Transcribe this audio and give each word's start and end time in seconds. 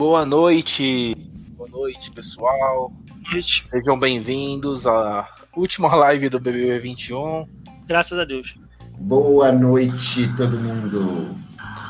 Boa 0.00 0.24
noite, 0.24 1.14
boa 1.58 1.68
noite, 1.68 2.10
pessoal. 2.12 2.90
Noite. 3.30 3.66
Sejam 3.68 3.98
bem-vindos 3.98 4.86
à 4.86 5.28
última 5.54 5.94
live 5.94 6.30
do 6.30 6.40
BBB 6.40 6.78
21. 6.78 7.46
Graças 7.86 8.18
a 8.18 8.24
Deus. 8.24 8.54
Boa 8.98 9.52
noite, 9.52 10.26
todo 10.34 10.56
mundo. 10.56 11.36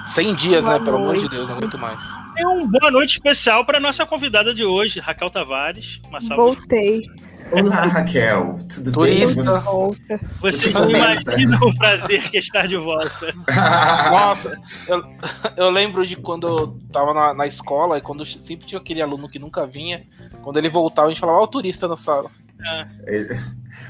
100 0.08 0.34
dias, 0.34 0.64
Boa 0.64 0.80
né? 0.80 0.84
Pelo 0.84 0.96
amor 0.96 1.14
de 1.14 1.20
noite. 1.20 1.36
Deus, 1.36 1.48
não 1.48 1.56
aguento 1.56 1.78
mais. 1.78 2.02
É 2.36 2.48
um 2.48 2.66
boa 2.66 2.90
noite 2.90 3.12
especial 3.12 3.64
para 3.64 3.78
nossa 3.78 4.04
convidada 4.04 4.52
de 4.52 4.64
hoje, 4.64 4.98
Raquel 4.98 5.30
Tavares. 5.30 6.00
Uma 6.08 6.20
salva. 6.20 6.56
Olá, 7.52 7.82
Raquel. 7.86 8.58
Tudo 8.72 8.92
Turista. 8.92 9.34
bem? 9.42 9.44
Você-. 9.44 10.18
Você 10.40 10.68
Você 10.68 10.70
não 10.72 10.90
imagina 10.90 11.58
o 11.64 11.74
prazer 11.76 12.30
que 12.30 12.36
é 12.36 12.40
estar 12.40 12.66
de 12.68 12.76
volta. 12.76 13.34
Nossa, 14.10 14.58
eu, 14.88 15.02
eu 15.56 15.70
lembro 15.70 16.06
de 16.06 16.16
quando 16.16 16.46
eu 16.46 16.78
tava 16.92 17.12
na, 17.14 17.34
na 17.34 17.46
escola 17.46 17.98
e 17.98 18.00
quando 18.00 18.24
sempre 18.26 18.66
tinha 18.66 18.80
aquele 18.80 19.02
aluno 19.02 19.28
que 19.28 19.38
nunca 19.38 19.66
vinha. 19.66 20.04
Quando 20.42 20.58
ele 20.58 20.68
voltava, 20.68 21.08
a 21.08 21.10
gente 21.10 21.20
falava, 21.20 21.38
ó, 21.40 21.44
o 21.44 21.48
turista 21.48 21.86
na 21.88 21.96
sala. 21.96 22.30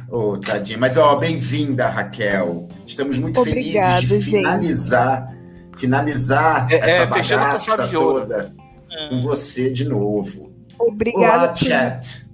Ô, 0.09 0.39
tadinha. 0.39 0.79
Mas, 0.79 0.97
ó, 0.97 1.17
bem-vinda, 1.17 1.89
Raquel. 1.89 2.69
Estamos 2.87 3.19
muito 3.19 3.41
Obrigada, 3.41 3.97
felizes 3.99 4.09
de 4.09 4.21
gente. 4.21 4.31
finalizar, 4.37 5.35
finalizar 5.77 6.71
É, 6.71 6.77
essa 6.77 7.03
é, 7.03 7.07
fechando 7.07 7.41
com 7.43 7.49
bagaça 7.49 7.89
toda 7.89 8.55
É. 8.91 9.09
com 9.11 9.21
você 9.23 9.71
de 9.71 9.85
novo. 9.85 10.51
Obrigada 10.79 11.45
Olá, 11.45 11.55
chat. 11.57 12.27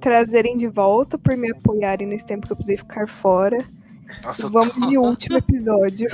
Trazerem 0.00 0.56
de 0.56 0.66
volta, 0.66 1.16
por 1.18 1.36
me 1.36 1.50
apoiarem 1.50 2.06
nesse 2.06 2.24
tempo 2.26 2.46
que 2.46 2.52
eu 2.52 2.56
precisei 2.56 2.78
ficar 2.78 3.08
fora. 3.08 3.64
Nossa, 4.24 4.48
Vamos 4.48 4.74
tô- 4.74 4.86
de 4.88 4.96
último 4.98 5.36
episódio. 5.38 6.08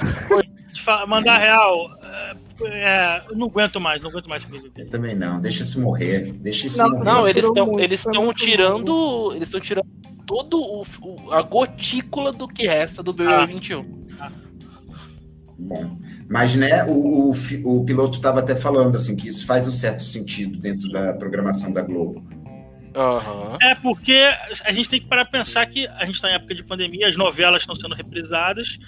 Mandar 1.06 1.38
real. 1.38 1.86
é, 2.62 2.66
é, 2.66 3.22
eu 3.30 3.36
não 3.36 3.46
aguento 3.46 3.80
mais, 3.80 4.02
não 4.02 4.10
aguento 4.10 4.28
mais. 4.28 4.44
Eu 4.76 4.88
também 4.88 5.14
não. 5.14 5.40
Deixa 5.40 5.62
isso 5.62 5.80
morrer. 5.80 6.32
Deixa 6.32 6.66
isso 6.66 6.78
Nossa, 6.78 6.90
morrer. 6.98 7.04
Não, 7.04 7.28
eles 7.28 7.44
estão 7.44 7.66
muito, 7.66 7.80
eles 7.84 8.00
estão 8.00 8.24
muito 8.24 8.38
tirando. 8.38 9.32
Eles 9.34 9.48
estão 9.48 9.60
tirando 9.60 9.86
todo 10.26 10.58
o, 10.60 10.82
o- 11.02 11.32
a 11.32 11.42
gotícula 11.42 12.32
do 12.32 12.48
que 12.48 12.66
resta 12.66 13.02
do 13.02 13.12
BBB 13.12 13.34
Ah. 13.34 13.46
21. 13.46 14.04
Bom, 15.56 15.96
mas 16.28 16.56
né, 16.56 16.82
o, 16.84 17.30
o, 17.30 17.78
o 17.80 17.84
piloto 17.84 18.16
estava 18.16 18.40
até 18.40 18.56
falando 18.56 18.96
assim 18.96 19.14
que 19.14 19.28
isso 19.28 19.46
faz 19.46 19.68
um 19.68 19.72
certo 19.72 20.02
sentido 20.02 20.58
dentro 20.58 20.90
da 20.90 21.14
programação 21.14 21.72
da 21.72 21.80
Globo. 21.80 22.22
Aham. 22.94 23.58
É 23.60 23.74
porque 23.74 24.18
a 24.64 24.72
gente 24.72 24.88
tem 24.88 25.00
que 25.00 25.06
parar 25.06 25.24
pra 25.24 25.40
pensar 25.40 25.66
que 25.66 25.86
a 25.86 26.04
gente 26.04 26.14
está 26.16 26.30
em 26.30 26.34
época 26.34 26.54
de 26.54 26.62
pandemia, 26.62 27.08
as 27.08 27.16
novelas 27.16 27.62
estão 27.62 27.74
sendo 27.74 27.94
reprisadas, 27.94 28.78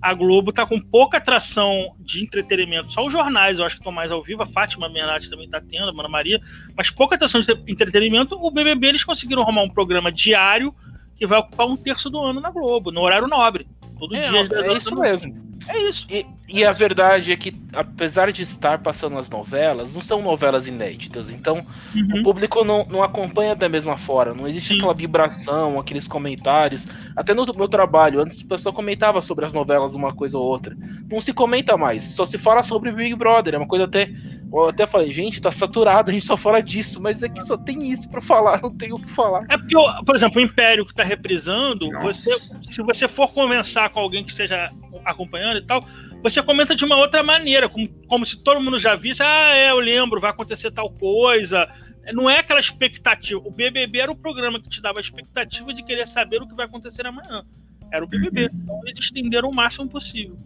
a 0.00 0.14
Globo 0.14 0.52
tá 0.52 0.64
com 0.64 0.80
pouca 0.80 1.16
atração 1.18 1.94
de 1.98 2.22
entretenimento. 2.22 2.92
Só 2.92 3.04
os 3.04 3.12
jornais 3.12 3.58
eu 3.58 3.64
acho 3.64 3.74
que 3.74 3.80
estão 3.80 3.90
mais 3.92 4.12
ao 4.12 4.22
vivo, 4.22 4.42
a 4.42 4.46
Fátima 4.46 4.88
Bernardes 4.88 5.28
também 5.28 5.48
tá 5.48 5.60
tendo, 5.60 5.86
a 5.86 5.90
Ana 5.90 6.08
Maria, 6.08 6.40
mas 6.76 6.88
pouca 6.90 7.16
atração 7.16 7.40
de 7.40 7.50
entretenimento. 7.66 8.36
O 8.36 8.50
BBB 8.50 8.86
eles 8.88 9.02
conseguiram 9.04 9.42
arrumar 9.42 9.62
um 9.62 9.68
programa 9.70 10.12
diário 10.12 10.72
que 11.16 11.26
vai 11.26 11.40
ocupar 11.40 11.66
um 11.66 11.76
terço 11.76 12.08
do 12.08 12.18
ano 12.20 12.40
na 12.40 12.50
Globo, 12.50 12.92
no 12.92 13.00
horário 13.00 13.26
nobre. 13.26 13.66
Todo 13.98 14.14
É, 14.14 14.28
dia. 14.28 14.42
às 14.42 14.48
dez 14.48 14.64
é 14.64 14.68
horas 14.70 14.82
isso 14.84 14.90
da 14.90 14.96
noite. 14.96 15.10
mesmo. 15.26 15.47
É 15.68 15.88
isso. 15.88 16.06
E, 16.08 16.26
e 16.48 16.64
a 16.64 16.72
verdade 16.72 17.30
é 17.30 17.36
que, 17.36 17.52
apesar 17.74 18.32
de 18.32 18.42
estar 18.42 18.78
passando 18.82 19.18
as 19.18 19.28
novelas, 19.28 19.94
não 19.94 20.00
são 20.00 20.22
novelas 20.22 20.66
inéditas. 20.66 21.30
Então, 21.30 21.66
o 22.10 22.16
Uhum. 22.16 22.22
público 22.22 22.64
não, 22.64 22.86
não 22.88 23.02
acompanha 23.02 23.54
da 23.54 23.68
mesma 23.68 23.98
forma. 23.98 24.34
Não 24.34 24.48
existe 24.48 24.68
Sim. 24.68 24.74
aquela 24.76 24.94
vibração, 24.94 25.78
aqueles 25.78 26.08
comentários. 26.08 26.86
Até 27.14 27.34
no 27.34 27.44
meu 27.54 27.68
trabalho, 27.68 28.20
antes 28.20 28.42
a 28.44 28.48
pessoa 28.48 28.72
comentava 28.72 29.20
sobre 29.20 29.44
as 29.44 29.52
novelas 29.52 29.94
uma 29.94 30.14
coisa 30.14 30.38
ou 30.38 30.44
outra. 30.44 30.74
Não 31.10 31.20
se 31.20 31.34
comenta 31.34 31.76
mais. 31.76 32.14
Só 32.14 32.24
se 32.24 32.38
fala 32.38 32.62
sobre 32.62 32.90
Big 32.92 33.14
Brother. 33.14 33.54
É 33.54 33.58
uma 33.58 33.68
coisa 33.68 33.84
até. 33.84 34.10
Eu 34.50 34.68
até 34.68 34.86
falei, 34.86 35.12
gente, 35.12 35.40
tá 35.40 35.52
saturado, 35.52 36.10
a 36.10 36.14
gente 36.14 36.24
só 36.24 36.36
fala 36.36 36.62
disso, 36.62 37.00
mas 37.00 37.22
é 37.22 37.28
que 37.28 37.42
só 37.42 37.56
tem 37.56 37.90
isso 37.90 38.10
pra 38.10 38.20
falar, 38.20 38.62
não 38.62 38.74
tem 38.74 38.92
o 38.92 38.98
que 38.98 39.10
falar. 39.10 39.44
É 39.48 39.58
porque, 39.58 39.74
por 40.06 40.16
exemplo, 40.16 40.40
o 40.40 40.44
Império 40.44 40.86
que 40.86 40.94
tá 40.94 41.02
reprisando, 41.02 41.86
Nossa. 41.88 42.04
você, 42.04 42.56
se 42.66 42.82
você 42.82 43.06
for 43.06 43.28
conversar 43.32 43.90
com 43.90 44.00
alguém 44.00 44.24
que 44.24 44.30
esteja 44.30 44.72
acompanhando 45.04 45.58
e 45.58 45.66
tal, 45.66 45.84
você 46.22 46.42
comenta 46.42 46.74
de 46.74 46.84
uma 46.84 46.96
outra 46.96 47.22
maneira, 47.22 47.68
como, 47.68 47.88
como 48.06 48.24
se 48.24 48.36
todo 48.36 48.60
mundo 48.60 48.78
já 48.78 48.96
visse, 48.96 49.22
ah, 49.22 49.54
é, 49.54 49.70
eu 49.70 49.78
lembro, 49.78 50.20
vai 50.20 50.30
acontecer 50.30 50.70
tal 50.70 50.90
coisa. 50.90 51.68
Não 52.12 52.28
é 52.28 52.38
aquela 52.38 52.58
expectativa. 52.58 53.40
O 53.44 53.50
BBB 53.50 53.98
era 53.98 54.10
o 54.10 54.16
programa 54.16 54.60
que 54.60 54.68
te 54.68 54.80
dava 54.80 54.98
a 54.98 55.02
expectativa 55.02 55.74
de 55.74 55.84
querer 55.84 56.08
saber 56.08 56.40
o 56.40 56.48
que 56.48 56.54
vai 56.54 56.64
acontecer 56.64 57.06
amanhã. 57.06 57.44
Era 57.92 58.04
o 58.04 58.08
BBB. 58.08 58.48
Então 58.52 58.80
eles 58.86 58.98
estenderam 58.98 59.50
o 59.50 59.54
máximo 59.54 59.88
possível. 59.88 60.36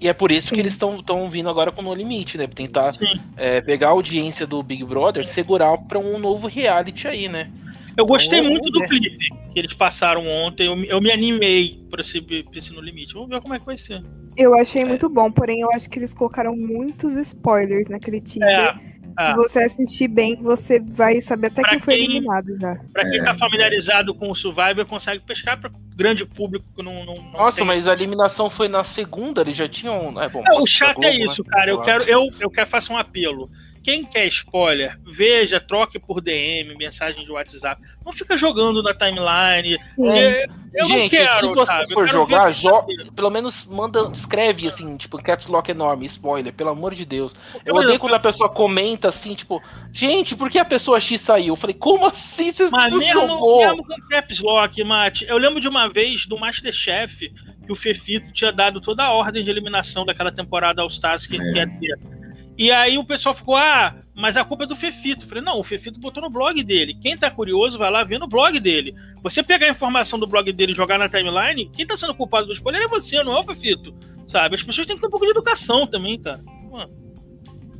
E 0.00 0.08
é 0.08 0.12
por 0.14 0.32
isso 0.32 0.48
Sim. 0.48 0.54
que 0.54 0.60
eles 0.62 0.72
estão 0.72 1.28
vindo 1.28 1.48
agora 1.50 1.70
com 1.70 1.82
No 1.82 1.92
Limite, 1.92 2.38
né? 2.38 2.46
Pra 2.46 2.54
tentar 2.56 2.94
é, 3.36 3.60
pegar 3.60 3.88
a 3.88 3.90
audiência 3.90 4.46
do 4.46 4.62
Big 4.62 4.82
Brother, 4.84 5.24
segurar 5.26 5.76
pra 5.76 5.98
um 5.98 6.18
novo 6.18 6.46
reality 6.48 7.06
aí, 7.06 7.28
né? 7.28 7.50
Eu 7.96 8.06
gostei 8.06 8.40
Vamos 8.40 8.52
muito 8.60 8.70
do 8.70 8.80
ver. 8.80 8.88
clipe 8.88 9.28
que 9.52 9.58
eles 9.58 9.74
passaram 9.74 10.26
ontem. 10.26 10.66
Eu, 10.68 10.76
me- 10.76 10.88
eu 10.88 11.00
me 11.02 11.10
animei 11.10 11.84
pra 11.90 12.00
esse, 12.00 12.18
pra 12.20 12.38
esse 12.58 12.72
No 12.72 12.80
Limite. 12.80 13.12
Vamos 13.12 13.28
ver 13.28 13.40
como 13.42 13.52
é 13.52 13.58
que 13.58 13.66
vai 13.66 13.76
ser. 13.76 14.02
Eu 14.36 14.54
achei 14.54 14.84
muito 14.86 15.08
bom, 15.10 15.30
porém 15.30 15.60
eu 15.60 15.70
acho 15.72 15.90
que 15.90 15.98
eles 15.98 16.14
colocaram 16.14 16.56
muitos 16.56 17.14
spoilers 17.16 17.88
naquele 17.88 18.20
teaser. 18.22 18.48
É, 18.48 18.74
é. 19.18 19.30
Se 19.30 19.36
você 19.36 19.58
assistir 19.64 20.08
bem, 20.08 20.36
você 20.42 20.78
vai 20.80 21.20
saber 21.20 21.48
até 21.48 21.62
Pra 21.62 21.70
quem 21.70 21.80
foi 21.80 21.94
eliminado 21.94 22.56
já. 22.56 22.76
Pra 22.92 23.08
quem 23.08 23.20
É, 23.20 23.24
tá 23.24 23.34
familiarizado 23.34 24.14
com 24.14 24.30
o 24.30 24.34
Survivor, 24.34 24.84
consegue 24.86 25.22
pescar 25.24 25.60
pra 25.60 25.70
grande 25.96 26.24
público 26.24 26.64
que 26.76 26.82
não. 26.82 27.04
não, 27.04 27.14
não 27.14 27.32
Nossa, 27.32 27.58
tem. 27.58 27.66
mas 27.66 27.86
a 27.88 27.92
eliminação 27.92 28.48
foi 28.48 28.68
na 28.68 28.82
segunda, 28.84 29.40
eles 29.42 29.56
já 29.56 29.68
tinham. 29.68 30.20
É, 30.20 30.28
bom, 30.28 30.42
É, 30.46 30.58
o 30.58 30.66
chato 30.66 30.96
Globo, 30.96 31.08
é 31.08 31.14
isso, 31.24 31.42
né? 31.44 31.48
cara. 31.50 31.70
Eu 31.70 31.80
quero, 31.82 32.04
eu, 32.04 32.28
eu 32.40 32.50
quero 32.50 32.68
fazer 32.68 32.92
um 32.92 32.96
apelo. 32.96 33.50
Quem 33.82 34.04
quer 34.04 34.26
spoiler, 34.26 34.98
veja, 35.06 35.58
troque 35.58 35.98
por 35.98 36.20
DM, 36.20 36.74
mensagem 36.76 37.24
de 37.24 37.32
WhatsApp. 37.32 37.80
Não 38.04 38.12
fica 38.12 38.36
jogando 38.36 38.82
na 38.82 38.92
timeline. 38.92 39.78
Sim. 39.78 39.86
Eu, 39.98 40.30
eu 40.30 40.48
não 40.80 40.86
Gente, 40.86 41.10
quero, 41.10 41.40
se 41.40 41.46
você 41.54 41.72
sabe? 41.72 41.92
For 41.94 42.06
jogar, 42.06 42.52
jo 42.52 42.84
pelo 43.16 43.30
menos 43.30 43.66
manda, 43.66 44.10
escreve 44.12 44.68
assim, 44.68 44.96
tipo, 44.98 45.16
caps 45.22 45.46
lock 45.48 45.70
enorme, 45.70 46.04
spoiler, 46.06 46.52
pelo 46.52 46.68
amor 46.70 46.94
de 46.94 47.06
Deus. 47.06 47.34
Eu 47.64 47.74
odeio 47.74 47.98
quando 47.98 48.14
a 48.14 48.20
pessoa 48.20 48.48
comenta 48.50 49.08
assim, 49.08 49.34
tipo, 49.34 49.62
gente, 49.92 50.36
por 50.36 50.50
que 50.50 50.58
a 50.58 50.64
pessoa 50.64 51.00
X 51.00 51.18
saiu? 51.20 51.54
Eu 51.54 51.56
falei, 51.56 51.74
como 51.74 52.06
assim 52.06 52.52
você 52.52 52.68
Mas 52.70 52.92
não 52.92 52.98
mesmo, 52.98 53.20
jogou? 53.20 53.58
mesmo 53.66 53.86
com 53.86 53.96
caps 54.08 54.40
lock, 54.40 54.84
Mate, 54.84 55.24
eu 55.26 55.38
lembro 55.38 55.58
de 55.60 55.68
uma 55.68 55.88
vez 55.88 56.26
do 56.26 56.38
Masterchef 56.38 57.32
que 57.66 57.72
o 57.72 57.76
Fefito 57.76 58.30
tinha 58.32 58.52
dado 58.52 58.80
toda 58.80 59.04
a 59.04 59.10
ordem 59.12 59.42
de 59.42 59.50
eliminação 59.50 60.04
daquela 60.04 60.30
temporada 60.30 60.82
All 60.82 60.88
Stars 60.88 61.26
que 61.26 61.36
ele 61.36 61.48
É. 61.50 61.52
quer 61.54 61.78
ter. 61.78 62.19
E 62.60 62.70
aí 62.70 62.98
o 62.98 63.04
pessoal 63.04 63.34
ficou, 63.34 63.56
ah, 63.56 63.96
mas 64.14 64.36
a 64.36 64.44
culpa 64.44 64.64
é 64.64 64.66
do 64.66 64.76
Fefito. 64.76 65.24
Eu 65.24 65.28
falei, 65.30 65.42
não, 65.42 65.58
o 65.58 65.64
Fefito 65.64 65.98
botou 65.98 66.22
no 66.22 66.28
blog 66.28 66.62
dele. 66.62 66.94
Quem 67.00 67.16
tá 67.16 67.30
curioso 67.30 67.78
vai 67.78 67.90
lá 67.90 68.04
ver 68.04 68.18
no 68.18 68.28
blog 68.28 68.60
dele. 68.60 68.94
Você 69.22 69.42
pegar 69.42 69.68
a 69.68 69.70
informação 69.70 70.18
do 70.18 70.26
blog 70.26 70.52
dele 70.52 70.72
e 70.72 70.76
jogar 70.76 70.98
na 70.98 71.08
timeline, 71.08 71.70
quem 71.72 71.86
tá 71.86 71.96
sendo 71.96 72.14
culpado 72.14 72.48
do 72.48 72.52
spoiler 72.52 72.82
é 72.82 72.86
você, 72.86 73.24
não 73.24 73.34
é 73.34 73.40
o 73.40 73.44
Fefito. 73.44 73.94
Sabe? 74.28 74.56
As 74.56 74.62
pessoas 74.62 74.86
têm 74.86 74.94
que 74.94 75.00
ter 75.00 75.06
um 75.06 75.10
pouco 75.10 75.24
de 75.24 75.30
educação 75.30 75.86
também, 75.86 76.20
cara. 76.20 76.42
Mano, 76.70 76.92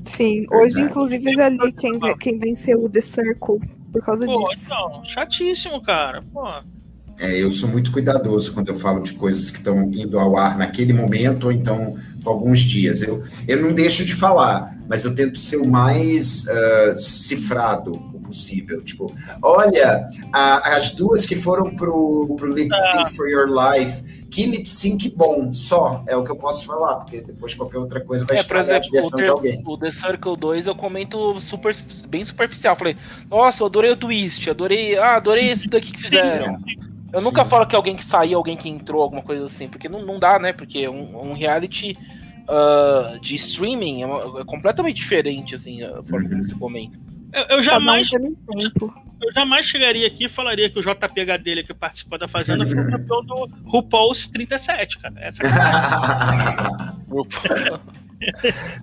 Sim. 0.06 0.40
Verdade. 0.40 0.62
Hoje, 0.64 0.80
inclusive, 0.80 1.30
eu 1.30 1.34
já 1.34 1.48
li 1.50 1.72
quem, 1.72 2.00
quem 2.18 2.38
venceu 2.38 2.82
o 2.82 2.88
The 2.88 3.02
Circle 3.02 3.60
por 3.92 4.02
causa 4.02 4.24
Pô, 4.24 4.48
disso. 4.48 4.64
então, 4.64 5.04
chatíssimo, 5.04 5.82
cara. 5.82 6.22
Pô. 6.32 6.48
É, 7.18 7.36
eu 7.36 7.50
sou 7.50 7.68
muito 7.68 7.92
cuidadoso 7.92 8.54
quando 8.54 8.68
eu 8.68 8.74
falo 8.74 9.02
de 9.02 9.12
coisas 9.12 9.50
que 9.50 9.58
estão 9.58 9.82
indo 9.92 10.18
ao 10.18 10.38
ar 10.38 10.56
naquele 10.56 10.94
momento 10.94 11.44
ou 11.44 11.52
então 11.52 11.98
alguns 12.28 12.60
dias. 12.60 13.02
Eu, 13.02 13.22
eu 13.48 13.62
não 13.62 13.72
deixo 13.72 14.04
de 14.04 14.14
falar, 14.14 14.76
mas 14.88 15.04
eu 15.04 15.14
tento 15.14 15.38
ser 15.38 15.56
o 15.56 15.66
mais 15.66 16.46
ah, 16.48 16.96
cifrado 16.98 17.92
possível. 18.24 18.80
Tipo, 18.82 19.12
olha, 19.42 20.08
a- 20.32 20.76
as 20.76 20.90
duas 20.92 21.26
que 21.26 21.34
foram 21.36 21.74
pro, 21.74 22.34
pro 22.36 22.52
Lip 22.52 22.70
Sync 22.74 23.12
for 23.14 23.28
Your 23.28 23.48
Life, 23.48 24.02
que 24.30 24.46
lip 24.46 24.70
sync 24.70 25.08
bom, 25.16 25.52
só 25.52 26.04
é 26.06 26.14
o 26.16 26.22
que 26.22 26.30
eu 26.30 26.36
posso 26.36 26.64
falar, 26.64 26.96
porque 26.96 27.20
depois 27.20 27.52
qualquer 27.54 27.78
outra 27.78 28.00
coisa 28.00 28.24
vai 28.24 28.36
É, 28.36 28.40
estragar 28.40 28.76
a 28.76 28.78
exemplo, 28.78 28.86
o, 28.86 28.90
diversão 28.92 29.18
de 29.18 29.24
The- 29.24 29.30
alguém. 29.30 29.62
o 29.66 29.76
The 29.76 29.90
Circle 29.90 30.36
2 30.36 30.66
eu 30.68 30.74
comento 30.76 31.40
super, 31.40 31.74
bem 32.08 32.24
superficial. 32.24 32.76
Falei, 32.76 32.96
nossa, 33.28 33.66
adorei 33.66 33.90
o 33.90 33.96
twist, 33.96 34.48
adorei. 34.48 34.96
Ah, 34.96 35.16
adorei 35.16 35.50
esse 35.50 35.68
daqui 35.68 35.90
que 35.90 36.02
fizeram. 36.02 36.60
Eu 37.12 37.20
nunca 37.20 37.42
Sim. 37.42 37.50
falo 37.50 37.66
que 37.66 37.74
alguém 37.74 37.96
que 37.96 38.04
saiu, 38.04 38.38
alguém 38.38 38.56
que 38.56 38.68
entrou, 38.68 39.02
alguma 39.02 39.22
coisa 39.22 39.44
assim, 39.46 39.66
porque 39.66 39.88
não, 39.88 40.06
não 40.06 40.20
dá, 40.20 40.38
né? 40.38 40.52
Porque 40.52 40.88
um, 40.88 41.30
um 41.30 41.32
reality 41.32 41.98
ah, 42.50 43.18
de 43.20 43.36
streaming 43.36 44.02
é, 44.02 44.06
uma- 44.06 44.40
é 44.40 44.44
completamente 44.44 44.96
diferente, 44.96 45.54
assim, 45.54 45.82
a 45.82 46.02
forma 46.02 46.28
que 46.28 46.34
Uhum. 46.34 46.42
você 46.42 46.54
comenta. 46.54 46.98
Eu, 47.32 47.58
eu 47.58 47.62
jamais 47.62 48.10
eu 49.22 49.32
jamais 49.34 49.66
chegaria 49.66 50.06
aqui 50.06 50.24
e 50.24 50.28
falaria 50.28 50.68
que 50.70 50.78
o 50.78 50.82
JPH 50.82 51.36
dele 51.42 51.62
que 51.62 51.74
participou 51.74 52.18
da 52.18 52.26
Fazenda 52.26 52.64
foi 52.66 52.74
o 52.74 52.90
campeão 52.90 53.22
do 53.24 53.48
RuPaul's 53.66 54.26
37, 54.28 54.98
cara. 54.98 55.14
Essa 55.18 55.42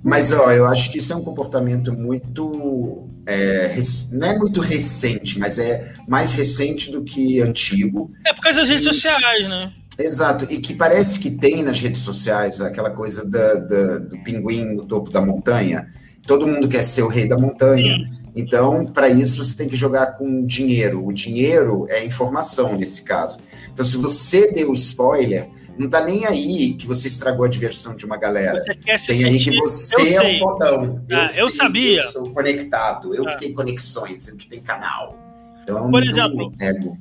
Mas, 0.04 0.32
ó, 0.32 0.52
eu 0.52 0.66
acho 0.66 0.92
que 0.92 0.98
isso 0.98 1.14
é 1.14 1.16
um 1.16 1.24
comportamento 1.24 1.94
muito. 1.94 3.08
é, 3.28 3.68
rec- 3.68 4.12
não 4.14 4.28
é 4.28 4.38
muito 4.38 4.62
recente, 4.62 5.38
mas 5.38 5.60
é 5.60 5.94
mais 6.08 6.34
recente 6.34 6.92
do 6.92 7.04
que 7.04 7.40
antigo. 7.42 8.10
é 8.26 8.34
por 8.34 8.42
causa 8.42 8.62
das 8.62 8.70
redes 8.70 8.86
E- 8.86 8.90
sociais, 8.90 9.48
né? 9.48 9.72
Exato, 10.00 10.46
e 10.50 10.60
que 10.60 10.74
parece 10.74 11.20
que 11.20 11.32
tem 11.32 11.64
nas 11.64 11.80
redes 11.80 12.02
sociais 12.02 12.62
aquela 12.62 12.92
coisa 12.92 13.26
da- 13.26 13.56
da- 13.56 13.98
do 13.98 14.18
pinguim 14.24 14.76
no 14.76 14.86
topo 14.86 15.10
da 15.10 15.20
montanha, 15.20 15.88
Todo 16.28 16.46
mundo 16.46 16.68
quer 16.68 16.84
ser 16.84 17.04
o 17.04 17.08
rei 17.08 17.26
da 17.26 17.38
montanha. 17.38 18.06
Então, 18.36 18.86
para 18.86 19.08
isso, 19.08 19.42
você 19.44 19.56
tem 19.56 19.70
que 19.70 19.78
jogar 19.78 20.18
com 20.18 20.46
dinheiro. 20.46 21.04
O 21.04 21.14
dinheiro 21.14 21.88
é 21.90 22.06
informação 22.06 22.78
nesse 22.78 23.02
caso. 23.02 23.40
Então, 23.72 23.86
se 23.86 23.96
você 23.96 24.52
deu 24.52 24.74
spoiler, 24.74 25.50
não 25.80 25.90
tá 25.90 26.04
nem 26.04 26.26
aí 26.26 26.74
que 26.74 26.86
você 26.86 27.08
estragou 27.08 27.46
a 27.46 27.48
diversão 27.48 27.96
de 27.96 28.06
uma 28.06 28.18
galera. 28.18 28.62
Tem 29.08 29.24
aí 29.24 29.40
que 29.40 29.58
você 29.58 30.16
é 30.16 30.36
o 30.36 30.40
fodão. 30.40 31.02
Eu, 31.08 31.18
ah, 31.18 31.30
eu 31.38 31.56
sabia. 31.56 32.02
Eu 32.02 32.12
sou 32.12 32.30
conectado. 32.34 33.16
Eu 33.16 33.26
ah. 33.26 33.32
que 33.32 33.40
tenho 33.40 33.54
conexões, 33.56 34.28
eu 34.28 34.36
que 34.36 34.48
tenho 34.48 34.62
canal. 34.62 35.18
Então, 35.64 35.90
Por 35.90 36.04
exemplo, 36.04 36.54
ego. 36.60 36.98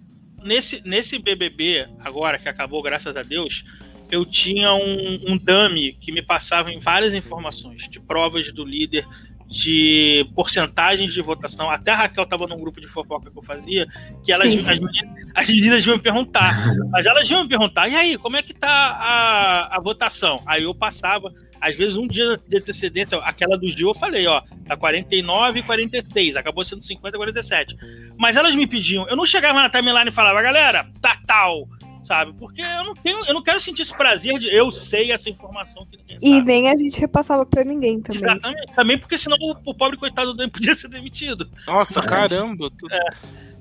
Nesse, 0.46 0.80
nesse 0.84 1.18
BBB, 1.18 1.88
agora 1.98 2.38
que 2.38 2.48
acabou, 2.48 2.80
graças 2.80 3.16
a 3.16 3.22
Deus, 3.22 3.64
eu 4.10 4.24
tinha 4.24 4.72
um, 4.72 5.32
um 5.32 5.36
dummy 5.36 5.94
que 6.00 6.12
me 6.12 6.22
passava 6.22 6.70
em 6.70 6.78
várias 6.78 7.12
informações 7.12 7.88
de 7.88 7.98
provas 7.98 8.52
do 8.52 8.64
líder, 8.64 9.04
de 9.48 10.24
porcentagens 10.36 11.12
de 11.12 11.20
votação. 11.20 11.68
Até 11.68 11.90
a 11.90 11.96
Raquel 11.96 12.22
estava 12.22 12.46
num 12.46 12.60
grupo 12.60 12.80
de 12.80 12.86
fofoca 12.86 13.28
que 13.28 13.36
eu 13.36 13.42
fazia, 13.42 13.86
que 14.24 14.30
elas, 14.30 14.46
as, 14.46 14.54
meninas, 14.54 14.90
as 15.34 15.48
meninas 15.48 15.84
iam 15.84 15.96
me 15.96 16.02
perguntar. 16.02 16.54
Mas 16.90 17.06
elas 17.06 17.28
iam 17.28 17.42
me 17.42 17.48
perguntar, 17.48 17.88
e 17.88 17.96
aí, 17.96 18.16
como 18.16 18.36
é 18.36 18.42
que 18.42 18.54
tá 18.54 18.68
a, 18.68 19.76
a 19.76 19.80
votação? 19.80 20.40
Aí 20.46 20.62
eu 20.62 20.74
passava, 20.74 21.32
às 21.60 21.76
vezes 21.76 21.96
um 21.96 22.06
dia 22.06 22.40
de 22.48 22.58
antecedência, 22.58 23.18
aquela 23.18 23.56
do 23.56 23.68
Gil 23.68 23.88
eu 23.88 23.94
falei, 23.94 24.26
ó, 24.26 24.42
tá 24.66 24.76
49 24.76 25.60
e 25.60 25.62
46, 25.62 26.36
acabou 26.36 26.64
sendo 26.64 26.82
50 26.82 27.16
e 27.16 27.18
47. 27.18 27.76
Mas 28.16 28.36
elas 28.36 28.54
me 28.54 28.66
pediam, 28.66 29.08
eu 29.08 29.16
não 29.16 29.26
chegava 29.26 29.60
na 29.60 29.70
timeline 29.70 30.08
e 30.08 30.12
falava, 30.12 30.42
galera, 30.42 30.86
tá 31.00 31.18
tal 31.26 31.68
sabe? 32.06 32.32
Porque 32.34 32.62
eu 32.62 32.84
não 32.84 32.94
tenho, 32.94 33.26
eu 33.26 33.34
não 33.34 33.42
quero 33.42 33.60
sentir 33.60 33.82
esse 33.82 33.96
prazer 33.96 34.38
de 34.38 34.46
eu 34.46 34.70
sei 34.70 35.12
essa 35.12 35.28
informação 35.28 35.84
que 35.86 35.96
ninguém 35.96 36.20
sabe. 36.20 36.32
E 36.32 36.42
nem 36.42 36.70
a 36.70 36.76
gente 36.76 36.98
repassava 37.00 37.44
para 37.44 37.64
ninguém 37.64 38.00
também. 38.00 38.22
Exatamente. 38.22 38.72
Também 38.72 38.98
porque 38.98 39.18
senão 39.18 39.36
o, 39.40 39.56
o 39.70 39.74
pobre 39.74 39.98
coitado 39.98 40.32
do 40.32 40.48
podia 40.50 40.74
ser 40.74 40.88
demitido. 40.88 41.48
Nossa, 41.66 42.00
Mas, 42.00 42.08
caramba. 42.08 42.70
Tu... 42.70 42.86
É. 42.90 43.08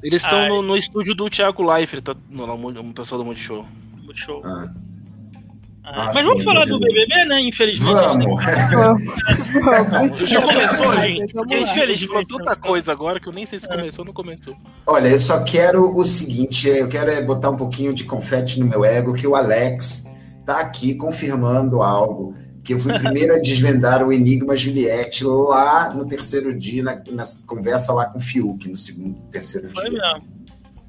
Eles 0.04 0.22
estão 0.22 0.48
no, 0.48 0.62
no, 0.62 0.78
estúdio 0.78 1.16
do 1.16 1.30
Thiago 1.30 1.64
Leifert, 1.64 2.04
tá, 2.04 2.16
no, 2.30 2.46
no, 2.46 2.72
no 2.72 2.94
pessoal 2.94 3.20
do 3.20 3.26
Multishow. 3.26 3.66
Multishow. 4.04 4.42
Ah. 4.46 4.72
Ah, 5.88 6.12
Mas 6.14 6.24
sim, 6.24 6.30
vamos 6.30 6.44
falar 6.44 6.66
do 6.66 6.80
BBB, 6.80 7.26
né? 7.26 7.42
Infelizmente. 7.42 7.94
Vamos. 7.94 8.44
Já 10.28 10.42
começou, 10.42 11.02
gente? 11.02 11.34
Porque, 11.34 11.60
infelizmente, 11.60 12.08
falou 12.08 12.26
tanta 12.26 12.56
coisa 12.56 12.92
agora 12.92 13.20
que 13.20 13.28
eu 13.28 13.34
nem 13.34 13.46
sei 13.46 13.60
se 13.60 13.68
começou 13.68 14.02
ou 14.02 14.08
não 14.08 14.14
começou. 14.14 14.56
Olha, 14.88 15.10
eu 15.10 15.20
só 15.20 15.44
quero 15.44 15.96
o 15.96 16.04
seguinte: 16.04 16.68
eu 16.68 16.90
quero 16.90 17.12
é 17.12 17.22
botar 17.22 17.52
um 17.52 17.56
pouquinho 17.56 17.94
de 17.94 18.04
confete 18.04 18.60
no 18.60 18.66
meu 18.66 18.84
ego, 18.84 19.14
que 19.14 19.28
o 19.28 19.36
Alex 19.36 20.06
tá 20.44 20.60
aqui 20.60 20.96
confirmando 20.96 21.84
algo. 21.84 22.34
Que 22.64 22.74
eu 22.74 22.80
fui 22.80 22.94
primeiro 22.98 23.36
a 23.36 23.40
desvendar 23.40 24.04
o 24.04 24.12
Enigma 24.12 24.56
Juliette 24.56 25.24
lá 25.24 25.94
no 25.94 26.08
terceiro 26.08 26.58
dia, 26.58 26.82
na, 26.82 27.00
na 27.12 27.24
conversa 27.46 27.94
lá 27.94 28.08
com 28.08 28.18
o 28.18 28.22
Fiuk, 28.22 28.68
no 28.68 28.76
segundo, 28.76 29.20
terceiro 29.30 29.70
Foi 29.72 29.88
dia. 29.88 30.02
Mesmo. 30.02 30.28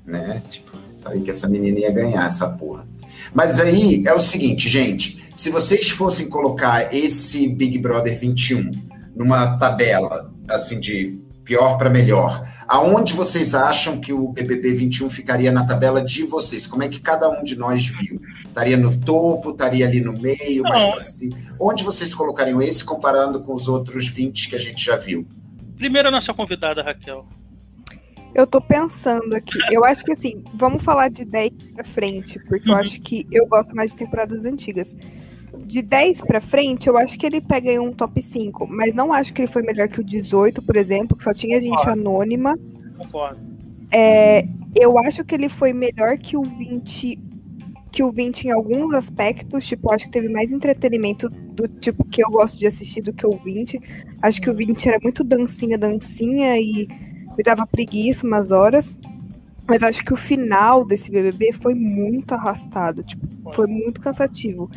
Né? 0.07 0.43
Tipo, 0.49 0.73
falei 1.03 1.21
que 1.21 1.31
essa 1.31 1.47
menina 1.47 1.81
ia 1.81 1.93
ganhar 1.93 2.27
essa 2.27 2.49
porra. 2.49 2.89
Mas 3.35 3.61
aí 3.61 4.03
é 4.07 4.13
o 4.13 4.21
seguinte, 4.21 4.69
gente: 4.69 5.31
se 5.35 5.51
vocês 5.51 5.91
fossem 5.91 6.29
colocar 6.29 6.95
esse 6.95 7.49
Big 7.49 7.79
Brother 7.79 8.19
21 8.19 8.71
numa 9.15 9.57
tabela, 9.59 10.33
assim, 10.49 10.81
de 10.81 11.19
pior 11.45 11.79
para 11.79 11.89
melhor, 11.89 12.43
aonde 12.67 13.13
vocês 13.13 13.55
acham 13.55 14.01
que 14.01 14.13
o 14.13 14.29
BBB 14.29 14.75
21 14.75 15.09
ficaria 15.09 15.53
na 15.53 15.65
tabela 15.65 16.03
de 16.03 16.25
vocês? 16.25 16.67
Como 16.67 16.83
é 16.83 16.89
que 16.89 17.01
cada 17.01 17.29
um 17.29 17.45
de 17.45 17.57
nós 17.57 17.87
viu? 17.87 18.21
Estaria 18.45 18.77
no 18.77 18.99
topo, 18.99 19.51
estaria 19.51 19.87
ali 19.87 20.01
no 20.01 20.13
meio, 20.13 20.65
mais 20.65 20.85
pra 20.87 21.01
cima? 21.01 21.37
Onde 21.61 21.85
vocês 21.85 22.13
colocariam 22.13 22.61
esse 22.61 22.85
comparando 22.85 23.41
com 23.41 23.55
os 23.55 23.69
outros 23.69 24.09
20 24.09 24.49
que 24.49 24.57
a 24.57 24.59
gente 24.59 24.85
já 24.85 24.97
viu? 24.97 25.27
Primeiro 25.77 26.09
a 26.09 26.11
nossa 26.11 26.35
convidada, 26.35 26.83
Raquel. 26.83 27.27
Eu 28.37 28.47
tô 28.47 28.61
pensando 28.61 29.35
aqui. 29.35 29.59
Eu 29.71 29.83
acho 29.83 30.05
que 30.05 30.13
assim, 30.13 30.45
vamos 30.53 30.83
falar 30.83 31.09
de 31.09 31.25
10 31.25 31.53
pra 31.75 31.85
frente, 31.85 32.39
porque 32.41 32.69
uhum. 32.69 32.77
eu 32.77 32.81
acho 32.83 33.01
que 33.01 33.27
eu 33.33 33.47
gosto 33.47 33.75
mais 33.75 33.93
de 33.93 33.97
temporadas 33.97 34.45
antigas. 34.45 34.95
De 35.57 35.81
10 35.81 36.21
pra 36.21 36.39
frente, 36.39 36.87
eu 36.87 36.99
acho 36.99 37.19
que 37.19 37.25
ele 37.25 37.41
pega 37.41 37.73
em 37.73 37.79
um 37.79 37.95
top 37.95 38.21
5, 38.21 38.67
mas 38.67 38.93
não 38.93 39.11
acho 39.11 39.33
que 39.33 39.41
ele 39.41 39.51
foi 39.51 39.63
melhor 39.63 39.89
que 39.89 40.03
o 40.03 40.05
18, 40.05 40.61
por 40.61 40.77
exemplo, 40.77 41.17
que 41.17 41.25
só 41.25 41.33
tinha 41.33 41.59
gente 41.59 41.79
Concordo. 41.79 41.99
anônima. 41.99 42.59
Concordo. 42.99 43.41
É, 43.91 44.47
eu 44.75 44.99
acho 44.99 45.25
que 45.25 45.35
ele 45.35 45.49
foi 45.49 45.73
melhor 45.73 46.19
que 46.19 46.37
o 46.37 46.43
20 46.43 47.19
que 47.91 48.03
o 48.03 48.13
20 48.13 48.49
em 48.49 48.51
alguns 48.51 48.93
aspectos, 48.93 49.67
tipo, 49.67 49.91
acho 49.91 50.05
que 50.05 50.11
teve 50.11 50.29
mais 50.29 50.53
entretenimento 50.53 51.31
do 51.31 51.67
tipo 51.67 52.05
que 52.05 52.23
eu 52.23 52.29
gosto 52.29 52.59
de 52.59 52.67
assistir 52.67 53.01
do 53.01 53.15
que 53.15 53.27
o 53.27 53.39
20. 53.39 53.81
Acho 54.21 54.43
que 54.43 54.51
o 54.51 54.55
20 54.55 54.87
era 54.87 54.99
muito 55.03 55.25
dancinha, 55.25 55.79
dancinha 55.79 56.59
e 56.59 56.87
me 57.37 57.43
dava 57.43 57.67
preguiça 57.67 58.27
umas 58.27 58.51
horas. 58.51 58.97
Mas 59.69 59.83
acho 59.83 60.05
que 60.05 60.13
o 60.13 60.17
final 60.17 60.85
desse 60.85 61.11
BBB 61.11 61.53
foi 61.53 61.75
muito 61.75 62.33
arrastado, 62.33 63.03
tipo, 63.03 63.27
foi 63.53 63.67
muito 63.67 64.01
cansativo. 64.01 64.71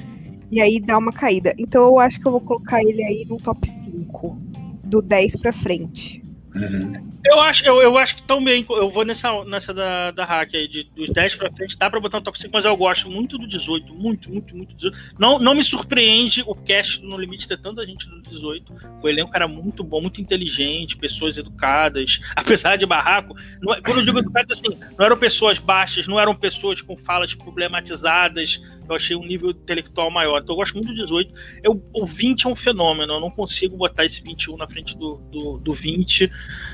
E 0.51 0.59
aí 0.59 0.79
dá 0.79 0.97
uma 0.97 1.11
caída. 1.11 1.53
Então 1.59 1.85
eu 1.85 1.99
acho 1.99 2.19
que 2.19 2.27
eu 2.27 2.31
vou 2.31 2.41
colocar 2.41 2.81
ele 2.81 3.03
aí 3.03 3.23
no 3.29 3.37
top 3.37 3.67
5, 3.69 4.37
do 4.83 5.01
10 5.01 5.39
pra 5.41 5.53
frente. 5.53 6.23
Uhum. 6.55 7.09
Eu 7.23 7.39
acho, 7.41 7.65
eu, 7.65 7.81
eu 7.81 7.97
acho 7.97 8.15
que 8.15 8.23
também, 8.23 8.65
eu 8.69 8.89
vou 8.89 9.05
nessa, 9.05 9.43
nessa 9.43 9.73
da, 9.73 10.11
da 10.11 10.25
hack 10.25 10.55
aí, 10.55 10.67
de, 10.67 10.83
dos 10.95 11.09
10 11.09 11.35
pra 11.35 11.51
frente, 11.51 11.77
dá 11.77 11.89
pra 11.89 11.99
botar 11.99 12.17
no 12.17 12.23
top 12.23 12.39
5, 12.39 12.49
mas 12.51 12.65
eu 12.65 12.75
gosto 12.75 13.09
muito 13.09 13.37
do 13.37 13.47
18, 13.47 13.93
muito, 13.93 14.31
muito, 14.31 14.55
muito 14.55 14.73
18. 14.73 14.97
Não, 15.19 15.37
não 15.37 15.53
me 15.53 15.63
surpreende 15.63 16.43
o 16.47 16.55
cast 16.55 17.03
No 17.03 17.17
Limite 17.17 17.47
ter 17.47 17.59
tanta 17.59 17.85
gente 17.85 18.07
do 18.07 18.21
18. 18.21 18.73
O 19.01 19.09
elenco 19.09 19.31
era 19.35 19.47
muito 19.47 19.83
bom, 19.83 20.01
muito 20.01 20.21
inteligente, 20.21 20.97
pessoas 20.97 21.37
educadas, 21.37 22.19
apesar 22.35 22.77
de 22.77 22.85
barraco. 22.85 23.35
Não, 23.61 23.73
é, 23.73 23.81
quando 23.81 23.99
eu 23.99 24.05
digo 24.05 24.19
educadas, 24.19 24.57
assim, 24.57 24.79
não 24.97 25.05
eram 25.05 25.17
pessoas 25.17 25.59
baixas, 25.59 26.07
não 26.07 26.19
eram 26.19 26.33
pessoas 26.33 26.81
com 26.81 26.97
falas 26.97 27.33
problematizadas, 27.33 28.61
eu 28.91 28.97
achei 28.97 29.15
um 29.15 29.25
nível 29.25 29.51
intelectual 29.51 30.09
maior. 30.11 30.41
Então 30.41 30.53
eu 30.53 30.57
gosto 30.57 30.73
muito 30.73 30.87
do 30.87 30.95
18. 30.95 31.33
Eu, 31.63 31.83
o 31.93 32.05
20 32.05 32.45
é 32.45 32.49
um 32.49 32.55
fenômeno, 32.55 33.13
eu 33.13 33.19
não 33.19 33.31
consigo 33.31 33.77
botar 33.77 34.05
esse 34.05 34.21
21 34.21 34.57
na 34.57 34.67
frente 34.67 34.97
do, 34.97 35.17
do, 35.31 35.57
do 35.57 35.73
20. 35.73 36.31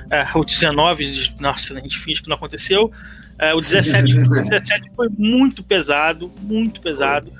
É, 0.09 0.25
o 0.35 0.43
19, 0.43 1.35
nossa, 1.39 1.73
a 1.73 1.79
gente 1.79 1.97
finge 1.99 2.21
que 2.21 2.29
não 2.29 2.35
aconteceu. 2.35 2.91
É, 3.37 3.53
o 3.53 3.59
17, 3.59 4.13
o 4.19 4.29
17 4.29 4.95
foi 4.95 5.09
muito 5.09 5.63
pesado, 5.63 6.31
muito 6.41 6.81
pesado. 6.81 7.31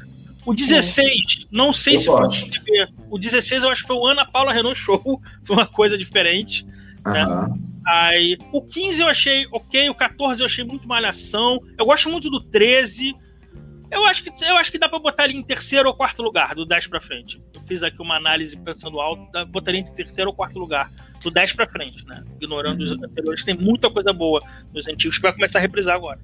O 0.46 0.54
16, 0.54 1.48
não 1.52 1.74
sei 1.74 1.96
eu 1.96 2.00
se 2.02 2.06
gosto. 2.06 2.62
foi 2.64 2.88
o 3.10 3.18
16 3.18 3.64
eu 3.64 3.70
acho 3.70 3.82
que 3.82 3.88
foi 3.88 3.96
o 3.96 4.06
Ana 4.06 4.26
Paula 4.26 4.54
Renault 4.54 4.78
Show, 4.78 5.02
foi 5.44 5.56
uma 5.56 5.66
coisa 5.66 5.98
diferente. 5.98 6.66
Uhum. 7.06 7.14
Né? 7.14 7.26
Aí, 7.86 8.38
o 8.52 8.62
15 8.62 9.02
eu 9.02 9.08
achei 9.08 9.48
ok, 9.52 9.90
o 9.90 9.96
14 9.96 10.42
eu 10.42 10.46
achei 10.46 10.64
muito 10.64 10.88
malhação. 10.88 11.62
Eu 11.78 11.86
gosto 11.86 12.10
muito 12.10 12.30
do 12.32 12.42
13. 12.42 13.14
Eu 13.96 14.06
acho 14.06 14.24
que, 14.24 14.44
eu 14.44 14.58
acho 14.58 14.70
que 14.70 14.78
dá 14.78 14.90
pra 14.90 15.00
botar 15.00 15.24
ele 15.24 15.38
em 15.38 15.42
terceiro 15.42 15.88
ou 15.88 15.96
quarto 15.96 16.22
lugar, 16.22 16.54
do 16.54 16.66
10 16.66 16.88
pra 16.88 17.00
frente. 17.00 17.42
Eu 17.54 17.62
fiz 17.62 17.82
aqui 17.82 18.02
uma 18.02 18.18
análise 18.18 18.58
pensando 18.58 19.00
alto, 19.00 19.26
botaria 19.48 19.80
em 19.80 19.86
terceiro 19.86 20.32
ou 20.32 20.36
quarto 20.36 20.60
lugar, 20.60 20.92
do 21.24 21.32
10 21.32 21.54
pra 21.54 21.66
frente, 21.66 22.06
né? 22.06 22.22
Ignorando 22.36 22.82
uhum. 22.82 22.94
os 22.94 23.04
anteriores, 23.04 23.46
tem 23.46 23.56
muita 23.56 23.90
coisa 23.90 24.12
boa 24.12 24.42
nos 24.74 24.86
antigos 24.86 25.16
que 25.16 25.22
vai 25.22 25.32
começar 25.32 25.60
a 25.60 25.62
reprisar 25.62 25.96
agora. 25.96 26.20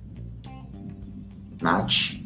Nath. 1.61 2.19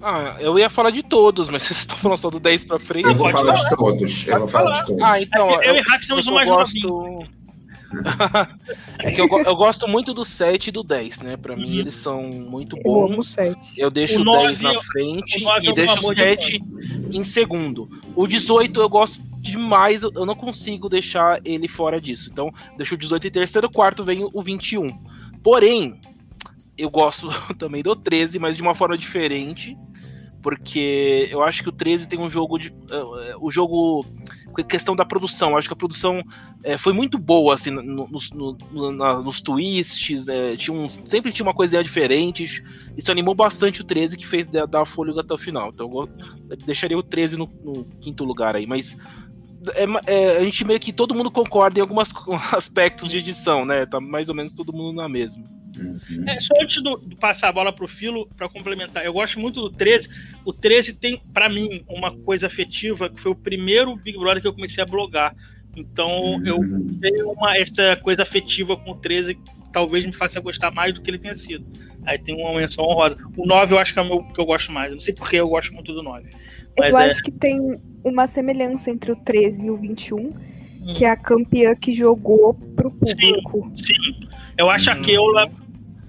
Ah, 0.00 0.36
eu 0.40 0.58
ia 0.58 0.70
falar 0.70 0.90
de 0.90 1.02
todos, 1.02 1.50
mas 1.50 1.64
vocês 1.68 1.80
estão 1.80 1.98
falando 1.98 2.18
só 2.18 2.30
do 2.30 2.40
10 2.40 2.64
pra 2.64 2.78
frente. 2.78 3.08
Eu 3.08 3.14
vou 3.14 3.28
falar, 3.28 3.54
falar 3.54 3.68
de 3.68 3.76
todos. 3.76 4.26
Eu 4.26 4.38
vou 4.38 4.48
falar 4.48 4.70
de 4.70 4.86
todos. 4.86 5.02
Ah, 5.02 5.20
então. 5.20 5.50
É 5.60 5.68
eu, 5.68 5.74
eu 5.74 5.76
e 5.76 5.80
Rafa 5.82 6.02
somos 6.04 6.26
o 6.26 6.32
mais 6.32 6.48
gosto... 6.48 7.41
é 8.98 9.12
que 9.12 9.20
eu, 9.20 9.26
eu, 9.26 9.56
gosto 9.56 9.86
muito 9.86 10.14
do 10.14 10.24
7 10.24 10.68
e 10.68 10.72
do 10.72 10.82
10, 10.82 11.20
né? 11.20 11.36
Pra 11.36 11.56
mim, 11.56 11.74
uhum. 11.74 11.80
eles 11.80 11.94
são 11.94 12.22
muito 12.22 12.76
bons. 12.82 13.36
Eu 13.76 13.90
deixo 13.90 14.20
o, 14.20 14.24
10 14.24 14.60
na 14.60 14.74
frente 14.82 15.44
e 15.62 15.72
deixo 15.72 15.98
o 15.98 16.16
7 16.16 16.62
em 17.12 17.24
segundo. 17.24 17.88
O 18.16 18.26
18 18.26 18.80
eu 18.80 18.88
gosto 18.88 19.22
demais, 19.40 20.02
eu 20.02 20.24
não 20.24 20.34
consigo 20.34 20.88
deixar 20.88 21.40
ele 21.44 21.68
fora 21.68 22.00
disso. 22.00 22.30
Então, 22.32 22.52
deixo 22.76 22.94
o 22.94 22.98
18 22.98 23.26
em 23.26 23.30
terceiro, 23.30 23.70
quarto 23.70 24.04
vem 24.04 24.28
o 24.32 24.42
21. 24.42 24.88
Porém, 25.42 26.00
eu 26.78 26.88
gosto 26.88 27.28
também 27.58 27.82
do 27.82 27.94
13, 27.94 28.38
mas 28.38 28.56
de 28.56 28.62
uma 28.62 28.74
forma 28.74 28.96
diferente. 28.96 29.76
Porque 30.42 31.28
eu 31.30 31.42
acho 31.42 31.62
que 31.62 31.68
o 31.68 31.72
13 31.72 32.08
tem 32.08 32.18
um 32.18 32.28
jogo 32.28 32.58
de. 32.58 32.70
Uh, 32.70 33.38
o 33.40 33.50
jogo 33.50 34.04
questão 34.62 34.94
da 34.94 35.04
produção. 35.04 35.56
Acho 35.56 35.68
que 35.68 35.72
a 35.72 35.76
produção 35.76 36.22
é, 36.62 36.76
foi 36.76 36.92
muito 36.92 37.18
boa, 37.18 37.54
assim, 37.54 37.70
nos, 37.70 38.30
no, 38.32 38.58
no, 38.70 38.92
na, 38.92 39.20
nos 39.20 39.40
twists, 39.40 40.26
tinha 40.58 40.88
sempre 41.06 41.32
tinha 41.32 41.46
uma 41.46 41.54
coisa 41.54 41.82
diferente. 41.82 42.62
Isso 42.96 43.10
animou 43.10 43.34
bastante 43.34 43.80
o 43.80 43.84
13, 43.84 44.18
que 44.18 44.26
fez 44.26 44.46
dar 44.46 44.84
fôlego 44.84 45.20
até 45.20 45.32
o 45.32 45.38
final. 45.38 45.70
Então 45.70 45.90
eu 46.50 46.56
deixaria 46.66 46.98
o 46.98 47.02
13 47.02 47.36
no, 47.38 47.48
no 47.64 47.84
quinto 48.00 48.24
lugar 48.24 48.56
aí, 48.56 48.66
mas. 48.66 48.96
É, 49.74 50.12
é, 50.12 50.36
a 50.38 50.44
gente 50.44 50.64
meio 50.64 50.80
que 50.80 50.92
todo 50.92 51.14
mundo 51.14 51.30
concorda 51.30 51.78
em 51.78 51.82
alguns 51.82 52.12
aspectos 52.52 53.10
de 53.10 53.18
edição, 53.18 53.64
né? 53.64 53.86
Tá 53.86 54.00
mais 54.00 54.28
ou 54.28 54.34
menos 54.34 54.54
todo 54.54 54.72
mundo 54.72 54.94
na 54.96 55.08
mesma. 55.08 55.44
Uhum. 55.76 56.28
É, 56.28 56.40
só 56.40 56.54
antes 56.60 56.82
do, 56.82 56.98
de 56.98 57.16
passar 57.16 57.48
a 57.48 57.52
bola 57.52 57.72
pro 57.72 57.88
Filo, 57.88 58.28
para 58.36 58.48
complementar, 58.48 59.04
eu 59.04 59.12
gosto 59.12 59.38
muito 59.38 59.60
do 59.60 59.70
13. 59.70 60.08
O 60.44 60.52
13 60.52 60.94
tem, 60.94 61.22
para 61.32 61.48
mim, 61.48 61.84
uma 61.88 62.10
coisa 62.10 62.46
afetiva, 62.46 63.08
que 63.08 63.20
foi 63.20 63.32
o 63.32 63.36
primeiro 63.36 63.96
Big 63.96 64.18
Brother 64.18 64.42
que 64.42 64.48
eu 64.48 64.54
comecei 64.54 64.82
a 64.82 64.86
blogar. 64.86 65.34
Então 65.76 66.38
eu 66.44 66.58
tenho 67.00 67.30
uma, 67.30 67.56
essa 67.56 67.96
coisa 67.96 68.22
afetiva 68.22 68.76
com 68.76 68.90
o 68.90 68.96
13 68.96 69.34
que 69.34 69.50
talvez 69.72 70.04
me 70.04 70.12
faça 70.12 70.38
gostar 70.38 70.70
mais 70.70 70.92
do 70.92 71.00
que 71.00 71.10
ele 71.10 71.18
tenha 71.18 71.34
sido. 71.34 71.64
Aí 72.04 72.18
tem 72.18 72.34
uma 72.34 72.58
menção 72.58 72.84
honrosa. 72.84 73.16
O 73.36 73.46
9 73.46 73.74
eu 73.74 73.78
acho 73.78 73.92
que 73.92 73.98
é 73.98 74.02
o 74.02 74.06
meu, 74.06 74.22
que 74.24 74.40
eu 74.40 74.44
gosto 74.44 74.70
mais. 74.70 74.90
Eu 74.90 74.96
não 74.96 75.00
sei 75.00 75.14
porque 75.14 75.36
eu 75.36 75.48
gosto 75.48 75.72
muito 75.72 75.92
do 75.94 76.02
9. 76.02 76.28
Mas 76.78 76.90
eu 76.90 76.98
é... 76.98 77.06
acho 77.06 77.22
que 77.22 77.30
tem 77.30 77.80
uma 78.04 78.26
semelhança 78.26 78.90
entre 78.90 79.12
o 79.12 79.16
13 79.16 79.66
e 79.66 79.70
o 79.70 79.76
21, 79.76 80.18
hum. 80.18 80.34
que 80.94 81.04
é 81.04 81.10
a 81.10 81.16
campeã 81.16 81.74
que 81.74 81.94
jogou 81.94 82.54
pro 82.54 82.90
público. 82.90 83.72
Sim, 83.76 83.94
sim. 83.94 84.28
Eu 84.56 84.70
acho 84.70 84.90
hum. 84.90 85.02
que 85.02 85.14
ela 85.14 85.50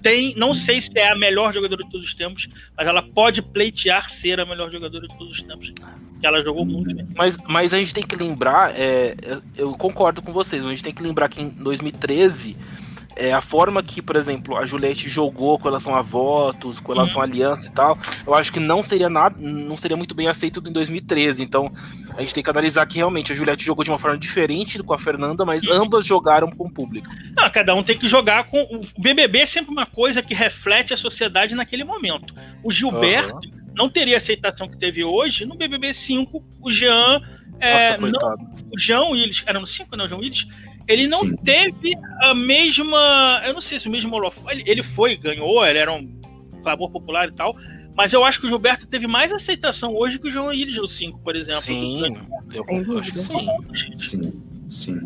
tem, 0.04 0.34
não 0.36 0.54
sei 0.54 0.82
se 0.82 0.96
é 0.98 1.10
a 1.10 1.16
melhor 1.16 1.54
jogadora 1.54 1.82
de 1.82 1.90
todos 1.90 2.06
os 2.06 2.14
tempos, 2.14 2.46
mas 2.76 2.86
ela 2.86 3.02
pode 3.02 3.40
pleitear 3.40 4.10
ser 4.10 4.38
a 4.38 4.44
melhor 4.44 4.70
jogadora 4.70 5.08
de 5.08 5.16
todos 5.16 5.38
os 5.38 5.42
tempos. 5.42 5.72
Que 6.20 6.26
ela 6.26 6.42
jogou 6.42 6.64
muito 6.64 6.94
bem. 6.94 7.08
Mas, 7.16 7.38
mas 7.48 7.72
a 7.72 7.78
gente 7.78 7.94
tem 7.94 8.02
que 8.02 8.14
lembrar, 8.14 8.78
é, 8.78 9.16
eu 9.56 9.72
concordo 9.72 10.20
com 10.20 10.30
vocês, 10.30 10.64
a 10.64 10.68
gente 10.68 10.84
tem 10.84 10.92
que 10.92 11.02
lembrar 11.02 11.30
que 11.30 11.40
em 11.40 11.48
2013 11.48 12.54
é, 13.16 13.32
a 13.32 13.40
forma 13.40 13.82
que, 13.82 14.02
por 14.02 14.16
exemplo, 14.16 14.56
a 14.56 14.66
Juliette 14.66 15.08
jogou 15.08 15.58
com 15.58 15.64
relação 15.64 15.94
a 15.94 16.02
votos, 16.02 16.80
com 16.80 16.92
relação 16.92 17.20
à 17.20 17.24
aliança 17.24 17.68
e 17.68 17.70
tal, 17.70 17.98
eu 18.26 18.34
acho 18.34 18.52
que 18.52 18.60
não 18.60 18.82
seria 18.82 19.08
nada, 19.08 19.36
não 19.38 19.76
seria 19.76 19.96
muito 19.96 20.14
bem 20.14 20.28
aceito 20.28 20.62
em 20.66 20.72
2013. 20.72 21.42
Então, 21.42 21.72
a 22.16 22.20
gente 22.20 22.34
tem 22.34 22.42
que 22.42 22.50
analisar 22.50 22.86
que 22.86 22.96
realmente 22.96 23.32
a 23.32 23.34
Juliette 23.34 23.64
jogou 23.64 23.84
de 23.84 23.90
uma 23.90 23.98
forma 23.98 24.18
diferente 24.18 24.82
com 24.82 24.92
a 24.92 24.98
Fernanda, 24.98 25.44
mas 25.44 25.66
ambas 25.68 26.04
jogaram 26.04 26.50
com 26.50 26.66
o 26.66 26.70
público. 26.70 27.08
Não, 27.36 27.48
cada 27.50 27.74
um 27.74 27.82
tem 27.82 27.98
que 27.98 28.08
jogar 28.08 28.44
com. 28.44 28.60
O 28.96 29.00
BBB 29.00 29.40
é 29.40 29.46
sempre 29.46 29.70
uma 29.70 29.86
coisa 29.86 30.22
que 30.22 30.34
reflete 30.34 30.92
a 30.92 30.96
sociedade 30.96 31.54
naquele 31.54 31.84
momento. 31.84 32.34
O 32.62 32.72
Gilberto 32.72 33.34
uhum. 33.34 33.72
não 33.74 33.88
teria 33.88 34.16
a 34.16 34.18
aceitação 34.18 34.68
que 34.68 34.76
teve 34.76 35.04
hoje 35.04 35.44
no 35.44 35.56
BBB 35.56 35.94
5. 35.94 36.42
O 36.60 36.70
Jean. 36.70 37.20
É, 37.60 37.96
Nossa, 37.96 38.26
não, 38.26 38.54
o 38.72 38.78
Jean 38.78 39.04
Willis, 39.04 39.44
era 39.46 39.60
no 39.60 39.66
5, 39.66 39.96
não, 39.96 40.06
o 40.06 40.08
Jean 40.08 40.16
Willis, 40.16 40.48
ele 40.86 41.06
não 41.06 41.20
Sim. 41.20 41.36
teve 41.36 41.92
a 42.20 42.34
mesma. 42.34 43.40
Eu 43.44 43.54
não 43.54 43.60
sei 43.60 43.78
se 43.78 43.88
o 43.88 43.90
mesmo 43.90 44.14
holofote. 44.14 44.52
Ele, 44.52 44.70
ele 44.70 44.82
foi, 44.82 45.16
ganhou, 45.16 45.64
ele 45.64 45.78
era 45.78 45.92
um 45.92 46.06
clamor 46.62 46.90
popular 46.90 47.28
e 47.28 47.32
tal. 47.32 47.56
Mas 47.96 48.12
eu 48.12 48.24
acho 48.24 48.40
que 48.40 48.46
o 48.46 48.48
Gilberto 48.48 48.86
teve 48.86 49.06
mais 49.06 49.32
aceitação 49.32 49.94
hoje 49.94 50.18
que 50.18 50.28
o 50.28 50.32
João 50.32 50.52
Iris 50.52 50.76
no 50.76 50.88
5, 50.88 51.20
por 51.20 51.36
exemplo. 51.36 51.62
Sim, 51.62 52.16
eu 52.52 52.98
acho 52.98 53.12
que 53.12 53.20
sim. 53.20 53.46
Sim, 53.94 54.42
sim. 54.68 55.00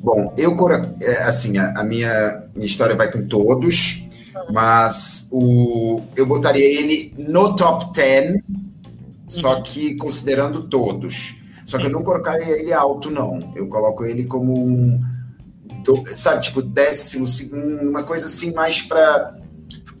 Bom, 0.00 0.34
eu, 0.36 0.56
é, 1.02 1.22
assim, 1.22 1.56
a, 1.56 1.72
a 1.80 1.84
minha, 1.84 2.48
minha 2.54 2.66
história 2.66 2.96
vai 2.96 3.10
com 3.10 3.26
todos, 3.28 4.04
mas 4.52 5.28
o, 5.30 6.02
eu 6.16 6.26
botaria 6.26 6.64
ele 6.64 7.14
no 7.16 7.54
top 7.54 7.92
10, 7.94 8.40
só 9.28 9.56
uhum. 9.56 9.62
que 9.62 9.94
considerando 9.96 10.64
todos. 10.64 11.36
Só 11.66 11.78
que 11.78 11.86
eu 11.86 11.90
não 11.90 12.04
colocaria 12.04 12.58
ele 12.58 12.72
alto, 12.72 13.10
não. 13.10 13.52
Eu 13.54 13.66
coloco 13.66 14.04
ele 14.04 14.24
como 14.24 14.56
um. 14.56 15.00
Sabe, 16.14 16.42
tipo, 16.42 16.62
décimo, 16.62 17.26
uma 17.82 18.04
coisa 18.04 18.26
assim 18.26 18.52
mais 18.52 18.80
para. 18.80 19.34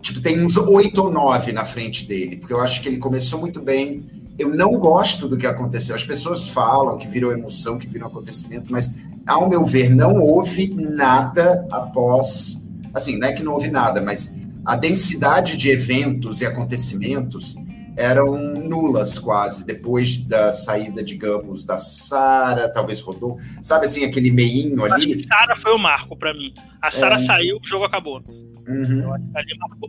Tipo, 0.00 0.20
tem 0.20 0.40
uns 0.42 0.56
oito 0.56 1.02
ou 1.02 1.10
nove 1.10 1.52
na 1.52 1.64
frente 1.64 2.06
dele, 2.06 2.36
porque 2.36 2.52
eu 2.52 2.60
acho 2.60 2.80
que 2.80 2.88
ele 2.88 2.98
começou 2.98 3.40
muito 3.40 3.60
bem. 3.60 4.06
Eu 4.38 4.48
não 4.48 4.78
gosto 4.78 5.26
do 5.26 5.36
que 5.36 5.46
aconteceu. 5.46 5.94
As 5.94 6.04
pessoas 6.04 6.46
falam 6.46 6.98
que 6.98 7.08
virou 7.08 7.32
emoção, 7.32 7.78
que 7.78 7.88
virou 7.88 8.08
acontecimento, 8.08 8.70
mas, 8.70 8.88
ao 9.26 9.48
meu 9.48 9.64
ver, 9.64 9.90
não 9.90 10.20
houve 10.20 10.72
nada 10.72 11.66
após. 11.70 12.64
Assim, 12.94 13.18
não 13.18 13.26
é 13.26 13.32
que 13.32 13.42
não 13.42 13.54
houve 13.54 13.70
nada, 13.70 14.00
mas 14.00 14.32
a 14.64 14.76
densidade 14.76 15.56
de 15.56 15.70
eventos 15.70 16.40
e 16.40 16.46
acontecimentos 16.46 17.56
eram 17.96 18.36
nulas 18.36 19.18
quase, 19.18 19.66
depois 19.66 20.18
da 20.18 20.52
saída, 20.52 21.02
digamos, 21.02 21.64
da 21.64 21.76
Sara, 21.76 22.68
talvez 22.68 23.00
rodou, 23.00 23.38
sabe 23.62 23.86
assim, 23.86 24.04
aquele 24.04 24.30
meinho 24.30 24.84
ali. 24.84 24.94
Acho 24.94 25.06
que 25.08 25.18
Sara 25.26 25.56
foi 25.56 25.72
o 25.72 25.78
marco 25.78 26.16
para 26.16 26.34
mim. 26.34 26.52
A 26.80 26.90
Sara 26.90 27.16
é... 27.16 27.18
saiu, 27.18 27.56
o 27.56 27.66
jogo 27.66 27.84
acabou. 27.84 28.22
Uhum. 28.68 29.04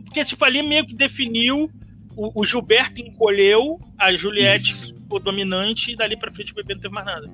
Porque, 0.04 0.24
tipo, 0.24 0.44
ali 0.44 0.62
meio 0.62 0.86
que 0.86 0.94
definiu, 0.94 1.70
o, 2.16 2.40
o 2.40 2.44
Gilberto 2.44 3.00
encolheu, 3.00 3.78
a 3.98 4.12
Juliette 4.14 4.70
Isso. 4.72 4.94
ficou 4.94 5.20
dominante, 5.20 5.92
e 5.92 5.96
dali 5.96 6.16
pra 6.16 6.32
frente 6.32 6.52
o 6.52 6.54
bebê 6.54 6.74
não 6.74 6.80
teve 6.80 6.94
mais 6.94 7.06
nada. 7.06 7.30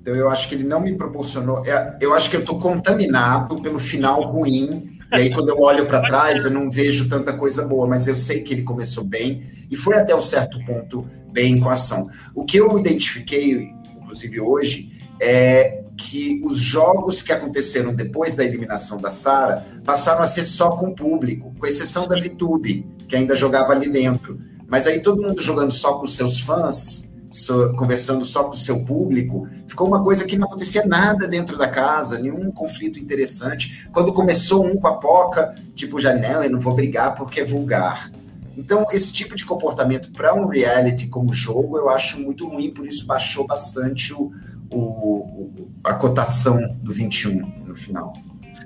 Então 0.00 0.14
eu 0.14 0.28
acho 0.28 0.48
que 0.48 0.56
ele 0.56 0.64
não 0.64 0.80
me 0.80 0.94
proporcionou. 0.96 1.64
É, 1.64 1.96
eu 2.00 2.12
acho 2.12 2.28
que 2.28 2.36
eu 2.36 2.44
tô 2.44 2.58
contaminado 2.58 3.62
pelo 3.62 3.78
final 3.78 4.20
ruim 4.20 4.98
e 5.12 5.14
aí, 5.14 5.30
quando 5.30 5.50
eu 5.50 5.60
olho 5.60 5.84
para 5.84 6.00
trás, 6.00 6.46
eu 6.46 6.50
não 6.50 6.70
vejo 6.70 7.06
tanta 7.06 7.34
coisa 7.34 7.66
boa, 7.66 7.86
mas 7.86 8.06
eu 8.06 8.16
sei 8.16 8.40
que 8.40 8.54
ele 8.54 8.62
começou 8.62 9.04
bem 9.04 9.42
e 9.70 9.76
foi 9.76 9.96
até 9.96 10.16
um 10.16 10.22
certo 10.22 10.58
ponto 10.64 11.06
bem 11.30 11.60
com 11.60 11.68
a 11.68 11.74
ação. 11.74 12.08
O 12.34 12.46
que 12.46 12.56
eu 12.56 12.78
identifiquei, 12.78 13.70
inclusive 14.00 14.40
hoje, 14.40 14.90
é 15.20 15.82
que 15.98 16.40
os 16.42 16.56
jogos 16.56 17.20
que 17.20 17.30
aconteceram 17.30 17.94
depois 17.94 18.34
da 18.34 18.42
eliminação 18.42 18.98
da 18.98 19.10
Sara 19.10 19.66
passaram 19.84 20.22
a 20.22 20.26
ser 20.26 20.44
só 20.44 20.70
com 20.76 20.88
o 20.88 20.94
público, 20.94 21.54
com 21.58 21.66
exceção 21.66 22.08
da 22.08 22.16
VTube, 22.16 22.86
que 23.06 23.14
ainda 23.14 23.34
jogava 23.34 23.72
ali 23.72 23.90
dentro. 23.90 24.40
Mas 24.66 24.86
aí 24.86 25.00
todo 25.00 25.20
mundo 25.20 25.42
jogando 25.42 25.70
só 25.70 25.98
com 25.98 26.06
seus 26.06 26.40
fãs, 26.40 27.11
so, 27.32 27.74
conversando 27.76 28.24
só 28.24 28.44
com 28.44 28.50
o 28.50 28.56
seu 28.56 28.84
público, 28.84 29.48
ficou 29.66 29.88
uma 29.88 30.02
coisa 30.02 30.24
que 30.24 30.38
não 30.38 30.46
acontecia 30.46 30.84
nada 30.86 31.26
dentro 31.26 31.56
da 31.56 31.66
casa, 31.66 32.18
nenhum 32.18 32.50
conflito 32.52 32.98
interessante. 32.98 33.88
Quando 33.90 34.12
começou 34.12 34.64
um 34.64 34.76
com 34.76 34.86
a 34.86 34.98
Poca, 34.98 35.54
tipo, 35.74 35.98
já 35.98 36.14
não, 36.14 36.44
eu 36.44 36.50
não 36.50 36.60
vou 36.60 36.74
brigar 36.74 37.14
porque 37.14 37.40
é 37.40 37.44
vulgar. 37.44 38.12
Então, 38.56 38.84
esse 38.92 39.12
tipo 39.12 39.34
de 39.34 39.46
comportamento 39.46 40.12
para 40.12 40.34
um 40.34 40.46
reality 40.46 41.08
como 41.08 41.32
jogo, 41.32 41.78
eu 41.78 41.88
acho 41.88 42.20
muito 42.20 42.46
ruim, 42.46 42.70
por 42.70 42.86
isso 42.86 43.06
baixou 43.06 43.46
bastante 43.46 44.12
o, 44.12 44.30
o, 44.70 45.70
a 45.82 45.94
cotação 45.94 46.76
do 46.82 46.92
21 46.92 47.64
no 47.66 47.74
final. 47.74 48.12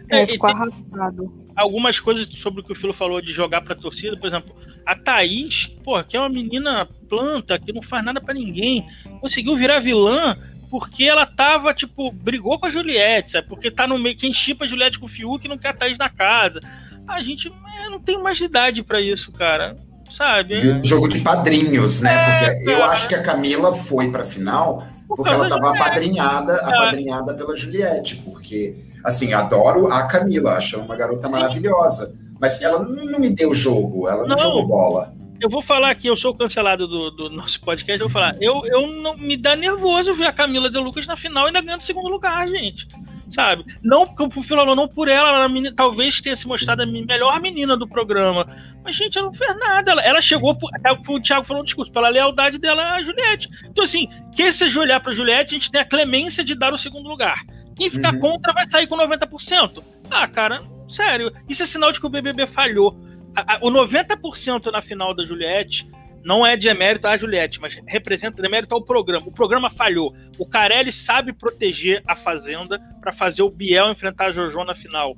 É, 0.08 0.26
ficou 0.26 0.48
arrastado 0.48 1.46
algumas 1.56 1.98
coisas 1.98 2.28
sobre 2.38 2.60
o 2.60 2.64
que 2.64 2.72
o 2.72 2.76
Filo 2.76 2.92
falou 2.92 3.20
de 3.20 3.32
jogar 3.32 3.62
pra 3.62 3.74
torcida, 3.74 4.16
por 4.16 4.26
exemplo, 4.26 4.54
a 4.84 4.94
Thaís, 4.94 5.68
pô, 5.82 6.02
que 6.04 6.16
é 6.16 6.20
uma 6.20 6.28
menina 6.28 6.86
planta, 7.08 7.58
que 7.58 7.72
não 7.72 7.82
faz 7.82 8.04
nada 8.04 8.20
para 8.20 8.34
ninguém, 8.34 8.86
conseguiu 9.20 9.56
virar 9.56 9.80
vilã 9.80 10.36
porque 10.70 11.04
ela 11.04 11.24
tava, 11.24 11.72
tipo, 11.72 12.12
brigou 12.12 12.58
com 12.58 12.66
a 12.66 12.70
Juliette, 12.70 13.32
sabe? 13.32 13.48
Porque 13.48 13.70
tá 13.70 13.86
no 13.86 13.98
meio, 13.98 14.16
quem 14.16 14.32
chipa 14.32 14.64
a 14.64 14.68
Juliette 14.68 14.98
com 14.98 15.06
o 15.06 15.08
Fiuk 15.08 15.48
não 15.48 15.56
quer 15.56 15.68
a 15.68 15.72
Thaís 15.72 15.96
na 15.96 16.10
casa. 16.10 16.60
A 17.08 17.22
gente 17.22 17.50
é, 17.78 17.88
não 17.88 18.00
tem 18.00 18.20
mais 18.20 18.38
idade 18.40 18.82
para 18.82 19.00
isso, 19.00 19.32
cara. 19.32 19.76
Sabe? 20.10 20.56
Jogo 20.84 21.08
de 21.08 21.20
padrinhos, 21.20 22.00
né? 22.00 22.14
É, 22.14 22.54
porque 22.54 22.70
eu 22.70 22.84
acho 22.84 23.08
que 23.08 23.14
a 23.14 23.22
Camila 23.22 23.72
foi 23.72 24.10
pra 24.10 24.24
final 24.24 24.84
porque 25.08 25.28
ela 25.28 25.48
tava 25.48 25.70
apadrinhada, 25.70 26.56
apadrinhada 26.56 27.34
pela 27.34 27.54
Juliette, 27.54 28.16
porque 28.16 28.74
Assim, 29.06 29.32
adoro 29.32 29.86
a 29.86 30.02
Camila, 30.02 30.54
acho 30.54 30.80
uma 30.80 30.96
garota 30.96 31.28
maravilhosa. 31.28 32.12
Mas 32.40 32.60
ela 32.60 32.82
não 32.82 33.20
me 33.20 33.30
deu 33.30 33.54
jogo, 33.54 34.08
ela 34.08 34.22
não, 34.22 34.30
não 34.30 34.36
jogou 34.36 34.66
bola. 34.66 35.14
Eu 35.40 35.48
vou 35.48 35.62
falar 35.62 35.90
aqui, 35.90 36.08
eu 36.08 36.16
sou 36.16 36.34
cancelado 36.34 36.88
do, 36.88 37.10
do 37.12 37.30
nosso 37.30 37.60
podcast, 37.60 38.00
eu 38.00 38.08
vou 38.08 38.12
falar, 38.12 38.36
eu, 38.40 38.62
eu 38.64 38.88
não 38.88 39.16
me 39.16 39.36
dá 39.36 39.54
nervoso 39.54 40.12
ver 40.12 40.26
a 40.26 40.32
Camila 40.32 40.68
de 40.68 40.78
Lucas 40.78 41.06
na 41.06 41.16
final 41.16 41.44
e 41.44 41.46
ainda 41.48 41.60
ganhando 41.60 41.82
segundo 41.82 42.08
lugar, 42.08 42.48
gente. 42.48 42.88
Sabe? 43.28 43.64
Não, 43.82 44.02
o 44.02 44.42
falou, 44.42 44.74
não 44.74 44.88
por 44.88 45.08
ela, 45.08 45.28
ela 45.28 45.48
menina, 45.48 45.74
talvez 45.74 46.20
tenha 46.20 46.34
se 46.34 46.48
mostrado 46.48 46.82
a 46.82 46.86
melhor 46.86 47.40
menina 47.40 47.76
do 47.76 47.86
programa. 47.86 48.46
Mas, 48.84 48.96
gente, 48.96 49.18
ela 49.18 49.28
não 49.28 49.34
fez 49.34 49.56
nada. 49.58 49.90
Ela, 49.92 50.02
ela 50.02 50.20
chegou, 50.20 50.56
até 50.72 50.92
o 50.92 51.20
Thiago 51.20 51.44
falou 51.44 51.62
um 51.62 51.64
discurso, 51.64 51.90
pela 51.90 52.08
lealdade 52.08 52.56
dela 52.56 52.94
à 52.94 53.02
Juliette. 53.02 53.48
Então, 53.64 53.84
assim, 53.84 54.08
quem 54.34 54.50
seja 54.52 54.78
olhar 54.78 55.00
pra 55.00 55.12
Juliette, 55.12 55.54
a 55.54 55.58
gente 55.58 55.70
tem 55.72 55.80
a 55.80 55.84
clemência 55.84 56.44
de 56.44 56.54
dar 56.54 56.72
o 56.72 56.78
segundo 56.78 57.08
lugar. 57.08 57.44
Quem 57.76 57.90
ficar 57.90 58.14
uhum. 58.14 58.20
contra 58.20 58.52
vai 58.54 58.66
sair 58.66 58.86
com 58.86 58.96
90%. 58.96 59.84
Ah, 60.10 60.26
cara, 60.26 60.62
sério. 60.88 61.30
Isso 61.48 61.62
é 61.62 61.66
sinal 61.66 61.92
de 61.92 62.00
que 62.00 62.06
o 62.06 62.10
BBB 62.10 62.46
falhou. 62.46 62.98
A, 63.34 63.56
a, 63.56 63.58
o 63.60 63.70
90% 63.70 64.72
na 64.72 64.80
final 64.80 65.14
da 65.14 65.24
Juliette 65.24 65.86
não 66.24 66.44
é 66.44 66.56
de 66.56 66.66
emérito 66.66 67.06
à 67.06 67.16
Juliette, 67.16 67.60
mas 67.60 67.78
representa 67.86 68.42
de 68.42 68.48
mérito 68.48 68.74
ao 68.74 68.82
programa. 68.82 69.28
O 69.28 69.32
programa 69.32 69.70
falhou. 69.70 70.12
O 70.38 70.44
Carelli 70.44 70.90
sabe 70.90 71.32
proteger 71.32 72.02
a 72.04 72.16
Fazenda 72.16 72.80
para 73.00 73.12
fazer 73.12 73.42
o 73.42 73.50
Biel 73.50 73.92
enfrentar 73.92 74.26
a 74.26 74.32
Jojo 74.32 74.64
na 74.64 74.74
final. 74.74 75.16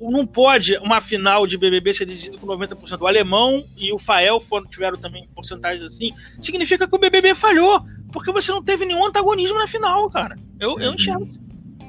Não 0.00 0.26
pode 0.26 0.76
uma 0.78 1.00
final 1.00 1.46
de 1.46 1.56
BBB 1.56 1.92
ser 1.92 2.06
decidida 2.06 2.38
com 2.38 2.46
90%. 2.46 3.00
O 3.00 3.06
Alemão 3.06 3.64
e 3.76 3.92
o 3.92 3.98
Fael 3.98 4.40
foram, 4.40 4.66
tiveram 4.66 4.96
também 4.96 5.28
porcentagens 5.34 5.84
assim. 5.84 6.12
Significa 6.40 6.88
que 6.88 6.94
o 6.94 6.98
BBB 6.98 7.34
falhou, 7.34 7.80
porque 8.12 8.32
você 8.32 8.50
não 8.50 8.62
teve 8.62 8.84
nenhum 8.84 9.06
antagonismo 9.06 9.58
na 9.58 9.68
final, 9.68 10.10
cara. 10.10 10.34
Eu, 10.58 10.80
eu 10.80 10.94
enxergo. 10.94 11.28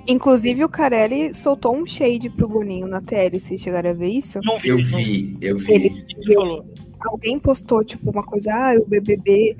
Inclusive, 0.09 0.63
o 0.63 0.69
Carelli 0.69 1.35
soltou 1.35 1.75
um 1.75 1.85
shade 1.85 2.31
pro 2.31 2.47
Boninho 2.47 2.87
na 2.87 2.99
TL. 2.99 3.39
Vocês 3.39 3.61
chegaram 3.61 3.91
a 3.91 3.93
ver 3.93 4.09
isso? 4.09 4.39
Não 4.43 4.59
vi, 4.59 4.69
eu 4.69 4.77
vi, 4.79 5.37
eu 5.39 5.55
vi. 5.55 5.71
Ele, 5.71 6.05
falou. 6.33 6.65
Alguém 7.05 7.37
postou, 7.37 7.83
tipo, 7.83 8.09
uma 8.09 8.23
coisa, 8.23 8.51
ah, 8.51 8.73
o 8.79 8.87
BBB 8.87 9.55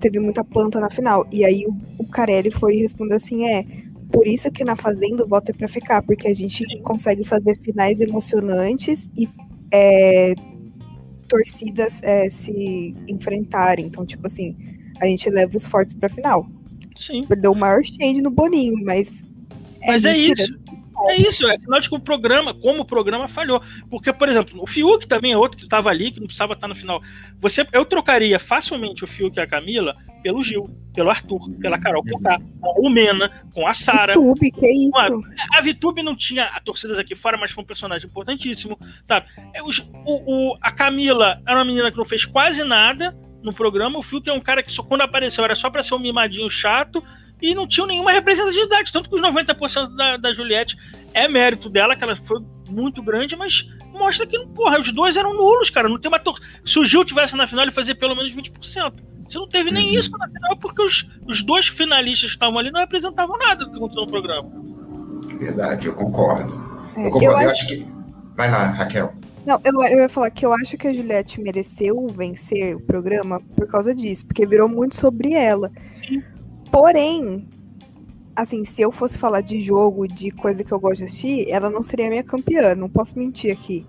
teve 0.00 0.20
muita 0.20 0.44
planta 0.44 0.78
na 0.78 0.88
final. 0.88 1.26
E 1.32 1.44
aí 1.44 1.66
o, 1.66 1.76
o 1.98 2.06
Carelli 2.06 2.48
foi 2.50 2.76
responder 2.76 3.16
assim: 3.16 3.48
é, 3.48 3.66
por 4.12 4.24
isso 4.24 4.48
que 4.52 4.62
na 4.62 4.76
Fazenda 4.76 5.24
o 5.24 5.28
voto 5.28 5.50
é 5.50 5.52
pra 5.52 5.66
ficar, 5.66 6.00
porque 6.02 6.28
a 6.28 6.34
gente 6.34 6.64
consegue 6.82 7.24
fazer 7.24 7.58
finais 7.58 8.00
emocionantes 8.00 9.10
e 9.16 9.28
é, 9.72 10.32
torcidas 11.28 12.00
é, 12.04 12.30
se 12.30 12.94
enfrentarem. 13.08 13.86
Então, 13.86 14.06
tipo 14.06 14.28
assim, 14.28 14.56
a 15.00 15.06
gente 15.06 15.28
leva 15.28 15.56
os 15.56 15.66
fortes 15.66 15.94
pra 15.94 16.08
final. 16.08 16.46
Sim. 16.96 17.24
Perdeu 17.24 17.50
o 17.50 17.58
maior 17.58 17.82
shade 17.82 18.22
no 18.22 18.30
Boninho, 18.30 18.76
mas 18.84 19.22
Mas 19.86 20.04
é, 20.04 20.10
é 20.10 20.16
isso. 20.16 20.58
É 21.06 21.16
isso, 21.16 21.46
é 21.46 21.56
sinal 21.58 21.80
de 21.80 21.88
que 21.88 21.94
o 21.94 22.00
programa, 22.00 22.52
como 22.52 22.82
o 22.82 22.84
programa 22.84 23.28
falhou. 23.28 23.62
Porque, 23.88 24.12
por 24.12 24.28
exemplo, 24.28 24.60
o 24.60 24.66
Fiuk 24.66 25.06
também 25.06 25.32
é 25.32 25.36
outro 25.36 25.56
que 25.56 25.64
estava 25.64 25.90
ali, 25.90 26.10
que 26.10 26.18
não 26.18 26.26
precisava 26.26 26.54
estar 26.54 26.66
no 26.66 26.74
final. 26.74 27.00
Você, 27.40 27.64
eu 27.72 27.84
trocaria 27.84 28.38
facilmente 28.40 29.04
o 29.04 29.06
Fiuk 29.06 29.36
e 29.38 29.40
a 29.40 29.46
Camila 29.46 29.94
pelo 30.22 30.42
Gil, 30.42 30.68
pelo 30.92 31.10
Arthur, 31.10 31.50
pela 31.60 31.78
Carol 31.78 32.02
Conká, 32.02 32.40
com 32.60 32.86
o 32.86 32.90
Mena, 32.90 33.30
com 33.54 33.66
a 33.66 33.72
Sara. 33.72 34.14
Vitube, 34.14 34.50
que 34.50 34.66
é 34.66 34.72
isso? 34.72 34.98
A, 34.98 35.58
a 35.58 35.60
Vitube 35.60 36.02
não 36.02 36.16
tinha 36.16 36.46
a 36.46 36.60
torcidas 36.60 36.98
aqui 36.98 37.14
fora, 37.14 37.36
mas 37.38 37.52
foi 37.52 37.62
um 37.62 37.66
personagem 37.66 38.08
importantíssimo, 38.08 38.76
sabe? 39.06 39.26
É, 39.54 39.62
o, 39.62 39.68
o, 40.04 40.58
a 40.60 40.72
Camila 40.72 41.40
era 41.46 41.58
uma 41.58 41.64
menina 41.64 41.92
que 41.92 41.96
não 41.96 42.04
fez 42.04 42.24
quase 42.24 42.64
nada 42.64 43.16
no 43.40 43.52
programa. 43.52 43.98
O 44.00 44.02
Fiuk 44.02 44.28
é 44.28 44.32
um 44.32 44.40
cara 44.40 44.62
que 44.64 44.72
só 44.72 44.82
quando 44.82 45.02
apareceu 45.02 45.44
era 45.44 45.54
só 45.54 45.70
para 45.70 45.84
ser 45.84 45.94
um 45.94 46.00
mimadinho 46.00 46.50
chato 46.50 47.02
e 47.40 47.54
não 47.54 47.66
tinham 47.66 47.86
nenhuma 47.86 48.12
representatividade. 48.12 48.92
Tanto 48.92 49.08
que 49.08 49.14
os 49.14 49.22
90% 49.22 49.94
da, 49.96 50.16
da 50.16 50.34
Juliette 50.34 50.76
é 51.14 51.28
mérito 51.28 51.68
dela, 51.68 51.96
que 51.96 52.04
ela 52.04 52.16
foi 52.16 52.40
muito 52.68 53.02
grande, 53.02 53.36
mas 53.36 53.68
mostra 53.92 54.26
que, 54.26 54.38
porra, 54.54 54.78
os 54.78 54.92
dois 54.92 55.16
eram 55.16 55.34
nulos, 55.34 55.70
cara. 55.70 55.88
Não 55.88 55.98
tem 55.98 56.10
uma 56.10 56.18
tor 56.18 56.38
Se 56.64 56.78
o 56.78 56.84
Gil 56.84 57.04
tivesse 57.04 57.36
na 57.36 57.46
final, 57.46 57.64
ele 57.64 57.72
fazia 57.72 57.94
pelo 57.94 58.14
menos 58.14 58.32
20%. 58.32 58.92
Você 59.28 59.38
não 59.38 59.48
teve 59.48 59.70
nem 59.70 59.88
uhum. 59.88 59.98
isso 59.98 60.10
na 60.10 60.26
final, 60.26 60.56
porque 60.56 60.82
os, 60.82 61.06
os 61.26 61.42
dois 61.42 61.68
finalistas 61.68 62.30
que 62.30 62.36
estavam 62.36 62.58
ali 62.58 62.70
não 62.70 62.80
representavam 62.80 63.36
nada 63.36 63.64
do 63.64 63.70
que 63.70 63.76
aconteceu 63.76 64.02
no 64.02 64.10
programa. 64.10 64.50
Verdade, 65.38 65.86
eu 65.86 65.94
concordo. 65.94 66.52
É, 66.96 67.06
eu 67.06 67.10
concordo. 67.10 67.26
Eu, 67.26 67.32
eu 67.32 67.50
acho... 67.50 67.50
acho 67.50 67.68
que. 67.68 67.86
Vai 68.36 68.50
lá, 68.50 68.66
Raquel. 68.68 69.12
Não, 69.44 69.60
eu, 69.64 69.72
eu 69.84 70.00
ia 70.00 70.08
falar 70.08 70.30
que 70.30 70.44
eu 70.44 70.52
acho 70.52 70.76
que 70.76 70.86
a 70.86 70.92
Juliette 70.92 71.40
mereceu 71.40 72.06
vencer 72.08 72.76
o 72.76 72.80
programa 72.80 73.40
por 73.56 73.66
causa 73.66 73.94
disso, 73.94 74.26
porque 74.26 74.46
virou 74.46 74.68
muito 74.68 74.96
sobre 74.96 75.32
ela. 75.34 75.70
Sim. 76.06 76.22
Porém, 76.70 77.46
assim, 78.34 78.64
se 78.64 78.82
eu 78.82 78.92
fosse 78.92 79.18
falar 79.18 79.40
de 79.40 79.60
jogo, 79.60 80.06
de 80.06 80.30
coisa 80.30 80.62
que 80.62 80.72
eu 80.72 80.78
gosto 80.78 80.98
de 80.98 81.04
assistir, 81.04 81.50
ela 81.50 81.68
não 81.68 81.82
seria 81.82 82.08
minha 82.08 82.22
campeã, 82.22 82.74
não 82.74 82.88
posso 82.88 83.18
mentir 83.18 83.52
aqui. 83.52 83.86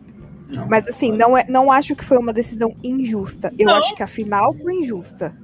Não, 0.51 0.67
Mas 0.67 0.87
assim, 0.87 1.11
não, 1.11 1.37
é, 1.37 1.45
não 1.47 1.71
acho 1.71 1.95
que 1.95 2.03
foi 2.03 2.17
uma 2.17 2.33
decisão 2.33 2.75
injusta. 2.83 3.53
Eu 3.57 3.67
não. 3.67 3.75
acho 3.75 3.93
que 3.93 4.01
a 4.01 4.07
final 4.07 4.53
foi 4.55 4.73
injusta. 4.75 5.35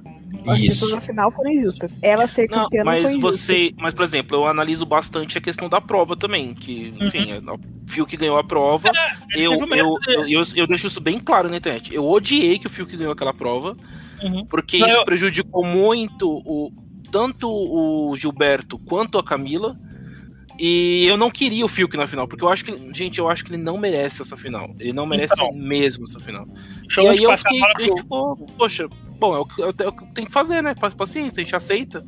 As 0.46 0.58
Isso. 0.58 0.80
pessoas 0.80 0.92
na 0.92 1.00
final 1.00 1.30
foram 1.30 1.50
injustas. 1.50 1.98
Ela 2.02 2.26
ser 2.26 2.48
campeã 2.48 2.78
não, 2.78 2.84
mas 2.84 3.04
não 3.04 3.10
foi 3.12 3.20
você, 3.20 3.72
Mas, 3.78 3.94
por 3.94 4.04
exemplo, 4.04 4.36
eu 4.36 4.46
analiso 4.46 4.84
bastante 4.84 5.38
a 5.38 5.40
questão 5.40 5.68
da 5.68 5.80
prova 5.80 6.16
também. 6.16 6.52
Que, 6.54 6.92
enfim, 7.00 7.32
uhum. 7.32 7.54
o 7.54 7.90
Fiuk 7.90 8.16
ganhou 8.16 8.36
a 8.36 8.44
prova. 8.44 8.88
É, 8.88 9.40
eu, 9.40 9.52
eu, 9.52 9.68
eu, 9.74 9.98
eu, 10.28 10.42
eu, 10.54 10.66
deixo 10.66 10.88
isso 10.88 11.00
bem 11.00 11.18
claro 11.18 11.48
na 11.48 11.56
internet. 11.56 11.94
Eu 11.94 12.04
odiei 12.04 12.58
que 12.58 12.66
o 12.66 12.70
Fiuk 12.70 12.96
ganhou 12.96 13.12
aquela 13.12 13.32
prova. 13.32 13.76
Uhum. 14.22 14.46
Porque 14.46 14.78
isso 14.78 15.04
prejudicou 15.04 15.64
muito 15.64 16.28
o, 16.44 16.72
tanto 17.10 17.48
o 17.48 18.14
Gilberto 18.16 18.78
quanto 18.78 19.18
a 19.18 19.24
Camila. 19.24 19.76
E 20.58 21.06
eu 21.06 21.18
não 21.18 21.30
queria 21.30 21.64
o 21.64 21.68
Fiuk 21.68 21.96
na 21.96 22.06
final, 22.06 22.26
porque 22.26 22.42
eu 22.42 22.48
acho 22.48 22.64
que, 22.64 22.94
gente, 22.94 23.18
eu 23.18 23.28
acho 23.28 23.44
que 23.44 23.50
ele 23.50 23.62
não 23.62 23.76
merece 23.76 24.22
essa 24.22 24.36
final. 24.36 24.74
Ele 24.78 24.92
não 24.92 25.04
merece 25.04 25.34
então, 25.34 25.52
mesmo 25.52 26.04
essa 26.04 26.18
final. 26.18 26.48
E 26.96 27.08
aí 27.08 27.22
eu 27.22 27.36
fiquei, 27.36 27.62
a 27.62 27.80
gente 27.80 28.00
ficou, 28.00 28.36
poxa, 28.56 28.88
bom, 29.18 29.36
é 29.36 29.38
o, 29.38 29.44
que, 29.44 29.62
é 29.62 29.88
o 29.88 29.92
que 29.92 30.14
tem 30.14 30.24
que 30.24 30.32
fazer, 30.32 30.62
né? 30.62 30.74
Paciência, 30.74 31.40
a 31.40 31.44
gente 31.44 31.54
aceita. 31.54 32.02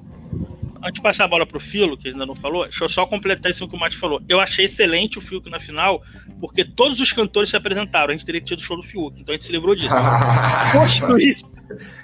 Antes 0.80 0.94
de 0.94 1.02
passar 1.02 1.24
a 1.24 1.28
bola 1.28 1.44
pro 1.44 1.58
Filo, 1.58 1.98
que 1.98 2.08
ainda 2.08 2.24
não 2.24 2.36
falou, 2.36 2.62
deixa 2.62 2.84
eu 2.84 2.88
só 2.88 3.04
completar 3.04 3.50
isso 3.50 3.66
que 3.68 3.76
o 3.76 3.78
Mate 3.78 3.98
falou. 3.98 4.22
Eu 4.28 4.38
achei 4.38 4.64
excelente 4.66 5.18
o 5.18 5.20
Fiuk 5.20 5.50
na 5.50 5.58
final, 5.58 6.02
porque 6.40 6.64
todos 6.64 7.00
os 7.00 7.12
cantores 7.12 7.50
se 7.50 7.56
apresentaram. 7.56 8.10
A 8.10 8.16
gente 8.16 8.24
teria 8.24 8.40
tido 8.40 8.60
o 8.60 8.62
show 8.62 8.76
do 8.76 8.84
Fiuk, 8.84 9.20
então 9.20 9.34
a 9.34 9.36
gente 9.36 9.46
se 9.46 9.52
livrou 9.52 9.74
disso. 9.74 9.94
posto 10.72 11.18
isso, 11.18 11.44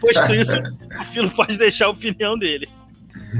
posto 0.00 0.34
isso, 0.34 0.52
o 1.00 1.04
Filo 1.12 1.30
pode 1.30 1.57
deixar 1.57 1.87
a 1.87 1.90
opinião 1.90 2.37
dele. 2.37 2.68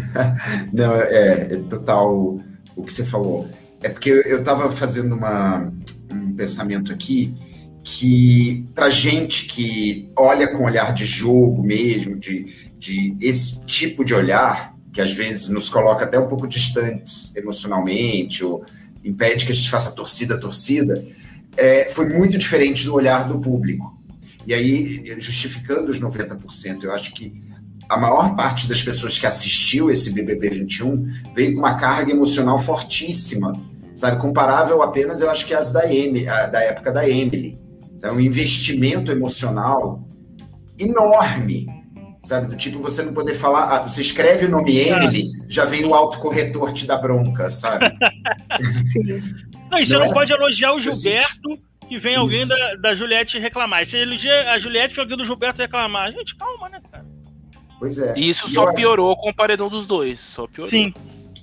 Não, 0.73 0.95
é, 0.95 1.55
é, 1.55 1.57
total 1.69 2.41
o 2.77 2.83
que 2.83 2.93
você 2.93 3.05
falou. 3.05 3.49
É 3.83 3.89
porque 3.89 4.11
eu 4.11 4.39
estava 4.39 4.71
fazendo 4.71 5.15
uma, 5.15 5.73
um 6.11 6.35
pensamento 6.35 6.93
aqui 6.93 7.35
que 7.83 8.67
para 8.75 8.89
gente 8.89 9.45
que 9.47 10.07
olha 10.17 10.49
com 10.49 10.65
olhar 10.65 10.93
de 10.95 11.05
jogo 11.05 11.63
mesmo, 11.63 12.19
de, 12.19 12.47
de 12.79 13.17
esse 13.21 13.65
tipo 13.67 14.05
de 14.05 14.15
olhar, 14.15 14.75
que 14.93 15.01
às 15.01 15.13
vezes 15.13 15.49
nos 15.49 15.69
coloca 15.69 16.05
até 16.05 16.19
um 16.19 16.27
pouco 16.27 16.47
distantes 16.47 17.35
emocionalmente, 17.37 18.43
ou 18.43 18.65
impede 19.05 19.45
que 19.45 19.53
a 19.53 19.55
gente 19.55 19.71
faça 19.71 19.91
torcida 19.91 20.41
torcida, 20.41 21.05
é, 21.57 21.89
foi 21.91 22.09
muito 22.09 22.39
diferente 22.39 22.85
do 22.85 22.95
olhar 22.95 23.29
do 23.29 23.39
público. 23.39 23.95
E 24.47 24.55
aí, 24.55 25.15
justificando 25.19 25.91
os 25.91 26.01
90%, 26.01 26.85
eu 26.85 26.93
acho 26.93 27.13
que 27.15 27.43
a 27.88 27.99
maior 27.99 28.35
parte 28.35 28.68
das 28.68 28.83
pessoas 28.83 29.18
que 29.18 29.27
assistiu 29.27 29.90
esse 29.90 30.12
BBB 30.12 30.51
21 30.51 31.07
veio 31.35 31.53
com 31.53 31.59
uma 31.59 31.75
carga 31.75 32.11
emocional 32.11 32.59
fortíssima, 32.59 33.53
sabe? 33.94 34.20
Comparável 34.20 34.83
apenas, 34.83 35.20
eu 35.20 35.31
acho 35.31 35.47
que 35.47 35.55
as 35.55 35.70
da, 35.70 35.92
Emily, 35.92 36.25
da 36.25 36.61
época 36.61 36.92
da 36.92 37.09
Emily. 37.09 37.59
Sabe? 37.99 38.16
Um 38.16 38.20
investimento 38.20 39.12
emocional 39.12 40.03
enorme, 40.79 41.66
sabe? 42.25 42.47
Do 42.47 42.57
tipo, 42.57 42.79
você 42.81 43.03
não 43.03 43.12
poder 43.12 43.35
falar, 43.35 43.77
ah, 43.77 43.87
você 43.87 44.01
escreve 44.01 44.47
o 44.47 44.51
nome 44.51 44.79
Emily, 44.79 45.29
já 45.49 45.64
vem 45.64 45.85
o 45.85 45.94
autocorretor 45.94 46.73
te 46.73 46.87
dar 46.87 46.99
bronca, 46.99 47.51
sabe? 47.51 47.87
não, 49.70 49.79
e 49.79 49.87
você 49.87 49.92
não, 49.94 50.01
não 50.01 50.11
é? 50.11 50.12
pode 50.12 50.33
elogiar 50.33 50.73
o 50.73 50.81
Gilberto 50.81 51.59
que 51.88 51.99
vem 51.99 52.16
alguém 52.16 52.47
da, 52.47 52.75
da 52.77 52.94
Juliette 52.94 53.38
reclamar. 53.38 53.83
E 53.83 53.87
você 53.87 53.99
elogia 53.99 54.51
a 54.51 54.59
Juliette 54.59 54.99
alguém 54.99 55.16
do 55.16 55.25
Gilberto 55.25 55.61
reclamar. 55.61 56.12
Gente, 56.12 56.35
calma, 56.37 56.68
né? 56.68 56.81
Pois 57.85 57.99
é. 57.99 58.14
E 58.16 58.31
isso 58.31 58.47
e 58.49 58.51
só 58.51 58.70
eu... 58.70 58.75
piorou 58.75 59.14
com 59.14 59.29
o 59.29 59.35
paredão 59.35 59.68
dos 59.68 59.87
dois. 59.87 60.18
Só 60.18 60.47
piorou. 60.47 60.70
Sim. 60.70 60.94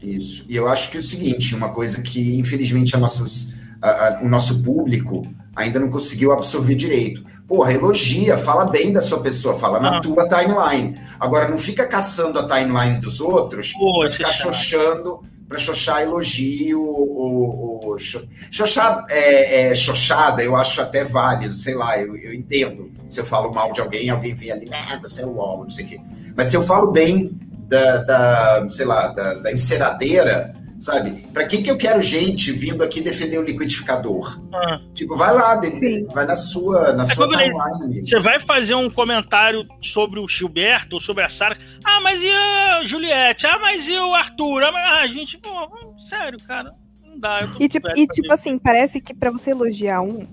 Isso. 0.02 0.44
E 0.50 0.56
eu 0.56 0.68
acho 0.68 0.90
que 0.90 0.98
é 0.98 1.00
o 1.00 1.04
seguinte, 1.04 1.54
uma 1.54 1.70
coisa 1.70 2.02
que, 2.02 2.36
infelizmente, 2.40 2.96
a 2.96 3.00
nossas, 3.00 3.54
a, 3.80 3.90
a, 3.90 4.22
o 4.24 4.28
nosso 4.28 4.60
público 4.64 5.22
ainda 5.56 5.80
não 5.80 5.92
conseguiu 5.92 6.32
absorver 6.32 6.74
direito. 6.74 7.24
Porra, 7.48 7.74
elogia, 7.74 8.40
fala 8.40 8.66
bem 8.66 8.92
da 8.92 9.04
sua 9.04 9.20
pessoa, 9.20 9.54
fala 9.54 9.80
na 9.80 9.98
ah. 9.98 10.02
tua 10.02 10.28
timeline. 10.28 11.00
Agora, 11.20 11.48
não 11.48 11.60
fica 11.60 11.86
caçando 11.86 12.40
a 12.40 12.48
timeline 12.48 13.00
dos 13.00 13.22
outros 13.22 13.74
Pô, 13.74 14.00
pra 14.00 14.10
ficar 14.10 14.32
xoxando, 14.32 15.24
pra 15.48 15.60
xoxar 15.60 16.02
elogio, 16.02 16.82
ou, 16.82 17.86
ou 17.86 18.00
xoxar 18.00 19.06
é, 19.10 19.70
é, 19.70 19.76
xoxada, 19.76 20.42
eu 20.42 20.56
acho 20.56 20.82
até 20.82 21.04
válido, 21.04 21.54
sei 21.54 21.76
lá, 21.76 22.00
eu, 22.00 22.18
eu 22.18 22.34
entendo. 22.34 22.90
Se 23.08 23.20
eu 23.20 23.26
falo 23.26 23.54
mal 23.54 23.72
de 23.74 23.82
alguém, 23.82 24.10
alguém 24.10 24.34
vem 24.34 24.52
ali, 24.52 24.66
né, 24.68 24.78
você 25.04 25.22
é 25.22 25.26
o 25.26 25.34
UOL, 25.34 25.66
não 25.66 25.70
sei 25.70 25.86
o 25.86 25.88
quê. 25.90 26.02
Mas 26.36 26.50
se 26.50 26.58
eu 26.58 26.64
falo 26.64 26.92
bem 26.92 27.32
da, 27.68 27.98
da 27.98 28.70
sei 28.70 28.86
lá, 28.86 29.08
da, 29.08 29.36
da 29.36 29.52
enceradeira, 29.52 30.54
sabe? 30.82 31.12
Para 31.32 31.46
que 31.46 31.62
que 31.62 31.70
eu 31.70 31.78
quero 31.78 32.02
gente 32.02 32.52
vindo 32.52 32.84
aqui 32.84 33.02
defender 33.02 33.38
o 33.38 33.44
liquidificador? 33.44 34.42
Ah. 34.52 34.80
Tipo, 34.94 35.16
vai 35.16 35.34
lá, 35.34 35.56
de, 35.56 36.04
vai 36.12 36.26
na 36.26 36.36
sua, 36.36 36.92
na 36.94 37.04
é 37.04 37.06
sua 37.06 37.30
timeline. 37.30 38.06
Você 38.06 38.20
vai 38.20 38.40
fazer 38.40 38.74
um 38.74 38.90
comentário 38.90 39.66
sobre 39.82 40.20
o 40.20 40.28
Gilberto 40.28 40.96
ou 40.96 41.00
sobre 41.00 41.24
a 41.24 41.30
Sara. 41.30 41.58
Ah, 41.84 42.02
mas 42.02 42.22
e 42.22 42.30
a 42.30 42.84
Juliette? 42.84 43.46
Ah, 43.46 43.60
mas 43.60 43.88
e 43.88 43.94
o 43.94 44.14
Arthur? 44.14 44.64
Ah, 44.64 45.08
gente, 45.08 45.38
pô, 45.38 45.96
sério, 46.10 46.40
cara, 46.48 46.74
não 47.06 47.20
dá. 47.20 47.48
e 47.60 47.70
tipo, 47.70 47.88
e, 47.96 48.08
tipo 48.08 48.34
assim, 48.34 48.58
parece 48.58 49.00
que 49.00 49.14
para 49.14 49.30
você 49.30 49.52
elogiar 49.52 50.02
um, 50.02 50.26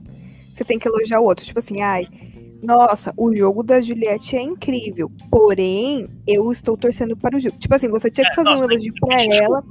você 0.53 0.65
tem 0.65 0.79
que 0.79 0.89
elogiar 0.89 1.21
o 1.21 1.25
outro. 1.25 1.45
Tipo 1.45 1.59
assim, 1.59 1.83
ai, 1.83 2.09
nossa, 2.63 3.13
o 3.17 3.35
jogo 3.35 3.63
da 3.63 3.81
Juliette 3.81 4.37
é 4.37 4.43
incrível. 4.43 5.11
Porém, 5.31 6.09
eu 6.27 6.51
estou 6.51 6.77
torcendo 6.77 7.17
para 7.17 7.37
o 7.37 7.41
Gil. 7.41 7.53
Tipo 7.53 7.75
assim, 7.75 7.89
você 7.89 8.11
tinha 8.11 8.25
que 8.27 8.33
é, 8.33 8.35
fazer 8.35 8.51
um 8.51 8.65
elogio 8.65 8.93
para 9.01 9.25
ela 9.25 9.63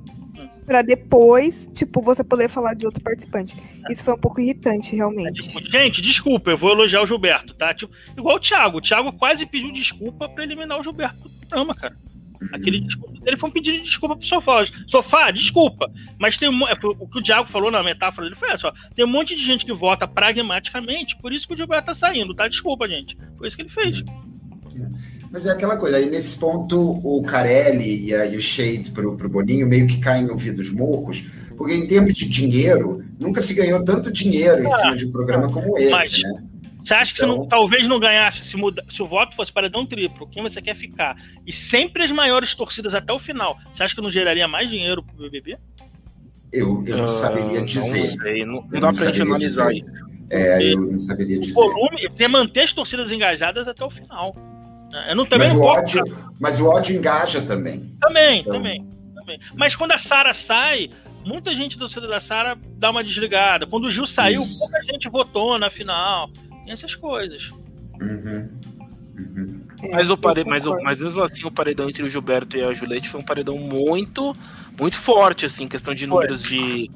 para 0.68 0.82
depois, 0.82 1.70
tipo, 1.74 2.02
você 2.02 2.26
poder 2.26 2.50
falar 2.50 2.74
de 2.74 2.86
outro 2.86 3.02
participante. 3.02 3.56
Isso 3.90 4.04
foi 4.04 4.14
um 4.14 4.18
pouco 4.18 4.42
irritante, 4.42 4.94
realmente. 4.94 5.40
É, 5.40 5.44
tipo, 5.44 5.64
gente, 5.64 6.02
desculpa, 6.02 6.52
eu 6.52 6.58
vou 6.58 6.72
elogiar 6.72 7.02
o 7.02 7.08
Gilberto, 7.08 7.54
tá? 7.54 7.74
Tipo, 7.74 7.94
igual 8.18 8.36
o 8.36 8.40
Thiago. 8.40 8.78
O 8.78 8.82
Thiago 8.82 9.14
quase 9.14 9.46
pediu 9.46 9.72
desculpa 9.72 10.28
para 10.28 10.44
eliminar 10.44 10.78
o 10.78 10.84
Gilberto 10.84 11.30
do 11.30 11.30
programa, 11.30 11.74
cara. 11.74 11.98
Aquele 12.52 12.80
desculpa 12.82 13.20
dele 13.20 13.38
foi 13.38 13.50
um 13.50 13.54
pedido 13.54 13.78
de 13.78 13.84
desculpa 13.84 14.16
pro 14.16 14.26
sofá. 14.26 14.66
Sofá, 14.88 15.32
desculpa. 15.32 15.92
Mas 16.20 16.38
tem 16.38 16.50
um, 16.50 16.68
é, 16.68 16.74
o 16.82 17.08
que 17.08 17.20
o 17.20 17.22
Diago 17.22 17.50
falou 17.50 17.70
na 17.70 17.84
metáfora 17.84 18.28
dele 18.28 18.40
foi 18.40 18.52
essa: 18.52 18.68
ó, 18.68 18.74
tem 18.96 19.06
um 19.06 19.10
monte 19.10 19.36
de 19.36 19.46
gente 19.46 19.66
que 19.66 19.74
vota 19.74 20.08
pragmaticamente, 20.08 21.18
por 21.18 21.34
isso 21.34 21.48
que 21.48 21.54
o 21.54 21.58
Gilberto 21.58 21.88
tá 21.88 21.94
saindo, 21.94 22.34
tá? 22.34 22.48
Desculpa, 22.48 22.88
gente. 22.88 23.18
Foi 23.38 23.48
isso 23.48 23.58
que 23.58 23.64
ele 23.64 23.70
fez. 23.70 24.04
Mas 25.32 25.46
é 25.46 25.52
aquela 25.52 25.76
coisa, 25.76 25.98
aí 25.98 26.10
nesse 26.10 26.38
ponto 26.38 26.80
o 26.80 27.22
Carelli 27.24 28.08
e, 28.08 28.16
a, 28.16 28.26
e 28.26 28.38
o 28.38 28.42
Shade 28.42 28.92
pro, 28.92 29.18
pro 29.18 29.30
Boninho 29.30 29.68
meio 29.68 29.88
que 29.88 29.98
caem 29.98 30.24
no 30.24 30.32
ouvidos 30.32 30.70
mocos, 30.70 31.24
porque 31.58 31.74
em 31.74 31.86
termos 31.86 32.14
de 32.14 32.28
dinheiro, 32.30 33.04
nunca 33.20 33.42
se 33.42 33.54
ganhou 33.54 33.84
tanto 33.84 34.12
dinheiro 34.12 34.64
em 34.64 34.68
ah, 34.68 34.72
cima 34.72 34.96
de 34.96 35.06
um 35.06 35.12
programa 35.12 35.50
como 35.52 35.78
esse, 35.78 35.92
mas, 35.92 36.22
né? 36.22 36.44
Você 36.88 36.94
acha 36.94 37.14
que 37.14 37.22
então... 37.22 37.34
se 37.34 37.40
não, 37.40 37.48
talvez 37.48 37.86
não 37.86 38.00
ganhasse, 38.00 38.46
se, 38.46 38.56
muda, 38.56 38.82
se 38.90 39.04
o 39.04 39.06
voto 39.06 39.36
fosse 39.36 39.52
paredão 39.52 39.86
triplo, 39.86 40.26
quem 40.26 40.42
você 40.42 40.62
quer 40.62 40.74
ficar? 40.74 41.18
E 41.46 41.52
sempre 41.52 42.04
as 42.04 42.12
maiores 42.12 42.56
torcidas 42.56 42.96
até 42.96 43.12
o 43.12 43.20
final. 43.20 43.58
Você 43.74 43.84
acha 43.84 43.94
que 43.94 44.00
não 44.00 44.10
geraria 44.10 44.48
mais 44.48 44.70
dinheiro 44.70 45.04
pro 45.04 45.18
BBB? 45.18 45.58
Eu, 46.54 46.82
eu 46.88 46.98
não 46.98 47.04
uh, 47.04 47.08
saberia 47.10 47.62
dizer. 47.62 48.00
Não, 48.00 48.24
sei, 48.24 48.46
não, 48.46 48.68
não 48.72 48.80
dá 48.80 48.94
pra 48.94 49.06
gente 49.06 49.22
analisar 49.22 49.76
isso. 49.76 49.86
É, 50.30 50.64
eu 50.64 50.80
não 50.80 50.98
saberia 50.98 51.38
dizer. 51.38 51.60
O 51.60 51.70
volume 51.70 52.10
é 52.18 52.28
manter 52.30 52.62
as 52.62 52.72
torcidas 52.72 53.12
engajadas 53.12 53.68
até 53.68 53.84
o 53.84 53.90
final. 53.90 54.34
Eu 55.10 55.16
não, 55.18 55.26
também 55.26 55.50
mas, 55.50 55.58
o 55.58 55.62
ódio, 55.62 56.04
mas 56.40 56.60
o 56.62 56.68
ódio 56.68 56.96
engaja 56.96 57.42
também. 57.42 57.98
Também, 58.00 58.40
então... 58.40 58.54
também, 58.54 58.88
também. 59.14 59.40
Mas 59.56 59.76
quando 59.76 59.92
a 59.92 59.98
Sara 59.98 60.34
sai, 60.34 60.90
muita 61.26 61.54
gente 61.54 61.78
do 61.78 61.90
Cedo 61.90 62.08
da 62.08 62.22
Sara 62.22 62.58
dá 62.78 62.92
uma 62.92 63.04
desligada. 63.04 63.68
Quando 63.68 63.88
o 63.88 63.92
Gil 63.92 64.06
saiu, 64.06 64.40
Isso. 64.40 64.60
pouca 64.60 64.82
gente 64.84 65.10
votou 65.10 65.60
na 65.60 65.70
final. 65.70 66.30
Tem 66.68 66.74
essas 66.74 66.96
coisas. 66.96 67.50
Uhum. 68.02 68.50
Uhum. 69.18 69.62
Mas, 69.90 70.10
o 70.12 70.18
pare... 70.18 70.44
mas, 70.44 70.68
o- 70.68 70.78
mas 70.84 71.00
mesmo 71.00 71.24
assim, 71.24 71.46
o 71.46 71.50
paredão 71.52 71.90
entre 71.90 72.04
o 72.04 72.10
Gilberto 72.10 72.58
e 72.58 72.62
a 72.62 72.74
Juliette 72.74 73.08
foi 73.10 73.22
um 73.22 73.24
paredão 73.24 73.58
muito, 73.58 74.36
muito 74.78 75.00
forte, 75.00 75.46
assim, 75.46 75.66
questão 75.66 75.94
de 75.96 76.06
números 76.06 76.44
de. 76.44 76.92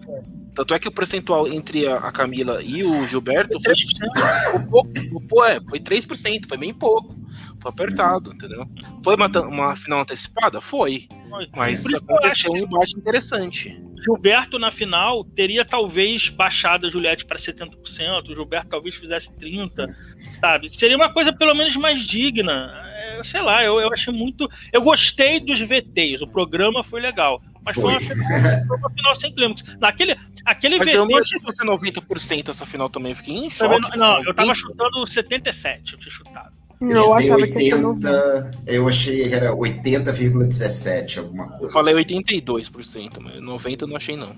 Tanto 0.53 0.73
é 0.73 0.79
que 0.79 0.87
o 0.87 0.91
percentual 0.91 1.47
entre 1.47 1.87
a, 1.87 1.95
a 1.95 2.11
Camila 2.11 2.61
e 2.61 2.83
o 2.83 3.07
Gilberto 3.07 3.57
foi, 3.63 3.73
3%. 3.73 4.51
foi 4.51 4.65
pouco. 4.67 5.27
Pô, 5.27 5.45
é, 5.45 5.59
foi 5.61 5.79
3%, 5.79 6.47
foi 6.47 6.57
bem 6.57 6.73
pouco. 6.73 7.15
Foi 7.61 7.69
apertado, 7.69 8.33
entendeu? 8.33 8.67
Foi 9.03 9.15
uma, 9.15 9.27
uma 9.27 9.75
final 9.75 10.01
antecipada? 10.01 10.59
Foi. 10.59 11.07
Mas 11.55 11.85
aconteceu 11.85 12.51
um 12.51 12.55
acho 12.55 12.65
embate 12.65 12.97
interessante. 12.97 13.81
Gilberto 14.03 14.57
na 14.57 14.71
final 14.71 15.23
teria 15.23 15.63
talvez 15.63 16.29
baixado 16.29 16.87
a 16.87 16.89
Juliette 16.89 17.23
para 17.23 17.37
70%, 17.37 18.29
o 18.29 18.35
Gilberto 18.35 18.69
talvez 18.69 18.95
fizesse 18.95 19.31
30%, 19.33 19.95
sabe? 20.39 20.69
Seria 20.71 20.97
uma 20.97 21.13
coisa 21.13 21.31
pelo 21.31 21.53
menos 21.53 21.75
mais 21.75 22.05
digna. 22.05 22.80
É, 23.21 23.23
sei 23.23 23.41
lá, 23.41 23.63
eu, 23.63 23.79
eu 23.79 23.91
achei 23.93 24.13
muito. 24.13 24.49
Eu 24.73 24.81
gostei 24.81 25.39
dos 25.39 25.59
VTs, 25.61 26.21
o 26.21 26.27
programa 26.27 26.83
foi 26.83 26.99
legal. 27.01 27.41
Mas 27.63 27.75
foi, 27.75 27.83
Foi. 27.83 27.91
uma 27.93 27.99
final, 27.99 28.67
foi 28.67 28.77
uma 28.77 28.89
final 28.89 29.15
sem 29.15 29.31
clímax. 29.33 29.63
Naquele 29.79 30.17
aquele 30.45 30.77
Mas 30.79 30.87
VT. 30.87 30.97
eu 30.97 31.05
não 31.07 31.17
achei 31.17 31.39
que 31.39 31.45
fosse 31.45 31.63
90% 31.63 32.49
essa 32.49 32.65
final 32.65 32.89
também. 32.89 33.11
Eu 33.11 33.15
fiquei 33.15 33.35
em 33.35 33.49
também 33.51 33.81
choque. 33.81 33.97
não, 33.97 34.15
não, 34.15 34.23
eu 34.23 34.33
tava 34.33 34.51
90%. 34.51 34.55
chutando 34.55 35.05
77, 35.07 35.93
eu 35.93 35.99
tinha 35.99 36.11
chutado. 36.11 36.51
Eu 36.81 36.89
chutei 36.89 37.13
achava 37.13 37.47
que 37.47 37.63
ia 37.63 37.75
ser 37.75 37.81
90. 37.81 38.09
80, 38.09 38.59
eu 38.65 38.87
achei 38.87 39.29
que 39.29 39.35
era 39.35 39.51
80,17 39.51 41.17
alguma 41.19 41.47
coisa. 41.49 41.65
Eu 41.65 41.69
falei 41.69 41.93
82%, 41.93 43.19
mas 43.19 43.35
90% 43.35 43.81
eu 43.81 43.87
não 43.87 43.95
achei 43.95 44.17
não. 44.17 44.35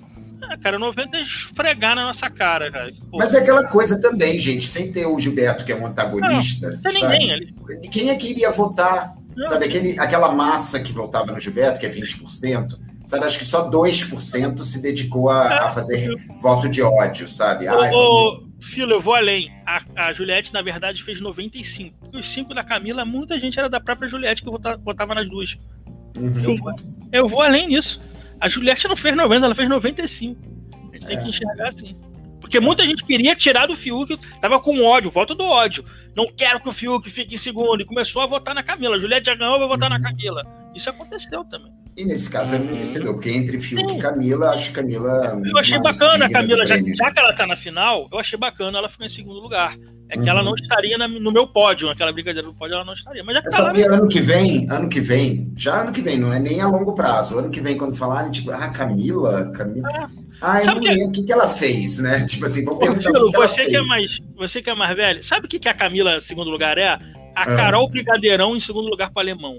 Ah, 0.49 0.57
cara, 0.57 0.77
90 0.79 1.17
é 1.17 1.21
esfregar 1.21 1.95
na 1.95 2.05
nossa 2.07 2.29
cara, 2.29 2.71
cara. 2.71 2.91
Pô, 3.09 3.17
Mas 3.17 3.33
é 3.33 3.39
aquela 3.39 3.67
coisa 3.67 3.99
também, 3.99 4.37
gente, 4.39 4.67
sem 4.67 4.91
ter 4.91 5.05
o 5.05 5.19
Gilberto, 5.19 5.63
que 5.65 5.71
é 5.71 5.75
um 5.75 5.85
antagonista. 5.85 6.69
não 6.71 6.81
tem 6.91 6.91
sabe? 6.99 7.13
ninguém 7.17 7.31
ali. 7.33 7.53
Quem 7.91 8.09
é 8.09 8.15
que 8.15 8.29
iria 8.29 8.51
votar? 8.51 9.15
Não. 9.35 9.45
Sabe, 9.47 9.65
aquele, 9.65 9.99
aquela 9.99 10.31
massa 10.31 10.79
que 10.79 10.93
votava 10.93 11.31
no 11.31 11.39
Gilberto, 11.39 11.79
que 11.79 11.85
é 11.85 11.89
20%, 11.89 12.77
sabe, 13.07 13.25
acho 13.25 13.39
que 13.39 13.45
só 13.45 13.67
2% 13.69 14.63
se 14.63 14.79
dedicou 14.81 15.29
a, 15.29 15.65
a 15.65 15.69
fazer 15.71 16.13
voto 16.39 16.69
de 16.69 16.81
ódio, 16.83 17.27
sabe? 17.27 17.67
Ai, 17.67 17.89
vamos- 17.89 17.95
Ô, 17.95 18.27
ô, 18.39 18.43
Filo, 18.61 18.91
eu 18.93 19.01
vou 19.01 19.15
além. 19.15 19.51
A, 19.65 19.81
a 20.07 20.13
Juliette, 20.13 20.53
na 20.53 20.61
verdade, 20.61 21.03
fez 21.03 21.19
95. 21.19 21.95
E 22.13 22.17
os 22.19 22.31
5 22.31 22.53
da 22.53 22.63
Camila, 22.63 23.03
muita 23.03 23.39
gente 23.39 23.57
era 23.59 23.67
da 23.69 23.79
própria 23.79 24.07
Juliette 24.07 24.43
que 24.43 24.49
vota- 24.49 24.77
votava 24.77 25.15
nas 25.15 25.27
duas. 25.27 25.57
Uhum. 26.17 26.33
Sim. 26.33 26.59
Eu 27.11 27.27
vou 27.27 27.41
além 27.41 27.67
nisso. 27.67 27.99
A 28.43 28.49
Juliette 28.49 28.89
não 28.89 28.97
fez 28.97 29.15
90, 29.15 29.45
ela 29.45 29.55
fez 29.55 29.69
95. 29.69 30.37
A 30.91 30.95
gente 30.95 31.05
tem 31.05 31.17
É. 31.17 31.21
que 31.23 31.29
enxergar 31.29 31.69
assim. 31.69 31.95
Porque 32.43 32.59
muita 32.59 32.85
gente 32.85 33.05
queria 33.05 33.33
tirar 33.37 33.67
do 33.67 33.75
Fiuk, 33.75 34.19
tava 34.41 34.59
com 34.59 34.83
ódio, 34.83 35.09
voto 35.09 35.33
do 35.33 35.45
ódio. 35.45 35.85
Não 36.13 36.27
quero 36.27 36.59
que 36.59 36.67
o 36.67 36.73
Fiuk 36.73 37.09
fique 37.09 37.35
em 37.35 37.37
segundo. 37.37 37.81
E 37.81 37.85
começou 37.85 38.21
a 38.21 38.27
votar 38.27 38.53
na 38.53 38.61
Camila. 38.61 38.99
Juliette 38.99 39.27
já 39.27 39.33
ganhou, 39.35 39.57
vai 39.57 39.67
votar 39.69 39.89
Uhum. 39.89 39.97
na 39.97 40.03
Camila. 40.03 40.43
Isso 40.75 40.89
aconteceu 40.89 41.45
também. 41.45 41.71
E 41.97 42.03
nesse 42.03 42.29
caso 42.29 42.55
é 42.55 42.59
Uhum. 42.59 42.65
merecedor, 42.65 43.13
porque 43.13 43.29
entre 43.29 43.59
Fiuk 43.61 43.89
Sim. 43.93 43.97
e 43.97 44.01
Camila, 44.01 44.49
acho 44.51 44.73
Camila. 44.73 45.41
Eu 45.45 45.57
achei 45.57 45.79
bacana 45.79 46.25
a 46.25 46.29
Camila, 46.29 46.65
já, 46.65 46.75
já 46.77 47.11
que 47.11 47.19
ela 47.19 47.33
tá 47.33 47.47
na 47.47 47.55
final, 47.55 48.09
eu 48.11 48.19
achei 48.19 48.37
bacana 48.37 48.77
ela 48.77 48.89
ficar 48.89 49.05
em 49.05 49.09
segundo 49.09 49.39
lugar. 49.39 49.75
É 50.09 50.15
que 50.15 50.19
Uhum. 50.19 50.27
ela 50.27 50.43
não 50.43 50.53
estaria 50.53 50.97
na- 50.97 51.07
no 51.07 51.31
meu 51.31 51.47
pódio, 51.47 51.87
naquela 51.87 52.11
brincadeira 52.11 52.45
do 52.47 52.53
pódio, 52.53 52.75
ela 52.75 52.85
não 52.85 52.93
estaria. 52.93 53.23
Mas 53.23 53.35
já 53.35 53.41
que 53.41 53.47
Eu 53.47 53.51
tá 53.51 53.59
lá, 53.59 53.65
sabia 53.69 53.89
ano 53.91 54.07
que 54.09 54.19
vem, 54.21 54.67
ano 54.69 54.89
que 54.89 54.99
vem, 54.99 55.51
já 55.55 55.81
ano 55.81 55.91
que 55.93 56.01
vem, 56.01 56.17
não 56.19 56.31
é 56.33 56.39
nem 56.39 56.59
a 56.61 56.67
longo 56.67 56.93
prazo. 56.93 57.39
Ano 57.39 57.49
que 57.49 57.61
vem, 57.61 57.77
quando 57.77 57.95
falarem, 57.95 58.29
tipo, 58.29 58.51
ah, 58.51 58.67
Camila, 58.69 59.49
Camila. 59.51 59.89
Ah, 59.91 60.09
eu 60.59 60.65
Sabe 60.65 60.87
lembro 60.87 61.07
o 61.07 61.11
que, 61.11 61.23
que 61.23 61.31
ela 61.31 61.47
fez, 61.47 61.99
né? 61.99 62.25
Tipo 62.27 62.45
assim, 62.45 62.63
vou 62.63 62.75
Ô, 62.75 62.77
perguntar 62.79 63.09
o 63.09 63.13
Filo, 63.13 63.31
que, 63.31 63.37
você 63.37 63.55
fez. 63.55 63.69
que, 63.69 63.75
é 63.77 63.81
mais, 63.81 64.19
você 64.35 64.61
que 64.61 64.69
é 64.69 64.73
mais 64.75 64.95
velho, 64.95 65.23
sabe 65.23 65.45
o 65.45 65.49
que, 65.49 65.59
que 65.59 65.69
a 65.69 65.73
Camila, 65.73 66.17
em 66.17 66.21
segundo 66.21 66.49
lugar, 66.49 66.77
é? 66.77 66.87
A 66.87 66.99
Ah. 67.35 67.45
Carol 67.55 67.89
Brigadeirão 67.89 68.55
em 68.55 68.59
segundo 68.59 68.89
lugar 68.89 69.09
para 69.11 69.23
alemão. 69.23 69.57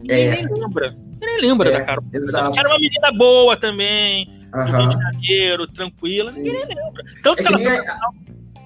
Ninguém 0.00 0.26
É. 0.28 0.34
nem 0.36 0.46
lembra. 0.52 0.90
Ninguém 0.90 1.36
nem 1.36 1.40
lembra 1.48 1.70
É, 1.70 1.72
da 1.78 1.84
Carol. 1.84 2.04
exato. 2.12 2.58
Era 2.58 2.68
uma 2.68 2.78
menina 2.78 3.10
boa 3.12 3.56
também, 3.56 4.26
do 4.26 4.62
Rio 4.62 4.74
Aham. 4.74 4.88
de 4.88 5.02
Janeiro, 5.02 5.66
tranquila. 5.68 6.30
Sim. 6.32 6.42
Ninguém 6.42 6.66
nem 6.66 6.76
lembra. 6.76 7.04
Tanto 7.22 7.40
É 7.42 7.44
que, 7.46 7.56
que 7.56 7.66
ela, 7.66 7.72
foi 7.72 7.74
pra 7.74 7.86
final, 7.86 8.14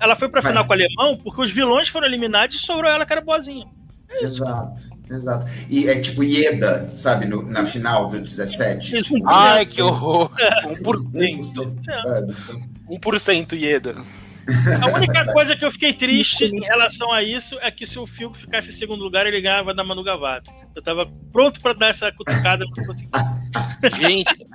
ela 0.01 0.17
foi 0.17 0.29
pra 0.29 0.41
Vai. 0.41 0.51
final 0.53 0.65
com 0.65 0.71
o 0.71 0.75
alemão 0.75 1.17
porque 1.23 1.41
os 1.43 1.51
vilões 1.51 1.89
foram 1.89 2.07
eliminados 2.07 2.57
e 2.57 2.59
sobrou 2.59 2.91
ela 2.91 3.07
que 3.07 3.13
era 3.13 3.21
boazinha. 3.21 3.67
Exato, 4.21 4.83
exato. 5.11 5.47
E 5.69 5.89
é 5.89 5.99
tipo 6.01 6.23
Ieda, 6.23 6.91
sabe, 6.95 7.27
no- 7.27 7.43
na 7.43 7.65
final 7.65 8.09
do 8.09 8.19
17. 8.21 8.99
Isso, 8.99 9.15
um 9.15 9.29
Ai, 9.29 9.65
por 9.67 9.75
que 9.75 9.83
horror. 9.83 10.31
É. 10.39 10.67
1%. 10.67 11.43
sabe? 12.03 12.35
1% 12.89 13.53
Ieda. 13.57 13.97
A 14.83 14.97
única 14.97 15.25
coisa 15.33 15.55
que 15.55 15.65
eu 15.65 15.71
fiquei 15.71 15.93
triste 15.93 16.45
em 16.45 16.61
relação 16.61 17.13
a 17.13 17.23
isso 17.23 17.57
é 17.61 17.71
que 17.71 17.87
se 17.87 17.99
o 17.99 18.07
Fiuk 18.07 18.39
ficasse 18.39 18.71
em 18.71 18.73
segundo 18.73 19.03
lugar, 19.05 19.27
ele 19.27 19.41
ganhava 19.41 19.73
da 19.75 19.85
Manu 19.85 20.03
Gavassi. 20.03 20.51
Eu 20.75 20.83
tava 20.83 21.07
pronto 21.33 21.61
pra 21.61 21.73
dar 21.73 21.89
essa 21.89 22.11
cutucada, 22.13 22.65
mas 22.69 22.79
não 22.79 22.87
consegui. 22.87 23.09
Gente, 23.99 24.47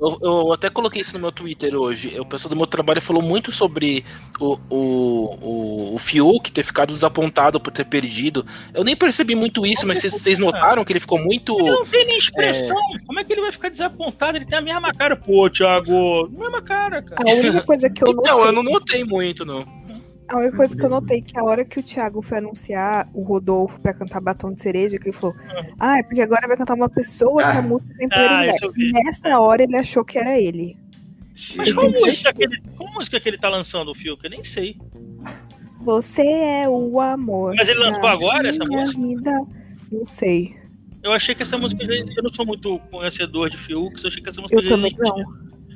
eu, 0.00 0.18
eu 0.22 0.52
até 0.52 0.68
coloquei 0.68 1.02
isso 1.02 1.14
no 1.14 1.20
meu 1.20 1.32
Twitter 1.32 1.74
hoje. 1.74 2.18
O 2.18 2.24
pessoal 2.24 2.50
do 2.50 2.56
meu 2.56 2.66
trabalho 2.66 3.00
falou 3.00 3.22
muito 3.22 3.50
sobre 3.50 4.04
o, 4.38 4.58
o, 4.68 5.38
o, 5.40 5.94
o 5.94 5.98
Fiuk 5.98 6.52
ter 6.52 6.62
ficado 6.62 6.92
desapontado 6.92 7.60
por 7.60 7.72
ter 7.72 7.84
perdido. 7.84 8.46
Eu 8.72 8.84
nem 8.84 8.96
percebi 8.96 9.34
muito 9.34 9.66
isso, 9.66 9.86
mas 9.86 9.98
vocês, 9.98 10.12
vocês 10.14 10.38
notaram 10.38 10.84
que 10.84 10.92
ele 10.92 11.00
ficou 11.00 11.18
muito. 11.18 11.58
Ele 11.58 11.70
não 11.70 11.86
tem 11.86 12.06
nem 12.06 12.18
expressão. 12.18 12.76
Como 13.06 13.18
é 13.18 13.24
que 13.24 13.32
ele 13.32 13.42
vai 13.42 13.52
ficar 13.52 13.70
desapontado? 13.70 14.36
Ele 14.36 14.46
tem 14.46 14.58
a 14.58 14.62
mesma 14.62 14.92
cara. 14.92 15.16
Pô, 15.16 15.48
Thiago, 15.48 16.28
mesma 16.30 16.62
cara, 16.62 17.02
cara. 17.02 17.30
A 17.30 17.34
única 17.34 17.62
coisa 17.62 17.90
que 17.90 18.02
eu 18.02 18.12
notei, 18.12 18.32
Então, 18.32 18.44
eu 18.44 18.52
não 18.52 18.62
notei 18.62 19.04
muito, 19.04 19.44
não. 19.44 19.64
A 20.28 20.36
única 20.38 20.56
coisa 20.56 20.76
que 20.76 20.82
eu 20.84 20.88
notei 20.88 21.20
que 21.22 21.38
a 21.38 21.44
hora 21.44 21.64
que 21.64 21.78
o 21.78 21.82
Thiago 21.82 22.22
foi 22.22 22.38
anunciar 22.38 23.08
o 23.12 23.22
Rodolfo 23.22 23.80
pra 23.80 23.92
cantar 23.94 24.20
Batom 24.20 24.52
de 24.52 24.62
Cereja, 24.62 24.98
que 24.98 25.08
ele 25.08 25.16
falou: 25.16 25.34
Ah, 25.78 25.98
é 25.98 26.02
porque 26.02 26.20
agora 26.22 26.46
vai 26.48 26.56
cantar 26.56 26.74
uma 26.74 26.88
pessoa 26.88 27.36
que 27.36 27.42
a 27.42 27.58
Ah. 27.58 27.62
música 27.62 27.92
tem 27.98 28.08
Ah. 28.12 28.44
E 28.76 28.92
nessa 28.92 29.38
hora 29.40 29.62
ele 29.62 29.76
achou 29.76 30.04
que 30.04 30.18
era 30.18 30.38
ele. 30.40 30.76
Mas 31.56 31.72
qual 31.72 31.88
música, 31.90 32.32
que 32.32 32.44
ele, 32.44 32.62
qual 32.76 32.92
música 32.92 33.20
que 33.20 33.28
ele 33.28 33.38
tá 33.38 33.48
lançando, 33.48 33.90
o 33.90 33.94
Fiuk? 33.94 34.22
Eu 34.24 34.30
nem 34.30 34.44
sei. 34.44 34.76
Você 35.80 36.22
é 36.22 36.68
o 36.68 37.00
amor. 37.00 37.54
Mas 37.56 37.68
ele 37.68 37.80
lançou 37.80 38.06
agora 38.06 38.48
essa 38.48 38.64
música? 38.64 39.00
Vida. 39.00 39.32
Não 39.92 40.04
sei. 40.04 40.54
Eu 41.02 41.12
achei 41.12 41.34
que 41.34 41.42
essa 41.42 41.58
música. 41.58 41.84
Eu 41.84 42.22
não 42.22 42.32
sou 42.32 42.46
muito 42.46 42.78
conhecedor 42.90 43.50
de 43.50 43.58
Fiuk, 43.58 44.02
eu 44.02 44.08
achei 44.08 44.22
que 44.22 44.28
essa 44.30 44.40
música. 44.40 44.58
Eu 44.58 44.66
também 44.66 44.94
não. 44.98 45.16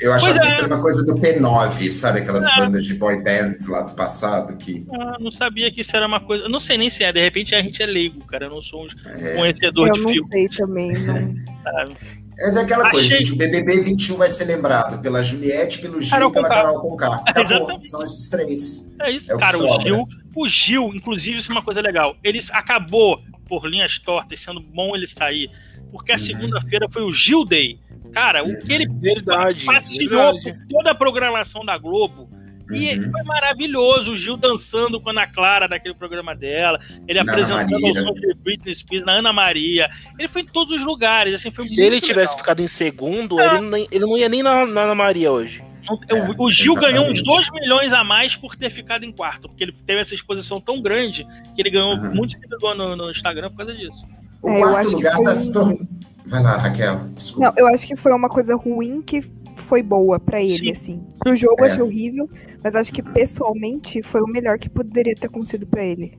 Eu 0.00 0.12
achava 0.12 0.34
Pois 0.34 0.42
que 0.42 0.46
é. 0.46 0.52
isso 0.52 0.64
era 0.64 0.74
uma 0.74 0.80
coisa 0.82 1.04
do 1.04 1.14
P9, 1.16 1.90
sabe? 1.90 2.20
Aquelas 2.20 2.46
É. 2.46 2.56
bandas 2.56 2.86
de 2.86 2.94
boy 2.94 3.22
band 3.22 3.56
lá 3.68 3.82
do 3.82 3.94
passado 3.94 4.56
que. 4.56 4.86
Ah, 4.92 5.16
não 5.18 5.30
sabia 5.32 5.70
que 5.72 5.80
isso 5.80 5.96
era 5.96 6.06
uma 6.06 6.20
coisa. 6.20 6.44
Eu 6.44 6.48
não 6.50 6.60
sei 6.60 6.78
nem 6.78 6.88
se 6.90 7.02
é, 7.02 7.12
de 7.12 7.20
repente 7.20 7.54
a 7.54 7.62
gente 7.62 7.82
é 7.82 7.86
leigo, 7.86 8.24
cara. 8.26 8.46
Eu 8.46 8.50
não 8.50 8.62
sou 8.62 8.84
um 8.84 8.88
É. 9.10 9.34
conhecedor 9.36 9.88
Eu 9.88 9.94
de 9.94 10.00
não 10.02 10.10
Fiuk. 10.10 10.26
sei 10.28 10.48
também. 10.48 10.92
Não. 10.92 11.34
Mas 12.40 12.54
é 12.56 12.60
aquela 12.60 12.88
coisa, 12.88 13.04
Achei- 13.06 13.18
gente. 13.18 13.32
O 13.32 13.36
BBB 13.36 13.80
21 13.80 14.16
vai 14.16 14.30
ser 14.30 14.44
lembrado 14.44 15.02
pela 15.02 15.20
Juliette, 15.24 15.80
pelo 15.80 16.00
Gil 16.00 16.10
Carol 16.10 16.30
e 16.30 16.32
pela 16.32 16.48
Conká. 16.48 16.62
Carol 16.62 16.80
Conká. 16.80 17.06
Acabou. 17.26 17.56
Exatamente. 17.56 17.88
São 17.90 18.02
esses 18.04 18.28
três. 18.30 18.88
É 19.00 19.10
isso, 19.10 19.32
É 19.32 19.34
o 19.34 19.38
cara. 19.40 19.58
O. 19.58 19.80
Gil, 19.80 20.06
o 20.36 20.46
Gil, 20.48 20.92
inclusive, 20.94 21.38
isso 21.38 21.50
é 21.50 21.52
uma 21.54 21.62
coisa 21.64 21.80
legal. 21.80 22.14
Ele 22.22 22.38
acabou 22.52 23.20
por 23.48 23.66
linhas 23.68 23.98
tortas, 23.98 24.38
sendo 24.40 24.60
bom 24.60 24.94
ele 24.94 25.08
sair. 25.08 25.50
Porque 25.90 26.12
a 26.12 26.14
Uhum. 26.14 26.20
segunda-feira 26.20 26.86
foi 26.88 27.02
o 27.02 27.12
Gil 27.12 27.44
Day. 27.44 27.80
Cara, 28.12 28.42
o 28.44 28.56
que 28.60 28.72
ele 28.72 28.86
Verdade. 28.88 29.64
passeou 29.64 30.08
verdade. 30.08 30.52
por 30.54 30.66
toda 30.76 30.90
a 30.90 30.94
programação 30.94 31.64
da 31.64 31.76
Globo. 31.78 32.28
E 32.70 32.94
Uhum. 32.98 33.10
foi 33.10 33.22
maravilhoso, 33.22 34.12
o 34.12 34.18
Gil 34.18 34.36
dançando 34.36 35.00
com 35.00 35.08
a 35.08 35.12
Ana 35.12 35.26
Clara 35.26 35.66
naquele 35.66 35.94
programa 35.94 36.34
dela, 36.36 36.78
ele 37.08 37.22
Na 37.22 37.30
apresentando 37.32 37.74
o 37.82 37.94
som 38.02 38.12
de 38.12 38.34
Britney 38.34 38.74
Spears, 38.74 39.06
na 39.06 39.12
Ana 39.12 39.32
Maria. 39.32 39.88
Ele 40.18 40.28
foi 40.28 40.42
em 40.42 40.46
todos 40.46 40.74
os 40.78 40.84
lugares, 40.84 41.32
assim, 41.32 41.50
foi 41.50 41.64
Se 41.64 41.80
muito 41.80 41.94
ele 41.94 42.00
tivesse 42.02 42.32
legal. 42.32 42.38
ficado 42.38 42.60
em 42.60 42.66
segundo, 42.68 43.40
É. 43.40 43.56
ele, 43.56 43.70
nem- 43.70 43.88
ele 43.90 44.04
não 44.04 44.18
ia 44.18 44.28
nem 44.28 44.42
na, 44.42 44.66
na 44.66 44.82
Ana 44.82 44.94
Maria 44.94 45.32
hoje. 45.32 45.64
Não- 45.88 45.98
É, 46.10 46.22
o, 46.30 46.34
o 46.42 46.50
Gil 46.50 46.74
ganhou 46.74 47.04
uns 47.06 47.16
exatamente. 47.20 47.48
2 47.48 47.50
milhões 47.52 47.92
a 47.94 48.04
mais 48.04 48.36
por 48.36 48.54
ter 48.54 48.68
ficado 48.70 49.02
em 49.02 49.12
quarto, 49.12 49.48
porque 49.48 49.64
ele 49.64 49.72
teve 49.86 50.00
essa 50.02 50.14
exposição 50.14 50.60
tão 50.60 50.82
grande 50.82 51.26
que 51.54 51.62
ele 51.62 51.70
ganhou 51.70 51.92
Aham. 51.94 52.10
muito 52.12 52.34
seguidor 52.34 52.74
no, 52.74 52.94
no 52.94 53.10
Instagram 53.10 53.48
por 53.48 53.56
causa 53.64 53.72
disso. 53.74 54.04
O 54.42 54.50
É, 54.50 54.56
eu 54.58 54.60
quarto 54.68 54.88
lugar 54.90 55.14
foi 55.16 55.24
tá 55.24 55.34
se 55.34 55.50
tornando. 55.50 55.88
Vai 56.28 56.42
lá, 56.42 56.56
Raquel. 56.56 57.00
Desculpa. 57.16 57.46
Não, 57.48 57.54
eu 57.56 57.72
acho 57.72 57.86
que 57.86 57.96
foi 57.96 58.12
uma 58.12 58.28
coisa 58.28 58.54
ruim 58.56 59.02
que 59.02 59.22
foi 59.56 59.82
boa 59.82 60.18
pra 60.20 60.40
ele, 60.40 60.58
Sim. 60.58 60.70
assim. 60.72 61.02
Pro 61.18 61.34
jogo 61.36 61.64
É. 61.64 61.70
achei 61.70 61.82
horrível, 61.82 62.28
mas 62.62 62.74
acho 62.74 62.92
que 62.92 63.02
pessoalmente 63.02 64.02
foi 64.02 64.20
o 64.20 64.26
melhor 64.26 64.58
que 64.58 64.68
poderia 64.68 65.14
ter 65.14 65.26
acontecido 65.26 65.66
pra 65.66 65.82
ele. 65.84 66.18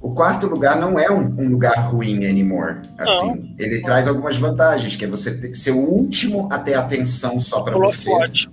O 0.00 0.10
quarto 0.12 0.46
lugar 0.46 0.78
não 0.78 0.96
é 0.98 1.10
um, 1.10 1.24
um 1.40 1.48
lugar 1.48 1.74
ruim 1.90 2.24
anymore. 2.24 2.82
Assim, 2.96 3.54
ele 3.58 3.80
traz 3.82 4.06
algumas 4.06 4.36
vantagens, 4.36 4.94
que 4.94 5.04
é 5.04 5.08
você 5.08 5.34
ter- 5.36 5.56
ser 5.56 5.72
o 5.72 5.78
último 5.78 6.48
a 6.52 6.58
ter 6.58 6.74
atenção 6.74 7.40
só 7.40 7.62
para 7.62 7.76
você. 7.76 8.08
Holofote. 8.10 8.48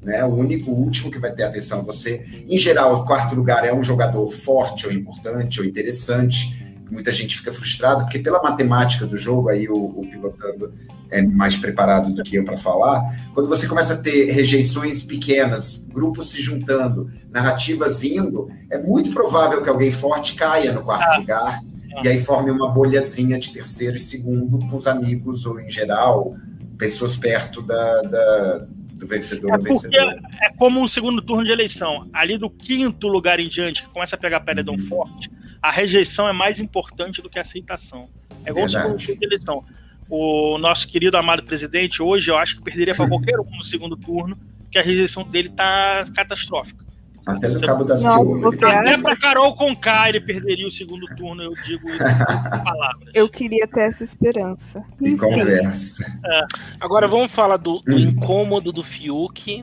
né? 0.00 0.24
O 0.24 0.28
único, 0.28 0.70
o 0.70 0.74
último 0.74 1.10
que 1.10 1.18
vai 1.18 1.30
ter 1.32 1.42
atenção 1.42 1.80
a 1.80 1.82
você. 1.82 2.24
Em 2.48 2.56
geral, 2.56 2.94
o 2.94 3.04
quarto 3.04 3.34
lugar 3.34 3.66
é 3.66 3.74
um 3.74 3.82
jogador 3.82 4.30
forte 4.30 4.86
ou 4.86 4.92
importante 4.92 5.60
ou 5.60 5.66
interessante. 5.66 6.57
Muita 6.90 7.12
gente 7.12 7.36
fica 7.36 7.52
frustrada, 7.52 8.04
porque 8.04 8.18
pela 8.18 8.42
matemática 8.42 9.06
do 9.06 9.16
jogo, 9.16 9.48
aí 9.48 9.68
o, 9.68 9.74
o 9.74 10.06
pilotando 10.10 10.72
é 11.10 11.22
mais 11.22 11.56
preparado 11.56 12.12
do 12.12 12.22
que 12.22 12.36
eu 12.36 12.44
para 12.44 12.56
falar, 12.56 13.02
quando 13.34 13.48
você 13.48 13.66
começa 13.66 13.94
a 13.94 13.96
ter 13.96 14.30
rejeições 14.30 15.02
pequenas, 15.02 15.86
grupos 15.90 16.30
se 16.30 16.42
juntando, 16.42 17.10
narrativas 17.30 18.02
indo, 18.02 18.50
é 18.70 18.78
muito 18.78 19.10
provável 19.10 19.62
que 19.62 19.68
alguém 19.68 19.90
forte 19.90 20.34
caia 20.34 20.72
no 20.72 20.82
quarto 20.82 21.10
ah. 21.10 21.18
lugar 21.18 21.60
ah. 21.96 22.02
e 22.04 22.08
aí 22.08 22.18
forme 22.18 22.50
uma 22.50 22.70
bolhazinha 22.70 23.38
de 23.38 23.50
terceiro 23.50 23.96
e 23.96 24.00
segundo 24.00 24.58
com 24.66 24.76
os 24.76 24.86
amigos 24.86 25.46
ou 25.46 25.58
em 25.58 25.70
geral 25.70 26.34
pessoas 26.76 27.16
perto 27.16 27.60
da, 27.60 28.02
da 28.02 28.66
do 28.98 29.06
vencedor 29.06 29.54
é 29.54 29.58
vencedor. 29.58 30.18
É 30.42 30.50
como 30.50 30.82
um 30.82 30.88
segundo 30.88 31.22
turno 31.22 31.44
de 31.44 31.52
eleição. 31.52 32.08
Ali 32.12 32.36
do 32.36 32.50
quinto 32.50 33.06
lugar 33.06 33.38
em 33.38 33.48
diante, 33.48 33.82
que 33.82 33.88
começa 33.88 34.16
a 34.16 34.18
pegar 34.18 34.40
paredão 34.40 34.74
hum. 34.74 34.86
forte, 34.88 35.30
a 35.62 35.70
rejeição 35.70 36.28
é 36.28 36.32
mais 36.32 36.58
importante 36.58 37.22
do 37.22 37.30
que 37.30 37.38
a 37.38 37.42
aceitação. 37.42 38.08
É 38.44 38.50
igual 38.50 38.66
o 38.66 38.70
segundo 38.70 38.98
turno 38.98 39.18
de 39.20 39.26
eleição. 39.26 39.64
O 40.10 40.58
nosso 40.58 40.88
querido 40.88 41.16
amado 41.16 41.42
presidente, 41.42 42.02
hoje, 42.02 42.30
eu 42.30 42.36
acho 42.36 42.56
que 42.56 42.62
perderia 42.62 42.94
para 42.94 43.06
qualquer 43.08 43.38
um 43.38 43.56
no 43.56 43.64
segundo 43.64 43.96
turno, 43.96 44.36
porque 44.62 44.78
a 44.78 44.82
rejeição 44.82 45.22
dele 45.22 45.50
tá 45.50 46.04
catastrófica. 46.14 46.87
Até 47.28 47.48
no 47.48 47.60
Cabo 47.60 47.84
da 47.84 47.94
Silva. 47.94 48.48
Até 48.48 48.96
para 48.96 49.16
Carol 49.16 49.54
Conká 49.54 50.08
ele 50.08 50.20
perderia 50.20 50.66
o 50.66 50.70
segundo 50.70 51.06
turno, 51.14 51.42
eu 51.42 51.52
digo 51.66 51.86
isso 51.86 51.98
palavras. 52.64 53.10
Eu 53.12 53.28
queria 53.28 53.66
ter 53.68 53.82
essa 53.82 54.02
esperança. 54.02 54.82
E 54.98 55.14
conversa. 55.14 56.18
É. 56.24 56.46
Agora 56.80 57.06
vamos 57.06 57.30
falar 57.30 57.58
do, 57.58 57.80
do 57.80 57.94
hum. 57.94 57.98
incômodo 57.98 58.72
do 58.72 58.82
Fiuk 58.82 59.62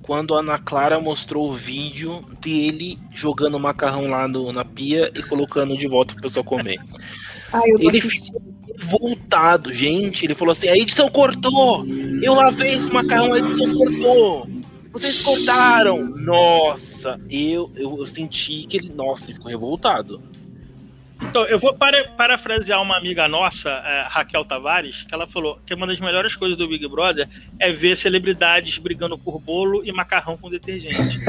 quando 0.00 0.34
a 0.34 0.40
Ana 0.40 0.58
Clara 0.58 1.00
mostrou 1.00 1.50
o 1.50 1.54
vídeo 1.54 2.24
dele 2.40 2.98
jogando 3.10 3.58
macarrão 3.58 4.08
lá 4.08 4.28
no, 4.28 4.52
na 4.52 4.64
pia 4.64 5.10
e 5.12 5.22
colocando 5.24 5.76
de 5.76 5.88
volta 5.88 6.14
pro 6.14 6.22
pessoal 6.22 6.44
comer. 6.44 6.78
Ai, 7.52 7.68
ele 7.80 8.00
ficou 8.00 8.40
voltado, 8.84 9.72
gente. 9.72 10.24
Ele 10.24 10.34
falou 10.34 10.52
assim: 10.52 10.68
a 10.68 10.76
edição 10.76 11.08
cortou! 11.10 11.84
Eu 12.22 12.34
lavei 12.34 12.74
esse 12.74 12.92
macarrão, 12.92 13.32
a 13.32 13.38
edição 13.38 13.74
cortou! 13.76 14.61
Vocês 14.92 15.22
cortaram! 15.22 16.04
Nossa, 16.04 17.18
eu, 17.30 17.70
eu, 17.74 17.98
eu 17.98 18.06
senti 18.06 18.66
que 18.66 18.76
ele. 18.76 18.92
Nossa, 18.94 19.24
ele 19.24 19.34
ficou 19.34 19.50
revoltado. 19.50 20.20
Então, 21.20 21.44
eu 21.44 21.58
vou 21.58 21.72
para, 21.74 22.08
parafrasear 22.08 22.82
uma 22.82 22.96
amiga 22.96 23.28
nossa, 23.28 23.70
é, 23.70 24.06
Raquel 24.08 24.44
Tavares, 24.44 25.02
que 25.02 25.14
ela 25.14 25.26
falou 25.26 25.58
que 25.64 25.72
uma 25.72 25.86
das 25.86 26.00
melhores 26.00 26.34
coisas 26.34 26.58
do 26.58 26.68
Big 26.68 26.86
Brother 26.88 27.28
é 27.60 27.72
ver 27.72 27.96
celebridades 27.96 28.76
brigando 28.78 29.16
por 29.16 29.40
bolo 29.40 29.84
e 29.84 29.92
macarrão 29.92 30.36
com 30.36 30.50
detergente. 30.50 31.20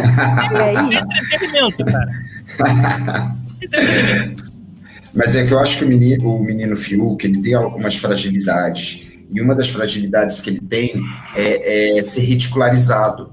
é 0.57 0.73
entretenimento, 0.95 1.85
cara. 1.85 2.09
Entretenimento. 3.61 4.53
Mas 5.13 5.35
é 5.35 5.45
que 5.45 5.53
eu 5.53 5.59
acho 5.59 5.77
que 5.77 5.85
o 5.85 5.87
menino, 5.87 6.35
o 6.35 6.43
menino 6.43 6.75
Fiuk, 6.75 7.23
ele 7.23 7.39
tem 7.39 7.53
algumas 7.53 7.95
fragilidades. 7.95 9.05
E 9.29 9.39
uma 9.39 9.53
das 9.53 9.69
fragilidades 9.69 10.41
que 10.41 10.49
ele 10.49 10.59
tem 10.59 10.93
é, 11.35 11.99
é 11.99 12.03
ser 12.03 12.21
ridicularizado. 12.21 13.31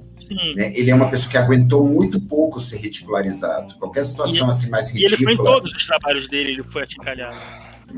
Né? 0.54 0.72
Ele 0.76 0.90
é 0.90 0.94
uma 0.94 1.10
pessoa 1.10 1.30
que 1.30 1.36
aguentou 1.36 1.84
muito 1.84 2.20
pouco 2.20 2.60
ser 2.60 2.78
ridicularizado. 2.78 3.74
Qualquer 3.76 4.04
situação 4.04 4.46
e, 4.46 4.50
assim 4.50 4.70
mais 4.70 4.90
ridícula. 4.90 5.10
E 5.10 5.14
ele 5.14 5.24
foi 5.24 5.32
em 5.34 5.36
todos 5.36 5.72
os 5.74 5.86
trabalhos 5.86 6.28
dele, 6.28 6.52
ele 6.52 6.62
foi 6.64 6.84
achincalhado. 6.84 7.36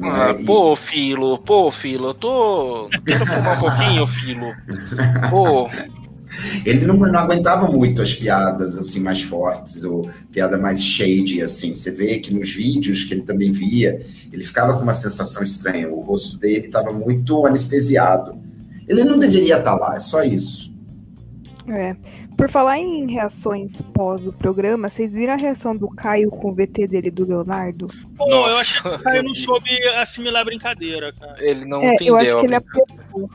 Ah, 0.02 0.34
é, 0.38 0.42
pô, 0.44 0.74
Filo, 0.74 1.38
pô, 1.38 1.70
Filo, 1.70 2.08
eu 2.08 2.14
tô. 2.14 2.88
Quero 3.04 3.26
fumar 3.26 3.56
um 3.56 3.60
pouquinho, 3.60 4.06
Filo. 4.06 4.52
Pô. 5.30 5.68
Ele 6.64 6.86
não, 6.86 6.96
não, 6.96 7.18
aguentava 7.20 7.70
muito 7.70 8.00
as 8.00 8.14
piadas 8.14 8.76
assim 8.78 9.00
mais 9.00 9.20
fortes 9.20 9.84
ou 9.84 10.08
piada 10.30 10.56
mais 10.56 10.82
shady 10.82 11.42
assim. 11.42 11.74
Você 11.74 11.90
vê 11.90 12.18
que 12.18 12.32
nos 12.32 12.54
vídeos 12.54 13.04
que 13.04 13.12
ele 13.12 13.22
também 13.22 13.52
via, 13.52 14.04
ele 14.32 14.42
ficava 14.42 14.72
com 14.74 14.82
uma 14.82 14.94
sensação 14.94 15.42
estranha. 15.42 15.90
O 15.90 16.00
rosto 16.00 16.38
dele 16.38 16.66
estava 16.66 16.90
muito 16.90 17.46
anestesiado. 17.46 18.38
Ele 18.88 19.04
não 19.04 19.18
deveria 19.18 19.58
estar 19.58 19.74
lá, 19.74 19.96
é 19.96 20.00
só 20.00 20.22
isso. 20.22 20.72
É. 21.68 21.94
Por 22.36 22.50
falar 22.50 22.78
em 22.78 23.10
reações 23.10 23.80
pós 23.94 24.26
o 24.26 24.32
programa, 24.32 24.88
vocês 24.88 25.12
viram 25.12 25.34
a 25.34 25.36
reação 25.36 25.76
do 25.76 25.88
Caio 25.88 26.30
com 26.30 26.50
o 26.50 26.54
VT 26.54 26.88
dele 26.88 27.10
do 27.10 27.24
Leonardo? 27.24 27.88
Pô, 28.16 28.28
Nossa. 28.28 28.50
eu 28.50 28.56
acho 28.58 28.82
que 28.82 28.88
o 28.88 28.98
Caio 28.98 29.22
não 29.22 29.34
soube 29.34 29.70
assimilar 29.96 30.42
a 30.42 30.44
brincadeira, 30.44 31.12
cara. 31.12 31.36
Ele 31.38 31.64
não 31.64 31.80
é, 31.80 31.94
entendeu. 31.94 32.14
Eu 32.14 32.20
acho 32.20 32.38
que 32.40 32.46
ele 32.46 32.54
aprovou. 32.54 33.30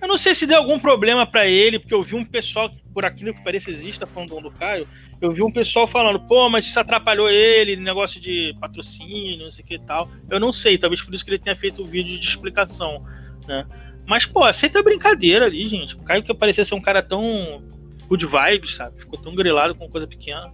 Eu 0.00 0.08
não 0.08 0.16
sei 0.16 0.34
se 0.34 0.46
deu 0.46 0.56
algum 0.56 0.78
problema 0.78 1.26
para 1.26 1.46
ele, 1.46 1.78
porque 1.78 1.92
eu 1.92 2.02
vi 2.02 2.14
um 2.14 2.24
pessoal, 2.24 2.70
por 2.94 3.04
aquilo 3.04 3.34
que 3.34 3.44
parece 3.44 3.70
existe, 3.70 4.00
tá 4.00 4.06
falando 4.06 4.40
do 4.40 4.50
Caio, 4.50 4.88
eu 5.20 5.30
vi 5.32 5.42
um 5.42 5.52
pessoal 5.52 5.86
falando, 5.86 6.18
pô, 6.20 6.48
mas 6.48 6.64
isso 6.64 6.80
atrapalhou 6.80 7.28
ele, 7.28 7.76
negócio 7.76 8.18
de 8.18 8.56
patrocínio, 8.58 9.44
não 9.44 9.50
sei 9.50 9.62
o 9.62 9.68
que 9.68 9.74
e 9.74 9.78
tal. 9.78 10.08
Eu 10.30 10.40
não 10.40 10.52
sei, 10.52 10.78
talvez 10.78 11.02
por 11.02 11.14
isso 11.14 11.22
que 11.22 11.30
ele 11.30 11.38
tenha 11.38 11.54
feito 11.54 11.82
o 11.82 11.84
um 11.84 11.88
vídeo 11.88 12.18
de 12.18 12.26
explicação, 12.26 13.04
né? 13.46 13.66
Mas, 14.06 14.24
pô, 14.24 14.42
aceita 14.42 14.80
a 14.80 14.82
brincadeira 14.82 15.44
ali, 15.44 15.68
gente. 15.68 15.94
O 15.94 16.02
Caio 16.02 16.22
que 16.22 16.32
parecia 16.32 16.64
ser 16.64 16.74
um 16.74 16.80
cara 16.80 17.02
tão 17.02 17.62
good 18.10 18.26
vibes, 18.26 18.74
sabe? 18.74 18.98
Ficou 18.98 19.18
tão 19.18 19.34
grilado 19.34 19.74
com 19.74 19.88
coisa 19.88 20.06
pequena. 20.06 20.52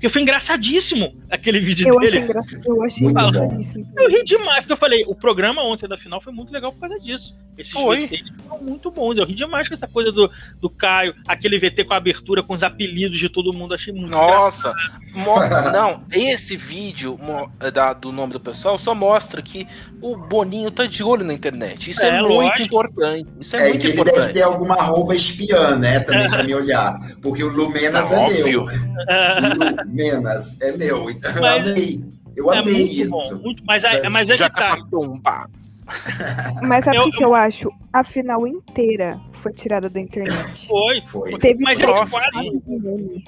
Porque 0.00 0.08
foi 0.08 0.22
engraçadíssimo 0.22 1.14
aquele 1.28 1.60
vídeo 1.60 1.86
eu 1.86 2.00
dele. 2.00 2.08
Achei 2.08 2.22
engra... 2.22 2.40
Eu 2.64 2.82
achei 2.82 3.04
muito 3.04 3.20
engraçadíssimo. 3.22 3.92
Eu 3.98 4.08
ri 4.08 4.24
demais, 4.24 4.60
porque 4.60 4.72
eu 4.72 4.76
falei, 4.78 5.04
o 5.06 5.14
programa 5.14 5.62
ontem 5.62 5.86
da 5.86 5.98
final 5.98 6.22
foi 6.22 6.32
muito 6.32 6.50
legal 6.50 6.72
por 6.72 6.80
causa 6.80 6.98
disso. 6.98 7.34
Esses 7.58 7.70
foi. 7.70 8.06
VTs 8.06 8.32
foram 8.48 8.64
muito 8.64 8.90
bons. 8.90 9.18
Eu 9.18 9.26
ri 9.26 9.34
demais 9.34 9.68
com 9.68 9.74
essa 9.74 9.86
coisa 9.86 10.10
do, 10.10 10.30
do 10.58 10.70
Caio, 10.70 11.14
aquele 11.28 11.58
VT 11.58 11.84
com 11.84 11.92
a 11.92 11.98
abertura, 11.98 12.42
com 12.42 12.54
os 12.54 12.62
apelidos 12.62 13.18
de 13.18 13.28
todo 13.28 13.52
mundo. 13.52 13.74
Achei 13.74 13.92
muito 13.92 14.16
Nossa! 14.16 14.72
Não, 15.70 16.02
esse 16.10 16.56
vídeo 16.56 17.18
da, 17.74 17.92
do 17.92 18.10
nome 18.10 18.32
do 18.32 18.40
pessoal 18.40 18.78
só 18.78 18.94
mostra 18.94 19.42
que 19.42 19.66
o 20.00 20.16
Boninho 20.16 20.70
tá 20.70 20.86
de 20.86 21.02
olho 21.02 21.24
na 21.24 21.34
internet. 21.34 21.90
Isso 21.90 22.02
é, 22.02 22.18
é 22.18 22.22
muito 22.22 22.62
importante. 22.62 23.28
Isso 23.38 23.56
é, 23.56 23.60
é 23.60 23.68
muito 23.68 23.80
que 23.82 23.92
importante. 23.92 24.16
ele 24.16 24.26
deve 24.26 24.38
ter 24.38 24.42
alguma 24.42 24.76
arroba 24.76 25.14
espiã, 25.14 25.76
né? 25.76 26.00
Também 26.00 26.30
pra 26.30 26.42
me 26.42 26.54
olhar. 26.54 26.96
Porque 27.20 27.44
o 27.44 27.48
Lumenas 27.48 28.12
é 28.12 28.18
óbvio. 28.18 28.44
meu. 28.46 28.66
Menas, 29.90 30.60
é 30.60 30.76
meu. 30.76 31.10
Então 31.10 31.32
mas, 31.40 31.66
eu 31.66 31.72
amei. 31.72 32.04
Eu 32.36 32.52
é 32.52 32.58
amei 32.58 32.82
isso. 32.82 33.36
Bom, 33.36 33.42
muito, 33.42 33.62
mas, 33.64 33.84
é, 33.84 34.08
mas 34.08 34.30
é 34.30 34.36
Já 34.36 34.48
que 34.48 34.56
tá. 34.56 35.48
Mas 36.62 36.84
sabe 36.84 36.98
o 36.98 37.10
que 37.10 37.24
eu 37.24 37.34
acho? 37.34 37.70
A 37.92 38.04
final 38.04 38.46
inteira 38.46 39.20
foi 39.32 39.52
tirada 39.52 39.90
da 39.90 40.00
internet. 40.00 40.66
Foi. 40.66 41.02
Foi. 41.04 41.38
Teve 41.38 41.64
mas 41.64 41.80
esse 41.80 42.10
quadro, 42.10 43.22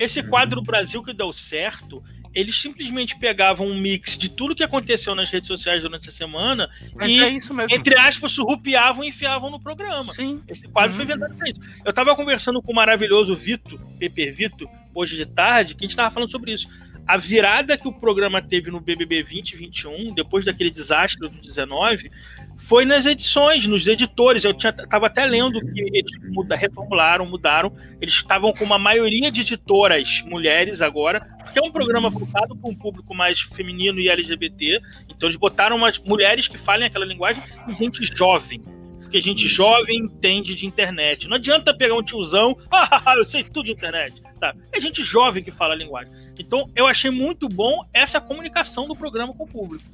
esse 0.00 0.22
quadro 0.22 0.62
Brasil 0.62 1.02
que 1.02 1.12
deu 1.12 1.32
certo, 1.32 2.02
eles 2.36 2.60
simplesmente 2.60 3.18
pegavam 3.18 3.66
um 3.66 3.80
mix 3.80 4.18
de 4.18 4.28
tudo 4.28 4.54
que 4.54 4.62
aconteceu 4.62 5.14
nas 5.14 5.30
redes 5.30 5.48
sociais 5.48 5.82
durante 5.82 6.10
a 6.10 6.12
semana 6.12 6.68
Mas 6.94 7.10
e, 7.10 7.18
é 7.18 7.74
entre 7.74 7.98
aspas, 7.98 8.32
surrupiavam 8.32 9.02
e 9.02 9.08
enfiavam 9.08 9.50
no 9.50 9.58
programa. 9.58 10.06
Sim. 10.08 10.42
Esse 10.46 10.68
quadro 10.68 10.90
uhum. 10.90 10.96
foi 10.96 11.04
inventado 11.04 11.34
pra 11.34 11.48
isso. 11.48 11.60
Eu 11.82 11.92
tava 11.94 12.14
conversando 12.14 12.60
com 12.60 12.72
o 12.72 12.74
maravilhoso 12.74 13.34
Vito, 13.34 13.80
Pepe 13.98 14.30
Vito, 14.30 14.68
hoje 14.96 15.16
de 15.16 15.26
tarde, 15.26 15.74
que 15.74 15.84
a 15.84 15.86
gente 15.86 15.96
tava 15.96 16.12
falando 16.12 16.30
sobre 16.30 16.52
isso. 16.52 16.68
A 17.06 17.16
virada 17.16 17.78
que 17.78 17.86
o 17.86 17.92
programa 17.92 18.42
teve 18.42 18.68
no 18.68 18.80
BBB 18.80 19.22
2021, 19.22 20.12
depois 20.12 20.44
daquele 20.44 20.70
desastre 20.70 21.20
do 21.20 21.28
19, 21.28 22.10
foi 22.56 22.84
nas 22.84 23.06
edições, 23.06 23.64
nos 23.64 23.86
editores. 23.86 24.42
Eu 24.42 24.52
tinha, 24.52 24.72
tava 24.72 25.06
até 25.06 25.24
lendo 25.24 25.60
que 25.60 25.80
eles 25.80 26.18
muda, 26.30 26.56
reformularam, 26.56 27.24
mudaram. 27.24 27.72
Eles 28.00 28.14
estavam 28.14 28.52
com 28.52 28.64
uma 28.64 28.78
maioria 28.78 29.30
de 29.30 29.42
editoras 29.42 30.22
mulheres 30.26 30.82
agora, 30.82 31.20
porque 31.44 31.60
é 31.60 31.62
um 31.62 31.70
programa 31.70 32.10
voltado 32.10 32.56
para 32.56 32.70
um 32.70 32.74
público 32.74 33.14
mais 33.14 33.40
feminino 33.40 34.00
e 34.00 34.08
LGBT. 34.08 34.80
Então 35.08 35.28
eles 35.28 35.36
botaram 35.36 35.76
umas 35.76 36.00
mulheres 36.00 36.48
que 36.48 36.58
falem 36.58 36.88
aquela 36.88 37.06
linguagem 37.06 37.40
e 37.68 37.74
gente 37.74 38.02
jovem 38.04 38.60
porque 39.06 39.22
gente 39.22 39.48
jovem 39.48 40.00
entende 40.00 40.54
de 40.54 40.66
internet. 40.66 41.28
Não 41.28 41.36
adianta 41.36 41.74
pegar 41.74 41.94
um 41.94 42.02
tiozão, 42.02 42.58
ah, 42.70 43.14
eu 43.16 43.24
sei 43.24 43.44
tudo 43.44 43.66
de 43.66 43.72
internet. 43.72 44.20
Tá? 44.38 44.54
É 44.72 44.80
gente 44.80 45.02
jovem 45.02 45.42
que 45.42 45.50
fala 45.50 45.74
a 45.74 45.76
linguagem. 45.76 46.12
Então, 46.38 46.70
eu 46.74 46.86
achei 46.86 47.10
muito 47.10 47.48
bom 47.48 47.82
essa 47.94 48.20
comunicação 48.20 48.86
do 48.86 48.94
programa 48.94 49.32
com 49.32 49.44
o 49.44 49.46
público. 49.46 49.84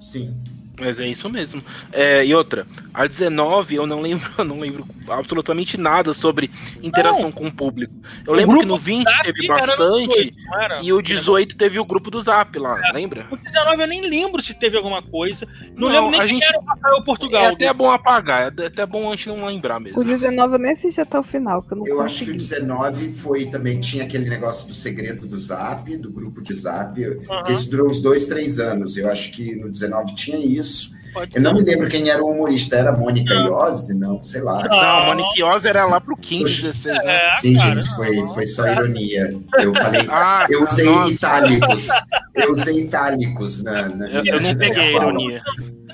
Sim. 0.00 0.36
Mas 0.78 1.00
é 1.00 1.06
isso 1.06 1.28
mesmo. 1.28 1.62
É, 1.92 2.24
e 2.24 2.34
outra, 2.34 2.66
a 2.94 3.06
19 3.06 3.74
eu 3.74 3.86
não 3.86 4.00
lembro, 4.00 4.30
eu 4.38 4.44
não 4.44 4.60
lembro 4.60 4.86
absolutamente 5.08 5.76
nada 5.76 6.14
sobre 6.14 6.50
interação 6.82 7.24
não. 7.24 7.32
com 7.32 7.46
o 7.46 7.52
público. 7.52 7.92
Eu 8.26 8.32
o 8.32 8.36
lembro 8.36 8.58
que 8.60 8.66
no 8.66 8.76
20 8.76 9.06
teve 9.22 9.46
bastante 9.46 10.34
e 10.82 10.92
o 10.92 11.02
18 11.02 11.56
teve 11.56 11.78
o 11.78 11.84
grupo 11.84 12.10
do 12.10 12.20
Zap 12.20 12.56
lá, 12.58 12.78
é. 12.88 12.92
lembra? 12.92 13.26
O 13.30 13.36
19 13.36 13.82
eu 13.82 13.88
nem 13.88 14.08
lembro 14.08 14.42
se 14.42 14.54
teve 14.54 14.76
alguma 14.76 15.02
coisa. 15.02 15.46
Não, 15.74 15.88
não 15.88 15.88
lembro 15.88 16.10
nem 16.10 16.20
a 16.20 16.26
gente, 16.26 16.44
era 16.44 16.96
o 16.96 17.04
Portugal. 17.04 17.44
É 17.44 17.46
até 17.48 17.72
bom 17.72 17.90
apagar, 17.90 18.52
é 18.56 18.66
até 18.66 18.86
bom 18.86 19.10
a 19.10 19.16
gente 19.16 19.28
não 19.28 19.46
lembrar 19.46 19.80
mesmo. 19.80 20.00
O 20.00 20.04
19 20.04 20.54
eu 20.54 20.58
nem 20.58 20.72
assisti 20.72 21.00
até 21.00 21.18
o 21.18 21.22
final, 21.22 21.62
que 21.62 21.72
eu 21.72 21.78
não 21.78 21.86
Eu 21.86 21.96
consegui. 21.96 22.14
acho 22.14 22.24
que 22.24 22.30
o 22.30 22.36
19 22.36 23.12
foi 23.12 23.46
também 23.46 23.80
tinha 23.80 24.04
aquele 24.04 24.28
negócio 24.28 24.68
do 24.68 24.74
segredo 24.74 25.26
do 25.26 25.38
Zap, 25.38 25.96
do 25.96 26.10
grupo 26.10 26.42
de 26.42 26.54
Zap, 26.54 27.00
uhum. 27.00 27.44
que 27.44 27.52
isso 27.52 27.70
durou 27.70 27.88
uns 27.88 28.00
dois, 28.00 28.26
três 28.26 28.58
anos. 28.58 28.96
Eu 28.96 29.10
acho 29.10 29.32
que 29.32 29.54
no 29.56 29.68
19 29.68 30.14
tinha 30.14 30.38
isso 30.38 30.67
isso. 30.68 30.98
Eu 31.34 31.40
não 31.40 31.54
me 31.54 31.62
lembro 31.62 31.88
quem 31.88 32.08
era 32.10 32.22
o 32.22 32.30
humorista, 32.30 32.76
era 32.76 32.92
Mônica 32.92 33.32
Iose? 33.34 33.98
Não, 33.98 34.22
sei 34.22 34.42
lá. 34.42 34.62
Não, 34.64 34.78
a 34.78 35.06
Mônica 35.06 35.30
Iose 35.36 35.66
era 35.66 35.86
lá 35.86 36.00
pro 36.00 36.16
15, 36.16 36.62
16, 36.62 37.04
né? 37.04 37.26
É, 37.26 37.28
Sim, 37.30 37.56
cara, 37.56 37.74
gente, 37.74 37.96
foi, 37.96 38.26
foi 38.28 38.46
só 38.46 38.68
ironia. 38.68 39.34
Eu 39.58 39.74
falei, 39.74 40.06
ah, 40.10 40.46
eu 40.50 40.62
usei 40.62 40.86
nossa. 40.86 41.12
itálicos. 41.12 41.88
Eu 42.34 42.52
usei 42.52 42.80
itálicos 42.80 43.64
na, 43.64 43.88
na 43.88 44.06
Eu, 44.08 44.24
eu 44.24 44.40
não 44.40 44.54
peguei 44.56 44.94
ironia. 44.94 45.42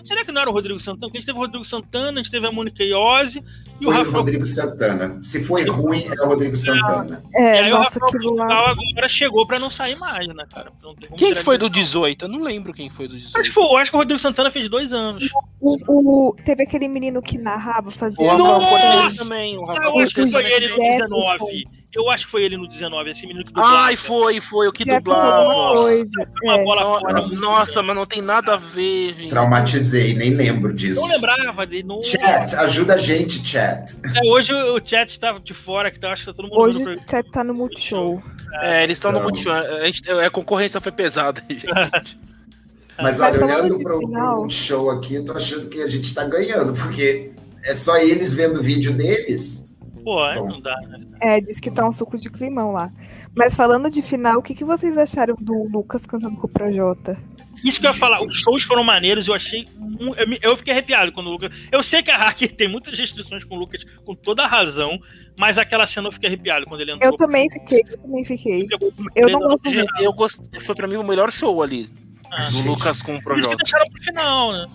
Será 0.04 0.24
que 0.24 0.30
não 0.32 0.40
era 0.42 0.50
o 0.50 0.52
Rodrigo 0.52 0.78
Santana? 0.78 1.00
Porque 1.06 1.16
a 1.16 1.20
gente 1.20 1.26
teve 1.26 1.38
o 1.38 1.40
Rodrigo 1.40 1.64
Santana, 1.64 2.10
a 2.20 2.22
gente 2.22 2.30
teve 2.30 2.46
a 2.46 2.50
Mônica 2.50 2.82
Iose 2.84 3.38
e 3.80 3.86
o 3.86 3.90
Foi 3.90 3.94
o 3.94 3.96
Rafael 3.98 4.16
Rodrigo 4.16 4.46
Santana. 4.46 5.18
Se 5.22 5.42
foi 5.42 5.64
ruim, 5.64 6.04
era 6.06 6.24
o 6.24 6.28
Rodrigo 6.28 6.56
Santana. 6.56 7.22
E 7.32 7.36
É, 7.40 7.60
aí 7.60 7.72
o 7.72 7.76
nossa, 7.78 7.94
Rafael. 7.98 8.10
Portugal 8.12 8.66
agora 8.68 9.08
chegou 9.08 9.46
pra 9.46 9.58
não 9.58 9.70
sair 9.70 9.96
mais, 9.96 10.26
né, 10.28 10.44
cara? 10.52 10.70
Quem 11.16 11.34
foi 11.36 11.56
do 11.58 11.70
18? 11.70 12.24
Eu 12.24 12.28
não 12.28 12.42
lembro 12.42 12.72
quem 12.74 12.90
foi 12.90 13.08
do 13.08 13.16
Acho 13.16 13.26
que, 13.32 13.40
18. 13.40 13.52
foi, 13.52 13.80
acho 13.82 13.90
que 13.90 13.96
o 13.96 14.00
Rodrigo 14.00 14.20
Santana 14.20 14.50
fez 14.50 14.68
dois 14.68 14.92
anos. 14.92 15.28
O, 15.60 16.28
o- 16.30 16.36
teve 16.44 16.62
aquele 16.64 16.86
menino 16.88 17.22
que 17.22 17.38
narrava, 17.38 17.90
fazia. 17.90 18.22
O 18.24 18.28
Rafael 18.28 18.38
Nossa! 18.38 18.68
Cortez 18.68 19.16
também. 19.16 19.56
O 19.56 19.60
Eu 19.62 19.64
Rafael 19.66 19.98
acho 19.98 20.14
que 20.14 20.20
Cortez 20.20 20.32
foi 20.32 20.42
também 20.42 20.56
ele 20.56 20.68
no 20.68 20.76
fez. 20.76 20.92
Jefferson. 20.94 21.46
19. 21.46 21.83
Eu 21.94 22.10
acho 22.10 22.24
que 22.26 22.30
foi 22.32 22.42
ele 22.44 22.56
no 22.56 22.66
19, 22.68 23.10
esse 23.10 23.26
menino 23.26 23.44
que 23.44 23.52
dublava. 23.52 23.76
Ai, 23.84 23.96
foi, 23.96 24.40
foi 24.40 24.66
o 24.66 24.72
que 24.72 24.82
Jefferson 24.84 25.00
dublava. 25.02 25.48
Uma 26.42 26.54
É. 26.54 26.64
bola 26.64 26.80
No- 26.84 26.86
fora. 27.00 27.12
Nossa. 27.14 27.40
Nossa, 27.40 27.82
mas 27.82 27.96
não 27.96 28.04
tem 28.06 28.20
nada 28.20 28.54
a 28.54 28.56
ver, 28.56 29.14
gente. 29.14 29.30
Traumatizei, 29.30 30.12
nem 30.14 30.30
lembro 30.30 30.72
disso. 30.72 31.00
Não 31.00 31.08
lembrava 31.08 31.64
dele. 31.64 31.84
Não... 31.84 32.02
Chat, 32.02 32.54
ajuda 32.56 32.94
a 32.94 32.96
gente, 32.96 33.46
chat. 33.46 33.94
É, 34.16 34.28
hoje 34.30 34.52
o 34.52 34.80
chat 34.84 35.18
tá 35.20 35.38
de 35.38 35.54
fora, 35.54 35.90
que 35.90 36.00
tá, 36.00 36.12
acho 36.12 36.24
que 36.24 36.30
tá 36.32 36.34
todo 36.34 36.48
mundo 36.48 36.58
Hoje 36.60 36.82
vendo 36.82 37.00
você 37.06 37.22
tá 37.22 37.44
no 37.44 37.54
Multishow. 37.54 38.22
É, 38.62 38.82
eles 38.82 38.98
estão 38.98 39.12
no. 39.12 39.20
Multishow. 39.22 39.52
A, 39.52 39.84
gente- 39.86 40.10
a 40.10 40.30
concorrência 40.30 40.80
foi 40.80 40.90
pesada, 40.92 41.42
gente. 41.48 41.66
Mas 41.66 42.16
Mas 43.18 43.20
olha, 43.20 43.44
olhando 43.44 43.76
de 43.78 43.82
pro, 43.84 43.98
final- 44.00 44.40
pro 44.42 44.50
show 44.50 44.90
aqui, 44.90 45.14
eu 45.14 45.24
tô 45.24 45.32
achando 45.32 45.68
que 45.68 45.80
a 45.82 45.88
gente 45.88 46.12
tá 46.14 46.24
ganhando, 46.24 46.72
porque 46.72 47.30
é 47.64 47.74
só 47.76 47.96
eles 47.98 48.34
vendo 48.34 48.58
o 48.60 48.62
vídeo 48.62 48.92
deles. 48.92 49.63
Pô, 50.04 50.22
aí 50.22 50.38
Bom. 50.38 50.48
não 50.48 50.60
dá, 50.60 50.76
né? 50.82 51.00
É, 51.20 51.40
diz 51.40 51.58
que 51.58 51.70
tá 51.70 51.88
um 51.88 51.92
suco 51.92 52.18
de 52.18 52.28
climão 52.28 52.72
lá. 52.72 52.92
Mas 53.34 53.54
falando 53.54 53.90
de 53.90 54.02
final, 54.02 54.38
o 54.38 54.42
que, 54.42 54.54
que 54.54 54.64
vocês 54.64 54.98
acharam 54.98 55.34
do 55.40 55.66
Lucas 55.72 56.04
cantando 56.04 56.36
com 56.36 56.46
o 56.46 56.50
Projota? 56.50 57.16
Isso 57.64 57.80
que 57.80 57.86
eu 57.86 57.90
ia 57.90 57.96
falar, 57.96 58.22
os 58.22 58.34
shows 58.34 58.62
foram 58.62 58.84
maneiros, 58.84 59.26
eu 59.26 59.32
achei. 59.34 59.66
Eu, 60.42 60.54
fiquei 60.54 60.74
arrepiado 60.74 61.10
quando 61.12 61.28
o 61.28 61.30
Lucas. 61.30 61.50
Eu 61.72 61.82
sei 61.82 62.02
que 62.02 62.10
a 62.10 62.18
Hacker 62.18 62.52
tem 62.54 62.68
muitas 62.68 62.98
restrições 62.98 63.42
com 63.42 63.54
o 63.54 63.58
Lucas, 63.58 63.82
com 64.04 64.14
toda 64.14 64.44
a 64.44 64.46
razão, 64.46 65.00
mas 65.38 65.56
aquela 65.56 65.86
cena 65.86 66.08
eu 66.08 66.12
fiquei 66.12 66.28
arrepiado 66.28 66.66
quando 66.66 66.82
ele 66.82 66.92
entrou. 66.92 67.10
Eu 67.10 67.16
também 67.16 67.50
fiquei, 67.50 67.82
eu 67.88 67.98
também 67.98 68.24
fiquei. 68.24 68.68
Eu 69.16 69.30
não 69.30 69.40
gosto 69.40 69.68
eu 69.98 70.12
gostei, 70.12 70.60
foi 70.60 70.74
pra 70.74 70.86
mim 70.86 70.96
o 70.96 71.02
melhor 71.02 71.32
show 71.32 71.62
ali. 71.62 71.88
Ah, 72.30 72.44
Do 72.46 72.50
Gente. 72.50 72.68
Lucas 72.68 73.02
com 73.02 73.16
o 73.16 73.22
Por 73.22 73.38
isso 73.38 73.48
que 73.48 73.56
Projota. 73.56 73.56
deixaram 73.56 73.90
pro 73.90 74.02
final, 74.02 74.52
né? 74.52 74.66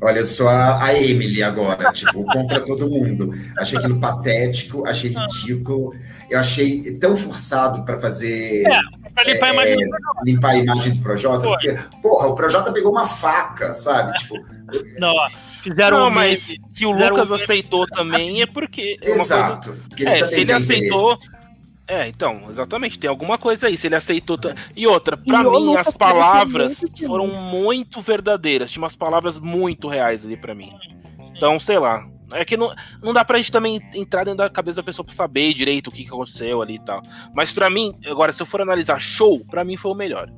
Olha, 0.00 0.18
eu 0.18 0.26
sou 0.26 0.46
a, 0.48 0.84
a 0.84 0.94
Emily 0.94 1.42
agora, 1.42 1.90
tipo, 1.92 2.22
contra 2.24 2.60
todo 2.60 2.88
mundo. 2.88 3.30
Achei 3.58 3.78
aquilo 3.78 3.98
patético, 3.98 4.86
achei 4.86 5.14
ridículo. 5.14 5.94
Eu 6.30 6.38
achei 6.38 6.92
tão 6.98 7.16
forçado 7.16 7.82
pra 7.84 7.98
fazer. 7.98 8.62
Pra 9.14 9.24
limpar 9.24 9.46
a 9.46 9.48
É, 9.48 9.52
imagem 9.54 9.76
do 9.88 9.96
limpar 10.24 10.50
a 10.50 10.56
imagem 10.58 10.92
do 10.94 11.00
Projota, 11.02 11.44
Foi. 11.44 11.52
porque, 11.52 11.74
porra, 12.02 12.26
o 12.28 12.34
Projota 12.34 12.70
pegou 12.72 12.92
uma 12.92 13.06
faca, 13.06 13.72
sabe? 13.72 14.12
Tipo, 14.18 14.34
Não, 14.98 15.14
fizeram 15.62 16.00
Não, 16.00 16.08
um 16.08 16.10
mas 16.10 16.54
se 16.70 16.84
o 16.84 16.90
Lucas 16.90 17.30
um- 17.30 17.34
aceitou 17.34 17.86
também 17.86 18.42
é 18.42 18.46
porque 18.46 18.98
é 19.00 19.06
uma 19.06 19.16
coisa 19.16 19.34
exato. 19.34 19.76
Porque 19.88 20.02
ele 20.02 20.10
É, 20.10 20.18
também 20.18 20.34
se 20.34 20.40
ele 20.40 20.52
aceitou- 20.52 21.12
interesse. 21.14 21.35
É, 21.88 22.08
então, 22.08 22.42
exatamente, 22.50 22.98
tem 22.98 23.08
alguma 23.08 23.38
coisa 23.38 23.68
aí, 23.68 23.76
se 23.78 23.86
ele 23.86 23.94
aceitou. 23.94 24.36
ta- 24.36 24.54
E 24.74 24.86
outra, 24.86 25.16
pra 25.16 25.48
o 25.48 25.52
mim, 25.52 25.66
Lucas 25.66 25.88
as 25.88 25.96
palavras 25.96 26.80
muito 26.80 27.06
foram 27.06 27.26
muito 27.28 28.00
verdadeiras, 28.00 28.70
tinha 28.70 28.82
umas 28.82 28.96
palavras 28.96 29.38
muito 29.38 29.86
reais 29.86 30.24
ali 30.24 30.36
pra 30.36 30.54
mim. 30.54 30.72
Então, 31.36 31.58
sei 31.58 31.78
lá. 31.78 32.04
É 32.32 32.44
que 32.44 32.56
não, 32.56 32.74
não 33.00 33.12
dá 33.12 33.24
pra 33.24 33.36
gente 33.38 33.52
também 33.52 33.80
entrar 33.94 34.24
dentro 34.24 34.38
da 34.38 34.50
cabeça 34.50 34.78
da 34.78 34.82
pessoa 34.82 35.04
pra 35.06 35.14
saber 35.14 35.54
direito 35.54 35.86
o 35.86 35.92
que, 35.92 36.02
que 36.02 36.08
aconteceu 36.10 36.60
ali 36.60 36.74
e 36.74 36.80
tal. 36.80 37.00
Mas 37.32 37.52
pra 37.52 37.70
mim, 37.70 37.96
agora, 38.04 38.32
se 38.32 38.42
eu 38.42 38.46
for 38.46 38.60
analisar 38.60 38.98
show, 39.00 39.44
pra 39.48 39.62
mim 39.64 39.76
foi 39.76 39.92
o 39.92 39.94
melhor. 39.94 40.28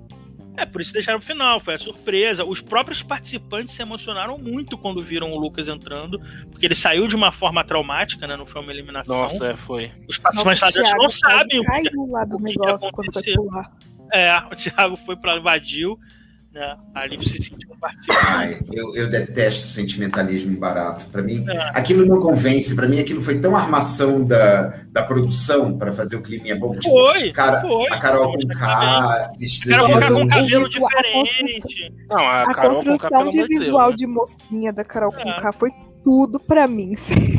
É, 0.59 0.67
por 0.67 0.81
isso 0.81 0.93
deixaram 0.93 1.21
pro 1.21 1.29
final, 1.29 1.61
foi 1.61 1.75
a 1.75 1.79
surpresa. 1.79 2.45
Os 2.45 2.61
próprios 2.61 3.01
participantes 3.01 3.75
se 3.75 3.81
emocionaram 3.81 4.37
muito 4.37 4.77
quando 4.77 5.01
viram 5.01 5.31
o 5.31 5.39
Lucas 5.39 5.69
entrando, 5.69 6.21
porque 6.51 6.67
ele 6.67 6.75
saiu 6.75 7.07
de 7.07 7.15
uma 7.15 7.31
forma 7.31 7.63
traumática, 7.63 8.27
né? 8.27 8.37
Não 8.37 8.45
foi 8.45 8.61
uma 8.61 8.73
eliminação. 8.73 9.17
Nossa, 9.17 9.47
é, 9.47 9.55
foi. 9.55 9.93
Os 10.09 10.19
participantes 10.19 10.61
Nossa, 10.61 10.73
o 10.73 10.83
lá 10.83 10.83
dentro 10.83 10.83
Thiago 10.83 11.03
não 11.05 11.11
sabem 11.11 11.59
o 11.61 11.63
que, 11.63 11.69
caiu 11.69 12.07
lá 12.11 12.25
do 12.25 12.37
o 12.37 12.41
negócio 12.41 12.91
quando 12.91 13.13
foi 13.13 13.23
pular. 13.23 13.73
É, 14.13 14.37
o 14.51 14.57
Thiago 14.57 14.97
foi 15.07 15.15
pra 15.15 15.37
invadiu, 15.37 15.97
né? 16.53 16.77
Ali 16.95 17.19
se 17.25 17.43
sentiu 17.43 17.69
participante. 17.81 18.27
Ai, 18.27 18.59
eu, 18.73 18.95
eu 18.97 19.09
detesto 19.09 19.67
sentimentalismo 19.67 20.59
barato. 20.59 21.07
Pra 21.11 21.23
mim, 21.23 21.45
É. 21.49 21.71
aquilo 21.79 22.05
não 22.07 22.19
convence. 22.21 22.75
Pra 22.75 22.89
mim, 22.89 22.99
aquilo 22.99 23.21
foi 23.23 23.39
tão 23.39 23.55
armação 23.57 24.25
da, 24.25 24.81
da 24.91 25.03
produção 25.05 25.77
pra 25.79 25.93
fazer 25.93 26.17
o 26.17 26.23
clima 26.23 26.59
bom. 26.59 26.75
Tipo, 26.75 26.91
Foi, 26.91 27.31
cara, 27.33 27.61
foi. 27.61 27.89
a 27.89 27.99
Carol 27.99 28.33
com. 28.33 28.47
K, 28.49 29.33
vestida 29.39 29.79
de 29.79 29.87
com 29.87 29.93
um 29.93 30.25
o- 30.25 30.29
cabelo 30.29 30.69
diferente. 30.69 31.95
Não, 32.11 32.19
a, 32.19 32.43
A 32.43 32.55
Carol 32.55 32.71
construção 32.75 33.09
pelo 33.11 33.31
de 33.31 33.39
amor 33.39 33.47
de 33.49 33.55
Deus, 33.55 33.65
visual 33.65 33.91
né? 33.91 33.97
de 33.97 34.07
mocinha 34.07 34.73
da 34.73 34.85
Carol 34.85 35.13
É. 35.17 35.23
Conká 35.23 35.53
foi 35.53 35.71
tudo 36.09 36.41
pra 36.41 36.67
mim, 36.67 36.97
sério. 36.97 37.39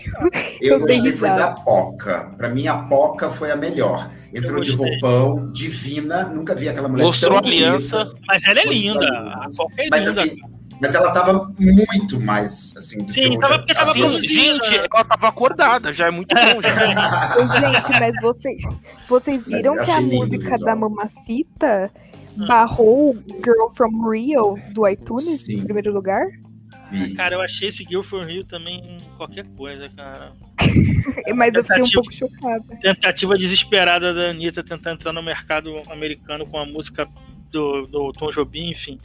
Eu 0.61 0.73
Eu 0.73 0.79
gostei 0.81 1.11
foi 1.13 1.29
da 1.29 1.47
Poca. 1.53 2.31
Pra 2.37 2.49
mim, 2.49 2.67
a 2.67 2.75
Poca 2.83 3.31
foi 3.31 3.49
a 3.49 3.55
melhor. 3.55 4.11
Entrou 4.31 4.61
de 4.61 4.71
roupão, 4.73 5.51
divina. 5.51 6.25
Nunca 6.25 6.53
vi 6.53 6.69
aquela 6.69 6.87
mulher 6.87 7.03
Mostrou 7.03 7.41
tão 7.41 7.49
a 7.49 7.51
aliança. 7.51 8.05
bonita. 8.05 8.21
Mas 8.27 8.43
ela 8.43 8.59
é 8.59 8.65
Mostrou 8.65 8.93
linda. 8.93 9.05
a 9.07 9.09
A 9.09 9.37
aliança. 9.37 9.57
Coca 9.63 9.73
é 9.81 9.87
Mas 9.89 10.05
linda. 10.05 10.21
assim, 10.21 10.35
mas 10.81 10.93
ela 10.95 11.11
tava 11.11 11.51
muito 11.59 12.19
mais 12.21 12.73
assim 12.77 13.03
do 13.03 13.11
Sim, 13.11 13.21
que 13.21 13.35
eu 13.35 13.39
tava 13.39 13.53
já 13.53 13.59
porque 13.59 13.73
tava. 13.73 13.93
Gente, 14.21 14.75
ela 14.93 15.03
tava 15.05 15.27
acordada, 15.29 15.91
já 15.91 16.05
é 16.07 16.11
muito 16.11 16.35
bom. 16.35 16.61
Gente, 17.81 17.99
mas 17.99 18.15
vocês, 18.21 18.61
vocês 19.09 19.47
Mas 19.47 19.57
viram 19.61 19.75
eu 19.77 19.83
que 19.83 19.89
a 19.91 19.99
música 19.99 20.57
da 20.59 20.75
Mamacita 20.75 21.91
Ah. 22.39 22.45
barrou 22.47 23.17
Girl 23.43 23.69
from 23.75 24.09
Rio 24.11 24.57
do 24.73 24.87
iTunes 24.87 25.41
Sim. 25.41 25.53
em 25.53 25.63
primeiro 25.63 25.91
lugar? 25.91 26.27
Vi. 26.91 27.13
Cara, 27.15 27.35
eu 27.35 27.41
achei 27.41 27.69
esse 27.69 27.83
Girl 27.83 28.01
from 28.01 28.25
Rio 28.25 28.43
também 28.43 28.97
qualquer 29.17 29.45
coisa, 29.55 29.89
cara. 29.89 30.33
Mas 31.35 31.55
eu 31.55 31.63
fiquei 31.63 31.83
um 31.83 31.89
pouco 31.89 32.11
chocada. 32.11 32.63
Tentativa 32.81 33.37
desesperada 33.37 34.13
da 34.13 34.29
Anitta 34.29 34.63
tentar 34.63 34.93
entrar 34.93 35.13
no 35.13 35.23
mercado 35.23 35.81
americano 35.89 36.45
com 36.45 36.57
a 36.57 36.65
música 36.65 37.07
do, 37.51 37.85
do 37.87 38.11
Tom 38.13 38.31
Jobim, 38.31 38.71
enfim. 38.71 38.97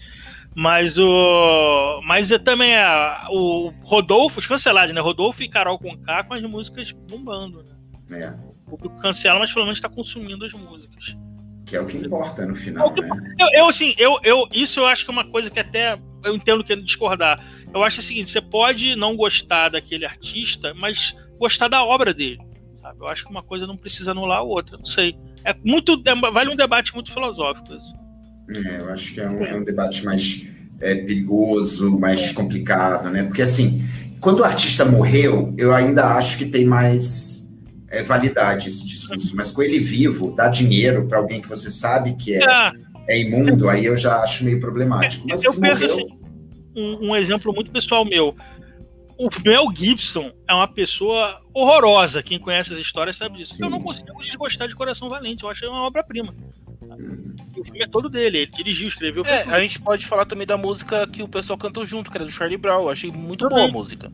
Mas 0.54 0.98
o. 0.98 2.00
Mas 2.04 2.30
é 2.30 2.38
também 2.38 2.76
a, 2.76 3.26
o 3.30 3.72
Rodolfo, 3.82 4.38
os 4.38 4.46
cancelados, 4.46 4.94
né? 4.94 5.00
Rodolfo 5.00 5.42
e 5.42 5.48
Carol 5.48 5.78
com 5.78 5.96
K 5.98 6.24
com 6.24 6.34
as 6.34 6.42
músicas 6.42 6.92
bombando. 7.08 7.64
Né? 8.08 8.22
É, 8.22 8.34
O 8.66 8.76
público 8.76 9.00
cancela, 9.00 9.40
mas 9.40 9.52
pelo 9.52 9.64
menos 9.64 9.80
tá 9.80 9.88
consumindo 9.88 10.44
as 10.44 10.52
músicas. 10.52 11.16
que 11.66 11.74
é 11.74 11.80
o 11.80 11.86
que 11.86 11.96
importa 11.96 12.46
no 12.46 12.54
final, 12.54 12.92
né? 12.94 13.34
Eu, 13.38 13.48
eu 13.52 13.68
assim, 13.68 13.94
eu, 13.98 14.18
eu, 14.22 14.46
isso 14.52 14.80
eu 14.80 14.86
acho 14.86 15.04
que 15.04 15.10
é 15.10 15.12
uma 15.12 15.24
coisa 15.24 15.50
que 15.50 15.58
até 15.58 15.98
eu 16.22 16.36
entendo 16.36 16.62
que 16.62 16.72
é 16.72 16.76
discordar. 16.76 17.40
Eu 17.74 17.82
acho 17.82 18.00
o 18.00 18.02
seguinte: 18.02 18.30
você 18.30 18.40
pode 18.40 18.94
não 18.94 19.16
gostar 19.16 19.70
daquele 19.70 20.06
artista, 20.06 20.72
mas 20.74 21.14
gostar 21.38 21.68
da 21.68 21.84
obra 21.84 22.14
dele. 22.14 22.38
Sabe? 22.80 22.98
Eu 23.00 23.08
acho 23.08 23.24
que 23.24 23.30
uma 23.30 23.42
coisa 23.42 23.66
não 23.66 23.76
precisa 23.76 24.12
anular 24.12 24.38
a 24.38 24.42
outra. 24.42 24.78
Não 24.78 24.86
sei. 24.86 25.16
É 25.44 25.54
muito. 25.64 26.00
é- 26.06 26.30
vale 26.30 26.52
um 26.52 26.56
debate 26.56 26.94
muito 26.94 27.12
filosófico. 27.12 27.74
É, 28.66 28.80
eu 28.80 28.90
acho 28.92 29.12
que 29.12 29.20
é 29.20 29.28
um, 29.28 29.44
é 29.44 29.54
um 29.56 29.64
debate 29.64 30.04
mais 30.04 30.46
é, 30.80 30.94
perigoso, 30.94 31.98
mais 31.98 32.30
complicado, 32.30 33.10
né? 33.10 33.24
Porque 33.24 33.42
assim, 33.42 33.82
quando 34.20 34.40
o 34.40 34.44
artista 34.44 34.84
morreu, 34.84 35.52
eu 35.58 35.74
ainda 35.74 36.14
acho 36.16 36.38
que 36.38 36.46
tem 36.46 36.64
mais 36.64 37.48
é, 37.88 38.02
validade 38.02 38.68
esse 38.68 38.86
discurso. 38.86 39.34
Mas 39.34 39.50
com 39.50 39.62
ele 39.62 39.80
vivo, 39.80 40.30
dar 40.34 40.48
dinheiro 40.48 41.06
para 41.08 41.18
alguém 41.18 41.40
que 41.40 41.48
você 41.48 41.70
sabe 41.70 42.14
que 42.14 42.36
é, 42.36 42.44
É, 42.44 42.72
é 43.08 43.20
imundo, 43.20 43.68
aí 43.68 43.84
eu 43.84 43.96
já 43.96 44.18
acho 44.18 44.44
meio 44.44 44.60
problemático. 44.60 45.26
Mas 45.28 45.42
eu 45.42 45.52
se 45.52 45.60
morreu, 45.60 45.94
assim, 45.94 46.23
um, 46.74 47.10
um 47.10 47.16
exemplo 47.16 47.52
muito 47.52 47.70
pessoal 47.70 48.04
meu. 48.04 48.36
O 49.16 49.28
Mel 49.44 49.66
Gibson 49.74 50.32
é 50.48 50.54
uma 50.54 50.66
pessoa 50.66 51.40
horrorosa. 51.52 52.22
Quem 52.22 52.38
conhece 52.38 52.72
as 52.72 52.78
histórias 52.80 53.16
sabe 53.16 53.38
disso. 53.38 53.52
Eu 53.54 53.66
Sim. 53.66 53.70
não 53.70 53.80
consigo 53.80 54.22
desgostar 54.22 54.66
de 54.66 54.74
Coração 54.74 55.08
Valente. 55.08 55.44
Eu 55.44 55.50
acho 55.50 55.64
uma 55.68 55.82
obra-prima. 55.82 56.34
O 57.56 57.64
filme 57.64 57.82
é 57.82 57.86
todo 57.86 58.08
dele. 58.08 58.38
Ele 58.38 58.50
dirigiu, 58.50 58.88
escreveu. 58.88 59.24
É, 59.24 59.42
a 59.42 59.60
gente 59.60 59.80
pode 59.80 60.06
falar 60.06 60.24
também 60.26 60.46
da 60.46 60.56
música 60.56 61.06
que 61.06 61.22
o 61.22 61.28
pessoal 61.28 61.56
cantou 61.56 61.86
junto, 61.86 62.10
que 62.10 62.16
era 62.16 62.24
do 62.24 62.30
Charlie 62.32 62.58
Brown. 62.58 62.82
Eu 62.82 62.90
achei 62.90 63.10
muito 63.10 63.48
Também. 63.48 63.58
boa 63.58 63.68
a 63.68 63.72
música. 63.72 64.12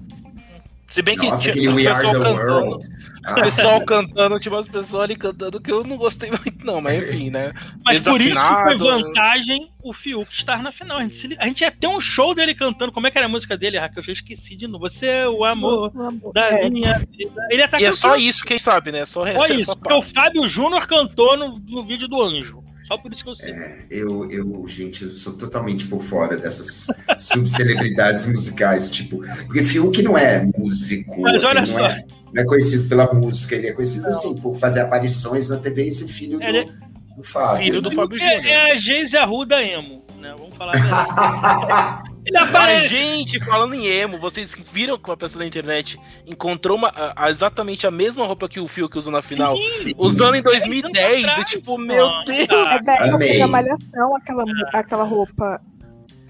Se 0.91 1.01
bem 1.03 1.17
que 1.17 1.27
nossa, 1.29 1.53
tinha 1.53 1.71
o 1.71 1.75
pessoal 1.77 2.13
cantando, 2.13 2.71
o 2.75 2.79
Ah, 3.25 3.35
pessoal 3.35 3.85
cantando, 3.85 4.41
tinha 4.41 4.53
umas 4.55 4.69
pessoas 4.69 5.03
ali 5.05 5.15
cantando 5.17 5.61
que 5.61 5.71
eu 5.71 5.85
não 5.85 5.97
gostei 5.97 6.31
muito, 6.31 6.67
não, 6.67 6.81
mas 6.81 7.03
enfim, 7.03 7.31
né? 7.31 7.53
Mas 7.85 8.01
por 8.01 8.21
isso 8.21 8.41
que 8.41 8.63
foi 8.65 8.77
vantagem 8.79 9.71
o 9.83 9.93
Fiuk 9.93 10.33
estar 10.35 10.63
na 10.63 10.73
final. 10.73 10.99
A 10.99 11.03
gente, 11.03 11.37
a 11.39 11.47
gente 11.47 11.61
ia 11.61 11.71
ter 11.71 11.87
um 11.87 12.01
show 12.01 12.35
dele 12.35 12.55
cantando. 12.55 12.91
Como 12.93 13.07
é 13.07 13.11
que 13.11 13.17
era 13.19 13.27
a 13.27 13.31
música 13.31 13.57
dele, 13.57 13.79
Raquel? 13.79 14.01
Eu 14.03 14.07
já 14.07 14.13
esqueci 14.15 14.57
de 14.57 14.67
novo. 14.67 14.89
Você 14.89 15.07
é 15.07 15.29
o 15.29 15.45
amor 15.45 15.93
Nossa, 15.95 16.09
amor. 16.09 16.33
da 16.33 16.49
É, 16.49 16.69
minha 16.69 16.99
vida. 16.99 17.47
Ele 17.51 17.63
E 17.79 17.85
é 17.85 17.93
só 17.93 18.17
isso, 18.17 18.45
quem 18.45 18.59
sabe, 18.59 18.91
né? 18.91 19.07
Só, 19.07 19.21
Só 19.21 19.27
essa- 19.27 19.53
isso. 19.55 19.71
essa 19.71 19.77
Porque 19.77 19.95
o. 19.95 20.03
Fábio 20.03 20.49
Júnior 20.49 20.87
cantou 20.87 21.37
no, 21.37 21.59
no 21.59 21.85
vídeo 21.87 22.09
do 22.09 22.21
Anjo. 22.21 22.63
Só 22.91 22.99
por 22.99 23.13
isso 23.13 23.23
que 23.23 23.31
eu 23.31 23.37
sei. 23.37 23.55
eu, 23.91 24.31
eu, 24.31 24.65
gente, 24.67 25.05
eu 25.05 25.11
sou 25.13 25.35
totalmente 25.35 25.87
por 25.87 26.03
fora 26.03 26.37
dessas 26.37 26.87
subcelebridades 27.17 28.27
musicais, 28.27 28.91
tipo, 28.91 29.19
porque 29.47 29.63
Fiuk 29.63 30.03
não 30.03 30.19
é 30.19 30.45
músico, 30.59 31.21
Mas 31.23 31.45
olha 31.45 31.61
assim, 31.61 31.73
não, 31.73 31.79
só. 31.79 31.87
é, 31.87 32.05
não 32.35 32.43
é 32.43 32.47
conhecido 32.47 32.89
pela 32.89 33.13
música, 33.15 33.55
ele 33.55 33.69
é 33.69 33.73
conhecido 33.73 34.07
assim 34.09 34.35
por 34.37 34.57
fazer 34.57 34.81
aparições 34.81 35.49
na 35.49 35.59
TV 35.59 35.85
e 35.85 35.95
ser 35.95 36.09
filho 36.09 36.39
do, 36.39 36.45
Ele- 36.45 36.69
do 37.17 37.23
Fábio. 37.23 37.65
Filho 37.65 37.81
do? 37.83 37.91
Fábio 37.93 38.19
É, 38.21 38.37
Júnior. 38.37 38.47
é 38.47 38.73
a 38.73 38.77
Geise 38.77 39.17
Arruda 39.17 39.63
Emo. 39.63 40.03
né? 40.21 40.35
Vamos 40.37 40.57
falar 40.57 40.73
Ele 42.25 42.39
Mas, 42.39 42.49
aparece. 42.51 42.89
gente, 42.89 43.41
falando 43.45 43.75
em 43.75 43.87
emo, 43.87 44.19
vocês 44.19 44.55
viram 44.73 44.99
que 44.99 45.09
uma 45.09 45.17
pessoa 45.17 45.41
na 45.43 45.47
internet 45.49 45.99
encontrou 46.27 46.77
uma, 46.77 46.89
a- 46.89 47.25
a- 47.27 47.31
exatamente 47.31 47.87
a 47.87 47.91
mesma 47.91 48.27
roupa 48.27 48.49
que 48.49 48.61
o 48.61 48.69
Fiuk 48.69 48.97
usou 48.99 49.13
na 49.13 49.23
final? 49.23 49.57
Sim. 49.57 49.95
Usando 49.97 50.35
em 50.35 50.43
10 50.43 50.59
2010. 50.61 51.25
anos 51.25 51.39
E 51.41 51.45
tipo, 51.57 51.79
meu 51.79 52.07
Ah, 52.07 52.23
Deus. 52.27 52.47
tá. 52.47 52.75
É 52.75 52.79
da 52.81 52.95
época 53.07 53.39
da 53.39 53.47
malhação, 53.47 54.17
aquela, 54.17 54.45
aquela 54.75 55.05
roupa. 55.05 55.61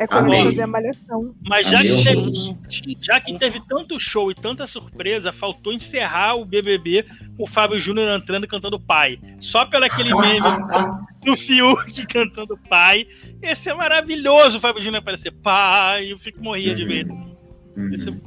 É 0.00 0.06
quando 0.06 0.32
eu 0.32 0.44
fazia 0.44 0.66
malhação. 0.66 1.34
Mas 1.46 1.66
já 1.68 1.82
que, 1.82 2.02
teve, 2.02 2.30
já 3.02 3.20
que 3.20 3.38
teve 3.38 3.60
tanto 3.68 4.00
show 4.00 4.30
e 4.30 4.34
tanta 4.34 4.66
surpresa, 4.66 5.30
faltou 5.30 5.74
encerrar 5.74 6.36
o 6.36 6.44
BBB 6.46 7.04
com 7.36 7.44
o 7.44 7.46
Fábio 7.46 7.78
Júnior 7.78 8.08
entrando 8.18 8.44
e 8.44 8.48
cantando 8.48 8.80
pai. 8.80 9.18
Só 9.40 9.66
pelo 9.66 9.84
aquele 9.84 10.14
meme 10.14 10.40
do 11.22 11.36
Fiuk 11.36 12.06
cantando 12.06 12.58
pai. 12.68 13.06
Esse 13.42 13.68
é 13.68 13.74
maravilhoso, 13.74 14.56
o 14.56 14.60
Fábio 14.60 14.82
Júnior 14.82 15.00
aparecer 15.02 15.32
pai. 15.32 16.10
Eu 16.10 16.18
fico 16.18 16.42
morria 16.42 16.74
de 16.74 16.84
ver. 16.86 17.06
Uhum. 17.06 17.94
Esse- 17.94 18.20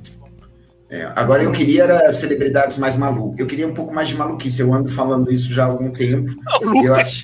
É, 0.92 1.12
agora 1.16 1.42
eu 1.42 1.52
queria 1.52 1.86
era 1.86 2.14
celebridades 2.14 2.78
mais 2.78 2.96
malucas. 2.96 3.40
Eu 3.40 3.48
queria 3.48 3.68
um 3.68 3.74
pouco 3.74 3.92
mais 3.92 4.08
de 4.10 4.16
maluquice. 4.16 4.62
Eu 4.62 4.72
ando 4.72 4.90
falando 4.92 5.32
isso 5.32 5.52
já 5.52 5.64
há 5.64 5.68
algum 5.68 5.92
tempo. 5.92 6.32
O 6.62 6.70
Lucas, 6.70 7.24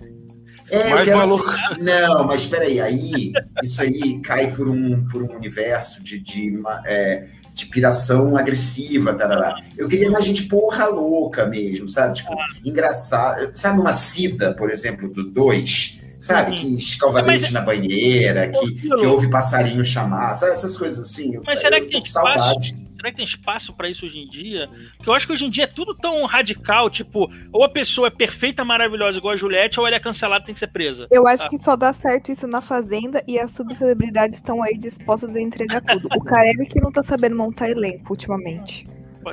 É, 0.71 0.87
eu 0.87 0.95
Mais 0.95 1.05
quero 1.07 1.17
maluco. 1.17 1.49
assim- 1.49 1.81
Não, 1.81 2.23
mas 2.25 2.45
peraí, 2.45 2.79
aí 2.79 3.31
isso 3.63 3.81
aí 3.81 4.19
cai 4.21 4.51
por 4.51 4.67
um, 4.69 5.05
por 5.07 5.21
um 5.23 5.35
universo 5.35 6.03
de, 6.03 6.19
de, 6.19 6.49
uma, 6.57 6.81
é, 6.85 7.25
de 7.53 7.65
piração 7.65 8.35
agressiva, 8.37 9.13
tarará. 9.13 9.55
Eu 9.77 9.87
queria 9.87 10.09
mais 10.11 10.25
gente 10.25 10.43
porra 10.43 10.85
louca 10.87 11.45
mesmo, 11.45 11.87
sabe? 11.89 12.15
Tipo, 12.15 12.31
engraçado. 12.63 13.51
Sabe 13.53 13.79
uma 13.79 13.93
Cida, 13.93 14.53
por 14.53 14.71
exemplo, 14.71 15.09
do 15.09 15.23
2? 15.29 15.99
Sabe? 16.19 16.51
Uhum. 16.51 16.57
Que 16.57 16.77
escova 16.77 17.21
Mas- 17.21 17.41
leite 17.41 17.53
na 17.53 17.61
banheira, 17.61 18.49
que, 18.49 18.71
que 18.73 19.05
ouve 19.05 19.29
passarinho 19.29 19.83
chamar, 19.83 20.35
sabe? 20.35 20.51
Essas 20.51 20.75
coisas 20.77 20.99
assim. 21.09 21.35
Eu- 21.35 21.43
Mas 21.45 21.61
será 21.61 21.77
eu 21.77 21.85
que 21.85 21.91
tem 21.91 22.01
espaço? 22.03 22.27
saudade. 22.37 22.88
Será 22.99 23.11
que 23.11 23.15
tem 23.17 23.25
espaço 23.25 23.73
pra 23.73 23.89
isso 23.89 24.05
hoje 24.05 24.19
em 24.19 24.27
dia? 24.27 24.69
Porque 24.97 25.09
eu 25.09 25.13
acho 25.13 25.25
que 25.25 25.31
hoje 25.33 25.45
em 25.45 25.49
dia 25.49 25.63
é 25.63 25.67
tudo 25.67 25.95
tão 25.95 26.25
radical, 26.25 26.89
tipo, 26.89 27.29
ou 27.51 27.63
a 27.63 27.69
pessoa 27.69 28.07
é 28.07 28.11
perfeita, 28.11 28.65
maravilhosa 28.65 29.17
igual 29.17 29.33
a 29.33 29.37
Juliette, 29.37 29.79
ou 29.79 29.87
ela 29.87 29.95
é 29.95 29.99
cancelada 29.99 30.43
tem 30.45 30.53
que 30.53 30.59
ser 30.59 30.67
presa. 30.67 31.07
Eu 31.09 31.25
acho 31.25 31.43
Ah. 31.43 31.47
que 31.49 31.57
só 31.57 31.75
dá 31.75 31.93
certo 31.93 32.31
isso 32.31 32.45
na 32.47 32.61
Fazenda 32.61 33.23
e 33.27 33.39
as 33.39 33.51
subcelebridades 33.51 34.37
estão 34.37 34.61
aí 34.61 34.77
dispostas 34.77 35.35
a 35.35 35.41
entregar 35.41 35.81
tudo. 35.81 36.07
O 36.15 36.23
Carelli 36.23 36.65
que 36.67 36.81
não 36.81 36.91
tá 36.91 37.01
sabendo 37.01 37.35
montar 37.37 37.69
elenco 37.69 38.11
ultimamente. 38.11 38.85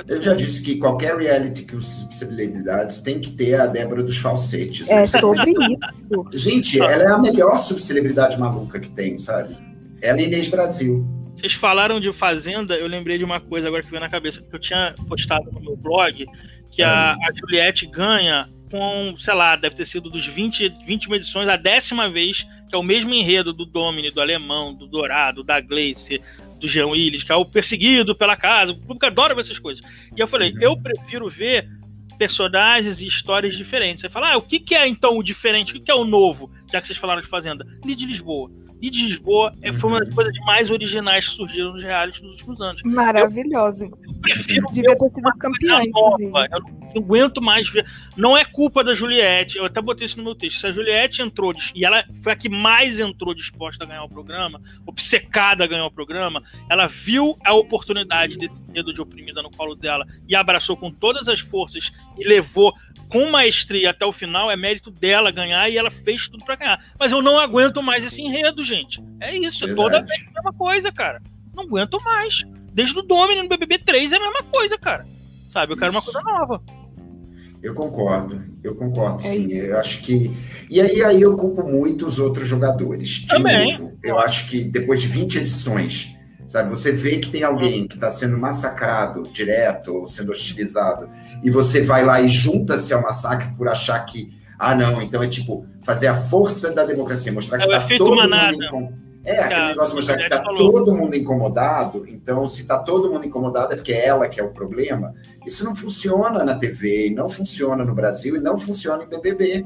Eu 0.07 0.21
já 0.21 0.33
disse 0.33 0.61
que 0.61 0.77
qualquer 0.77 1.17
reality 1.17 1.63
que 1.63 1.75
os 1.75 2.07
celebridades 2.11 2.99
tem 2.99 3.19
que 3.19 3.31
ter 3.31 3.59
a 3.59 3.65
Débora 3.65 4.03
dos 4.03 4.17
falsetes. 4.17 4.89
É 4.89 5.05
sobre 5.07 5.51
isso. 5.51 6.25
Gente, 6.33 6.79
ela 6.79 7.03
é 7.03 7.07
a 7.07 7.17
melhor 7.17 7.57
subcelebridade 7.57 8.37
maluca 8.39 8.79
que 8.79 8.89
tem, 8.89 9.17
sabe? 9.17 9.57
Ela 10.01 10.21
e 10.21 10.25
Inês 10.25 10.47
Brasil. 10.47 11.05
Vocês 11.35 11.53
falaram 11.53 11.99
de 11.99 12.11
Fazenda, 12.13 12.75
eu 12.75 12.87
lembrei 12.87 13.17
de 13.17 13.23
uma 13.23 13.39
coisa 13.39 13.67
agora 13.67 13.83
que 13.83 13.89
veio 13.89 14.01
na 14.01 14.09
cabeça, 14.09 14.41
que 14.41 14.55
eu 14.55 14.59
tinha 14.59 14.95
postado 15.07 15.51
no 15.51 15.59
meu 15.59 15.75
blog, 15.75 16.25
que 16.71 16.81
a, 16.81 17.13
a 17.13 17.29
Juliette 17.39 17.85
ganha 17.85 18.49
com, 18.71 19.15
sei 19.19 19.33
lá, 19.33 19.55
deve 19.55 19.75
ter 19.75 19.85
sido 19.85 20.09
dos 20.09 20.25
20, 20.25 20.67
21 20.85 21.15
edições, 21.15 21.47
a 21.47 21.55
décima 21.55 22.09
vez, 22.09 22.45
que 22.67 22.75
é 22.75 22.77
o 22.77 22.83
mesmo 22.83 23.13
enredo 23.13 23.53
do 23.53 23.65
Domini, 23.65 24.09
do 24.11 24.19
Alemão, 24.19 24.73
do 24.73 24.87
Dourado, 24.87 25.43
da 25.43 25.59
Gleice, 25.61 26.19
do 26.59 26.67
Jean 26.67 26.87
Willis, 26.87 27.23
que 27.23 27.31
é 27.31 27.35
o 27.35 27.45
perseguido 27.45 28.15
pela 28.15 28.35
casa, 28.35 28.71
o 28.71 28.75
público 28.77 29.05
adora 29.05 29.35
ver 29.35 29.41
essas 29.41 29.59
coisas. 29.59 29.83
E 30.15 30.19
eu 30.19 30.27
falei, 30.27 30.51
Uhum. 30.53 30.61
eu 30.61 30.77
prefiro 30.77 31.29
ver 31.29 31.67
personagens 32.17 32.99
e 32.99 33.07
histórias 33.07 33.55
diferentes. 33.55 34.01
Você 34.01 34.09
fala, 34.09 34.33
ah, 34.33 34.37
o 34.37 34.41
que, 34.41 34.59
que 34.59 34.75
é 34.75 34.87
então 34.87 35.17
o 35.17 35.23
diferente? 35.23 35.71
O 35.71 35.75
que, 35.75 35.81
que 35.81 35.91
é 35.91 35.95
o 35.95 36.03
novo? 36.03 36.49
Já 36.71 36.81
que 36.81 36.87
vocês 36.87 36.97
falaram 36.97 37.21
de 37.21 37.27
Fazenda. 37.27 37.65
Lid 37.85 37.99
de 37.99 38.05
Lisboa. 38.05 38.49
Lid 38.81 38.93
de 38.95 39.05
Lisboa 39.07 39.53
é, 39.61 39.73
foi 39.73 39.89
uma 39.89 39.99
das 39.99 40.13
coisas 40.13 40.37
mais 40.45 40.69
originais 40.69 41.27
que 41.27 41.35
surgiram 41.35 41.73
nos 41.73 41.83
realities 41.83 42.21
nos 42.21 42.31
últimos 42.33 42.61
anos. 42.61 42.81
Maravilhosa. 42.83 43.85
Eu 43.85 44.13
prefiro 44.21 44.67
Devia 44.71 44.95
ter 44.97 45.09
sido 45.09 45.29
campeã, 45.39 45.77
coisa 45.77 45.83
inclusive. 45.83 46.31
nova. 46.31 46.47
Eu 46.51 46.59
não 46.59 46.76
aguento 46.95 47.41
mais 47.41 47.69
ver. 47.69 47.85
Não 48.15 48.37
é 48.37 48.43
culpa 48.43 48.83
da 48.83 48.93
Juliette. 48.93 49.57
Eu 49.57 49.65
até 49.65 49.81
botei 49.81 50.05
isso 50.05 50.17
no 50.17 50.23
meu 50.23 50.35
texto. 50.35 50.59
Se 50.59 50.67
a 50.67 50.71
Juliette 50.71 51.21
entrou 51.21 51.53
e 51.73 51.85
ela 51.85 52.03
foi 52.21 52.33
a 52.33 52.35
que 52.35 52.49
mais 52.49 52.99
entrou 52.99 53.33
disposta 53.33 53.83
a 53.83 53.87
ganhar 53.87 54.03
o 54.03 54.09
programa, 54.09 54.61
obcecada 54.85 55.63
a 55.63 55.67
ganhar 55.67 55.85
o 55.85 55.91
programa, 55.91 56.43
ela 56.69 56.87
viu 56.87 57.37
a 57.43 57.53
oportunidade 57.53 58.37
desse 58.37 58.61
dedo 58.71 58.93
de 58.93 59.01
oprimida 59.01 59.41
no 59.41 59.51
colo 59.51 59.75
dela 59.75 60.05
e 60.27 60.35
abraçou 60.35 60.75
com 60.77 60.91
todas 60.91 61.27
as 61.27 61.39
forças 61.39 61.91
e 62.17 62.27
levou 62.27 62.73
com 63.09 63.29
maestria 63.29 63.91
até 63.91 64.05
o 64.05 64.11
final. 64.11 64.51
É 64.51 64.55
mérito 64.55 64.91
dela 64.91 65.31
ganhar 65.31 65.69
e 65.69 65.77
ela 65.77 65.91
fez 65.91 66.27
tudo 66.27 66.43
pra 66.43 66.55
ganhar. 66.55 66.83
Mas 66.99 67.11
eu 67.11 67.21
não 67.21 67.39
aguento 67.39 67.81
mais 67.81 68.03
esse 68.03 68.21
enredo, 68.21 68.63
gente. 68.63 69.01
É 69.19 69.35
isso. 69.37 69.65
É 69.65 69.73
toda 69.73 70.01
vez 70.01 70.27
a 70.27 70.31
mesma 70.33 70.53
coisa, 70.53 70.91
cara. 70.91 71.21
Não 71.53 71.63
aguento 71.63 72.01
mais. 72.03 72.43
Desde 72.73 72.97
o 72.97 73.01
Domini 73.01 73.41
no 73.41 73.49
BBB 73.49 73.79
3 73.79 74.13
é 74.13 74.17
a 74.17 74.19
mesma 74.19 74.43
coisa, 74.43 74.77
cara. 74.77 75.05
Sabe? 75.51 75.73
Eu 75.73 75.77
quero 75.77 75.91
uma 75.91 75.99
Isso. 75.99 76.11
coisa 76.11 76.27
nova. 76.27 76.61
Eu 77.63 77.73
concordo, 77.73 78.39
eu 78.63 78.75
concordo, 78.75 79.25
É 79.25 79.31
sim. 79.31 79.51
Eu 79.51 79.79
acho 79.79 80.01
que. 80.03 80.31
E 80.69 80.79
aí, 80.79 81.03
aí 81.03 81.21
eu 81.21 81.35
culpo 81.35 81.63
muito 81.67 82.05
os 82.05 82.19
outros 82.19 82.47
jogadores. 82.47 83.09
De 83.09 83.27
Também. 83.27 83.73
novo, 83.73 83.97
eu 84.03 84.19
acho 84.19 84.47
que 84.49 84.63
depois 84.63 85.01
de 85.01 85.07
20 85.07 85.39
edições, 85.39 86.15
sabe, 86.47 86.69
você 86.69 86.91
vê 86.91 87.17
que 87.17 87.29
tem 87.31 87.43
alguém 87.43 87.87
que 87.87 87.95
está 87.95 88.11
sendo 88.11 88.37
massacrado 88.37 89.23
direto 89.31 89.93
ou 89.93 90.07
sendo 90.07 90.31
hostilizado, 90.31 91.09
e 91.43 91.49
você 91.49 91.81
vai 91.81 92.05
lá 92.05 92.21
e 92.21 92.27
junta-se 92.27 92.93
ao 92.93 93.01
massacre 93.01 93.49
por 93.57 93.67
achar 93.67 93.99
que. 94.05 94.29
Ah, 94.59 94.75
não, 94.75 95.01
então 95.01 95.21
é 95.21 95.27
tipo 95.27 95.65
fazer 95.83 96.07
a 96.07 96.15
força 96.15 96.71
da 96.71 96.83
democracia, 96.83 97.31
mostrar 97.31 97.57
que 97.57 97.71
É 97.71 97.77
efeito 97.77 98.03
todo 98.03 98.15
mundo 98.15 98.35
incomodado. 98.35 99.06
É, 99.27 99.39
aquele 99.41 99.67
negócio 99.67 99.95
mostrar 99.95 100.15
que 100.15 100.23
está 100.23 100.41
todo 100.41 100.95
mundo 100.95 101.15
incomodado, 101.15 102.07
então 102.07 102.47
se 102.47 102.61
está 102.61 102.79
todo 102.79 103.11
mundo 103.11 103.25
incomodado 103.25 103.73
é 103.73 103.75
porque 103.75 103.91
é 103.91 104.07
ela 104.07 104.29
que 104.29 104.39
é 104.39 104.43
o 104.43 104.51
problema. 104.51 105.13
Isso 105.45 105.65
não 105.65 105.75
funciona 105.75 106.45
na 106.45 106.55
TV, 106.55 107.09
não 107.13 107.29
funciona 107.29 107.83
no 107.83 107.93
Brasil 107.93 108.37
e 108.37 108.39
não 108.39 108.57
funciona 108.57 109.03
em 109.03 109.07
BBB. 109.07 109.65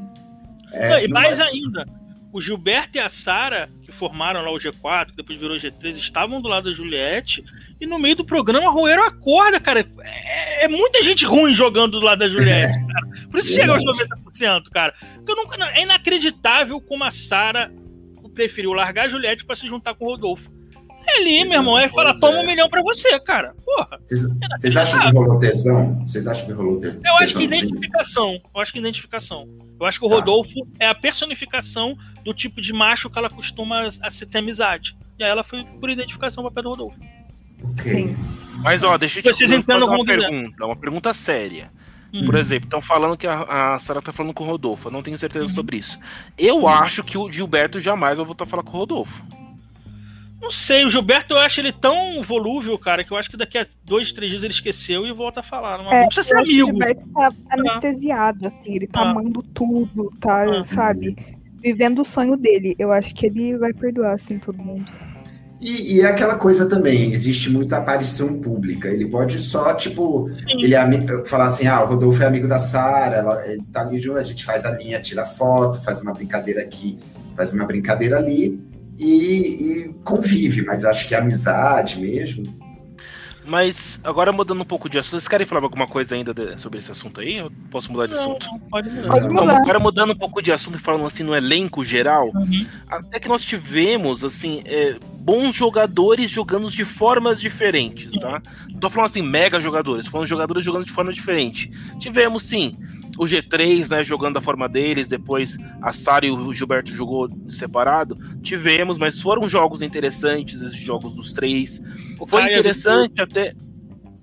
É, 0.73 0.89
Não, 0.89 0.99
e 0.99 1.07
não 1.07 1.13
mais 1.13 1.39
ainda, 1.39 1.85
o 2.33 2.41
Gilberto 2.41 2.97
e 2.97 2.99
a 2.99 3.09
Sara, 3.09 3.69
que 3.83 3.91
formaram 3.91 4.41
lá 4.41 4.51
o 4.51 4.57
G4, 4.57 5.07
que 5.07 5.17
depois 5.17 5.37
virou 5.37 5.57
G3, 5.57 5.95
estavam 5.97 6.41
do 6.41 6.47
lado 6.47 6.69
da 6.69 6.75
Juliette, 6.75 7.43
e 7.79 7.85
no 7.85 7.99
meio 7.99 8.15
do 8.15 8.25
programa 8.25 8.71
roeram 8.71 9.03
a 9.03 9.11
corda, 9.11 9.59
cara. 9.59 9.85
É, 10.01 10.65
é 10.65 10.67
muita 10.67 11.01
gente 11.01 11.25
ruim 11.25 11.53
jogando 11.53 11.99
do 11.99 12.05
lado 12.05 12.19
da 12.19 12.29
Juliette, 12.29 12.73
cara. 12.87 13.27
Por 13.29 13.39
isso 13.39 13.53
chega 13.53 13.73
aos 13.73 13.83
Verdade. 13.83 14.21
90%, 14.39 14.69
cara. 14.71 14.93
Porque 15.15 15.31
eu 15.31 15.35
nunca, 15.35 15.57
não, 15.57 15.67
é 15.67 15.83
inacreditável 15.83 16.79
como 16.81 17.03
a 17.03 17.11
Sara 17.11 17.71
preferiu 18.33 18.73
largar 18.73 19.05
a 19.05 19.09
Juliette 19.09 19.45
pra 19.45 19.55
se 19.55 19.67
juntar 19.67 19.93
com 19.95 20.05
o 20.05 20.09
Rodolfo. 20.09 20.51
É 21.07 21.17
ali, 21.19 21.43
meu 21.45 21.53
irmão, 21.59 21.77
é 21.79 21.89
falar, 21.89 22.11
Pois 22.11 22.19
toma 22.19 22.37
é. 22.37 22.41
um 22.41 22.45
milhão 22.45 22.69
pra 22.69 22.81
você, 22.83 23.19
cara. 23.19 23.55
Porra. 23.65 23.99
Vocês, 24.07 24.23
é 24.23 24.57
vocês 24.59 24.77
acham 24.77 24.99
que 25.01 25.07
rolou 25.17 25.39
tesão? 25.39 25.99
Vocês 26.07 26.27
acham 26.27 26.45
que 26.45 26.51
rolou 26.51 26.75
te- 26.79 26.81
tesão? 26.91 27.01
Eu 27.05 27.15
acho 27.15 27.37
que 27.37 27.43
identificação. 27.43 28.39
Eu 28.55 28.61
acho 28.61 28.71
que 28.73 28.79
identificação. 28.79 29.49
Eu 29.79 29.85
acho 29.87 29.99
que 29.99 30.05
o 30.05 30.09
Tá. 30.09 30.15
Rodolfo 30.15 30.67
é 30.79 30.87
a 30.87 30.93
personificação 30.95 31.97
do 32.23 32.33
tipo 32.35 32.61
de 32.61 32.71
macho 32.71 33.09
que 33.09 33.17
ela 33.17 33.29
costuma 33.31 33.89
a 34.01 34.11
se 34.11 34.25
ter 34.27 34.37
amizade. 34.37 34.95
E 35.17 35.23
aí 35.23 35.29
ela 35.29 35.43
foi 35.43 35.63
por 35.79 35.89
identificação 35.89 36.43
para 36.43 36.51
pé 36.53 36.61
do 36.61 36.69
Rodolfo. 36.69 36.97
Ok. 37.63 37.83
Sim. 37.83 38.15
Mas 38.63 38.83
ó, 38.83 38.95
deixa 38.97 39.19
eu 39.19 39.23
te 39.23 39.29
Vocês 39.33 39.49
fazer 39.65 39.83
uma 39.83 40.05
pergunta, 40.05 40.65
uma 40.65 40.75
pergunta 40.75 41.13
séria. 41.15 41.71
Hum. 42.13 42.25
Por 42.25 42.35
exemplo, 42.35 42.65
estão 42.65 42.81
falando 42.81 43.15
que 43.17 43.25
a, 43.27 43.73
a 43.75 43.79
Sarah 43.79 44.01
tá 44.01 44.11
falando 44.11 44.33
com 44.33 44.43
o 44.43 44.47
Rodolfo. 44.47 44.87
Eu 44.89 44.91
não 44.91 45.01
tenho 45.03 45.17
certeza 45.17 45.45
Uhum. 45.45 45.49
sobre 45.51 45.77
isso. 45.77 45.97
Eu 46.37 46.67
acho 46.67 47.03
que 47.03 47.17
o 47.17 47.31
Gilberto 47.31 47.79
jamais 47.79 48.17
vai 48.17 48.25
voltar 48.25 48.43
a 48.43 48.47
falar 48.47 48.63
com 48.63 48.75
o 48.75 48.79
Rodolfo. 48.79 49.23
Não 50.41 50.51
sei, 50.51 50.83
o 50.83 50.89
Gilberto 50.89 51.35
eu 51.35 51.37
acho 51.37 51.61
ele 51.61 51.71
tão 51.71 52.23
volúvel, 52.23 52.75
cara, 52.77 53.03
que 53.03 53.11
eu 53.11 53.17
acho 53.17 53.29
que 53.29 53.37
daqui 53.37 53.59
a 53.59 53.67
dois, 53.85 54.11
três 54.11 54.31
dias 54.31 54.43
ele 54.43 54.51
esqueceu 54.53 55.05
e 55.05 55.11
volta 55.13 55.41
a 55.41 55.43
falar. 55.43 55.77
Não, 55.77 55.93
É, 55.93 56.01
não 56.01 56.07
precisa 56.07 56.27
ser 56.27 56.33
que 56.43 56.63
o 56.63 56.65
amigo. 56.65 56.67
Gilberto 56.79 57.07
tá 57.13 57.29
anestesiado, 57.51 58.47
assim, 58.47 58.73
ele 58.75 58.87
tá 58.87 59.01
Ah. 59.01 59.11
amando 59.11 59.43
tudo, 59.43 60.11
tá, 60.19 60.43
Ah. 60.59 60.63
sabe? 60.63 61.15
Vivendo 61.61 61.99
o 62.01 62.05
sonho 62.05 62.35
dele. 62.35 62.75
Eu 62.79 62.91
acho 62.91 63.13
que 63.13 63.27
ele 63.27 63.55
vai 63.55 63.71
perdoar, 63.71 64.13
assim, 64.13 64.39
todo 64.39 64.57
mundo. 64.57 64.91
E, 65.61 65.97
e 65.97 66.01
é 66.01 66.07
aquela 66.07 66.35
coisa 66.35 66.65
também, 66.65 67.13
existe 67.13 67.51
muita 67.51 67.77
aparição 67.77 68.41
pública. 68.41 68.89
Ele 68.89 69.07
pode 69.07 69.39
só, 69.39 69.75
tipo, 69.75 70.27
Sim. 70.29 70.63
ele 70.63 70.73
é 70.73 71.25
falar 71.25 71.45
assim: 71.45 71.67
ah, 71.67 71.83
o 71.83 71.87
Rodolfo 71.87 72.23
é 72.23 72.25
amigo 72.25 72.47
da 72.47 72.57
Sara, 72.57 73.23
ele 73.45 73.63
tá 73.71 73.81
ali 73.81 73.99
junto, 73.99 74.17
a 74.17 74.23
gente 74.23 74.43
faz 74.43 74.65
a 74.65 74.71
linha, 74.71 74.99
tira 74.99 75.23
foto, 75.23 75.79
faz 75.83 76.01
uma 76.01 76.13
brincadeira 76.13 76.61
aqui, 76.61 76.97
faz 77.35 77.53
uma 77.53 77.63
brincadeira 77.63 78.17
ali 78.17 78.59
e, 78.97 79.05
e 79.05 79.95
convive, 80.03 80.63
mas 80.65 80.83
acho 80.83 81.07
que 81.07 81.13
é 81.13 81.19
amizade 81.19 82.01
mesmo. 82.01 82.43
Mas 83.43 83.99
agora 84.03 84.31
mudando 84.31 84.61
um 84.61 84.65
pouco 84.65 84.87
de 84.89 84.99
assunto, 84.99 85.19
vocês 85.19 85.27
querem 85.27 85.47
falar 85.47 85.63
alguma 85.63 85.87
coisa 85.87 86.13
ainda 86.15 86.33
de- 86.33 86.57
sobre 86.59 86.79
esse 86.79 86.91
assunto 86.91 87.21
aí? 87.21 87.37
Eu 87.37 87.51
posso 87.71 87.91
mudar 87.91 88.05
de 88.05 88.13
Não, 88.13 88.19
assunto? 88.19 88.47
não, 88.51 88.59
pode 88.69 88.89
mudar. 88.89 89.09
Pode 89.09 89.27
Não, 89.29 89.41
mudar. 89.45 89.57
agora 89.57 89.79
mudando 89.79 90.11
um 90.11 90.15
pouco 90.15 90.41
de 90.41 90.51
assunto 90.51 90.75
e 90.75 90.79
falando 90.81 91.05
assim 91.05 91.23
no 91.23 91.35
elenco 91.35 91.83
geral, 91.83 92.29
Uhum. 92.35 92.67
até 92.87 93.19
que 93.19 93.27
nós 93.27 93.43
tivemos 93.43 94.23
assim 94.23 94.61
é, 94.65 94.95
bons 95.19 95.55
jogadores 95.55 96.29
jogando 96.29 96.69
de 96.69 96.85
formas 96.85 97.41
diferentes, 97.41 98.11
tá? 98.11 98.41
Não 98.69 98.79
tô 98.79 98.89
falando 98.89 99.09
assim 99.09 99.21
mega 99.23 99.59
jogadores, 99.59 100.05
tô 100.05 100.11
falando 100.11 100.27
jogadores 100.27 100.63
jogando 100.63 100.85
de 100.85 100.91
forma 100.91 101.11
diferente. 101.11 101.71
Tivemos 101.99 102.43
sim 102.43 102.77
o 103.21 103.23
G3, 103.23 103.87
né, 103.87 104.03
jogando 104.03 104.33
da 104.33 104.41
forma 104.41 104.67
deles, 104.67 105.07
depois 105.07 105.55
a 105.79 105.93
Sara 105.93 106.25
e 106.25 106.31
o 106.31 106.51
Gilberto 106.51 106.89
jogou 106.89 107.29
separado. 107.47 108.17
Tivemos, 108.41 108.97
mas 108.97 109.21
foram 109.21 109.47
jogos 109.47 109.83
interessantes, 109.83 110.59
esses 110.59 110.79
jogos 110.79 111.15
dos 111.15 111.31
três. 111.31 111.79
O 112.19 112.25
Foi 112.25 112.41
Caio 112.41 112.55
é 112.55 112.59
interessante 112.59 113.19
é 113.19 113.23
até. 113.23 113.53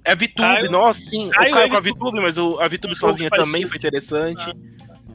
É 0.04 0.10
a 0.10 0.14
VTube, 0.16 0.68
nossa, 0.68 0.98
sim. 0.98 1.30
Caio 1.30 1.50
o 1.50 1.54
Caio 1.54 1.66
é 1.66 1.70
com 1.70 1.76
a 1.76 1.80
VTube, 1.80 2.20
mas 2.20 2.38
o, 2.38 2.58
a 2.58 2.66
VTube 2.66 2.96
sozinha 2.96 3.30
também 3.30 3.64
foi 3.68 3.76
interessante. 3.76 4.50
Ah. 4.50 4.54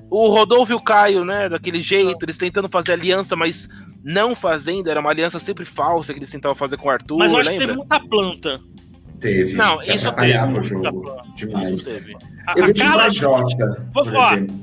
O 0.10 0.30
Rodolfo 0.30 0.72
e 0.72 0.76
o 0.76 0.82
Caio, 0.82 1.26
né, 1.26 1.50
daquele 1.50 1.82
jeito, 1.82 2.24
eles 2.24 2.38
tentando 2.38 2.70
fazer 2.70 2.94
aliança, 2.94 3.36
mas 3.36 3.68
não 4.02 4.34
fazendo, 4.34 4.90
era 4.90 5.02
uma 5.02 5.10
aliança 5.10 5.40
sempre 5.40 5.66
falsa 5.66 6.14
que 6.14 6.20
eles 6.20 6.32
tentavam 6.32 6.56
fazer 6.56 6.78
com 6.78 6.88
o 6.88 6.92
Arthur, 6.92 7.18
Mas 7.18 7.34
eu 7.34 7.40
acho 7.40 7.50
lembra? 7.50 7.68
que 7.68 7.74
teve 7.74 7.78
muita 7.78 8.00
planta. 8.00 8.56
Teve. 9.24 9.54
Não, 9.54 9.82
isso 9.82 10.12
teve. 10.12 10.60
o 10.60 10.62
jogo. 10.62 11.22
Demais. 11.34 11.72
Isso 11.72 11.86
teve. 11.86 12.14
Eu 12.58 12.66
vi 12.68 12.74
Carla... 12.74 13.10
Jota, 13.10 13.88
por 13.94 14.08
exemplo. 14.08 14.60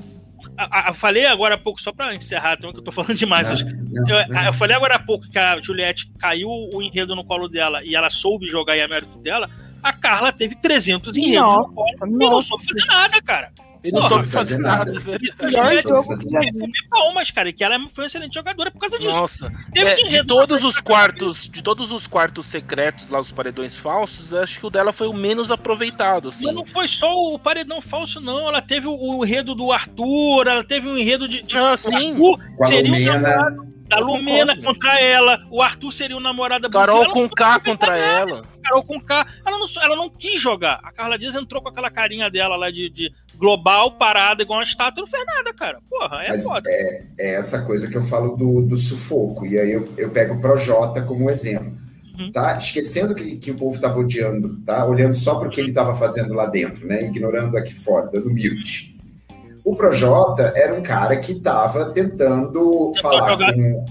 eu 0.86 0.94
falei 0.94 1.24
agora 1.24 1.54
há 1.54 1.58
pouco, 1.58 1.80
só 1.80 1.90
para 1.92 2.14
encerrar, 2.14 2.56
então, 2.58 2.70
que 2.70 2.78
eu 2.78 2.82
tô 2.82 2.92
falando 2.92 3.14
demais. 3.14 3.48
Não, 3.48 4.04
não, 4.04 4.08
eu, 4.08 4.28
não. 4.28 4.42
eu, 4.42 4.52
falei 4.52 4.76
agora 4.76 4.96
há 4.96 4.98
pouco 4.98 5.26
que 5.30 5.38
a 5.38 5.58
Juliette 5.62 6.12
caiu 6.18 6.50
o 6.50 6.82
enredo 6.82 7.16
no 7.16 7.24
colo 7.24 7.48
dela 7.48 7.82
e 7.82 7.96
ela 7.96 8.10
soube 8.10 8.46
jogar 8.48 8.76
e 8.76 8.82
a 8.82 8.88
mérito 8.88 9.18
dela. 9.18 9.48
A 9.82 9.94
Carla 9.94 10.30
teve 10.30 10.54
300 10.56 11.16
enredos 11.16 11.40
nossa, 11.40 11.70
no 11.70 11.74
colo 11.74 12.22
e 12.22 12.30
não 12.30 12.42
soube 12.42 12.66
fazer 12.66 12.86
nada, 12.86 13.22
cara. 13.22 13.50
Ele 13.82 13.92
não 13.94 14.02
soube 14.02 14.26
fazer 14.26 14.58
nada. 14.58 14.92
Jogo 14.94 16.18
que 16.18 16.30
já 16.30 16.40
vi. 16.40 16.70
Palmas, 16.90 17.30
cara, 17.30 17.52
que 17.52 17.64
ela 17.64 17.78
foi 17.92 18.04
uma 18.04 18.06
excelente 18.06 18.34
jogadora 18.34 18.70
por 18.70 18.78
causa 18.78 18.98
disso. 18.98 19.10
Nossa. 19.10 19.52
É, 19.74 19.94
de 20.06 20.24
todos 20.24 20.64
os 20.64 20.78
quartos, 20.78 21.48
de 21.48 21.62
todos 21.62 21.90
os 21.90 22.06
quartos 22.06 22.46
secretos 22.46 23.08
lá, 23.08 23.18
os 23.18 23.32
paredões 23.32 23.76
falsos, 23.76 24.34
acho 24.34 24.60
que 24.60 24.66
o 24.66 24.70
dela 24.70 24.92
foi 24.92 25.08
o 25.08 25.14
menos 25.14 25.50
aproveitado. 25.50 26.28
Assim. 26.28 26.44
Mas 26.44 26.54
não 26.54 26.66
foi 26.66 26.86
só 26.86 27.10
o 27.12 27.38
paredão 27.38 27.80
falso, 27.80 28.20
não. 28.20 28.48
Ela 28.48 28.60
teve 28.60 28.86
o, 28.86 28.94
o 28.94 29.24
enredo 29.24 29.54
do 29.54 29.72
Arthur, 29.72 30.46
ela 30.46 30.64
teve 30.64 30.88
o 30.88 30.98
enredo 30.98 31.26
de. 31.26 31.42
de 31.42 31.56
ah, 31.56 31.76
sim. 31.76 32.12
Arthur 32.12 32.38
seria 32.66 33.14
um 33.14 33.70
da 33.90 33.98
Lumena 33.98 34.56
contra 34.62 35.00
ela, 35.00 35.44
o 35.50 35.60
Arthur 35.60 35.90
seria 35.90 36.16
o 36.16 36.20
namorado 36.20 36.68
da 36.68 36.70
Carol 36.70 37.10
com 37.10 37.28
K 37.28 37.58
contra 37.58 37.98
ela. 37.98 38.42
Carol 38.62 38.84
com 38.84 39.00
K. 39.00 39.26
Ela 39.44 39.58
não, 39.58 39.66
ela 39.82 39.96
não 39.96 40.08
quis 40.08 40.40
jogar. 40.40 40.78
A 40.84 40.92
Carla 40.92 41.18
Dias 41.18 41.34
entrou 41.34 41.60
com 41.60 41.68
aquela 41.68 41.90
carinha 41.90 42.30
dela 42.30 42.54
lá 42.54 42.70
de, 42.70 42.88
de 42.88 43.12
global, 43.36 43.92
parada, 43.92 44.42
igual 44.42 44.60
uma 44.60 44.64
estátua, 44.64 45.02
não 45.02 45.10
fez 45.10 45.26
nada, 45.26 45.52
cara. 45.52 45.80
Porra, 45.88 46.22
é 46.22 46.28
Mas 46.28 46.44
foda. 46.44 46.70
É, 46.70 47.04
é 47.18 47.34
essa 47.34 47.62
coisa 47.62 47.88
que 47.88 47.96
eu 47.96 48.02
falo 48.02 48.36
do, 48.36 48.62
do 48.62 48.76
sufoco. 48.76 49.44
E 49.44 49.58
aí 49.58 49.72
eu, 49.72 49.92
eu 49.98 50.10
pego 50.10 50.34
o 50.34 50.40
Projota 50.40 51.02
como 51.02 51.24
um 51.24 51.30
exemplo. 51.30 51.76
Uhum. 52.16 52.30
Tá? 52.30 52.56
Esquecendo 52.56 53.12
que, 53.14 53.36
que 53.36 53.50
o 53.50 53.56
povo 53.56 53.74
estava 53.74 53.98
odiando, 53.98 54.56
tá? 54.64 54.86
Olhando 54.86 55.14
só 55.14 55.34
para 55.34 55.48
o 55.48 55.50
que 55.50 55.60
ele 55.60 55.70
estava 55.70 55.96
fazendo 55.96 56.32
lá 56.34 56.46
dentro, 56.46 56.86
né? 56.86 57.02
Ignorando 57.02 57.56
aqui 57.56 57.74
fora, 57.74 58.08
dando 58.12 58.30
mute. 58.30 58.89
O 59.70 59.76
Projota 59.76 60.52
era 60.56 60.74
um 60.74 60.82
cara 60.82 61.16
que 61.18 61.30
estava 61.30 61.92
tentando 61.92 62.92
falar 63.00 63.36
com, 63.54 63.84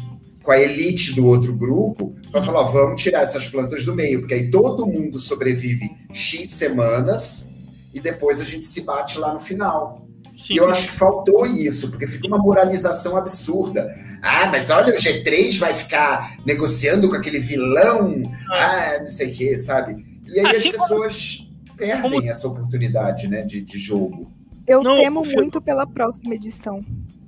com, 0.43 0.51
a 0.51 0.59
elite 0.59 1.15
do 1.15 1.25
outro 1.25 1.55
grupo 1.55 2.13
para 2.33 2.43
falar: 2.43 2.63
vamos 2.63 3.01
tirar 3.01 3.21
essas 3.21 3.47
plantas 3.47 3.85
do 3.85 3.95
meio, 3.95 4.19
porque 4.19 4.33
aí 4.33 4.51
todo 4.51 4.85
mundo 4.85 5.17
sobrevive 5.17 5.89
X 6.11 6.49
semanas 6.51 7.49
e 7.93 8.01
depois 8.01 8.41
a 8.41 8.43
gente 8.43 8.65
se 8.65 8.81
bate 8.81 9.17
lá 9.17 9.33
no 9.33 9.39
final. 9.39 10.05
Sim, 10.45 10.55
e 10.55 10.57
eu 10.57 10.69
acho 10.69 10.87
que 10.87 10.93
faltou 10.97 11.45
isso, 11.45 11.89
porque 11.89 12.05
fica 12.05 12.27
uma 12.27 12.37
moralização 12.37 13.15
absurda. 13.15 13.89
Ah, 14.21 14.47
mas 14.47 14.69
olha, 14.69 14.93
o 14.93 14.97
G3 14.97 15.59
vai 15.59 15.73
ficar 15.73 16.39
negociando 16.45 17.07
com 17.07 17.15
aquele 17.15 17.39
vilão, 17.39 18.21
ah, 18.51 18.95
ah 18.97 18.99
não 19.03 19.09
sei 19.09 19.31
o 19.31 19.33
quê, 19.33 19.57
sabe? 19.57 20.05
E 20.27 20.41
aí 20.41 20.57
assim 20.57 20.71
as 20.71 20.75
pessoas 20.75 21.47
como... 21.69 21.77
perdem 21.77 22.29
essa 22.29 22.49
oportunidade 22.49 23.29
né, 23.29 23.43
de, 23.43 23.61
de 23.61 23.77
jogo. 23.77 24.38
Eu 24.69 24.83
não, 24.83 24.95
temo 24.95 25.25
eu... 25.25 25.31
muito 25.33 25.59
pela 25.59 25.87
próxima 25.87 26.35
edição. 26.35 26.85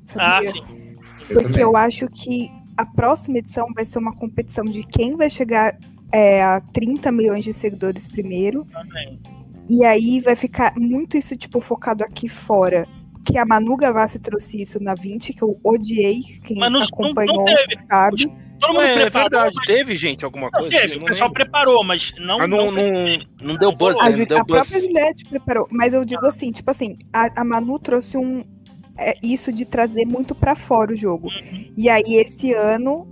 Sabia? 0.08 0.50
Ah, 0.50 0.54
sim. 0.54 0.96
Porque 1.28 1.60
eu, 1.60 1.70
eu 1.70 1.78
acho 1.78 2.08
que 2.08 2.52
a 2.78 2.86
próxima 2.86 3.40
edição 3.40 3.68
vai 3.74 3.84
ser 3.84 3.98
uma 3.98 4.16
competição 4.16 4.64
de 4.64 4.84
quem 4.84 5.16
vai 5.16 5.30
chegar 5.30 5.78
é, 6.12 6.44
a 6.44 6.62
30 6.62 7.12
milhões 7.12 7.44
de 7.44 7.52
seguidores 7.52 8.06
primeiro. 8.06 8.66
Também. 8.66 9.20
E 9.68 9.84
aí 9.84 10.20
vai 10.20 10.36
ficar 10.36 10.74
muito 10.78 11.18
isso, 11.18 11.36
tipo, 11.36 11.60
focado 11.62 12.04
aqui 12.04 12.30
fora. 12.30 12.86
Que 13.26 13.38
a 13.38 13.46
Manu 13.46 13.76
Gavassi 13.76 14.20
trouxe 14.20 14.62
isso 14.62 14.82
na 14.84 14.94
20, 14.94 15.34
que 15.34 15.42
eu 15.42 15.60
odiei. 15.64 16.22
Quem 16.44 16.58
Mas 16.58 16.72
não, 16.72 16.82
acompanhou 16.82 17.38
não, 17.38 17.46
não 17.46 17.56
teve. 17.56 17.76
sabe. 17.90 18.32
Todo 18.62 18.74
mundo 18.74 18.84
é, 18.84 18.94
preparou, 18.94 19.30
verdade, 19.30 19.56
mas... 19.56 19.66
teve, 19.66 19.96
gente, 19.96 20.24
alguma 20.24 20.52
coisa? 20.52 20.70
Teve, 20.70 20.98
o 20.98 21.06
pessoal 21.06 21.30
lembro. 21.30 21.44
preparou, 21.44 21.84
mas 21.84 22.14
não. 22.20 22.38
Mas 22.38 22.50
não, 22.50 22.72
não, 22.72 22.94
não, 23.42 23.58
deu 23.58 23.72
buzz, 23.72 23.98
a, 24.00 24.10
né? 24.10 24.18
Não 24.18 24.26
deu 24.26 24.38
a 24.38 24.46
própria 24.46 24.80
Juliette 24.80 25.26
preparou, 25.26 25.68
mas 25.72 25.94
eu 25.94 26.06
digo 26.06 26.26
assim, 26.28 26.52
tipo 26.52 26.70
assim, 26.70 26.96
a, 27.12 27.42
a 27.42 27.44
Manu 27.44 27.80
trouxe 27.80 28.18
um. 28.18 28.44
É, 28.98 29.16
isso 29.24 29.52
de 29.52 29.66
trazer 29.66 30.06
muito 30.06 30.36
para 30.36 30.56
fora 30.56 30.94
o 30.94 30.96
jogo. 30.96 31.28
Uhum. 31.28 31.74
E 31.76 31.90
aí, 31.90 32.16
esse 32.16 32.54
ano, 32.54 33.08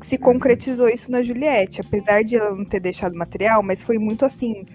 se 0.00 0.18
concretizou 0.18 0.88
isso 0.88 1.10
na 1.10 1.22
Juliette. 1.22 1.80
Apesar 1.80 2.24
de 2.24 2.34
ela 2.36 2.54
não 2.54 2.64
ter 2.64 2.80
deixado 2.80 3.16
material, 3.16 3.62
mas 3.62 3.82
foi 3.82 3.98
muito 3.98 4.24
assim. 4.24 4.66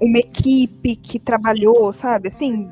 Uma 0.00 0.18
equipe 0.18 0.96
que 0.96 1.18
trabalhou, 1.18 1.92
sabe? 1.92 2.28
Assim, 2.28 2.68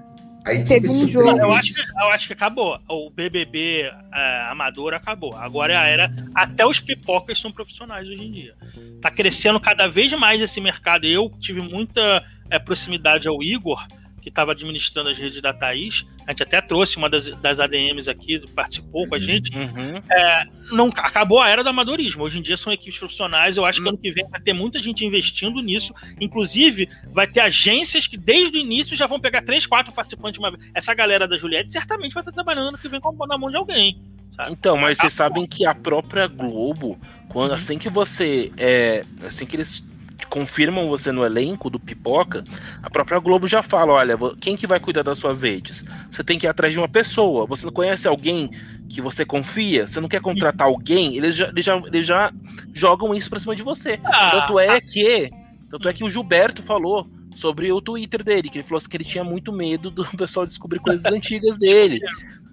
Teve 0.67 0.89
um 0.89 1.09
jogo. 1.09 1.31
Eu 1.31 1.53
acho, 1.53 1.75
que, 1.75 1.81
eu 1.81 2.09
acho 2.09 2.27
que 2.27 2.33
acabou. 2.33 2.79
O 2.89 3.11
BBB 3.11 3.91
é, 4.13 4.43
amador 4.49 4.95
acabou. 4.95 5.35
Agora 5.37 5.73
é 5.73 5.77
a 5.77 5.87
era. 5.87 6.13
Até 6.35 6.65
os 6.67 6.81
pipocas 6.81 7.39
são 7.39 7.53
profissionais 7.53 8.09
hoje 8.09 8.23
em 8.23 8.33
dia. 8.33 8.55
Tá 9.01 9.11
crescendo 9.11 9.61
cada 9.61 9.87
vez 9.87 10.13
mais 10.13 10.41
esse 10.41 10.61
mercado. 10.61 11.05
Eu 11.05 11.31
tive 11.41 11.61
muita 11.61 12.25
é, 12.51 12.59
proximidade 12.59 13.29
ao 13.29 13.43
Igor 13.43 13.87
que 14.21 14.29
estava 14.29 14.53
administrando 14.53 15.09
as 15.09 15.19
redes 15.19 15.41
da 15.41 15.53
Thaís, 15.53 16.07
a 16.27 16.33
gente 16.33 16.43
até 16.43 16.61
trouxe 16.61 16.97
uma 16.97 17.09
das, 17.09 17.29
das 17.39 17.59
ADMs 17.59 18.09
aqui, 18.09 18.41
participou 18.55 19.09
com 19.09 19.15
a 19.15 19.19
gente. 19.19 19.51
Uhum. 19.57 20.01
É, 20.11 20.47
não, 20.71 20.89
acabou 20.89 21.41
a 21.41 21.49
era 21.49 21.63
do 21.63 21.71
amadorismo. 21.71 22.25
Hoje 22.25 22.39
em 22.39 22.43
dia 22.43 22.57
são 22.57 22.73
equipes 22.73 22.99
profissionais. 22.99 23.57
Eu 23.57 23.65
acho 23.65 23.83
que 23.83 23.89
ano 23.89 23.99
que 23.99 24.11
vem 24.11 24.29
vai 24.29 24.41
ter 24.41 24.53
muita 24.53 24.83
gente 24.83 25.05
investindo 25.05 25.61
nisso. 25.61 25.95
Inclusive, 26.21 26.89
vai 27.13 27.27
ter 27.27 27.41
agências 27.41 28.07
que 28.07 28.17
desde 28.17 28.59
o 28.59 28.61
início 28.61 28.97
já 28.97 29.07
vão 29.07 29.19
pegar 29.19 29.43
três, 29.43 29.67
quatro 29.67 29.93
participantes 29.93 30.35
de 30.35 30.39
uma 30.41 30.51
vez. 30.51 30.71
Essa 30.75 30.95
galera 30.95 31.27
da 31.27 31.37
Juliette 31.37 31.71
certamente 31.71 32.13
vai 32.13 32.23
estar 32.23 32.33
trabalhando 32.33 32.69
ano 32.69 32.79
que 32.79 32.89
vem 32.89 33.01
com 33.01 33.27
na 33.27 33.39
mão 33.39 33.51
de 33.51 33.57
alguém. 33.57 34.01
Sabe? 34.37 34.53
Então, 34.53 34.77
mas 34.77 34.99
vocês 34.99 35.13
sabem 35.13 35.47
que 35.47 35.67
a 35.67 35.75
própria 35.75 36.27
Globo, 36.27 36.99
quando 37.29 37.51
uhum. 37.51 37.57
assim 37.57 37.79
que 37.79 37.89
você. 37.89 38.53
É, 38.57 39.05
assim 39.25 39.45
que 39.47 39.57
eles 39.57 39.85
confirmam 40.27 40.89
você 40.89 41.13
no 41.13 41.25
elenco 41.25 41.71
do 41.71 41.79
Pipoca, 41.79 42.45
a 42.83 42.91
própria 42.91 43.19
Globo 43.19 43.47
já 43.47 43.63
fala: 43.63 43.93
olha, 43.93 44.17
quem 44.41 44.57
que 44.57 44.67
vai 44.67 44.81
cuidar 44.81 45.03
das 45.03 45.19
suas 45.19 45.43
redes? 45.43 45.85
Você 46.11 46.25
tem 46.25 46.39
que 46.39 46.47
ir 46.47 46.49
atrás 46.49 46.73
de 46.73 46.79
uma 46.79 46.89
pessoa. 46.89 47.47
Você 47.47 47.65
não 47.65 47.73
conhece 47.73 48.09
alguém 48.09 48.51
que 48.89 49.01
você 49.01 49.25
confia? 49.25 49.87
Você 49.87 50.01
não 50.01 50.09
quer 50.09 50.21
contratar 50.21 50.67
alguém? 50.67 51.17
Eles 51.17 51.37
já, 51.37 51.49
eles 51.49 51.65
já, 51.65 51.77
eles 51.77 52.07
já 52.07 52.33
jogam 52.73 53.15
isso 53.15 53.31
pra 53.31 53.39
cima 53.39 53.55
de 53.55 53.63
você. 53.63 54.01
Ah, 54.05 54.31
tanto 54.31 54.59
é 54.59 54.81
que. 54.81 55.31
Tanto 55.71 55.89
é 55.89 55.93
que 55.93 56.03
o 56.03 56.11
Gilberto 56.11 56.63
falou 56.63 57.07
sobre 57.35 57.71
o 57.73 57.81
Twitter 57.81 58.25
dele, 58.25 58.49
que 58.49 58.59
ele 58.59 58.65
falou 58.65 58.79
assim 58.79 58.89
que 58.89 58.97
ele 58.97 59.05
tinha 59.05 59.23
muito 59.23 59.53
medo 59.53 59.91
do 59.91 60.05
pessoal 60.17 60.47
descobrir 60.47 60.81
coisas 60.81 61.05
antigas 61.11 61.57
dele. 61.57 62.01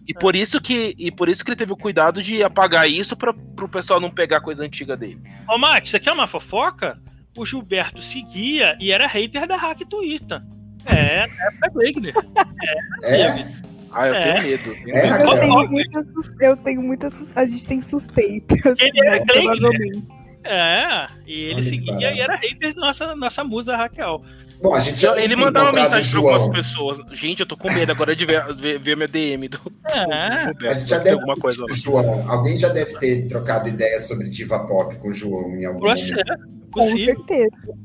E 0.07 0.13
por 0.13 0.36
isso 0.36 0.61
que 0.61 0.95
e 0.97 1.11
por 1.11 1.28
isso 1.28 1.43
que 1.43 1.51
ele 1.51 1.57
teve 1.57 1.74
o 1.74 1.78
cuidado 1.78 2.24
de 2.24 2.41
apagar 2.41 2.89
isso 2.89 3.15
para 3.15 3.32
o 3.32 3.70
pessoal 3.70 3.99
não 3.99 4.09
pegar 4.09 4.39
coisa 4.39 4.63
antiga 4.63 4.95
dele. 4.95 5.20
Ô, 5.49 5.57
Max, 5.57 5.89
você 5.89 5.99
quer 5.99 6.13
uma 6.13 6.28
fofoca? 6.28 6.97
O 7.38 7.45
Gilberto 7.45 8.01
seguia 8.01 8.75
e 8.79 8.91
era 8.91 9.07
hater 9.07 9.47
da 9.47 9.55
Hack 9.55 9.81
Twitter. 9.88 10.41
É, 10.85 11.23
é 11.23 11.69
Glegner. 11.69 12.13
É, 13.03 13.21
é. 13.21 13.51
Ah, 13.91 14.07
eu 14.07 14.13
é. 14.15 14.21
tenho 14.21 14.43
medo. 14.43 14.75
É, 14.89 15.23
eu, 15.23 15.39
tenho 15.39 15.69
muita, 15.69 16.07
eu 16.41 16.57
tenho 16.57 16.81
muita 16.81 17.09
A 17.35 17.45
gente 17.45 17.65
tem 17.65 17.81
suspeitas. 17.81 18.77
Ele 18.79 18.99
era 18.99 19.19
né, 19.19 20.03
É, 20.43 21.07
e 21.25 21.41
ele 21.41 21.63
seguia 21.63 22.11
e 22.11 22.19
era 22.19 22.35
hater 22.35 22.73
da 22.73 22.81
nossa, 22.81 23.15
nossa 23.15 23.43
musa 23.43 23.75
Raquel. 23.75 24.21
Bom, 24.61 24.73
a 24.73 24.79
gente 24.79 25.01
já 25.01 25.19
ele 25.19 25.35
mandava 25.35 25.71
mensagem 25.71 26.21
para 26.21 26.33
algumas 26.33 26.47
pessoas. 26.47 26.99
Gente, 27.11 27.41
eu 27.41 27.45
tô 27.45 27.55
com 27.55 27.71
medo 27.71 27.91
agora 27.91 28.15
de 28.15 28.25
ver, 28.25 28.43
ver, 28.55 28.79
ver 28.79 28.95
minha 28.95 29.07
DM 29.07 29.47
do, 29.47 29.59
é. 29.85 30.53
do. 30.53 30.67
A 30.67 30.73
gente 30.73 30.89
já 30.89 30.97
deve 30.97 31.17
alguma 31.17 31.35
coisa. 31.35 31.63
João, 31.73 32.29
alguém 32.29 32.57
já 32.57 32.69
deve 32.69 32.97
ter 32.97 33.27
trocado 33.27 33.69
ideia 33.69 33.99
sobre 33.99 34.29
diva 34.29 34.59
pop 34.67 34.95
com 34.95 35.09
o 35.09 35.13
João 35.13 35.55
em 35.55 35.65
algum 35.65 35.79
Poxa, 35.79 36.09
momento. 36.09 36.31
É, 36.31 36.71
com 36.71 36.97
certeza. 36.97 37.77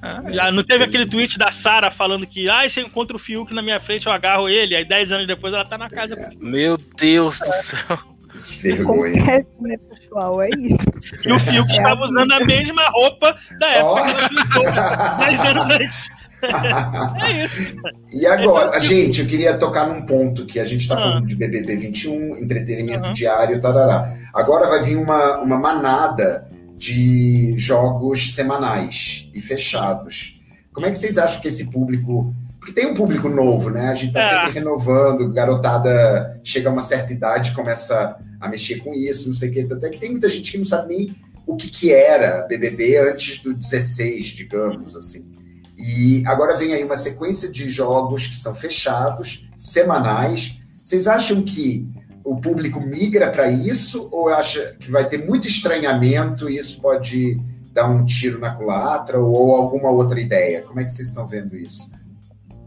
Ah, 0.00 0.22
já 0.30 0.52
não 0.52 0.62
teve 0.62 0.84
aquele 0.84 1.06
tweet 1.06 1.38
da 1.38 1.50
Sara 1.50 1.90
falando 1.90 2.26
que 2.26 2.48
ah, 2.48 2.68
se 2.68 2.80
eu 2.80 2.86
encontro 2.86 3.16
o 3.16 3.18
Fiuk 3.18 3.52
na 3.52 3.62
minha 3.62 3.80
frente, 3.80 4.06
eu 4.06 4.12
agarro 4.12 4.48
ele. 4.48 4.76
Aí 4.76 4.84
10 4.84 5.12
anos 5.12 5.26
depois 5.26 5.52
ela 5.52 5.64
tá 5.64 5.76
na 5.76 5.88
casa. 5.88 6.14
É. 6.14 6.30
Meu 6.38 6.76
Deus 6.76 7.38
do 7.38 7.52
céu. 7.52 7.98
Que 8.44 8.62
vergonha. 8.62 9.22
Acontece, 9.22 9.48
né, 9.60 9.76
pessoal? 9.78 10.42
É 10.42 10.48
isso. 10.50 10.78
E 11.24 11.32
o 11.32 11.40
Fiuk 11.40 11.72
é 11.72 11.76
estava 11.76 12.04
usando 12.04 12.32
a 12.32 12.44
mesma 12.44 12.82
roupa 12.90 13.36
da 13.58 13.66
época 13.68 14.00
oh. 14.00 14.04
que 14.04 14.10
ela 14.10 14.28
pintou 14.28 14.62
10 15.18 15.40
anos 15.40 15.74
antes. 15.74 16.17
é 17.22 17.44
isso. 17.44 17.74
E 18.12 18.26
agora, 18.26 18.76
é 18.76 18.80
gente, 18.80 19.20
eu 19.20 19.26
queria 19.26 19.56
tocar 19.56 19.86
num 19.86 20.02
ponto 20.02 20.46
que 20.46 20.58
a 20.58 20.64
gente 20.64 20.82
está 20.82 20.96
falando 20.96 21.26
de 21.26 21.34
BBB 21.34 21.76
21, 21.76 22.36
entretenimento 22.36 23.08
uhum. 23.08 23.12
diário, 23.12 23.60
tarará. 23.60 24.14
Agora 24.32 24.68
vai 24.68 24.82
vir 24.82 24.96
uma, 24.96 25.38
uma 25.38 25.58
manada 25.58 26.46
de 26.76 27.54
jogos 27.56 28.34
semanais 28.34 29.28
e 29.34 29.40
fechados. 29.40 30.40
Como 30.72 30.86
é 30.86 30.90
que 30.90 30.98
vocês 30.98 31.18
acham 31.18 31.40
que 31.40 31.48
esse 31.48 31.70
público. 31.70 32.32
Porque 32.58 32.72
tem 32.72 32.86
um 32.86 32.94
público 32.94 33.28
novo, 33.28 33.70
né? 33.70 33.88
A 33.88 33.94
gente 33.94 34.12
tá 34.12 34.20
É. 34.20 34.30
sempre 34.30 34.52
renovando, 34.52 35.32
garotada 35.32 36.38
chega 36.44 36.68
a 36.68 36.72
uma 36.72 36.82
certa 36.82 37.12
idade, 37.12 37.52
começa 37.52 38.16
a 38.40 38.48
mexer 38.48 38.76
com 38.76 38.94
isso, 38.94 39.28
não 39.28 39.34
sei 39.34 39.48
o 39.48 39.52
quê. 39.52 39.66
Até 39.70 39.88
que 39.90 39.98
tem 39.98 40.10
muita 40.10 40.28
gente 40.28 40.52
que 40.52 40.58
não 40.58 40.64
sabe 40.64 40.94
nem 40.94 41.16
o 41.46 41.56
que, 41.56 41.68
que 41.68 41.92
era 41.92 42.42
BBB 42.42 42.96
antes 42.98 43.42
do 43.42 43.54
16, 43.54 44.26
digamos 44.26 44.94
assim. 44.94 45.24
E 45.78 46.24
agora 46.26 46.56
vem 46.56 46.72
aí 46.74 46.82
uma 46.82 46.96
sequência 46.96 47.50
de 47.50 47.70
jogos 47.70 48.26
que 48.26 48.38
são 48.38 48.54
fechados, 48.54 49.48
semanais. 49.56 50.58
Vocês 50.84 51.06
acham 51.06 51.42
que 51.42 51.86
o 52.24 52.40
público 52.40 52.80
migra 52.80 53.30
para 53.30 53.48
isso 53.50 54.08
ou 54.10 54.28
acha 54.28 54.76
que 54.80 54.90
vai 54.90 55.08
ter 55.08 55.24
muito 55.24 55.46
estranhamento 55.46 56.50
e 56.50 56.58
isso 56.58 56.80
pode 56.82 57.40
dar 57.72 57.88
um 57.88 58.04
tiro 58.04 58.40
na 58.40 58.50
culatra 58.50 59.20
ou 59.20 59.54
alguma 59.54 59.90
outra 59.90 60.20
ideia? 60.20 60.62
Como 60.62 60.80
é 60.80 60.84
que 60.84 60.92
vocês 60.92 61.08
estão 61.08 61.26
vendo 61.26 61.56
isso? 61.56 61.90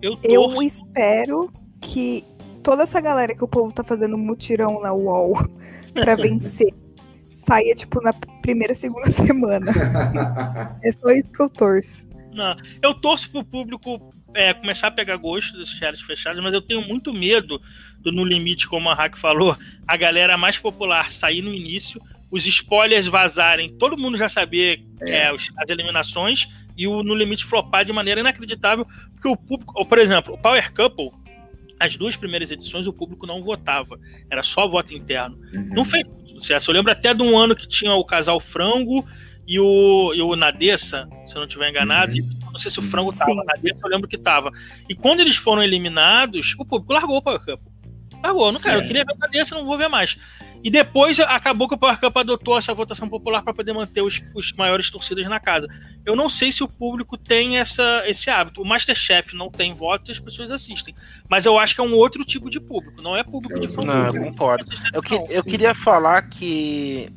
Eu 0.02 0.18
Eu 0.24 0.44
torço. 0.44 0.64
espero 0.64 1.52
que 1.82 2.26
toda 2.64 2.84
essa 2.84 3.02
galera 3.02 3.36
que 3.36 3.44
o 3.44 3.48
povo 3.48 3.74
tá 3.74 3.84
fazendo 3.84 4.18
mutirão 4.18 4.82
na 4.82 4.94
UOL 4.94 5.38
pra 5.94 6.16
vencer 6.16 6.74
saia, 7.46 7.74
tipo, 7.76 8.02
na 8.02 8.14
primeira, 8.42 8.74
segunda 8.74 9.10
semana. 9.12 9.72
É 10.84 10.92
só 10.92 11.12
isso 11.12 11.32
que 11.32 11.42
eu 11.42 11.50
torço. 11.50 12.06
Não, 12.34 12.56
eu 12.82 12.94
torço 12.94 13.30
pro 13.30 13.44
público 13.44 14.14
é, 14.34 14.54
começar 14.54 14.88
a 14.88 14.92
pegar 14.92 15.18
gosto 15.18 15.58
desses 15.58 15.78
realities 15.80 16.06
fechados, 16.06 16.42
mas 16.42 16.54
eu 16.54 16.62
tenho 16.62 16.82
muito 16.82 17.14
medo 17.14 17.62
do 18.00 18.12
No 18.12 18.24
Limite, 18.24 18.68
como 18.68 18.90
a 18.90 18.94
Hack 18.94 19.18
falou, 19.18 19.58
a 19.88 19.98
galera 19.98 20.38
mais 20.38 20.58
popular 20.58 21.12
sair 21.12 21.42
no 21.42 21.54
início, 21.54 22.02
os 22.32 22.46
spoilers 22.48 23.06
vazarem, 23.08 23.76
todo 23.78 23.98
mundo 23.98 24.18
já 24.18 24.30
saber 24.30 24.84
é, 25.02 25.32
os- 25.34 25.52
as 25.58 25.70
eliminações 25.70 26.48
e 26.78 26.88
o 26.88 27.04
No 27.04 27.14
Limite 27.14 27.44
flopar 27.46 27.84
de 27.84 27.92
maneira 27.92 28.22
inacreditável, 28.22 28.88
porque 29.14 29.28
o 29.28 29.36
público, 29.36 29.74
ou, 29.76 29.86
por 29.86 29.98
exemplo, 30.00 30.34
o 30.34 30.38
Power 30.38 30.74
Couple, 30.74 31.12
as 31.80 31.96
duas 31.98 32.16
primeiras 32.16 32.50
edições 32.52 32.88
o 32.88 32.94
público 32.94 33.26
não 33.28 33.44
votava, 33.44 34.00
era 34.30 34.42
só 34.44 34.68
voto 34.68 34.94
interno. 34.94 35.38
Não 35.74 35.84
fez 35.84 36.06
sucesso. 36.28 36.70
Eu 36.72 36.76
lembro 36.76 36.92
até 36.92 37.14
de 37.14 37.22
um 37.22 37.38
ano 37.38 37.56
que 37.56 37.68
tinha 37.68 37.94
o 37.94 38.06
casal 38.06 38.40
Frango 38.40 39.06
e 39.54 39.60
o, 39.60 40.14
e 40.14 40.22
o 40.22 40.34
Nadessa, 40.36 41.10
se 41.28 41.34
eu 41.36 41.40
não 41.40 41.46
estiver 41.48 41.70
enganado. 41.70 42.14
Uhum. 42.14 42.30
Não 42.54 42.60
sei 42.60 42.72
se 42.72 42.80
o 42.80 42.84
Frango 42.84 43.12
tava, 43.12 43.32
Sim. 43.32 43.40
o 43.40 43.44
Nadessa 43.44 43.80
eu 43.84 43.90
lembro 43.90 44.08
que 44.08 44.18
tava. 44.18 44.50
E 44.88 44.96
quando 44.96 45.20
eles 45.20 45.36
foram 45.36 45.62
eliminados, 45.62 46.56
o 46.58 46.64
público 46.66 46.94
largou 46.94 47.18
o 47.18 47.22
Power 47.22 47.44
Cup. 47.44 47.60
Largou, 48.24 48.46
eu 48.46 48.52
não 48.54 48.62
quero, 48.62 48.80
eu 48.82 48.88
queria 48.88 49.04
ver 49.04 49.14
o 49.14 49.18
Nadessa, 49.18 49.56
não 49.56 49.66
vou 49.66 49.78
ver 49.78 49.90
mais. 49.90 50.18
E 50.64 50.70
depois 50.70 51.20
acabou 51.20 51.68
que 51.68 51.74
o 51.74 51.78
Power 51.78 52.00
Cup 52.00 52.16
adotou 52.16 52.56
essa 52.58 52.74
votação 52.74 53.10
popular 53.10 53.42
para 53.42 53.54
poder 53.54 53.74
manter 53.74 54.02
os, 54.04 54.22
os 54.36 54.54
maiores 54.54 54.90
torcidas 54.92 55.28
na 55.28 55.40
casa. 55.40 55.68
Eu 56.06 56.16
não 56.16 56.30
sei 56.30 56.52
se 56.52 56.64
o 56.64 56.68
público 56.68 57.18
tem 57.18 57.58
essa, 57.58 58.04
esse 58.06 58.30
hábito. 58.30 58.62
O 58.62 58.66
Masterchef 58.66 59.36
não 59.36 59.50
tem 59.50 59.74
voto 59.74 60.10
e 60.10 60.12
as 60.12 60.20
pessoas 60.20 60.52
assistem. 60.52 60.94
Mas 61.28 61.46
eu 61.46 61.58
acho 61.58 61.74
que 61.76 61.82
é 61.82 61.84
um 61.84 61.96
outro 61.96 62.24
tipo 62.24 62.50
de 62.50 62.60
público, 62.60 63.02
não 63.02 63.18
é 63.18 63.24
público 63.24 63.60
de 63.60 63.66
Eu 63.66 63.74
fã. 63.74 63.82
Não, 63.82 64.06
eu 64.08 64.14
Não. 64.14 64.24
concordo. 64.32 64.66
Eu, 64.94 65.02
que- 65.02 65.16
Não, 65.18 65.26
eu 65.28 65.44
queria 65.44 65.74
falar 65.74 66.22
que. 66.30 67.10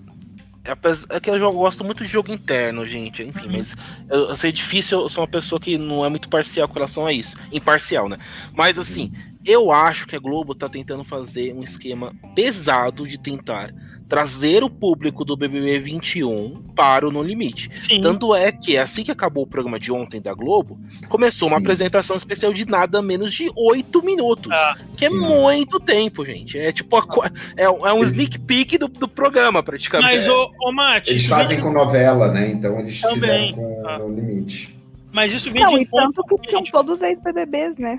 É 1.10 1.20
que 1.20 1.28
eu 1.30 1.38
jogo- 1.38 1.58
gosto 1.58 1.84
muito 1.84 2.02
de 2.04 2.10
jogo 2.10 2.32
interno, 2.32 2.86
gente. 2.86 3.22
Enfim, 3.22 3.46
Uhum. 3.46 3.52
mas 3.58 3.76
eu, 4.08 4.30
eu 4.30 4.36
sei 4.36 4.50
difícil, 4.50 5.00
eu 5.00 5.08
sou 5.10 5.22
uma 5.22 5.28
pessoa 5.28 5.60
que 5.60 5.76
não 5.76 6.04
é 6.04 6.08
muito 6.08 6.28
parcial 6.28 6.66
com 6.66 6.74
relação 6.74 7.06
a 7.06 7.12
isso. 7.12 7.36
Imparcial, 7.52 8.08
né? 8.08 8.18
Mas 8.54 8.78
assim, 8.78 9.12
eu 9.44 9.70
acho 9.72 10.06
que 10.06 10.16
a 10.16 10.18
Globo 10.18 10.54
tá 10.54 10.68
tentando 10.68 11.04
fazer 11.04 11.52
um 11.54 11.62
esquema 11.62 12.12
pesado 12.34 13.06
de 13.06 13.18
tentar 13.18 13.72
trazer 14.08 14.62
o 14.62 14.68
público 14.70 15.24
do 15.24 15.34
BBB 15.36 15.78
21 15.78 16.62
para 16.76 17.08
o 17.08 17.10
No 17.10 17.22
Limite. 17.22 17.70
Sim. 17.86 18.00
Tanto 18.02 18.34
é 18.34 18.52
que, 18.52 18.76
assim 18.76 19.02
que 19.02 19.10
acabou 19.10 19.44
o 19.44 19.46
programa 19.46 19.78
de 19.80 19.90
ontem 19.90 20.20
da 20.20 20.34
Globo, 20.34 20.78
começou 21.08 21.48
uma 21.48 21.56
Sim. 21.56 21.62
apresentação 21.64 22.14
especial 22.16 22.52
de 22.52 22.66
nada 22.66 23.00
menos 23.00 23.32
de 23.32 23.50
oito 23.56 24.02
minutos. 24.04 24.52
Ah, 24.52 24.76
Que 24.96 25.06
é 25.06 25.08
Sim. 25.08 25.18
muito 25.18 25.80
tempo, 25.80 26.24
gente. 26.24 26.58
É 26.58 26.70
tipo 26.70 26.96
a 26.96 27.30
é, 27.56 27.64
é 27.64 27.70
um 27.92 28.04
sneak 28.04 28.38
peek 28.40 28.76
do, 28.78 28.88
do 28.88 29.08
programa, 29.08 29.62
praticamente. 29.62 30.16
Mas, 30.18 30.28
ô, 30.28 30.50
ô 30.60 30.72
Mate, 30.72 31.10
Eles 31.10 31.26
fazem 31.26 31.56
vem- 31.56 31.64
com 31.66 31.72
novela, 31.72 32.28
né? 32.30 32.50
Então 32.50 32.78
eles 32.78 33.00
Também. 33.00 33.50
fizeram 33.50 33.52
com 33.52 33.88
Ah. 33.88 33.98
o 34.04 34.12
limite. 34.14 34.76
mas 35.12 35.32
isso 35.32 35.50
vem 35.50 35.62
Não, 35.62 35.76
de 35.78 35.84
e 35.84 35.86
tanto 35.86 36.22
que 36.38 36.50
são 36.50 36.62
todos 36.62 37.00
ex-BBBs, 37.00 37.78
né? 37.78 37.98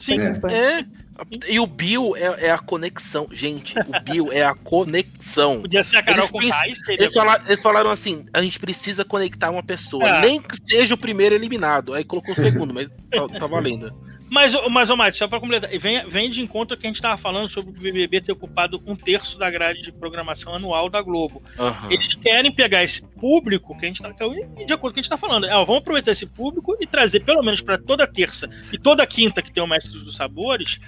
Sim. 0.00 0.16
participantes. 0.16 0.58
É. 0.58 1.02
E 1.46 1.60
o 1.60 1.66
Bill 1.66 2.16
é, 2.16 2.46
é 2.46 2.50
a 2.50 2.58
conexão. 2.58 3.28
Gente, 3.30 3.78
o 3.78 4.00
Bill 4.02 4.32
é 4.32 4.44
a 4.44 4.54
conexão. 4.54 5.60
Podia 5.60 5.84
ser 5.84 5.98
a 5.98 6.02
Carol 6.02 6.20
Eles 6.20 6.30
com 6.30 6.40
seria 6.86 7.04
Eles 7.04 7.14
falaram, 7.14 7.46
eles 7.46 7.62
falaram 7.62 7.90
assim: 7.90 8.24
a 8.32 8.42
gente 8.42 8.58
precisa 8.58 9.04
conectar 9.04 9.50
uma 9.50 9.62
pessoa, 9.62 10.08
É. 10.08 10.20
nem 10.20 10.40
que 10.40 10.56
seja 10.64 10.94
o 10.94 10.98
primeiro 10.98 11.34
eliminado. 11.34 11.94
Aí 11.94 12.02
colocou 12.02 12.32
o 12.32 12.36
segundo, 12.36 12.72
mas 12.72 12.88
tá, 13.10 13.28
tá 13.38 13.46
valendo. 13.46 13.92
Mas, 14.32 14.54
mas 14.70 14.88
ô 14.88 14.96
Mate, 14.96 15.18
só 15.18 15.28
pra 15.28 15.38
completar, 15.38 15.68
vem, 15.78 16.08
vem 16.08 16.30
de 16.30 16.40
encontro 16.40 16.74
que 16.74 16.86
a 16.86 16.88
gente 16.88 17.02
tava 17.02 17.18
falando 17.18 17.50
sobre 17.50 17.70
o 17.70 17.74
BBB 17.74 18.22
ter 18.22 18.32
ocupado 18.32 18.82
um 18.86 18.96
terço 18.96 19.38
da 19.38 19.50
grade 19.50 19.82
de 19.82 19.92
programação 19.92 20.54
anual 20.54 20.88
da 20.88 21.02
Globo. 21.02 21.42
Aham. 21.58 21.92
Eles 21.92 22.14
querem 22.14 22.50
pegar 22.50 22.82
esse 22.82 23.02
público 23.02 23.76
que 23.76 23.84
a 23.84 23.88
gente 23.88 24.00
tá, 24.00 24.08
é 24.08 24.64
de 24.64 24.72
acordo 24.72 24.78
com 24.80 24.88
o 24.88 24.92
que 24.94 25.00
a 25.00 25.02
gente 25.02 25.10
tá 25.10 25.18
falando. 25.18 25.44
É, 25.44 25.54
ó, 25.54 25.62
vamos 25.66 25.82
aproveitar 25.82 26.12
esse 26.12 26.24
público 26.24 26.74
e 26.80 26.86
trazer 26.86 27.20
pelo 27.20 27.42
menos 27.42 27.60
pra 27.60 27.76
toda 27.76 28.06
terça 28.06 28.48
e 28.72 28.78
toda 28.78 29.06
quinta 29.06 29.42
que 29.42 29.52
tem 29.52 29.62
o 29.62 29.66
Mestre 29.66 29.92
dos 29.98 30.16
Sabores, 30.16 30.80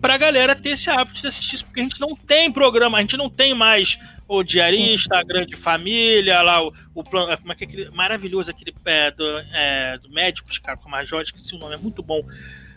pra 0.00 0.16
galera 0.16 0.54
ter 0.54 0.70
esse 0.70 0.88
hábito 0.88 1.20
de 1.20 1.26
assistir 1.26 1.56
isso, 1.56 1.64
porque 1.64 1.80
a 1.80 1.82
gente 1.82 2.00
não 2.00 2.14
tem 2.14 2.52
programa, 2.52 2.98
a 2.98 3.00
gente 3.00 3.16
não 3.16 3.28
tem 3.28 3.54
mais 3.54 3.98
o 4.28 4.44
Diarista, 4.44 5.18
a 5.18 5.24
Grande 5.24 5.56
Família, 5.56 6.42
lá 6.42 6.64
o, 6.64 6.72
o 6.94 7.02
plano, 7.02 7.36
como 7.38 7.52
é 7.52 7.56
que 7.56 7.64
é 7.64 7.66
aquele 7.66 7.90
maravilhoso 7.90 8.52
aquele 8.52 8.72
é, 8.84 9.10
do, 9.10 9.38
é, 9.52 9.98
do 9.98 10.10
Médicos, 10.10 10.58
cara, 10.58 10.76
com 10.76 10.86
a 10.86 10.92
Major, 10.92 11.20
esqueci 11.20 11.56
o 11.56 11.58
nome, 11.58 11.74
é 11.74 11.78
muito 11.78 12.00
bom. 12.00 12.22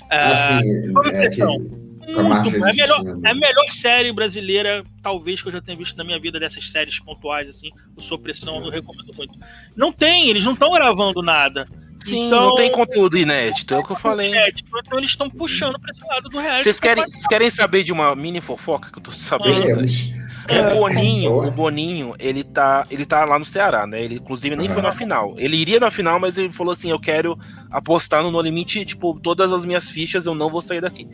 É, 0.10 0.20
assim, 0.20 0.53
é 0.53 0.88
muito 0.88 1.38
bom. 1.45 1.88
É 2.08 2.12
a 2.20 2.24
melhor, 2.24 3.01
Cristina. 3.03 3.20
é 3.28 3.32
a 3.32 3.36
melhor 3.36 3.72
série 3.74 4.14
brasileira, 4.14 4.84
talvez, 5.03 5.41
que 5.41 5.49
eu 5.49 5.51
já 5.51 5.62
tenha 5.62 5.78
visto 5.78 5.97
na 5.97 6.05
minha 6.05 6.18
vida, 6.18 6.39
dessas 6.39 6.70
séries 6.72 6.97
pontuais, 6.99 7.49
assim, 7.49 7.70
o 7.97 8.01
Supressão, 8.01 8.64
eu 8.64 8.70
recomendo 8.72 9.14
muito. 9.18 9.34
Não 9.76 9.91
tem, 9.91 10.30
eles 10.30 10.45
não 10.45 10.53
estão 10.53 10.72
gravando 10.72 11.22
nada. 11.22 11.68
Sim, 12.05 12.28
Então- 12.28 12.45
não 12.47 12.55
tem 12.55 12.72
conteúdo 12.72 13.18
inédito, 13.18 13.74
é 13.74 13.78
o 13.78 13.84
que 13.84 13.91
eu 13.91 13.97
falei. 13.97 14.34
É, 14.34 14.49
tipo, 14.51 14.70
então 14.80 14.97
eles 14.97 15.10
estão 15.10 15.30
puxando 15.30 15.78
pra 15.78 15.91
esse 15.91 16.05
lado 16.08 16.30
do 16.30 16.39
reality. 16.39 16.64
Vocês 16.64 16.80
querem, 16.80 17.03
vocês 17.03 17.28
querem 17.28 17.49
saber 17.49 17.84
de 17.84 17.91
uma 17.91 18.16
mini 18.16 18.39
fofoca 18.39 18.89
que 18.89 18.99
eu 18.99 19.03
tô 19.03 19.12
sabendo? 19.12 19.62
Queremos. 19.62 20.14
O 20.50 20.80
Boninho, 20.80 21.48
o 21.48 21.52
Boninho, 21.52 22.16
ele 22.18 22.43
tá, 22.43 22.86
ele 22.89 23.06
tá 23.06 23.26
lá 23.26 23.38
no 23.38 23.45
Ceará, 23.45 23.86
né? 23.86 24.02
Ele 24.02 24.16
inclusive 24.16 24.56
nem 24.56 24.70
foi 24.70 24.82
na 24.82 24.91
final. 24.91 25.34
Ele 25.38 25.58
iria 25.58 25.80
na 25.80 25.91
final, 25.91 26.20
mas 26.20 26.38
ele 26.38 26.50
falou 26.50 26.72
assim: 26.74 26.89
"Eu 26.89 27.00
quero 27.00 27.38
apostar 27.70 28.24
no 28.24 28.32
No 28.32 28.41
Limite, 28.41 28.86
tipo, 28.86 29.20
todas 29.20 29.52
as 29.52 29.66
minhas 29.66 29.89
fichas, 29.89 30.26
eu 30.26 30.34
não 30.34 30.50
vou 30.50 30.62
sair 30.62 30.82
daqui". 30.82 31.08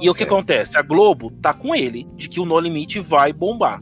E 0.00 0.08
o 0.08 0.14
que 0.14 0.22
acontece? 0.22 0.78
A 0.78 0.82
Globo 0.82 1.30
tá 1.30 1.52
com 1.52 1.74
ele 1.74 2.06
de 2.16 2.28
que 2.28 2.38
o 2.40 2.44
No 2.44 2.58
Limite 2.60 3.00
vai 3.00 3.32
bombar. 3.32 3.78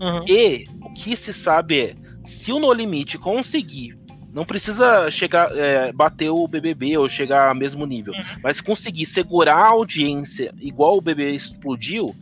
Uhum. 0.00 0.24
E 0.26 0.66
o 0.82 0.92
que 0.92 1.16
se 1.16 1.32
sabe 1.32 1.80
é, 1.80 1.94
se 2.24 2.52
o 2.52 2.58
No 2.58 2.72
Limite 2.72 3.18
conseguir, 3.18 3.96
não 4.32 4.44
precisa 4.44 5.10
chegar, 5.10 5.50
é, 5.56 5.90
bater 5.92 6.28
o 6.28 6.46
BBB 6.46 6.98
ou 6.98 7.08
chegar 7.08 7.48
ao 7.48 7.54
mesmo 7.54 7.86
nível, 7.86 8.12
Uhum. 8.12 8.22
mas 8.42 8.60
conseguir 8.60 9.06
segurar 9.06 9.56
a 9.56 9.68
audiência 9.68 10.52
igual 10.60 10.96
o 10.98 11.00
BBB 11.00 11.32
explodiu, 11.34 12.14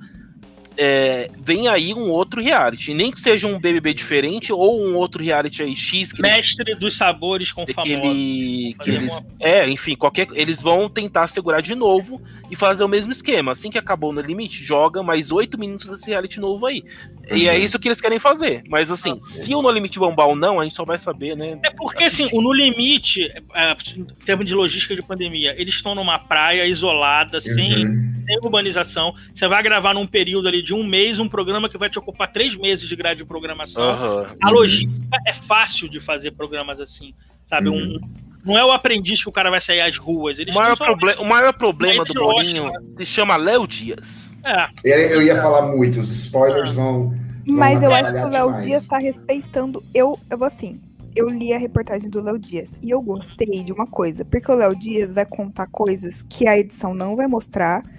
é, 0.76 1.30
vem 1.38 1.68
aí 1.68 1.94
um 1.94 2.10
outro 2.10 2.42
reality. 2.42 2.92
Nem 2.94 3.10
que 3.10 3.20
seja 3.20 3.46
um 3.46 3.58
BBB 3.60 3.94
diferente 3.94 4.52
ou 4.52 4.80
um 4.84 4.94
outro 4.96 5.22
reality 5.22 5.62
aí 5.62 5.74
X 5.76 6.12
que 6.12 6.20
eles 6.20 6.34
Mestre 6.36 6.74
dos 6.74 6.96
sabores 6.96 7.52
com 7.52 7.64
que, 7.64 7.92
ele, 7.92 8.74
que 8.82 8.90
eles 8.90 9.12
uma- 9.12 9.22
é 9.40 9.68
enfim 9.68 9.94
qualquer 9.94 10.26
eles 10.32 10.60
vão 10.60 10.88
tentar 10.88 11.28
segurar 11.28 11.60
de 11.60 11.74
novo 11.74 12.20
e 12.50 12.56
fazer 12.56 12.82
o 12.84 12.88
mesmo 12.88 13.12
esquema 13.12 13.52
assim 13.52 13.70
que 13.70 13.78
acabou 13.78 14.12
no 14.12 14.20
limite 14.20 14.64
joga 14.64 15.02
mais 15.02 15.30
oito 15.30 15.58
minutos 15.58 15.86
desse 15.88 16.10
reality 16.10 16.40
novo 16.40 16.66
aí 16.66 16.82
e 17.30 17.46
é 17.48 17.56
Uhum. 17.56 17.64
isso 17.64 17.78
que 17.78 17.88
eles 17.88 18.00
querem 18.00 18.18
fazer 18.18 18.62
mas 18.68 18.90
assim 18.90 19.12
Ah, 19.12 19.20
se 19.20 19.54
o 19.54 19.62
no 19.62 19.70
limite 19.70 19.98
bombar 19.98 20.28
ou 20.28 20.36
não 20.36 20.58
a 20.60 20.64
gente 20.64 20.74
só 20.74 20.84
vai 20.84 20.98
saber 20.98 21.36
né 21.36 21.58
É 21.64 21.70
porque, 21.70 22.04
assim, 22.04 22.28
o 22.32 22.40
No 22.42 22.52
Limite, 22.52 23.22
é, 23.54 23.76
em 23.96 24.04
termos 24.26 24.46
de 24.46 24.54
logística 24.54 24.94
de 24.96 25.02
pandemia, 25.02 25.54
eles 25.58 25.74
estão 25.74 25.94
numa 25.94 26.18
praia 26.18 26.66
isolada, 26.66 27.38
Uhum. 27.38 27.54
sem 27.54 28.13
urbanização. 28.42 29.14
Você 29.34 29.46
vai 29.48 29.62
gravar 29.62 29.94
num 29.94 30.06
período 30.06 30.48
ali 30.48 30.62
de 30.62 30.74
um 30.74 30.84
mês 30.84 31.18
um 31.18 31.28
programa 31.28 31.68
que 31.68 31.78
vai 31.78 31.88
te 31.90 31.98
ocupar 31.98 32.32
três 32.32 32.54
meses 32.56 32.88
de 32.88 32.96
grade 32.96 33.18
de 33.20 33.24
programação. 33.26 33.82
Aham. 33.82 34.36
A 34.42 34.48
Uhum. 34.48 34.54
logística 34.54 35.16
é 35.26 35.32
fácil 35.34 35.88
de 35.88 36.00
fazer 36.00 36.32
programas 36.32 36.80
assim, 36.80 37.14
sabe? 37.48 37.68
Um, 37.68 37.74
Uhum. 37.74 38.00
não 38.44 38.58
é 38.58 38.64
o 38.64 38.70
aprendiz 38.72 39.22
que 39.22 39.28
o 39.28 39.32
cara 39.32 39.50
vai 39.50 39.60
sair 39.60 39.80
às 39.80 39.96
ruas. 39.96 40.38
o 40.38 40.42
Eles 40.42 40.54
maior, 40.54 40.76
têm 40.76 40.76
só- 40.76 40.84
proble 40.96 41.14
o 41.18 41.24
maior 41.24 41.52
problema 41.52 42.04
do 42.04 42.14
Bolinho 42.14 42.70
se 42.98 43.06
chama 43.06 43.36
Léo 43.36 43.66
Dias 43.66 44.30
É, 44.44 45.14
Eu 45.14 45.22
ia 45.22 45.36
falar 45.40 45.62
muito, 45.74 45.98
os 46.00 46.12
spoilers 46.12 46.72
vão. 46.72 47.14
Mas 47.46 47.82
eu 47.82 47.94
acho 47.94 48.12
que 48.12 48.18
o 48.18 48.28
Léo. 48.28 48.60
Dias 48.62 48.86
tá 48.86 48.98
respeitando. 48.98 49.82
Eu, 49.94 50.18
eu 50.30 50.36
vou 50.38 50.46
assim. 50.46 50.80
Eu 51.16 51.28
li 51.30 51.52
a 51.54 51.58
reportagem 51.58 52.10
do 52.10 52.20
Léo 52.20 52.38
Dias 52.38 52.70
e 52.82 52.90
eu 52.90 53.00
gostei 53.00 53.62
de 53.62 53.72
uma 53.72 53.86
coisa, 53.86 54.24
porque 54.24 54.50
o 54.50 54.54
Léo 54.56 54.74
Dias 54.74 55.12
vai 55.12 55.24
contar 55.24 55.66
coisas 55.68 56.22
que 56.28 56.48
a 56.48 56.58
edição 56.58 56.92
não 56.92 57.14
vai 57.16 57.26
mostrar, 57.28 57.82
Uhum. 57.84 57.90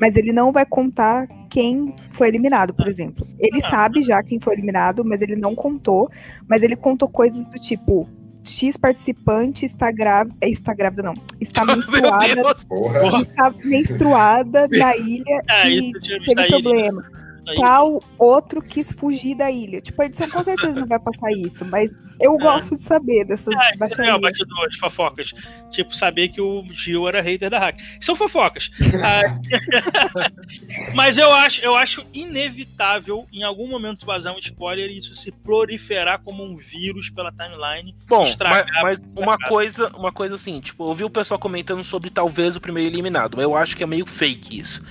Mas 0.00 0.16
ele 0.16 0.32
não 0.32 0.52
vai 0.52 0.64
contar 0.66 1.26
quem 1.50 1.94
foi 2.12 2.28
eliminado, 2.28 2.72
por 2.74 2.88
exemplo. 2.88 3.26
Ele 3.38 3.58
Ah. 3.64 3.70
sabe 3.70 4.02
já 4.02 4.22
quem 4.22 4.40
foi 4.40 4.54
eliminado, 4.54 5.04
mas 5.04 5.22
ele 5.22 5.36
não 5.36 5.54
contou, 5.54 6.10
mas 6.48 6.62
ele 6.62 6.76
contou 6.76 7.08
coisas 7.08 7.46
do 7.46 7.58
tipo 7.58 8.08
X 8.44 8.76
participante 8.76 9.64
está 9.64 9.90
grávida. 9.92 10.36
Está 10.42 10.74
grávida, 10.74 11.02
não. 11.04 11.14
Está 11.40 11.64
menstruada. 11.76 12.42
Está 13.20 13.54
menstruada 13.64 14.66
na 14.72 14.96
ilha 14.96 15.40
É, 15.48 15.70
e 15.70 15.92
teve 15.92 16.46
problema. 16.48 17.21
Tal 17.60 18.02
outro 18.18 18.62
quis 18.62 18.92
fugir 18.92 19.34
da 19.34 19.50
ilha. 19.50 19.80
Tipo, 19.80 20.02
a 20.02 20.06
edição 20.06 20.28
com 20.30 20.42
certeza 20.42 20.78
não 20.78 20.86
vai 20.86 20.98
passar 20.98 21.32
isso, 21.32 21.64
mas 21.64 21.92
eu 22.20 22.36
gosto 22.38 22.76
de 22.76 22.80
saber 22.80 23.24
dessas 23.24 23.52
isso 23.52 23.74
é 23.74 23.76
baixarias. 23.76 24.20
bastidores, 24.20 24.76
fofocas. 24.78 25.32
Tipo, 25.72 25.94
saber 25.94 26.28
que 26.28 26.40
o 26.40 26.64
Gil 26.72 27.08
era 27.08 27.20
hater 27.20 27.50
da 27.50 27.58
hack. 27.58 27.78
São 28.00 28.16
fofocas. 28.16 28.70
Ah, 29.02 29.22
Mas 30.94 31.18
eu 31.18 31.32
acho, 31.32 31.60
eu 31.60 31.74
acho 31.74 32.04
inevitável, 32.12 33.26
em 33.32 33.42
algum 33.42 33.66
momento, 33.66 34.06
vazar 34.06 34.32
um 34.34 34.38
spoiler 34.38 34.88
e 34.90 34.98
isso 34.98 35.14
se 35.16 35.32
proliferar 35.32 36.20
como 36.22 36.44
um 36.44 36.56
vírus 36.56 37.10
pela 37.10 37.32
timeline. 37.32 37.94
Bom, 38.06 38.24
mas, 38.38 38.64
mas 38.82 39.02
uma 39.16 39.36
coisa, 39.38 39.88
uma 39.96 40.12
coisa 40.12 40.36
assim, 40.36 40.60
tipo, 40.60 40.88
eu 40.88 40.94
vi 40.94 41.04
o 41.04 41.10
pessoal 41.10 41.38
comentando 41.38 41.82
sobre 41.82 42.10
talvez 42.10 42.54
o 42.54 42.60
primeiro 42.60 42.88
eliminado, 42.90 43.36
mas 43.36 43.44
eu 43.44 43.56
acho 43.56 43.76
que 43.76 43.82
é 43.82 43.86
meio 43.86 44.06
fake 44.06 44.60
isso. 44.60 44.82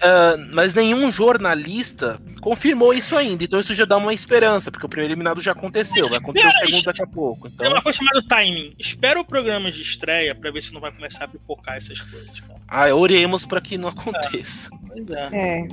Ah, 0.00 0.36
mas 0.52 0.74
nenhum 0.74 1.10
jornalista 1.10 2.20
confirmou 2.40 2.94
isso 2.94 3.16
ainda, 3.16 3.42
então 3.44 3.58
isso 3.58 3.74
já 3.74 3.84
dá 3.84 3.96
uma 3.96 4.14
esperança, 4.14 4.70
porque 4.70 4.86
o 4.86 4.88
primeiro 4.88 5.12
eliminado 5.12 5.40
já 5.40 5.52
aconteceu, 5.52 6.08
vai 6.08 6.18
acontecer 6.18 6.46
o 6.46 6.50
segundo 6.50 6.84
daqui 6.84 7.02
a 7.02 7.06
pouco. 7.06 7.48
Tem 7.50 7.54
Então, 7.66 7.72
uma 7.72 7.82
coisa 7.82 7.98
chamada 7.98 8.22
timing. 8.28 8.74
Espera 8.78 9.20
o 9.20 9.24
programa 9.24 9.70
de 9.72 9.82
estreia 9.82 10.34
pra 10.34 10.50
ver 10.50 10.62
se 10.62 10.72
não 10.72 10.80
vai 10.80 10.92
começar 10.92 11.24
a 11.24 11.28
pipocar 11.28 11.76
essas 11.76 12.00
coisas. 12.00 12.38
Cara. 12.40 12.60
ah, 12.68 12.94
oremos 12.94 13.44
pra 13.44 13.60
que 13.60 13.76
não 13.76 13.88
aconteça. 13.88 14.70
Pois 14.86 15.10
é, 15.10 15.28
É. 15.32 15.68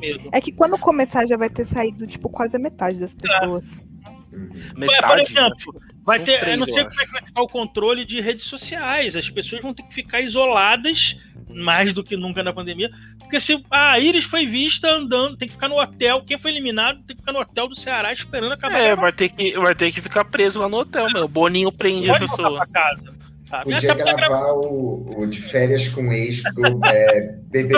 medo. 0.00 0.28
É 0.32 0.40
que 0.40 0.52
quando 0.52 0.78
começar 0.78 1.26
já 1.26 1.36
vai 1.36 1.50
ter 1.50 1.64
saído, 1.66 2.06
tipo, 2.06 2.28
quase 2.28 2.56
a 2.56 2.58
metade 2.58 2.98
das 2.98 3.12
pessoas. 3.14 3.84
Uhum. 4.32 4.48
Metade. 4.76 5.22
exemplo, 5.22 5.52
acho 5.56 5.70
que 5.72 5.95
Vai 6.06 6.20
ter, 6.20 6.38
três, 6.38 6.52
eu 6.52 6.58
não 6.58 6.72
sei 6.72 6.84
como 6.84 7.00
é 7.00 7.04
que 7.04 7.12
vai 7.12 7.22
ficar 7.22 7.42
o 7.42 7.48
controle 7.48 8.04
de 8.04 8.20
redes 8.20 8.44
sociais. 8.44 9.16
As 9.16 9.28
pessoas 9.28 9.60
vão 9.60 9.74
ter 9.74 9.82
que 9.82 9.92
ficar 9.92 10.20
isoladas 10.20 11.16
mais 11.48 11.92
do 11.92 12.04
que 12.04 12.16
nunca 12.16 12.44
na 12.44 12.52
pandemia. 12.52 12.88
Porque 13.18 13.40
se 13.40 13.60
a 13.68 13.98
Iris 13.98 14.22
foi 14.22 14.46
vista 14.46 14.88
andando, 14.88 15.36
tem 15.36 15.48
que 15.48 15.54
ficar 15.54 15.68
no 15.68 15.80
hotel. 15.80 16.22
Quem 16.24 16.38
foi 16.38 16.52
eliminado 16.52 16.98
tem 17.02 17.16
que 17.16 17.22
ficar 17.22 17.32
no 17.32 17.40
hotel 17.40 17.66
do 17.66 17.74
Ceará 17.74 18.12
esperando 18.12 18.52
acabar. 18.52 18.78
É, 18.78 18.94
vai 18.94 19.10
ter, 19.10 19.30
que, 19.30 19.58
vai 19.58 19.74
ter 19.74 19.90
que 19.90 20.00
ficar 20.00 20.24
preso 20.24 20.60
lá 20.60 20.68
no 20.68 20.78
hotel, 20.78 21.08
meu. 21.12 21.24
O 21.24 21.28
Boninho 21.28 21.72
prende 21.72 22.08
a 22.08 22.20
pessoa. 22.20 22.54
pra 22.54 22.66
casa. 22.68 23.16
Sabe? 23.48 23.64
Podia 23.72 23.94
pra 23.94 24.14
gravar 24.14 24.52
o, 24.52 25.20
o 25.20 25.26
de 25.26 25.40
férias 25.40 25.88
com 25.88 26.12
ex, 26.12 26.42
é, 26.84 27.34
BB 27.50 27.74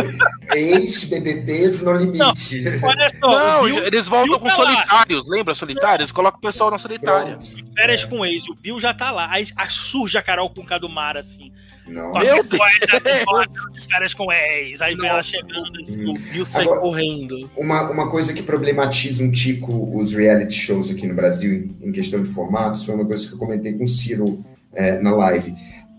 ex-BBBs 0.55 1.83
no 1.83 1.93
limite. 1.97 2.65
Olha 2.83 3.11
só, 3.19 3.29
Não, 3.61 3.65
Bill, 3.65 3.85
eles 3.85 4.07
voltam 4.07 4.29
Bill 4.29 4.39
com 4.41 4.47
tá 4.47 4.57
lá. 4.57 4.67
solitários, 4.67 5.29
lembra 5.29 5.55
solitários? 5.55 6.13
Coloca 6.13 6.39
o 6.39 6.41
pessoal 6.41 6.71
na 6.71 6.79
solitária. 6.79 7.37
Pronto. 7.39 7.75
férias 7.75 8.05
com 8.05 8.25
ex, 8.25 8.49
o 8.49 8.55
Bill 8.55 8.81
já 8.81 8.95
tá 8.95 9.11
lá. 9.11 9.29
Aí, 9.31 9.49
aí 9.57 9.71
surge 9.71 10.17
a 10.19 10.23
Carol 10.23 10.51
com 10.51 10.63
o 10.63 10.79
do 10.79 10.89
mar, 10.89 11.17
assim. 11.17 11.53
Nossa. 11.87 12.19
Meu 12.19 12.35
Deus. 12.45 13.87
férias 13.91 14.15
com 14.15 14.31
ex. 14.31 14.81
Aí 14.81 14.95
vem 14.95 15.09
ela 15.09 15.23
chegando 15.23 15.81
assim. 15.81 16.05
O 16.11 16.15
Bill 16.15 16.45
sai 16.45 16.63
Agora- 16.65 16.81
correndo. 16.81 17.51
Uma, 17.57 17.91
uma 17.91 18.11
coisa 18.11 18.33
que 18.35 18.43
problematiza 18.43 19.23
um 19.25 19.31
tico 19.31 19.97
os 19.99 20.13
reality 20.13 20.55
shows 20.55 20.91
aqui 20.91 21.07
no 21.07 21.15
Brasil 21.15 21.51
em, 21.81 21.89
em 21.89 21.93
questão 21.93 22.23
de 22.23 22.29
formatos 22.29 22.85
foi 22.85 22.95
uma 22.95 23.07
coisa 23.07 23.27
que 23.27 23.33
eu 23.35 23.39
comentei 23.39 23.73
com 23.73 23.85
o 23.85 23.89
Ciro 23.89 24.45
é, 24.73 24.99
na 25.01 25.15
live. 25.15 25.55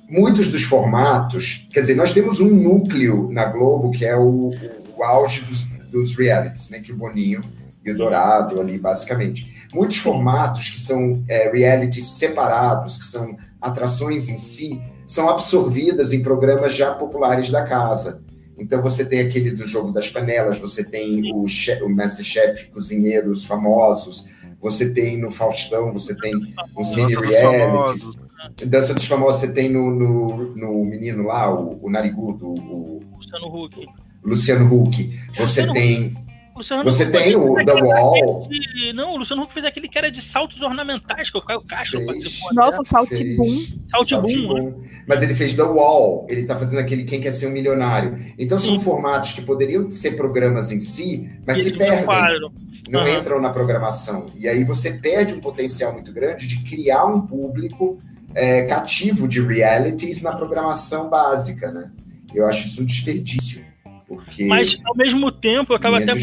Muitos 0.10 0.50
dos 0.50 0.64
formatos, 0.64 1.68
quer 1.72 1.82
dizer, 1.82 1.96
nós 1.96 2.12
temos 2.14 2.40
um 2.40 2.50
núcleo 2.50 3.30
na 3.32 3.46
Globo 3.46 3.92
que 3.92 4.06
é 4.06 4.18
o, 4.18 4.52
o 4.98 5.04
auge 5.04 5.42
dos, 5.46 5.62
dos 5.92 6.16
realities, 6.16 6.70
né? 6.70 6.80
Que 6.80 6.92
o 6.92 6.96
Boninho 6.98 7.42
e 7.86 7.92
o 7.92 7.98
Dourado 7.98 8.60
ali, 8.60 8.78
basicamente. 8.78 9.68
Muitos 9.74 9.98
formatos 9.98 10.70
que 10.70 10.80
são 10.80 11.24
é, 11.28 11.52
realities 11.52 12.08
separados, 12.18 12.98
que 12.98 13.06
são 13.06 13.38
atrações 13.62 14.28
em 14.30 14.38
si, 14.38 14.82
são 15.06 15.30
absorvidas 15.30 16.12
em 16.12 16.22
programas 16.24 16.76
já 16.76 16.94
populares 16.94 17.52
da 17.52 17.64
casa. 17.64 18.24
Então 18.58 18.82
você 18.82 19.06
tem 19.06 19.20
aquele 19.22 19.52
do 19.52 19.66
jogo 19.66 19.92
das 19.92 20.10
panelas, 20.10 20.58
você 20.58 20.84
tem 20.84 21.32
o, 21.34 21.48
che- 21.48 21.82
o 21.84 21.90
Masterchef 21.90 22.66
cozinheiros 22.72 23.46
famosos, 23.46 24.26
você 24.60 24.90
tem 24.90 25.18
no 25.18 25.32
Faustão, 25.32 25.94
você 25.94 26.16
tem 26.16 26.34
uns 26.76 26.90
mini 26.96 27.14
realities. 27.16 28.10
Dança 28.66 28.94
dos 28.94 29.06
famosos, 29.06 29.42
você 29.42 29.52
tem 29.52 29.70
no, 29.70 29.90
no, 29.92 30.56
no 30.56 30.86
menino 30.86 31.24
lá, 31.24 31.54
o, 31.54 31.80
o 31.82 31.90
narigudo, 31.90 32.48
o 32.50 33.02
Luciano 33.18 33.48
Huck. 33.64 33.86
Luciano 34.24 34.66
Huck. 34.84 35.20
Você 35.36 35.42
Luciano 35.42 35.74
tem, 35.74 36.14
Luciano 36.56 36.84
você 36.84 37.04
Huck 37.04 37.12
tem 37.12 37.36
o 37.36 37.56
The 37.66 37.74
Wall. 37.74 38.46
aquele- 38.46 38.94
Não, 38.94 39.14
o 39.14 39.18
Luciano 39.18 39.44
Huck 39.44 39.54
fez 39.54 39.66
aquele 39.66 39.88
que 39.88 39.98
era 39.98 40.10
de 40.12 40.22
saltos 40.22 40.62
ornamentais, 40.62 41.30
que 41.30 41.38
o 41.38 41.42
Caio 41.42 41.62
Castro 41.62 41.98
Fez. 42.00 42.06
participou. 42.08 42.54
Nossa, 42.54 42.82
o 42.82 42.86
fez 42.86 42.90
Saltibum. 43.10 43.60
Saltibum, 43.92 44.54
né? 44.54 44.74
Mas 45.08 45.22
ele 45.22 45.34
fez 45.34 45.54
The 45.56 45.64
Wall, 45.64 46.26
ele 46.30 46.44
tá 46.44 46.56
fazendo 46.56 46.80
aquele 46.80 47.04
Quem 47.04 47.22
Quer 47.22 47.32
Ser 47.34 47.48
um 47.48 47.52
Milionário. 47.52 48.16
Então 48.38 48.58
são 48.60 48.78
Sim. 48.78 48.84
formatos 48.84 49.32
que 49.34 49.42
poderiam 49.42 49.90
ser 49.90 50.12
programas 50.18 50.72
em 50.72 50.80
si, 50.80 51.30
mas 51.46 51.60
E 51.60 51.64
se 51.66 51.72
perdem. 51.78 52.06
quadro. 52.06 52.52
não 52.90 53.02
Aham. 53.02 53.20
entram 53.20 53.40
na 53.42 53.50
programação. 53.52 54.26
E 54.36 54.48
aí 54.48 54.64
você 54.64 54.92
perde 54.92 55.34
um 55.36 55.40
potencial 55.40 55.94
muito 55.94 56.12
grande 56.12 56.48
de 56.48 56.64
criar 56.64 57.06
um 57.06 57.22
público 57.22 58.00
é, 58.36 58.64
cativo 58.64 59.28
de 59.28 59.42
realities 59.42 60.22
na 60.22 60.34
programação 60.36 61.10
básica, 61.10 61.72
né? 61.72 61.92
Eu 62.34 62.48
acho 62.48 62.68
isso 62.68 62.82
um 62.82 62.86
desperdício. 62.86 63.66
Porque 64.08 64.46
Mas, 64.46 64.78
ao 64.86 64.96
mesmo 64.96 65.32
tempo, 65.32 65.74
eu 65.74 65.80
tava 65.80 65.98
até, 65.98 66.14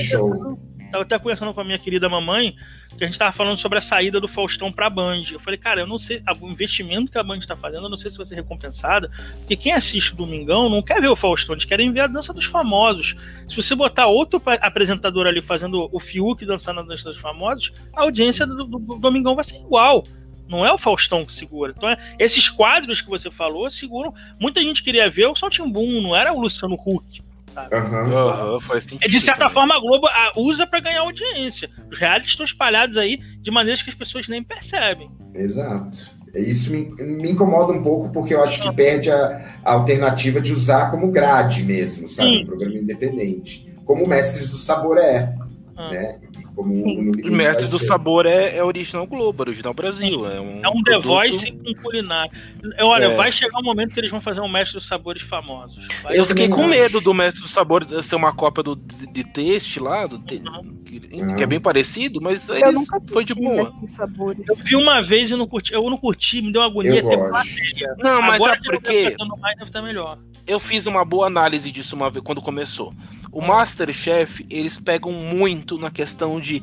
até 0.93 1.19
conversando 1.19 1.53
com 1.55 1.61
a 1.61 1.65
minha 1.65 1.79
querida 1.79 2.09
mamãe, 2.09 2.55
que 2.97 3.05
a 3.05 3.07
gente 3.07 3.19
tava 3.19 3.33
falando 3.33 3.57
sobre 3.59 3.79
a 3.79 3.81
saída 3.83 4.21
do 4.21 4.27
Faustão 4.27 4.73
pra 4.73 4.89
Band. 4.89 5.23
Eu 5.33 5.39
falei, 5.39 5.59
cara, 5.59 5.81
eu 5.83 5.87
não 5.87 5.99
sei, 5.99 6.23
a- 6.27 6.33
o 6.41 6.49
investimento 6.49 7.13
que 7.13 7.19
a 7.19 7.23
Band 7.23 7.41
tá 7.41 7.55
fazendo, 7.57 7.85
eu 7.85 7.91
não 7.91 7.97
sei 7.99 8.11
se 8.11 8.17
vai 8.17 8.25
ser 8.27 8.37
recompensada, 8.37 9.11
porque 9.39 9.57
quem 9.57 9.73
assiste 9.73 10.13
o 10.15 10.17
Domingão 10.17 10.69
não 10.69 10.83
quer 10.83 11.01
ver 11.01 11.09
o 11.09 11.17
Faustão, 11.17 11.55
eles 11.55 11.65
querem 11.65 11.93
ver 11.93 12.01
a 12.01 12.07
dança 12.07 12.33
dos 12.33 12.45
famosos. 12.47 13.15
Se 13.49 13.55
você 13.57 13.75
botar 13.75 14.07
outro 14.07 14.41
apresentador 14.61 15.27
ali 15.27 15.43
fazendo 15.43 15.89
o 15.93 16.01
Fiuk 16.01 16.45
dançando 16.47 16.81
a 16.81 16.83
dança 16.83 17.05
dos 17.05 17.19
famosos, 17.19 17.73
a 17.95 18.03
audiência 18.03 18.47
do, 18.47 18.65
do- 18.65 18.79
do 18.79 18.95
Domingão 18.97 19.35
vai 19.35 19.45
ser 19.45 19.57
igual. 19.57 20.03
Não 20.49 20.65
é 20.65 20.73
o 20.73 20.79
Faustão 20.79 21.25
que 21.25 21.35
segura. 21.35 21.75
Então, 21.77 21.89
é- 21.89 21.99
esses 22.19 22.49
quadros 22.49 23.01
que 23.01 23.09
você 23.11 23.31
falou 23.31 23.71
seguram. 23.71 24.15
Muita 24.41 24.61
gente 24.63 24.83
queria 24.83 25.11
ver 25.11 25.27
o 25.27 25.35
Saltimbum, 25.37 26.01
não 26.01 26.15
era 26.15 26.33
o 26.33 26.41
Luciano 26.41 26.75
Huck. 26.75 27.23
Aham. 27.57 28.13
Aham, 28.13 28.61
faz 28.61 28.85
sentido. 28.85 29.05
É, 29.05 29.09
de 29.09 29.19
certa 29.21 29.41
também. 29.41 29.55
forma, 29.55 29.75
a 29.75 29.81
Globo 29.81 30.07
ah, 30.07 30.33
usa 30.37 30.67
pra 30.67 30.79
ganhar 30.79 31.01
audiência. 31.01 31.71
Os 31.91 31.99
realities 31.99 32.33
estão 32.33 32.45
espalhados 32.45 32.97
aí 32.99 33.19
de 33.41 33.51
maneiras 33.51 33.83
que 33.83 33.89
as 33.91 33.97
pessoas 33.97 34.29
nem 34.29 34.43
percebem. 34.43 35.11
Exato. 35.35 36.15
Isso 36.35 36.71
me, 36.71 36.91
me 37.03 37.31
incomoda 37.31 37.73
um 37.73 37.81
pouco 37.83 38.13
porque 38.13 38.35
eu 38.35 38.43
acho 38.45 38.63
que 38.63 38.71
perde 38.77 39.11
a, 39.11 39.59
a 39.65 39.73
alternativa 39.73 40.39
de 40.39 40.53
usar 40.53 40.91
como 40.91 41.11
grade 41.11 41.63
mesmo, 41.63 42.07
sabe? 42.07 42.29
Sim. 42.29 42.43
Um 42.43 42.47
programa 42.47 42.75
independente. 42.77 43.73
Como 43.87 44.05
o 44.05 44.09
Mestres 44.09 44.51
do 44.51 44.59
Sabor 44.59 44.99
é, 44.99 45.35
Ah. 45.77 45.91
né? 45.91 46.19
Como 46.57 46.75
Sim. 46.75 47.11
o 47.23 47.31
Mestre 47.33 47.69
do 47.69 47.79
ser. 47.79 47.85
Sabor 47.85 48.25
é, 48.25 48.57
é 48.57 48.65
original 48.65 49.07
Globo, 49.07 49.43
original 49.43 49.75
Brasil. 49.75 50.27
É 50.27 50.41
um, 50.41 50.61
É 50.65 50.69
um 50.71 50.83
The 50.83 50.99
Voice 50.99 51.53
com 51.53 51.75
culinária. 51.83 52.31
Olha, 52.81 53.05
É. 53.05 53.15
vai 53.15 53.31
chegar 53.31 53.59
um 53.61 53.63
momento 53.63 53.93
que 53.93 54.01
eles 54.01 54.11
vão 54.11 54.23
fazer 54.23 54.41
um 54.41 54.49
mestre 54.49 54.79
dos 54.79 54.89
sabores 54.89 55.23
famosos. 55.23 55.77
Vai- 56.03 56.19
Eu 56.19 56.25
fiquei 56.25 56.49
com 56.49 56.67
medo 56.67 57.01
do 57.03 57.13
Mestre 57.13 57.43
do 57.43 57.49
Sabor 57.49 57.87
ser 58.03 58.17
uma 58.17 58.33
cópia 58.35 58.63
do, 58.63 58.75
de, 58.75 59.07
de 59.07 59.25
Taste 59.25 59.79
lá, 59.79 60.07
do 60.07 60.19
te- 60.19 60.43
que, 60.87 61.01
que 61.01 61.43
é 61.43 61.47
bem 61.47 61.61
parecido, 61.61 62.21
mas 62.23 62.49
Eu 62.49 62.57
eles 62.57 62.89
foi 63.13 63.23
de 63.23 63.35
boa. 63.35 63.69
Eu 64.49 64.57
vi 64.57 64.77
uma 64.77 65.03
vez 65.05 65.31
e 65.31 65.37
não 65.37 65.47
curti. 65.47 65.75
Eu 65.75 65.89
não 65.91 65.99
curti, 65.99 66.41
me 66.41 66.51
deu 66.53 66.63
uma 66.63 66.69
agonia. 66.69 67.01
Eu 67.01 67.07
até 67.07 67.17
gosto. 67.17 67.31
plateia. 67.31 67.95
Não, 67.99 68.21
mas 68.23 68.35
Agora 68.37 68.53
é 68.55 68.57
que 68.61 68.69
eu 68.69 68.73
tô 68.73 68.81
porque 68.81 69.11
pensando 69.11 69.37
mais, 69.37 69.57
deve 69.59 69.69
estar 69.69 69.83
melhor. 69.83 70.19
eu 70.47 70.59
fiz 70.59 70.87
uma 70.87 71.05
boa 71.05 71.27
análise 71.27 71.71
disso 71.71 71.95
uma 71.95 72.09
vez 72.11 72.25
quando 72.25 72.41
começou. 72.41 72.95
O 73.33 73.41
Masterchef, 73.41 74.47
eles 74.49 74.79
pegam 74.79 75.13
muito 75.13 75.79
na 75.79 75.91
questão 75.91 76.41
de 76.41 76.63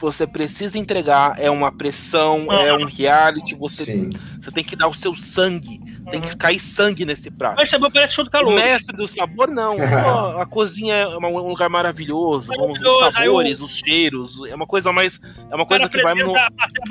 você 0.00 0.26
precisa 0.26 0.78
entregar, 0.78 1.34
é 1.38 1.50
uma 1.50 1.70
pressão, 1.70 2.50
é 2.50 2.72
um 2.72 2.84
reality, 2.84 3.54
você, 3.54 3.84
Sim. 3.84 4.10
você 4.40 4.50
tem 4.50 4.64
que 4.64 4.74
dar 4.74 4.88
o 4.88 4.94
seu 4.94 5.14
sangue, 5.14 5.80
tem 6.10 6.20
que 6.20 6.34
cair 6.36 6.58
sangue 6.58 7.04
nesse 7.04 7.30
prato. 7.30 7.56
Mas 7.56 7.68
sabor 7.70 7.90
parece 7.92 8.14
show 8.14 8.24
do 8.24 8.28
O 8.28 8.30
calor. 8.30 8.54
mestre 8.54 8.96
do 8.96 9.06
sabor, 9.06 9.48
não. 9.48 9.76
A 10.40 10.46
cozinha 10.46 10.94
é 10.94 11.06
um 11.06 11.48
lugar 11.48 11.68
maravilhoso. 11.68 12.50
Os 12.52 12.58
Maravilhoso, 12.58 13.04
aí 13.04 13.12
sabores, 13.26 13.60
os 13.60 13.76
cheiros. 13.76 14.40
É 14.48 14.54
uma 14.54 14.66
coisa 14.66 14.92
mais. 14.92 15.20
É 15.50 15.54
uma 15.54 15.66
coisa 15.66 15.88
que 15.88 16.02
vai 16.02 16.14
no, 16.14 16.32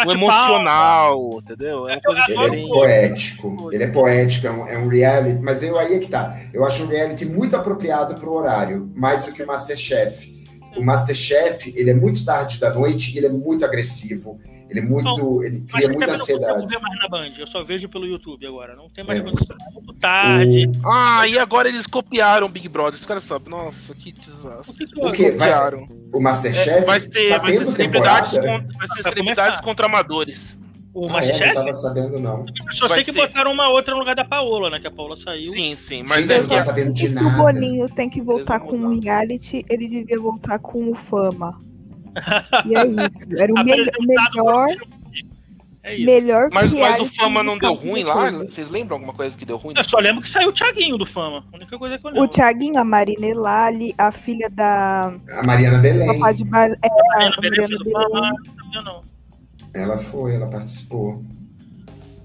no 0.06 0.12
emocional, 0.12 1.40
entendeu? 1.42 1.88
É 1.90 1.94
uma 1.94 2.02
coisa 2.02 2.22
Eu 2.28 2.28
Ele 2.28 2.34
adoro 2.34 2.54
é 2.54 2.58
diferente. 2.58 2.70
poético, 2.70 3.70
ele 3.72 3.84
é 3.84 3.88
poético, 3.88 4.48
é 4.48 4.52
um, 4.52 4.68
é 4.68 4.78
um 4.78 4.88
reality, 4.88 5.40
mas 5.42 5.64
eu 5.64 5.78
aí 5.78 5.96
é 5.96 6.00
que 6.00 6.08
tá. 6.08 6.38
Eu 6.54 6.66
acho 6.66 6.84
um 6.84 6.88
reality 6.88 7.26
muito 7.26 7.56
apropriado 7.56 8.16
pro 8.16 8.32
horário, 8.34 8.92
mais 8.96 9.26
do 9.26 9.32
que 9.34 9.42
o 9.44 9.48
Masterchef. 9.48 10.39
O 10.78 10.84
Masterchef, 10.84 11.74
ele 11.76 11.90
é 11.90 11.94
muito 11.94 12.24
tarde 12.24 12.60
da 12.60 12.74
noite 12.74 13.14
e 13.14 13.18
ele 13.18 13.28
é 13.28 13.30
muito 13.32 13.66
agressivo. 13.66 14.40
Ele 14.70 14.82
é 14.82 14.84
muito. 14.84 15.44
Ele 15.44 15.62
cria 15.62 15.86
eu 15.86 15.90
muita 15.90 16.06
também 16.06 16.18
não 16.18 16.22
ansiedade. 16.22 16.68
ver 16.68 16.80
mais 16.80 17.00
na 17.00 17.08
Band. 17.10 17.30
Eu 17.40 17.48
só 17.48 17.64
vejo 17.64 17.90
pelo 17.90 18.06
YouTube 18.06 18.46
agora. 18.46 18.76
Não 18.76 18.88
tem 18.88 19.04
mais 19.04 19.20
É. 19.20 19.24
É 19.24 19.26
muito 19.26 19.94
tarde. 20.00 20.72
Ah, 20.86 21.28
e 21.28 21.40
agora 21.40 21.68
eles 21.68 21.88
copiaram 21.88 22.46
o 22.46 22.50
Big 22.50 22.70
Brother. 22.70 22.94
Os 23.00 23.06
caras 23.06 23.24
sabem. 23.24 23.50
Nossa, 23.50 23.96
que 23.96 24.12
desastre. 24.12 24.72
O 24.72 24.78
que 24.78 24.86
que 24.94 25.00
O 25.00 25.08
eu- 25.08 25.12
quê? 25.12 25.32
Vai- 25.32 25.50
Copiaram. 25.52 25.88
O 26.14 26.20
Masterchef 26.22 26.70
É, 26.70 26.82
vai 26.82 27.00
ser, 27.00 27.30
tá 27.30 27.38
vai 27.40 27.52
ser 27.58 27.66
celebridades, 27.66 28.32
contra, 28.32 28.78
vai 28.78 28.88
ser 28.90 29.04
celebridades 29.04 29.62
contra 29.62 29.86
amadores. 29.88 30.56
O 31.00 31.08
O 31.08 31.16
Ah, 31.16 31.24
é? 31.26 31.48
Não 31.48 31.54
tava 31.54 31.74
sabendo, 31.74 32.20
não. 32.20 32.46
Eu 32.68 32.74
só 32.74 32.88
Vai 32.88 32.98
sei 32.98 33.06
que 33.06 33.12
ser. 33.12 33.28
botaram 33.28 33.52
uma 33.52 33.70
outra 33.70 33.94
no 33.94 34.00
lugar 34.00 34.16
da 34.16 34.26
Paola, 34.26 34.70
né? 34.70 34.80
Que 34.80 34.88
a 34.88 34.92
Paola 34.92 35.16
saiu. 35.18 35.52
Sim, 35.52 35.76
sim. 35.76 36.04
Mas 36.08 36.22
Gente, 36.22 36.32
eu 36.34 36.42
não 36.44 36.50
tô 36.50 36.60
sabendo 36.62 36.94
de 36.94 37.08
Se 37.08 37.08
o 37.08 37.14
nada. 37.16 37.38
Boninho 37.38 37.90
tem 37.90 38.10
que 38.10 38.22
voltar 38.22 38.60
com 38.60 38.76
o 38.78 39.00
reality, 39.00 39.66
ele 39.70 39.88
devia 39.88 40.18
voltar 40.20 40.60
com 40.60 40.92
o 40.92 40.96
Fama. 40.96 41.58
E 42.66 42.76
é 42.76 42.86
isso. 42.86 43.28
Era 43.38 43.54
o, 43.54 43.64
me- 43.64 43.72
o 44.00 44.04
melhor, 44.04 44.68
É 45.84 45.96
isso. 45.96 46.06
melhor 46.06 46.50
mas, 46.52 46.72
mas 46.74 47.00
o 47.00 47.06
Fama 47.06 47.42
não 47.44 47.58
deu 47.58 47.70
musical 47.70 47.78
de 47.78 47.90
ruim 47.92 48.04
lá? 48.04 48.32
Vocês 48.46 48.70
lembram 48.70 48.96
alguma 48.98 49.14
coisa 49.14 49.38
que 49.38 49.46
deu 49.46 49.58
ruim? 49.58 49.74
Eu 49.78 49.84
só 49.84 49.98
lembro 50.00 50.22
que 50.22 50.30
saiu 50.30 50.50
o 50.50 50.52
Thiaguinho 50.54 50.98
do 50.98 51.06
Fama. 51.06 51.46
A 51.52 51.56
única 51.56 51.78
coisa 51.78 51.98
que 51.98 52.06
eu 52.06 52.12
O 52.12 52.14
lembro. 52.14 52.28
Thiaguinho, 52.30 52.78
a 52.80 52.84
Marina 52.84 53.26
Elali, 53.26 53.94
a 53.98 54.12
filha 54.12 54.50
da 54.50 55.14
A 55.40 55.46
Mariana 55.48 55.78
Belém, 55.78 56.08
Papá 56.20 56.32
de 56.34 56.44
é, 56.44 56.46
a 56.46 56.50
Mariana 56.50 57.36
Belém 57.40 57.60
Mariana 57.62 57.78
do 57.78 57.90
Fama, 57.92 58.10
Belém. 58.10 58.34
não 58.74 58.84
não. 58.84 59.19
Ela 59.74 59.98
foi, 59.98 60.36
ela 60.36 60.48
participou. 60.48 61.24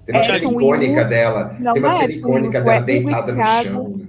Tem 0.07 0.15
uma 0.15 0.25
Edson 0.25 0.39
cena 0.39 0.51
icônica 0.53 1.01
Will. 1.01 1.09
dela. 1.09 1.57
Não, 1.59 1.73
Tem 1.73 1.83
uma 1.83 1.95
é 1.95 1.99
cena 1.99 2.13
icônica 2.13 2.59
Will, 2.59 2.65
dela 2.65 2.77
é 2.77 2.83
deitada 2.83 3.33
no 3.33 3.43
chão. 3.63 4.01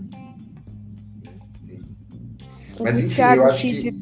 Mas, 2.80 3.00
enfim, 3.00 3.22
eu 3.22 3.46
acho 3.46 3.62
que-. 3.62 3.96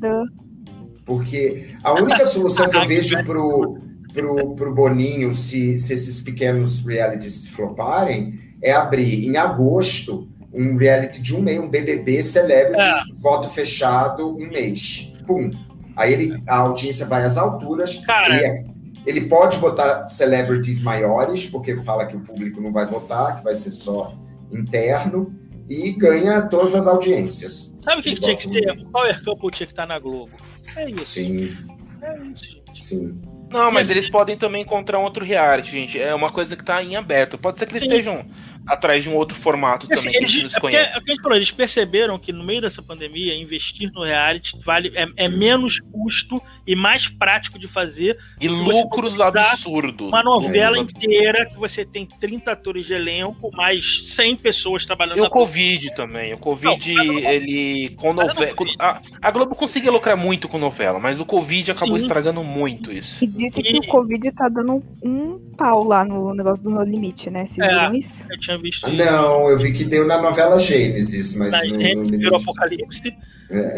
Porque 1.06 1.68
a 1.84 1.94
única 1.94 2.26
solução 2.26 2.70
que 2.70 2.78
eu 2.78 2.86
vejo 2.88 3.24
pro, 3.24 3.78
pro, 4.14 4.56
pro 4.56 4.74
Boninho, 4.74 5.34
se, 5.34 5.78
se 5.78 5.94
esses 5.94 6.20
pequenos 6.22 6.84
realities 6.86 7.48
floparem, 7.48 8.40
é 8.62 8.72
abrir 8.72 9.28
em 9.28 9.38
agosto 9.38 10.28
um 10.52 10.76
reality 10.78 11.22
de 11.22 11.36
um 11.36 11.42
mês, 11.42 11.60
um 11.60 11.68
BBB 11.68 12.24
Celebrities, 12.24 13.20
voto 13.22 13.50
fechado, 13.50 14.30
um 14.36 14.48
mês. 14.48 15.12
Pum. 15.28 15.52
Aí 15.96 16.14
ele, 16.14 16.44
a 16.48 16.58
audiência 16.58 17.06
vai 17.06 17.24
às 17.24 17.38
alturas. 17.38 17.96
Cara, 18.06 18.36
Ele, 18.36 18.46
é- 18.46 18.66
ele 19.06 19.22
pode 19.28 19.58
botar 19.58 20.08
celebrities 20.08 20.82
maiores, 20.82 21.46
porque 21.46 21.78
fala 21.78 22.06
que 22.06 22.16
o 22.16 22.20
público 22.22 22.62
não 22.62 22.72
vai 22.72 22.86
votar, 22.86 23.38
que 23.38 23.44
vai 23.44 23.56
ser 23.56 23.72
só 23.72 24.14
interno, 24.52 25.34
e 25.70 25.92
ganha 25.94 26.42
todas 26.44 26.76
as 26.76 26.88
audiências. 26.88 27.76
sabe 27.84 28.00
o 28.02 28.04
que, 28.04 28.16
que 28.16 28.22
tinha 28.22 28.36
que 28.36 28.50
ser? 28.50 28.70
O 28.72 28.90
Power 28.90 29.24
Couple 29.24 29.52
tinha 29.52 29.68
que 29.68 29.74
estar 29.74 29.86
na 29.86 29.98
Globo. 30.00 30.32
É 30.76 30.90
isso. 30.90 31.06
Sim, 31.06 31.56
É 32.02 32.18
isso, 32.18 32.46
gente. 32.46 32.84
sim. 32.84 33.22
Não, 33.50 33.72
mas 33.72 33.86
Sim. 33.86 33.94
eles 33.94 34.10
podem 34.10 34.36
também 34.36 34.64
encontrar 34.64 34.98
um 34.98 35.04
outro 35.04 35.24
reality, 35.24 35.70
gente. 35.70 36.02
É 36.02 36.14
uma 36.16 36.32
coisa 36.32 36.56
que 36.56 36.64
tá 36.64 36.82
em 36.84 36.96
aberto. 36.96 37.38
Pode 37.38 37.60
ser 37.60 37.68
que 37.68 37.74
eles 37.74 37.84
Sim. 37.84 37.90
estejam 37.90 38.26
atrás 38.66 39.04
de 39.04 39.10
um 39.12 39.16
outro 39.16 39.38
formato 39.38 39.86
Assim, 39.94 40.06
também 40.06 40.12
que 40.14 40.18
a 40.18 40.22
eles, 40.22 40.32
gente 40.32 40.56
é 40.56 40.60
porque, 40.60 40.76
é 40.76 40.82
o 40.98 41.04
que 41.04 41.12
a 41.12 41.14
gente 41.14 41.22
falou, 41.22 41.38
eles 41.38 41.52
perceberam 41.52 42.18
que 42.18 42.34
no 42.34 42.44
meio 42.44 42.62
dessa 42.62 42.82
pandemia, 42.82 43.36
investir 43.36 43.92
no 43.94 44.04
reality 44.04 44.58
vale, 44.66 44.92
é, 44.96 45.08
é 45.18 45.30
menos 45.30 45.80
custo 45.92 46.42
e 46.66 46.76
mais 46.76 47.08
prático 47.08 47.60
de 47.60 47.68
fazer 47.68 48.18
E 48.40 48.48
lucros 48.48 49.20
absurdos. 49.20 50.08
uma 50.08 50.24
novela 50.24 50.78
É. 50.78 50.80
inteira 50.82 51.46
que 51.46 51.58
você 51.58 51.84
tem 51.86 52.06
30 52.06 52.52
atores 52.52 52.86
de 52.86 52.94
elenco, 52.94 53.50
mais 53.54 54.04
100 54.16 54.36
pessoas 54.38 54.86
trabalhando 54.86 55.18
E 55.18 55.22
o 55.22 55.24
na 55.26 55.30
Covid 55.30 55.94
também. 55.96 56.34
O 56.34 56.38
Covid, 56.38 56.94
Não, 56.94 57.06
não- 57.06 57.20
ele. 57.20 57.90
Com 57.98 58.14
novela. 58.14 58.56
não- 58.58 58.76
A, 58.80 59.02
a 59.22 59.32
Globo 59.32 59.56
conseguia 59.56 59.92
lucrar 59.92 60.16
muito 60.16 60.48
com 60.48 60.58
novela, 60.58 61.00
mas 61.00 61.20
o 61.20 61.26
Covid 61.26 61.72
acabou 61.72 61.98
Sim. 61.98 62.04
estragando 62.04 62.44
muito 62.44 62.92
isso. 62.92 63.24
E 63.24 63.28
disse 63.28 63.62
que 63.62 63.76
E- 63.76 63.80
o 63.80 63.88
Covid 63.88 64.32
tá 64.32 64.48
dando 64.50 64.84
um 65.04 65.40
pau 65.58 65.84
lá 65.84 66.04
no 66.06 66.34
negócio 66.34 66.64
do 66.64 66.70
No 66.70 66.84
Limite, 66.84 67.30
né? 67.30 67.46
Vocês 67.46 67.60
É. 67.68 67.74
viram 67.74 67.96
isso? 67.96 68.26
Eu 68.30 68.40
tinha 68.40 68.58
visto 68.58 68.90
Não, 68.92 69.50
eu 69.50 69.58
vi 69.58 69.74
que 69.74 69.84
deu 69.84 70.08
na 70.08 70.22
novela 70.22 70.58
Gênesis, 70.60 71.36
mas 71.38 71.52
na 71.52 71.66
no, 71.96 72.04
no 72.04 72.18
virou 72.18 72.38
apocalipse. 72.40 73.14
É. 73.54 73.76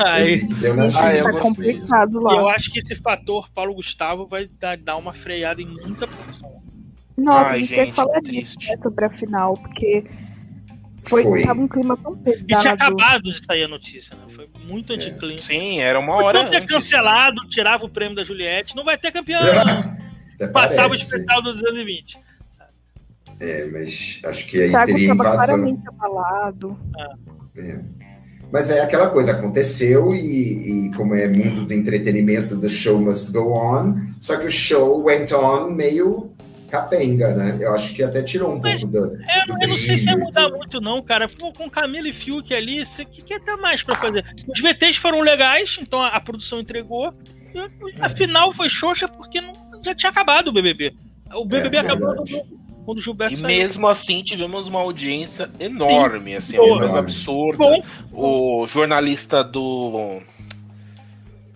Eu 0.00 0.06
Aí, 0.06 0.40
Gente, 0.40 0.96
Ah, 0.98 1.14
eu 1.14 1.24
tá 1.32 1.40
complicado 1.40 2.12
e 2.12 2.16
eu 2.16 2.22
lá. 2.44 2.54
acho 2.54 2.70
que 2.72 2.78
esse 2.78 2.96
fator 2.96 3.48
Paulo 3.54 3.74
Gustavo 3.74 4.26
vai 4.26 4.48
dar, 4.58 4.76
dar 4.76 4.96
uma 4.96 5.12
freada 5.12 5.60
em 5.62 5.66
muita 5.66 6.06
produção. 6.06 6.62
Nossa, 7.16 7.50
Ai, 7.50 7.54
a 7.54 7.58
gente 7.58 7.68
tem 7.68 7.78
que 7.78 7.84
gente, 7.86 7.94
falar 7.94 8.20
disso 8.20 8.56
né, 8.66 8.76
sobre 8.78 9.04
a 9.04 9.10
final, 9.10 9.56
porque 9.56 10.04
foi, 11.04 11.22
Foi. 11.22 11.42
tava 11.42 11.60
um 11.60 11.68
clima 11.68 11.96
tão 11.96 12.12
E 12.26 12.32
tinha 12.44 12.58
pesado. 12.58 12.68
acabado 12.70 13.22
de 13.22 13.44
sair 13.44 13.64
a 13.64 13.68
notícia, 13.68 14.16
né? 14.16 14.34
Foi 14.34 14.48
muito 14.64 14.92
É. 14.92 14.96
anticlímax. 14.96 15.44
Sim, 15.44 15.78
era 15.80 16.00
uma 16.00 16.14
hora. 16.14 16.38
Podiam 16.40 16.50
ter 16.50 16.56
antes. 16.64 16.74
cancelado, 16.74 17.36
tirava 17.48 17.84
o 17.84 17.88
prêmio 17.88 18.16
da 18.16 18.24
Juliette. 18.24 18.74
Não 18.74 18.84
vai 18.84 18.98
ter 18.98 19.12
campeão. 19.12 19.40
Até 20.34 20.48
Passava 20.48 20.92
o 20.92 20.96
especial 20.96 21.40
do 21.42 21.52
220. 21.52 22.18
É, 23.40 23.66
mas 23.66 24.20
acho 24.24 24.46
que 24.48 24.60
aí 24.62 24.70
Thiago 24.70 24.92
teria 24.92 25.12
invasão. 25.12 25.34
claramente 25.36 25.88
abalado. 25.88 26.78
É. 26.98 27.33
Mas 28.52 28.70
é 28.70 28.80
aquela 28.80 29.08
coisa, 29.08 29.32
aconteceu 29.32 30.14
e, 30.14 30.86
e 30.86 30.90
como 30.94 31.14
é 31.14 31.26
mundo 31.26 31.64
do 31.64 31.72
entretenimento, 31.74 32.58
the 32.58 32.68
show 32.68 33.00
must 33.00 33.32
go 33.32 33.52
on, 33.52 33.96
só 34.20 34.36
que 34.36 34.46
o 34.46 34.50
show 34.50 35.02
went 35.04 35.32
on 35.32 35.70
meio 35.70 36.32
capenga, 36.70 37.34
né? 37.34 37.56
Eu 37.60 37.72
acho 37.72 37.94
que 37.94 38.02
até 38.02 38.22
tirou 38.22 38.52
um 38.52 38.60
Mas, 38.60 38.80
pouco 38.80 38.92
do, 38.92 39.22
É, 39.22 39.46
do 39.46 39.56
eu 39.62 39.68
não 39.68 39.76
sei 39.76 39.98
se 39.98 40.06
ia 40.06 40.16
mudar 40.16 40.48
muito, 40.50 40.80
não, 40.80 41.00
cara. 41.02 41.26
Pô, 41.28 41.52
com 41.52 41.70
Camila 41.70 42.08
e 42.08 42.12
Fiuk 42.12 42.52
ali, 42.52 42.82
o 42.82 42.86
que, 43.06 43.22
que 43.22 43.40
ter 43.40 43.56
mais 43.56 43.82
pra 43.82 43.94
fazer? 43.96 44.24
Os 44.48 44.60
VTs 44.60 44.96
foram 44.96 45.20
legais, 45.20 45.78
então 45.80 46.00
a, 46.00 46.08
a 46.08 46.20
produção 46.20 46.60
entregou. 46.60 47.14
E 47.54 47.58
a, 47.58 48.06
a 48.06 48.08
final 48.08 48.52
foi 48.52 48.68
xoxa 48.68 49.06
porque 49.06 49.40
não, 49.40 49.52
já 49.84 49.94
tinha 49.94 50.10
acabado 50.10 50.48
o 50.48 50.52
BBB. 50.52 50.94
O 51.32 51.44
BBB 51.44 51.76
É, 51.76 51.80
acabou 51.80 52.08
verdade. 52.08 52.44
Quando, 52.84 52.98
o 52.98 53.02
Gilberto 53.02 53.34
E 53.34 53.36
saiu. 53.38 53.46
mesmo 53.46 53.88
assim 53.88 54.22
tivemos 54.22 54.66
uma 54.68 54.80
audiência 54.80 55.50
enorme, 55.58 56.36
assim, 56.36 56.56
Boa. 56.56 56.72
uma 56.72 56.78
coisa 56.80 56.98
absurda. 56.98 57.56
Bom, 57.58 57.82
O 58.12 58.66
jornalista 58.66 59.42
do. 59.42 60.20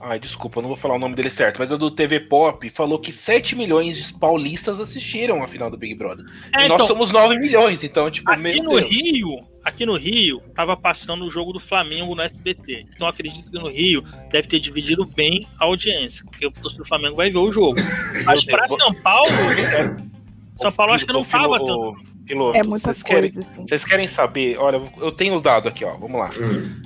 Ai, 0.00 0.20
desculpa, 0.20 0.62
não 0.62 0.68
vou 0.68 0.76
falar 0.76 0.94
o 0.94 0.98
nome 0.98 1.16
dele 1.16 1.30
certo, 1.30 1.58
mas 1.58 1.72
é 1.72 1.76
do 1.76 1.90
TV 1.90 2.20
Pop, 2.20 2.70
falou 2.70 3.00
que 3.00 3.10
7 3.10 3.56
milhões 3.56 3.96
de 3.96 4.14
paulistas 4.14 4.78
assistiram 4.78 5.42
a 5.42 5.48
final 5.48 5.68
do 5.68 5.76
Big 5.76 5.92
Brother. 5.96 6.24
é, 6.54 6.66
e 6.66 6.68
nós 6.68 6.76
então, 6.76 6.86
somos 6.86 7.10
9 7.10 7.36
milhões, 7.36 7.82
então, 7.82 8.08
tipo, 8.08 8.30
aqui 8.30 8.62
no 8.62 8.76
Deus. 8.76 8.88
Rio, 8.88 9.40
aqui 9.64 9.84
no 9.84 9.96
Rio, 9.96 10.40
tava 10.54 10.76
passando 10.76 11.24
o 11.24 11.30
jogo 11.32 11.52
do 11.52 11.58
Flamengo 11.58 12.14
no 12.14 12.22
SBT. 12.22 12.86
Então 12.94 13.08
acredito 13.08 13.50
que 13.50 13.58
no 13.58 13.68
Rio 13.68 14.04
deve 14.30 14.46
ter 14.46 14.60
dividido 14.60 15.04
bem 15.04 15.48
a 15.58 15.64
audiência, 15.64 16.24
porque 16.24 16.46
o 16.46 16.52
torcedor 16.52 16.84
do 16.84 16.88
Flamengo 16.88 17.16
vai 17.16 17.30
ver 17.30 17.38
o 17.38 17.50
jogo. 17.50 17.74
Mas 18.24 18.44
Deus. 18.44 18.72
São 18.76 18.94
Paulo, 19.02 19.28
São 20.60 20.72
Paulo 20.72 20.92
acho 20.92 21.06
que 21.06 21.12
não 21.12 21.22
tava 21.24 21.58
tanto. 21.58 21.96
Piloto, 22.26 22.58
É 22.58 22.62
muita 22.62 22.92
vocês 22.92 23.02
querem, 23.02 23.32
coisa, 23.32 23.40
assim. 23.40 23.64
vocês 23.66 23.84
querem 23.84 24.06
saber? 24.06 24.58
Olha, 24.58 24.82
eu 24.98 25.10
tenho 25.10 25.36
o 25.36 25.40
dado 25.40 25.68
aqui, 25.68 25.84
ó. 25.84 25.96
Vamos 25.96 26.20
lá. 26.20 26.30
Hum, 26.38 26.82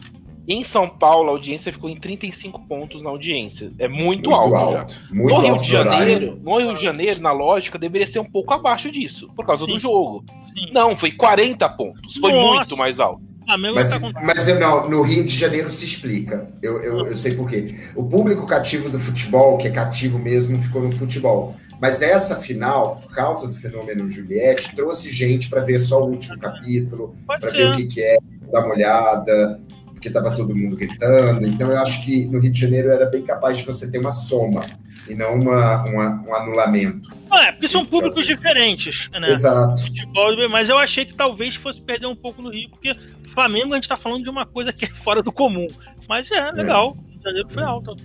Em 0.46 0.62
São 0.64 0.88
Paulo, 0.88 1.28
a 1.30 1.32
audiência 1.32 1.72
ficou 1.72 1.90
em 1.90 1.96
35 1.96 2.60
pontos 2.68 3.02
na 3.02 3.10
audiência. 3.10 3.72
É 3.78 3.88
muito, 3.88 4.30
muito 4.30 4.34
alto, 4.34 4.54
alto. 4.54 4.92
já. 4.94 5.00
Muito 5.10 5.34
no 5.34 5.40
Rio 5.40 5.50
alto 5.52 5.64
de 5.64 5.76
horário. 5.76 5.98
Janeiro, 5.98 6.40
no 6.42 6.58
Rio 6.58 6.74
de 6.76 6.82
Janeiro, 6.82 7.20
na 7.20 7.32
lógica, 7.32 7.78
deveria 7.78 8.06
ser 8.06 8.18
um 8.20 8.24
pouco 8.24 8.52
abaixo 8.54 8.90
disso, 8.90 9.30
por 9.34 9.44
causa 9.46 9.64
Sim. 9.64 9.72
do 9.72 9.78
jogo. 9.78 10.24
Sim. 10.54 10.72
Não, 10.72 10.94
foi 10.96 11.10
40 11.12 11.68
pontos. 11.70 12.16
Foi 12.16 12.32
Nossa. 12.32 12.54
muito 12.56 12.76
mais 12.76 13.00
alto. 13.00 13.22
Mas, 13.74 13.90
tá 13.90 13.98
mas 14.22 14.46
eu 14.46 14.60
não, 14.60 14.88
no 14.88 15.02
Rio 15.02 15.24
de 15.24 15.34
Janeiro 15.36 15.70
se 15.72 15.84
explica. 15.84 16.48
Eu, 16.62 16.80
eu, 16.82 17.06
eu 17.06 17.16
sei 17.16 17.34
por 17.34 17.48
quê. 17.48 17.74
O 17.96 18.04
público 18.04 18.46
cativo 18.46 18.88
do 18.88 18.98
futebol, 19.00 19.58
que 19.58 19.66
é 19.66 19.70
cativo 19.70 20.16
mesmo, 20.18 20.60
ficou 20.60 20.80
no 20.82 20.92
futebol. 20.92 21.56
Mas 21.82 22.00
essa 22.00 22.36
final, 22.36 23.00
por 23.02 23.10
causa 23.10 23.48
do 23.48 23.54
fenômeno 23.54 24.08
Juliette, 24.08 24.76
trouxe 24.76 25.10
gente 25.10 25.50
para 25.50 25.62
ver 25.62 25.80
só 25.80 26.00
o 26.00 26.10
último 26.10 26.38
capítulo, 26.38 27.16
para 27.26 27.50
ver 27.50 27.72
o 27.72 27.74
que, 27.74 27.86
que 27.86 28.00
é, 28.00 28.18
dar 28.52 28.60
uma 28.64 28.72
olhada, 28.72 29.60
porque 29.86 30.06
estava 30.06 30.30
todo 30.32 30.54
mundo 30.54 30.76
gritando. 30.76 31.44
Então 31.44 31.68
eu 31.72 31.78
acho 31.78 32.04
que 32.04 32.24
no 32.26 32.38
Rio 32.38 32.52
de 32.52 32.60
Janeiro 32.60 32.88
era 32.88 33.06
bem 33.06 33.22
capaz 33.22 33.56
de 33.56 33.64
você 33.64 33.90
ter 33.90 33.98
uma 33.98 34.12
soma 34.12 34.64
e 35.08 35.14
não 35.16 35.34
uma, 35.34 35.82
uma- 35.84 36.24
um 36.28 36.32
anulamento. 36.32 37.10
Não, 37.28 37.38
é, 37.38 37.50
porque 37.50 37.66
são 37.66 37.80
Sim, 37.80 37.88
públicos 37.90 38.26
diferentes, 38.26 39.10
né? 39.10 39.30
Exato. 39.30 39.82
Futebol, 39.82 40.48
mas 40.48 40.68
eu 40.68 40.78
achei 40.78 41.04
que 41.04 41.16
talvez 41.16 41.56
fosse 41.56 41.80
perder 41.80 42.06
um 42.06 42.14
pouco 42.14 42.40
no 42.40 42.50
Rio, 42.50 42.70
porque 42.70 42.94
Flamengo 43.32 43.72
a 43.72 43.76
gente 43.76 43.88
tá 43.88 43.96
falando 43.96 44.22
de 44.22 44.30
uma 44.30 44.46
coisa 44.46 44.72
que 44.72 44.84
é 44.84 44.88
fora 44.88 45.20
do 45.20 45.32
comum. 45.32 45.66
Mas 46.08 46.30
é 46.30 46.52
legal. 46.52 46.90
O 46.96 47.10
Rio 47.10 47.18
de 47.18 47.24
Janeiro 47.24 47.48
foi 47.52 47.64
alto. 47.64 47.96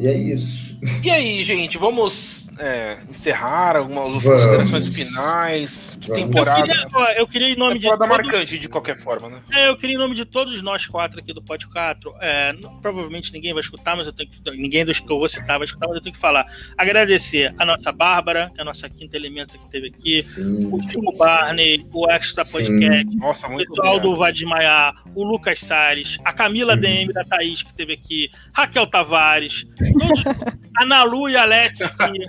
E 0.00 0.08
é 0.08 0.14
isso. 0.14 0.78
E 1.04 1.10
aí, 1.10 1.44
gente, 1.44 1.76
vamos 1.76 2.46
é, 2.58 2.96
encerrar 3.10 3.76
algumas 3.76 4.24
Vamos. 4.24 4.24
considerações 4.24 4.94
finais. 4.94 5.89
Que 6.00 6.08
Vamos. 6.08 6.22
Eu 6.22 6.28
temporada. 6.44 6.62
queria, 6.66 7.18
eu 7.18 7.28
queria 7.28 7.48
em 7.50 7.56
nome 7.56 7.74
de 7.74 7.80
Temporada 7.82 8.08
todos, 8.08 8.24
marcante, 8.32 8.58
de 8.58 8.68
qualquer 8.68 8.96
forma, 8.98 9.28
né? 9.28 9.40
é, 9.52 9.68
eu 9.68 9.76
queria 9.76 9.96
em 9.96 9.98
nome 9.98 10.14
de 10.14 10.24
todos 10.24 10.60
nós 10.62 10.86
quatro 10.86 11.18
aqui 11.20 11.32
do 11.34 11.42
Pod 11.42 11.66
4. 11.68 12.14
É, 12.20 12.52
não- 12.54 12.80
provavelmente 12.80 13.32
ninguém 13.32 13.52
vai 13.52 13.60
escutar, 13.62 13.94
mas 13.96 14.06
eu 14.06 14.12
tenho 14.12 14.30
que, 14.30 14.50
ninguém 14.52 14.84
dos 14.84 14.98
que 14.98 15.10
eu 15.10 15.18
vou 15.18 15.28
citar 15.28 15.58
vai 15.58 15.66
escutar, 15.66 15.86
mas 15.88 15.96
eu 15.96 16.02
tenho 16.02 16.14
que 16.14 16.20
falar. 16.20 16.46
Agradecer 16.78 17.54
a 17.58 17.64
nossa 17.66 17.92
Bárbara, 17.92 18.50
que 18.54 18.60
é 18.60 18.62
a 18.62 18.64
nossa 18.64 18.88
quinta 18.88 19.16
elemento 19.16 19.58
que 19.58 19.68
teve 19.70 19.88
aqui, 19.88 20.22
Sim. 20.22 20.70
o 20.72 20.80
Chico 20.88 21.16
Barney, 21.18 21.86
o 21.92 22.10
Extra 22.10 22.44
Sim. 22.44 22.52
Podcast, 22.80 23.16
Nossa, 23.16 23.46
o 23.46 23.52
muito 23.52 23.68
pessoal 23.68 23.96
obrigado. 23.96 24.14
do 24.14 24.18
Vai 24.18 24.32
Desmaiar, 24.32 24.94
o 25.14 25.22
Lucas 25.22 25.58
Salles, 25.60 26.16
a 26.24 26.32
Camila 26.32 26.74
Uhum. 26.74 26.80
DM 26.80 27.12
da 27.12 27.24
Thaís, 27.24 27.62
que 27.62 27.74
teve 27.74 27.92
aqui, 27.92 28.30
Raquel 28.54 28.86
Tavares, 28.86 29.66
todos, 29.92 30.24
a 30.80 30.86
Nalu 30.86 31.28
e 31.28 31.36
a 31.36 31.42
Alex, 31.42 31.78
que, 31.78 32.28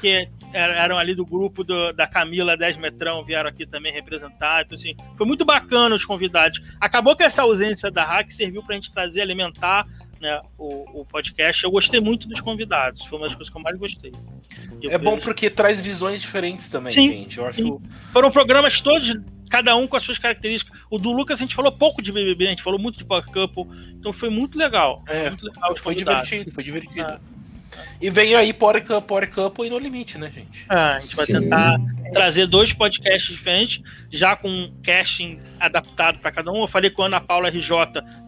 que 0.00 0.28
eram 0.52 0.98
ali 0.98 1.14
do 1.14 1.24
grupo 1.24 1.64
do- 1.64 1.92
da 1.92 2.06
Camila 2.06 2.56
10 2.56 2.76
Metrão, 2.76 3.24
vieram 3.24 3.48
aqui 3.48 3.66
também 3.66 3.92
representar. 3.92 4.62
Então, 4.62 4.76
assim, 4.76 4.94
foi 5.16 5.26
muito 5.26 5.44
bacana 5.44 5.94
os 5.94 6.04
convidados. 6.04 6.60
Acabou 6.80 7.16
que 7.16 7.22
essa 7.22 7.42
ausência 7.42 7.90
da 7.90 8.04
Hack 8.04 8.30
serviu 8.30 8.62
pra 8.62 8.74
gente 8.74 8.92
trazer, 8.92 9.20
alimentar 9.22 9.86
né, 10.20 10.40
o, 10.56 11.00
o 11.00 11.04
podcast. 11.04 11.64
Eu 11.64 11.70
gostei 11.70 11.98
muito 12.00 12.28
dos 12.28 12.40
convidados, 12.40 13.04
foi 13.06 13.18
uma 13.18 13.26
das 13.26 13.34
coisas 13.34 13.52
que 13.52 13.58
eu 13.58 13.62
mais 13.62 13.76
gostei. 13.76 14.12
é 14.88 14.96
bom 14.96 15.18
porque 15.18 15.50
traz 15.50 15.80
visões 15.80 16.20
diferentes 16.20 16.68
também, 16.68 16.92
sim, 16.92 17.08
gente. 17.08 17.38
Eu 17.38 17.46
acho. 17.46 17.80
Foram 18.12 18.30
programas 18.30 18.80
todos, 18.80 19.12
cada 19.50 19.74
um 19.74 19.86
com 19.86 19.96
as 19.96 20.04
suas 20.04 20.18
características. 20.18 20.78
O 20.88 20.96
do 20.96 21.10
Lucas 21.10 21.40
a 21.40 21.42
gente 21.42 21.56
falou 21.56 21.72
pouco 21.72 22.00
de 22.00 22.12
BBB, 22.12 22.46
a 22.46 22.50
gente 22.50 22.62
falou 22.62 22.78
muito 22.78 22.98
de 22.98 23.04
Power 23.04 23.24
Couple, 23.26 23.64
então 23.98 24.12
foi 24.12 24.30
muito 24.30 24.56
legal. 24.56 25.02
É, 25.08 25.28
muito 25.30 25.44
legal 25.44 25.76
foi 25.76 25.94
divertido, 25.96 26.52
foi 26.52 26.62
divertido. 26.62 27.02
Ah. 27.10 27.20
E 28.00 28.10
vem 28.10 28.34
aí 28.34 28.52
Power, 28.52 28.84
Power 29.02 29.32
Couple 29.32 29.66
e 29.66 29.70
No 29.70 29.78
Limite, 29.78 30.18
né, 30.18 30.30
gente? 30.30 30.64
Ah, 30.68 30.96
a 30.96 30.98
gente 30.98 31.16
vai 31.16 31.26
Sim. 31.26 31.40
tentar 31.40 31.78
trazer 32.12 32.46
dois 32.46 32.72
podcasts 32.72 33.30
diferentes, 33.30 33.82
já 34.10 34.36
com 34.36 34.48
um 34.48 34.72
casting 34.82 35.40
adaptado 35.58 36.18
para 36.18 36.30
cada 36.30 36.52
um. 36.52 36.60
Eu 36.60 36.68
falei 36.68 36.90
com 36.90 37.02
a 37.02 37.06
Ana 37.06 37.20
Paula 37.20 37.48
RJ, 37.48 37.70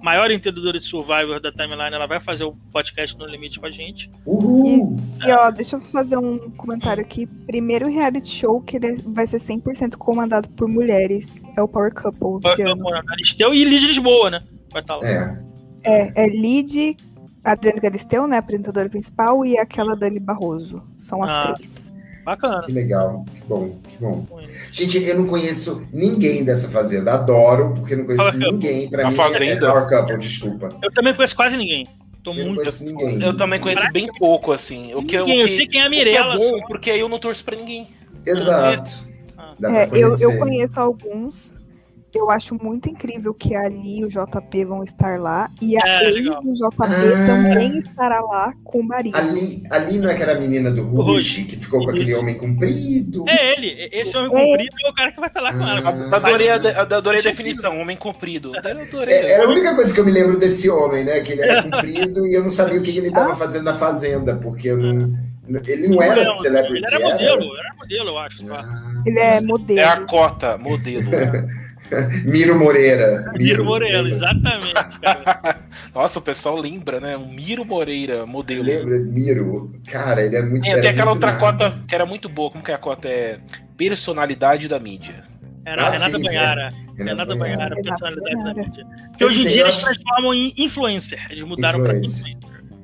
maior 0.02 0.30
entendedora 0.30 0.78
de 0.78 0.84
Survivor 0.84 1.40
da 1.40 1.52
Timeline, 1.52 1.94
ela 1.94 2.06
vai 2.06 2.20
fazer 2.20 2.44
o 2.44 2.56
podcast 2.72 3.16
No 3.18 3.26
Limite 3.26 3.60
com 3.60 3.66
a 3.66 3.70
gente. 3.70 4.10
Uhul! 4.24 4.96
E, 5.22 5.28
e 5.28 5.32
ó, 5.32 5.50
deixa 5.50 5.76
eu 5.76 5.80
fazer 5.80 6.16
um 6.16 6.50
comentário 6.50 7.02
aqui. 7.02 7.26
Primeiro 7.46 7.88
reality 7.88 8.28
show 8.28 8.60
que 8.60 8.78
vai 9.06 9.26
ser 9.26 9.38
100% 9.38 9.96
comandado 9.96 10.48
por 10.50 10.68
mulheres. 10.68 11.42
É 11.56 11.62
o 11.62 11.68
Power 11.68 11.92
Couple 11.92 12.40
Power 12.40 12.56
Couple, 12.56 13.12
Aristeu 13.12 13.52
e 13.52 13.64
Lid 13.64 13.86
Lisboa, 13.86 14.30
né? 14.30 14.42
Vai 14.72 14.82
estar 14.82 14.98
tá 14.98 15.00
lá. 15.00 15.06
É. 15.06 15.54
É, 15.84 16.24
é 16.24 16.28
Lid, 16.28 16.96
Adriane 17.44 17.80
Galisteu, 17.80 18.26
né, 18.26 18.38
apresentadora 18.38 18.88
principal, 18.88 19.44
e 19.44 19.58
aquela 19.58 19.94
Dani 19.94 20.18
Barroso. 20.18 20.82
São 20.98 21.22
as 21.22 21.30
ah, 21.30 21.52
três. 21.54 21.84
Bacana. 22.24 22.62
Que 22.62 22.72
legal, 22.72 23.24
que 23.26 23.46
bom, 23.46 23.78
que 23.86 23.98
bom. 23.98 24.26
Gente, 24.72 25.04
eu 25.04 25.18
não 25.18 25.26
conheço 25.26 25.86
ninguém 25.92 26.42
dessa 26.42 26.70
fazenda. 26.70 27.12
Adoro, 27.12 27.74
porque 27.74 27.94
não 27.94 28.06
conheço 28.06 28.32
ninguém. 28.38 28.88
Pra 28.88 29.06
a 29.06 29.10
mim 29.10 29.16
fazenda. 29.16 29.66
é 29.66 29.70
Power 29.70 29.88
Couple, 29.88 30.16
desculpa. 30.16 30.70
Eu 30.82 30.90
também 30.90 31.12
conheço 31.12 31.36
quase 31.36 31.56
ninguém. 31.56 31.86
Tô 32.22 32.30
eu 32.30 32.36
muito... 32.36 32.48
não 32.48 32.56
conheço 32.56 32.84
ninguém. 32.84 33.22
Eu 33.22 33.36
também 33.36 33.60
conheço 33.60 33.92
bem 33.92 34.06
pouco, 34.18 34.52
assim. 34.52 34.94
O 34.94 35.04
que, 35.04 35.18
ninguém, 35.18 35.42
o 35.42 35.46
que, 35.46 35.52
eu 35.52 35.56
sei 35.56 35.66
quem 35.66 35.82
é 35.82 35.84
a 35.84 35.90
Mirella. 35.90 36.34
é 36.34 36.38
bom, 36.38 36.62
porque 36.66 36.90
aí 36.90 37.00
eu 37.00 37.08
não 37.10 37.18
torço 37.18 37.44
pra 37.44 37.54
ninguém. 37.54 37.88
Exato. 38.24 39.06
Ah. 39.36 39.54
É, 39.62 39.90
eu, 39.92 40.18
eu 40.18 40.38
conheço 40.38 40.80
alguns 40.80 41.54
eu 42.18 42.30
acho 42.30 42.54
muito 42.62 42.88
incrível 42.88 43.34
que 43.34 43.54
ali 43.54 44.00
e 44.00 44.04
o 44.04 44.08
JP 44.08 44.64
vão 44.64 44.82
estar 44.82 45.18
lá. 45.18 45.50
E 45.60 45.76
a 45.76 45.86
é, 45.86 46.04
ex 46.04 46.14
legal. 46.14 46.40
do 46.40 46.52
JP 46.52 46.76
ah. 46.80 47.26
também 47.26 47.78
estará 47.78 48.20
lá 48.20 48.52
com 48.64 48.80
o 48.80 48.82
marido. 48.82 49.16
Ali, 49.16 49.62
ali 49.70 49.98
não 49.98 50.08
é 50.08 50.14
que 50.14 50.22
era 50.22 50.32
a 50.32 50.38
menina 50.38 50.70
do 50.70 50.82
Rush, 50.82 51.44
que 51.44 51.56
ficou 51.56 51.84
com 51.84 51.90
aquele 51.90 52.14
homem 52.14 52.36
comprido? 52.36 53.24
É 53.28 53.52
ele. 53.52 53.88
Esse 53.92 54.16
homem 54.16 54.30
é. 54.32 54.46
comprido 54.46 54.76
é 54.84 54.90
o 54.90 54.94
cara 54.94 55.12
que 55.12 55.20
vai 55.20 55.28
estar 55.28 55.40
lá 55.40 55.52
com 55.52 55.62
ela. 55.62 56.08
Ah. 56.12 56.16
Adorei 56.16 56.50
a, 56.50 56.54
adorei 56.80 57.20
a 57.20 57.24
definição, 57.24 57.80
homem 57.80 57.96
comprido. 57.96 58.52
É, 59.06 59.32
é, 59.32 59.44
a 59.44 59.48
única 59.48 59.74
coisa 59.74 59.92
que 59.92 60.00
eu 60.00 60.04
me 60.04 60.12
lembro 60.12 60.38
desse 60.38 60.68
homem, 60.68 61.04
né? 61.04 61.20
Que 61.20 61.32
ele 61.32 61.42
era 61.42 61.62
comprido 61.68 62.26
e 62.26 62.34
eu 62.34 62.42
não 62.42 62.50
sabia 62.50 62.78
o 62.78 62.82
que 62.82 62.96
ele 62.96 63.08
estava 63.08 63.32
ah. 63.32 63.36
fazendo 63.36 63.64
na 63.64 63.74
fazenda, 63.74 64.36
porque 64.36 64.68
eu 64.68 64.78
não. 64.78 65.34
Ele 65.66 65.88
não 65.88 66.02
era 66.02 66.24
celebrity. 66.24 66.94
Ele 66.94 67.04
era 67.04 67.12
modelo, 67.12 67.56
era, 67.56 67.66
era 67.66 67.76
modelo, 67.76 68.08
eu 68.08 68.18
acho. 68.18 68.52
Ah. 68.52 69.02
Ele 69.04 69.18
é 69.18 69.40
modelo. 69.40 69.78
É 69.78 69.84
a 69.84 70.00
cota, 70.00 70.56
modelo. 70.56 71.04
Miro 72.24 72.58
Moreira. 72.58 73.32
Miro, 73.32 73.38
Miro 73.38 73.64
Moreira, 73.64 74.08
exatamente, 74.08 74.74
cara. 75.00 75.60
Nossa, 75.94 76.18
o 76.18 76.22
pessoal 76.22 76.56
lembra, 76.56 77.00
né? 77.00 77.16
Um 77.16 77.28
Miro 77.28 77.64
Moreira 77.64 78.26
modelo. 78.26 78.64
Lembra, 78.64 78.98
Miro. 78.98 79.72
Cara, 79.86 80.22
ele 80.22 80.36
é 80.36 80.42
muito. 80.42 80.66
É, 80.66 80.80
tem 80.80 80.90
aquela 80.90 81.12
outra 81.12 81.32
nada. 81.32 81.40
cota 81.40 81.78
que 81.86 81.94
era 81.94 82.06
muito 82.06 82.28
boa. 82.28 82.50
Como 82.50 82.64
que 82.64 82.70
é 82.70 82.74
a 82.74 82.78
cota? 82.78 83.08
É 83.08 83.38
personalidade 83.76 84.68
da 84.68 84.78
mídia. 84.78 85.22
Era 85.66 85.86
ah, 85.86 85.90
Renata 85.90 86.16
sim, 86.16 86.22
Banhara. 86.22 86.68
É. 86.98 87.02
Renata 87.02 87.36
Banhara, 87.36 87.76
personalidade 87.76 88.36
Banhara. 88.36 88.54
da 88.54 88.62
mídia. 88.62 88.86
Que 89.16 89.24
hoje 89.24 89.46
em 89.46 89.52
dia 89.52 89.62
eles 89.62 89.80
transformam 89.80 90.34
em 90.34 90.54
influencer. 90.56 91.26
Eles 91.30 91.44
mudaram 91.44 91.82
para 91.82 91.96
influencer. 91.96 92.36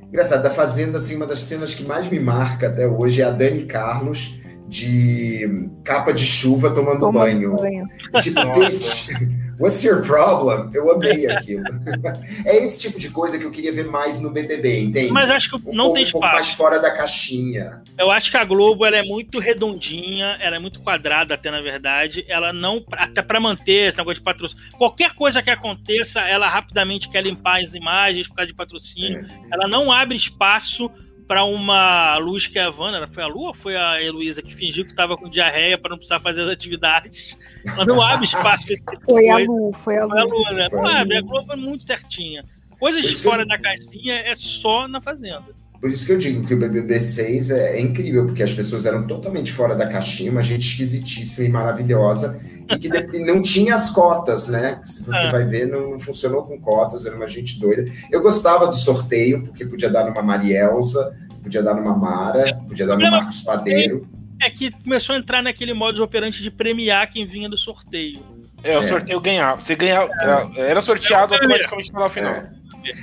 Engraçado, 0.09 0.42
da 0.42 0.51
Fazenda, 0.51 0.98
assim, 0.98 1.14
uma 1.14 1.26
das 1.26 1.38
cenas 1.38 1.72
que 1.72 1.84
mais 1.84 2.09
me 2.09 2.18
marca 2.18 2.66
até 2.66 2.86
hoje 2.86 3.22
é 3.22 3.24
a 3.24 3.30
Dani 3.30 3.62
Carlos 3.62 4.39
de 4.71 5.68
capa 5.83 6.12
de 6.12 6.25
chuva 6.25 6.71
tomando, 6.71 7.01
tomando 7.01 7.18
banho. 7.18 7.57
banho. 7.57 7.89
Tipo, 8.23 8.41
bitch, 8.55 9.09
what's 9.59 9.83
your 9.83 10.01
problem? 10.01 10.71
Eu 10.73 10.93
amei 10.93 11.27
aquilo. 11.27 11.64
é 12.47 12.57
esse 12.57 12.79
tipo 12.79 12.97
de 12.97 13.11
coisa 13.11 13.37
que 13.37 13.45
eu 13.45 13.51
queria 13.51 13.73
ver 13.73 13.87
mais 13.87 14.21
no 14.21 14.31
BBB, 14.31 14.81
entende? 14.81 15.12
Mas 15.12 15.29
acho 15.29 15.51
que 15.51 15.73
não 15.73 15.91
um 15.91 15.95
tem 15.95 16.05
pouco, 16.05 16.05
espaço. 16.05 16.16
Um 16.16 16.21
pouco 16.21 16.35
mais 16.35 16.51
fora 16.53 16.79
da 16.79 16.93
caixinha. 16.93 17.83
Eu 17.99 18.12
acho 18.12 18.31
que 18.31 18.37
a 18.37 18.45
Globo 18.45 18.87
ela 18.87 18.97
é 18.97 19.03
muito 19.03 19.41
redondinha, 19.41 20.39
ela 20.41 20.55
é 20.55 20.59
muito 20.61 20.79
quadrada 20.81 21.35
até 21.35 21.51
na 21.51 21.61
verdade. 21.61 22.25
Ela 22.29 22.53
não 22.53 22.85
até 22.93 23.23
para 23.23 23.41
manter 23.41 23.89
esse 23.89 23.99
negócio 23.99 24.21
de 24.21 24.25
patrocínio. 24.25 24.64
Qualquer 24.79 25.14
coisa 25.14 25.43
que 25.43 25.51
aconteça, 25.51 26.21
ela 26.21 26.49
rapidamente 26.49 27.09
quer 27.09 27.25
limpar 27.25 27.61
as 27.61 27.75
imagens 27.75 28.29
por 28.29 28.37
causa 28.37 28.53
de 28.53 28.57
patrocínio. 28.57 29.27
É. 29.27 29.55
Ela 29.55 29.66
não 29.66 29.91
abre 29.91 30.14
espaço 30.14 30.89
para 31.31 31.45
uma 31.45 32.16
luz 32.16 32.49
que 32.49 32.59
é 32.59 32.64
a 32.64 32.70
Vanna, 32.70 33.07
foi 33.07 33.22
a 33.22 33.28
Lu 33.28 33.43
ou 33.43 33.55
foi 33.55 33.76
a 33.76 34.03
Heloísa 34.03 34.43
que 34.43 34.53
fingiu 34.53 34.85
que 34.85 34.91
estava 34.91 35.16
com 35.16 35.31
diarreia 35.31 35.78
para 35.78 35.91
não 35.91 35.97
precisar 35.97 36.18
fazer 36.18 36.43
as 36.43 36.49
atividades? 36.49 37.39
Ela 37.64 37.85
não 37.85 38.03
abre 38.03 38.24
espaço 38.24 38.66
para 38.66 38.99
Foi 38.99 39.28
a 39.28 39.37
Lu, 39.37 39.72
foi 39.74 39.97
a 39.97 40.07
Lu. 40.07 40.11
Foi 40.11 40.18
a 40.18 40.24
Lu, 40.24 40.55
né? 40.55 40.66
Não 40.72 40.89
abre, 40.89 41.18
a 41.18 41.20
Globo 41.20 41.53
é 41.53 41.55
muito 41.55 41.85
certinha. 41.85 42.45
Coisas 42.81 43.05
de 43.05 43.14
fora 43.14 43.47
da 43.47 43.57
caixinha 43.57 44.16
é 44.16 44.35
só 44.35 44.89
na 44.89 45.01
Fazenda. 45.01 45.55
Por 45.81 45.91
isso 45.91 46.05
que 46.05 46.12
eu 46.12 46.18
digo 46.18 46.47
que 46.47 46.53
o 46.53 46.59
BBB 46.59 47.01
6 47.01 47.51
é, 47.51 47.78
é, 47.78 47.81
incrível, 47.81 48.26
porque 48.26 48.43
as 48.43 48.53
pessoas 48.53 48.85
eram 48.85 49.07
totalmente 49.07 49.51
fora 49.51 49.74
da 49.74 49.87
caixinha, 49.87 50.31
uma 50.31 50.43
gente 50.43 50.68
esquisitíssima 50.68 51.47
e 51.47 51.51
maravilhosa, 51.51 52.39
e 52.70 52.78
que 52.78 53.18
não 53.20 53.41
tinha 53.41 53.74
as 53.74 53.89
cotas, 53.89 54.49
né? 54.49 54.83
Se 54.85 55.03
você 55.03 55.26
é. 55.26 55.31
vai 55.31 55.45
ver, 55.45 55.68
não, 55.68 55.99
funcionou 55.99 56.45
com 56.45 56.61
cotas, 56.61 57.07
era 57.07 57.16
uma 57.16 57.26
gente 57.26 57.59
doida. 57.59 57.91
Eu 58.12 58.20
gostava 58.20 58.66
do 58.66 58.76
sorteio, 58.76 59.43
porque 59.43 59.64
podia 59.64 59.89
dar 59.89 60.05
numa 60.05 60.22
Marielza, 60.22 61.16
podia 61.43 61.62
dar 61.62 61.74
numa 61.74 61.97
Mara, 61.97 62.51
é. 62.51 62.53
podia 62.53 62.87
dar 62.87 62.99
no 62.99 63.11
Marcos 63.11 63.41
Padeiro. 63.41 64.07
É 64.43 64.51
que 64.51 64.70
começou 64.70 65.14
a 65.14 65.18
entrar 65.18 65.43
naquele 65.43 65.72
modus 65.72 66.01
operante 66.01 66.43
de 66.43 66.51
premiar 66.51 67.11
quem 67.11 67.26
vinha 67.26 67.49
do 67.49 67.57
sorteio. 67.57 68.20
É, 68.62 68.76
o 68.76 68.81
é. 68.81 68.87
sorteio 68.87 69.20
ganhava. 69.20 69.61
Você 69.61 69.74
ganhava. 69.74 70.11
É. 70.57 70.70
Era 70.70 70.83
sorteado 70.83 71.35
automaticamente 71.35 71.93
no 71.93 72.09
final. 72.09 72.43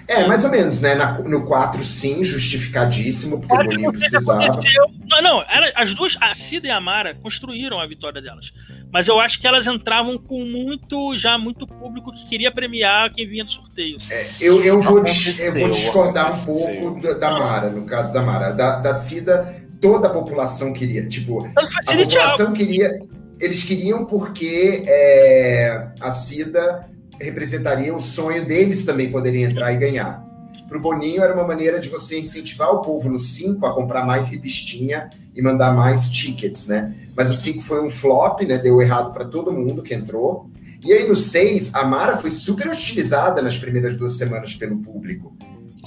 É, 0.08 0.26
mais 0.28 0.44
ou 0.44 0.52
menos, 0.52 0.82
né? 0.82 0.96
Na, 0.96 1.14
no 1.14 1.46
4, 1.46 1.84
sim, 1.84 2.24
justificadíssimo, 2.24 3.40
porque 3.40 3.56
Pode 3.56 3.68
o 3.68 3.72
Boninho 3.72 3.92
precisava. 3.92 4.62
Não, 5.08 5.22
não 5.22 5.42
era, 5.44 5.72
as 5.76 5.94
duas, 5.94 6.18
a 6.20 6.34
Cida 6.34 6.68
e 6.68 6.72
a 6.72 6.80
Mara, 6.80 7.16
construíram 7.16 7.80
a 7.80 7.88
vitória 7.88 8.22
delas. 8.22 8.52
Mas 8.92 9.08
eu 9.08 9.20
acho 9.20 9.40
que 9.40 9.48
elas 9.48 9.68
entravam 9.68 10.18
com 10.18 10.44
muito, 10.46 11.18
já 11.18 11.38
muito 11.38 11.68
público 11.68 12.12
que 12.12 12.28
queria 12.28 12.52
premiar 12.52 13.14
quem 13.14 13.28
vinha 13.28 13.44
do 13.44 13.52
sorteio. 13.52 13.98
É, 14.10 14.28
eu, 14.40 14.64
eu, 14.64 14.82
vou, 14.82 15.00
eu 15.00 15.54
vou 15.54 15.70
discordar 15.70 16.34
um 16.34 16.46
pouco 16.46 17.02
da, 17.02 17.14
da, 17.14 17.32
Mara, 17.32 17.70
no 17.70 17.86
caso 17.86 18.14
da 18.14 18.22
Mara. 18.22 18.52
Da, 18.52 18.80
da 18.80 18.94
Cida, 18.94 19.62
toda 19.82 20.08
a 20.08 20.12
população 20.12 20.74
queria. 20.74 21.06
Tipo, 21.08 21.46
a 21.46 21.96
população 21.96 22.54
queria. 22.54 23.00
Eles 23.40 23.64
queriam 23.64 24.06
porque 24.06 24.84
é, 24.88 25.90
a 26.00 26.10
Cida 26.10 26.90
representaria 27.20 27.94
o 27.96 28.00
sonho 28.00 28.46
deles 28.46 28.86
também 28.86 29.12
poderem 29.12 29.44
entrar 29.44 29.74
e 29.74 29.78
ganhar. 29.78 30.26
Para 30.68 30.78
o 30.78 30.82
Boninho 30.82 31.24
era 31.24 31.34
uma 31.34 31.48
maneira 31.48 31.80
de 31.80 31.88
você 31.88 32.20
incentivar 32.20 32.70
o 32.72 32.82
povo 32.82 33.10
no 33.10 33.20
5 33.20 33.66
a 33.66 33.74
comprar 33.74 34.06
mais 34.06 34.28
revistinha 34.28 35.10
e 35.34 35.42
mandar 35.42 35.74
mais 35.74 36.10
tickets, 36.10 36.68
né? 36.68 36.94
Mas 37.16 37.30
o 37.30 37.34
5 37.34 37.62
foi 37.62 37.84
um 37.84 37.90
flop, 37.90 38.42
né? 38.42 38.58
Deu 38.58 38.82
errado 38.82 39.14
para 39.14 39.24
todo 39.24 39.54
mundo 39.54 39.82
que 39.82 39.94
entrou. 39.94 40.50
E 40.84 40.92
aí 40.92 41.08
no 41.08 41.16
6, 41.16 41.74
a 41.74 41.86
Mara 41.86 42.18
foi 42.18 42.32
super 42.32 42.68
hostilizada 42.68 43.42
nas 43.42 43.58
primeiras 43.58 43.96
duas 43.96 44.14
semanas 44.14 44.54
pelo 44.56 44.78
público. 44.80 45.36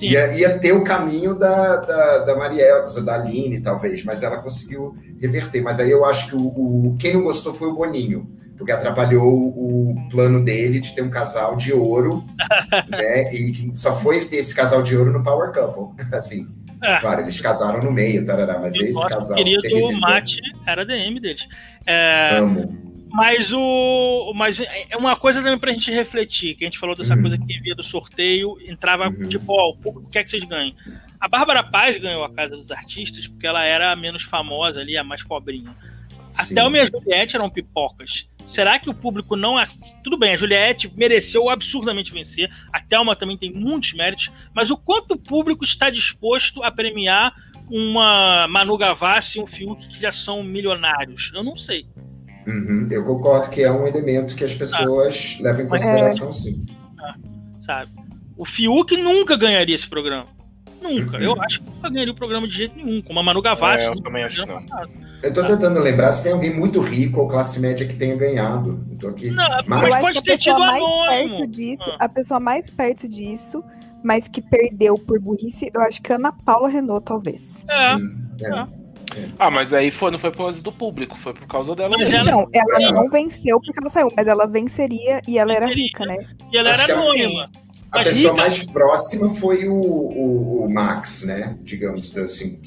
Ia, 0.00 0.34
ia, 0.34 0.58
ter 0.58 0.72
o 0.72 0.82
caminho 0.82 1.34
da, 1.34 1.76
da, 1.76 2.18
da 2.18 2.36
Mariela, 2.36 2.86
da 3.02 3.14
Aline, 3.16 3.60
talvez, 3.60 4.02
mas 4.02 4.22
ela 4.22 4.38
conseguiu 4.38 4.96
reverter. 5.20 5.62
Mas 5.62 5.78
aí 5.78 5.90
eu 5.90 6.06
acho 6.06 6.30
que 6.30 6.36
o, 6.36 6.40
o, 6.40 6.96
quem 6.98 7.12
não 7.12 7.22
gostou 7.22 7.52
foi 7.52 7.68
o 7.68 7.74
Boninho 7.74 8.26
porque 8.60 8.72
atrapalhou 8.72 9.48
o 9.48 9.96
plano 10.10 10.44
dele 10.44 10.80
de 10.80 10.94
ter 10.94 11.00
um 11.00 11.08
casal 11.08 11.56
de 11.56 11.72
ouro, 11.72 12.22
né? 12.90 13.32
E 13.32 13.70
só 13.74 13.94
foi 13.94 14.26
ter 14.26 14.36
esse 14.36 14.54
casal 14.54 14.82
de 14.82 14.94
ouro 14.94 15.10
no 15.10 15.24
Power 15.24 15.50
Couple, 15.50 15.96
assim. 16.14 16.46
É. 16.82 16.98
Claro, 16.98 17.22
eles 17.22 17.40
casaram 17.40 17.82
no 17.82 17.90
meio, 17.90 18.24
tarará, 18.24 18.58
mas 18.58 18.74
esse 18.74 18.92
nosso 18.92 19.08
casal. 19.08 19.36
querido 19.36 20.00
Mate 20.00 20.40
era 20.66 20.84
DM 20.84 21.18
deles. 21.20 21.46
É, 21.86 22.36
Amo. 22.36 22.90
Mas 23.12 23.50
o. 23.50 24.32
Mas 24.34 24.60
é 24.60 24.96
uma 24.96 25.16
coisa 25.16 25.42
também 25.42 25.58
pra 25.58 25.72
gente 25.72 25.90
refletir, 25.90 26.54
que 26.54 26.64
a 26.64 26.66
gente 26.68 26.78
falou 26.78 26.94
dessa 26.94 27.14
uhum. 27.14 27.22
coisa 27.22 27.38
que 27.38 27.60
via 27.60 27.74
do 27.74 27.82
sorteio, 27.82 28.56
entrava 28.66 29.08
uhum. 29.08 29.26
tipo, 29.26 29.52
ó, 29.52 29.74
o 29.84 30.08
que 30.08 30.18
é 30.18 30.22
que 30.22 30.30
vocês 30.30 30.44
ganham? 30.44 30.74
A 31.18 31.28
Bárbara 31.28 31.62
Paz 31.62 31.98
ganhou 31.98 32.24
a 32.24 32.32
Casa 32.32 32.56
dos 32.56 32.70
Artistas 32.70 33.26
porque 33.26 33.46
ela 33.46 33.64
era 33.64 33.90
a 33.90 33.96
menos 33.96 34.22
famosa 34.22 34.80
ali, 34.80 34.96
a 34.96 35.04
mais 35.04 35.22
pobrinha. 35.22 35.74
Até 36.40 36.64
o 36.64 36.70
minha 36.70 36.86
Juliette 36.86 37.36
eram 37.36 37.50
pipocas. 37.50 38.26
Será 38.46 38.78
que 38.78 38.90
o 38.90 38.94
público 38.94 39.36
não. 39.36 39.62
Tudo 40.02 40.18
bem, 40.18 40.34
a 40.34 40.36
Juliette 40.36 40.92
mereceu 40.96 41.48
absurdamente 41.48 42.12
vencer. 42.12 42.50
A 42.72 42.80
Thelma 42.80 43.14
também 43.14 43.36
tem 43.36 43.52
muitos 43.52 43.92
méritos. 43.92 44.30
Mas 44.54 44.70
o 44.70 44.76
quanto 44.76 45.12
o 45.12 45.18
público 45.18 45.64
está 45.64 45.88
disposto 45.88 46.62
a 46.64 46.70
premiar 46.70 47.32
uma 47.70 48.48
Manu 48.48 48.76
Gavassi 48.76 49.38
e 49.38 49.42
um 49.42 49.46
Fiuk 49.46 49.88
que 49.88 50.00
já 50.00 50.10
são 50.10 50.42
milionários? 50.42 51.30
Eu 51.32 51.44
não 51.44 51.56
sei. 51.56 51.86
Uhum. 52.46 52.88
Eu 52.90 53.04
concordo 53.04 53.50
que 53.50 53.62
é 53.62 53.70
um 53.70 53.86
elemento 53.86 54.34
que 54.34 54.42
as 54.42 54.54
pessoas 54.54 55.36
ah, 55.38 55.42
levam 55.44 55.64
em 55.66 55.68
consideração, 55.68 56.30
é... 56.30 56.32
sim. 56.32 56.66
Ah, 56.98 57.14
sabe? 57.64 57.92
O 58.36 58.44
Fiuk 58.44 58.96
nunca 58.96 59.36
ganharia 59.36 59.74
esse 59.74 59.86
programa. 59.86 60.26
Nunca. 60.82 61.18
Uhum. 61.18 61.22
Eu 61.22 61.42
acho 61.42 61.60
que 61.60 61.66
nunca 61.66 61.88
ganharia 61.88 62.12
o 62.12 62.16
programa 62.16 62.48
de 62.48 62.56
jeito 62.56 62.74
nenhum. 62.74 63.02
Como 63.02 63.20
a 63.20 63.22
Manu 63.22 63.42
Gavassi. 63.42 63.84
É, 63.84 63.88
eu 63.88 64.02
também 64.02 64.24
acho 64.24 64.42
que 64.42 64.48
não. 64.48 64.64
Eu 65.22 65.32
tô 65.34 65.44
tentando 65.44 65.80
lembrar 65.80 66.12
se 66.12 66.24
tem 66.24 66.32
alguém 66.32 66.54
muito 66.54 66.80
rico 66.80 67.20
ou 67.20 67.28
classe 67.28 67.60
média 67.60 67.86
que 67.86 67.94
tenha 67.94 68.16
ganhado. 68.16 68.84
Eu 68.90 68.98
tô 68.98 69.08
aqui. 69.08 69.30
Não, 69.30 69.48
mas, 69.66 69.88
mas 69.88 70.02
pode 70.02 70.22
ter 70.22 70.38
tido 70.38 70.58
mais 70.58 70.82
anônimo. 70.82 71.36
perto 71.36 71.46
disso, 71.46 71.90
ah. 71.90 72.04
A 72.04 72.08
pessoa 72.08 72.40
mais 72.40 72.70
perto 72.70 73.06
disso, 73.06 73.62
mas 74.02 74.26
que 74.28 74.40
perdeu 74.40 74.96
por 74.96 75.20
burrice, 75.20 75.70
eu 75.74 75.80
acho 75.82 76.00
que 76.00 76.12
Ana 76.12 76.32
Paula 76.32 76.68
Renault, 76.68 77.04
talvez. 77.04 77.64
É. 77.68 77.96
Sim, 77.96 78.16
é. 78.42 78.48
é. 78.48 78.80
Ah, 79.38 79.50
mas 79.50 79.74
aí 79.74 79.90
foi, 79.90 80.10
não 80.10 80.18
foi 80.18 80.30
por 80.30 80.38
causa 80.38 80.62
do 80.62 80.72
público, 80.72 81.16
foi 81.16 81.34
por 81.34 81.46
causa 81.46 81.74
dela. 81.74 81.96
Mas 81.98 82.12
ela, 82.12 82.30
não, 82.30 82.48
ela 82.52 82.92
não 82.92 83.10
venceu 83.10 83.60
porque 83.60 83.78
ela 83.80 83.90
saiu, 83.90 84.08
mas 84.16 84.26
ela 84.26 84.46
venceria 84.46 85.20
e 85.26 85.38
ela 85.38 85.52
era 85.52 85.66
rica, 85.66 86.06
né? 86.06 86.16
E 86.52 86.56
ela 86.56 86.70
era 86.70 86.84
anônima. 86.94 87.50
A, 87.90 88.00
a 88.00 88.04
pessoa 88.04 88.32
rica. 88.32 88.34
mais 88.34 88.64
próxima 88.64 89.28
foi 89.30 89.68
o, 89.68 89.74
o, 89.74 90.64
o 90.64 90.72
Max, 90.72 91.24
né? 91.24 91.58
Digamos 91.62 92.16
assim. 92.16 92.60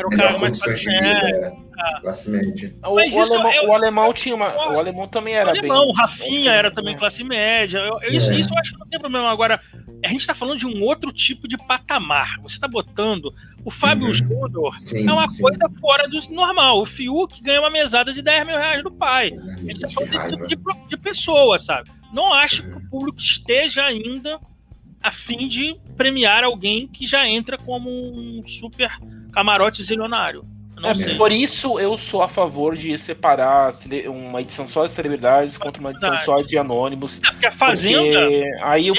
Era 0.00 0.06
o 0.06 0.10
cara 0.10 0.38
mais 0.38 0.62
classe 0.62 0.86
média. 0.86 1.52
Classe 2.00 2.30
média. 2.30 2.74
O, 2.84 2.94
o, 2.94 2.98
alemão, 2.98 3.52
eu, 3.52 3.68
o 3.68 3.72
alemão 3.72 4.12
tinha 4.12 4.34
uma. 4.34 4.48
O 4.72 4.78
alemão 4.78 5.06
também 5.08 5.34
era 5.34 5.48
o 5.48 5.50
alemão, 5.50 5.80
bem. 5.80 5.90
O 5.90 5.92
Rafinha 5.92 6.52
era 6.52 6.70
também 6.70 6.96
classe 6.96 7.22
média. 7.22 7.78
Eu, 7.78 8.00
eu, 8.02 8.12
isso, 8.12 8.30
é. 8.30 8.36
isso 8.36 8.52
eu 8.52 8.58
acho 8.58 8.72
que 8.72 8.78
não 8.78 8.86
tem 8.86 8.98
problema. 8.98 9.30
Agora, 9.30 9.60
a 10.02 10.08
gente 10.08 10.20
está 10.20 10.34
falando 10.34 10.58
de 10.58 10.66
um 10.66 10.82
outro 10.82 11.12
tipo 11.12 11.46
de 11.46 11.58
patamar. 11.58 12.38
Você 12.42 12.56
está 12.56 12.66
botando 12.66 13.32
o 13.62 13.70
Fábio 13.70 14.06
uhum. 14.06 14.14
Júnior 14.14 14.74
é 14.94 15.12
uma 15.12 15.28
sim. 15.28 15.42
coisa 15.42 15.70
fora 15.80 16.08
do 16.08 16.18
normal. 16.30 16.80
O 16.80 16.86
Fiuk 16.86 17.42
ganha 17.42 17.60
uma 17.60 17.70
mesada 17.70 18.12
de 18.12 18.22
10 18.22 18.46
mil 18.46 18.56
reais 18.56 18.82
do 18.82 18.90
pai. 18.90 19.32
Ele 19.58 19.72
está 19.72 19.88
falando 19.88 20.30
desse 20.30 20.48
tipo 20.48 20.72
de, 20.72 20.88
de 20.88 20.96
pessoa, 20.96 21.58
sabe? 21.58 21.90
Não 22.12 22.32
acho 22.32 22.62
que 22.62 22.76
o 22.76 22.88
público 22.88 23.18
esteja 23.18 23.84
ainda 23.84 24.40
a 25.02 25.12
fim 25.12 25.48
de 25.48 25.76
premiar 25.96 26.44
alguém 26.44 26.86
que 26.88 27.06
já 27.06 27.26
entra 27.26 27.56
como 27.56 27.90
um 27.90 28.42
super 28.46 28.90
camarote 29.30 29.82
zilionário. 29.82 30.44
É, 30.84 31.14
por 31.16 31.32
isso 31.32 31.78
eu 31.78 31.96
sou 31.96 32.22
a 32.22 32.28
favor 32.28 32.76
de 32.76 32.96
separar 32.98 33.70
uma 34.06 34.40
edição 34.40 34.66
só 34.68 34.84
de 34.86 34.92
celebridades 34.92 35.56
contra 35.56 35.80
uma 35.80 35.90
edição 35.90 36.16
só 36.18 36.42
de 36.42 36.56
anônimos. 36.58 37.20
É, 37.22 37.30
porque 37.30 37.46
a 37.46 37.52
Fazenda. 37.52 38.20
Porque 38.20 38.50
aí 38.62 38.88
eu, 38.88 38.94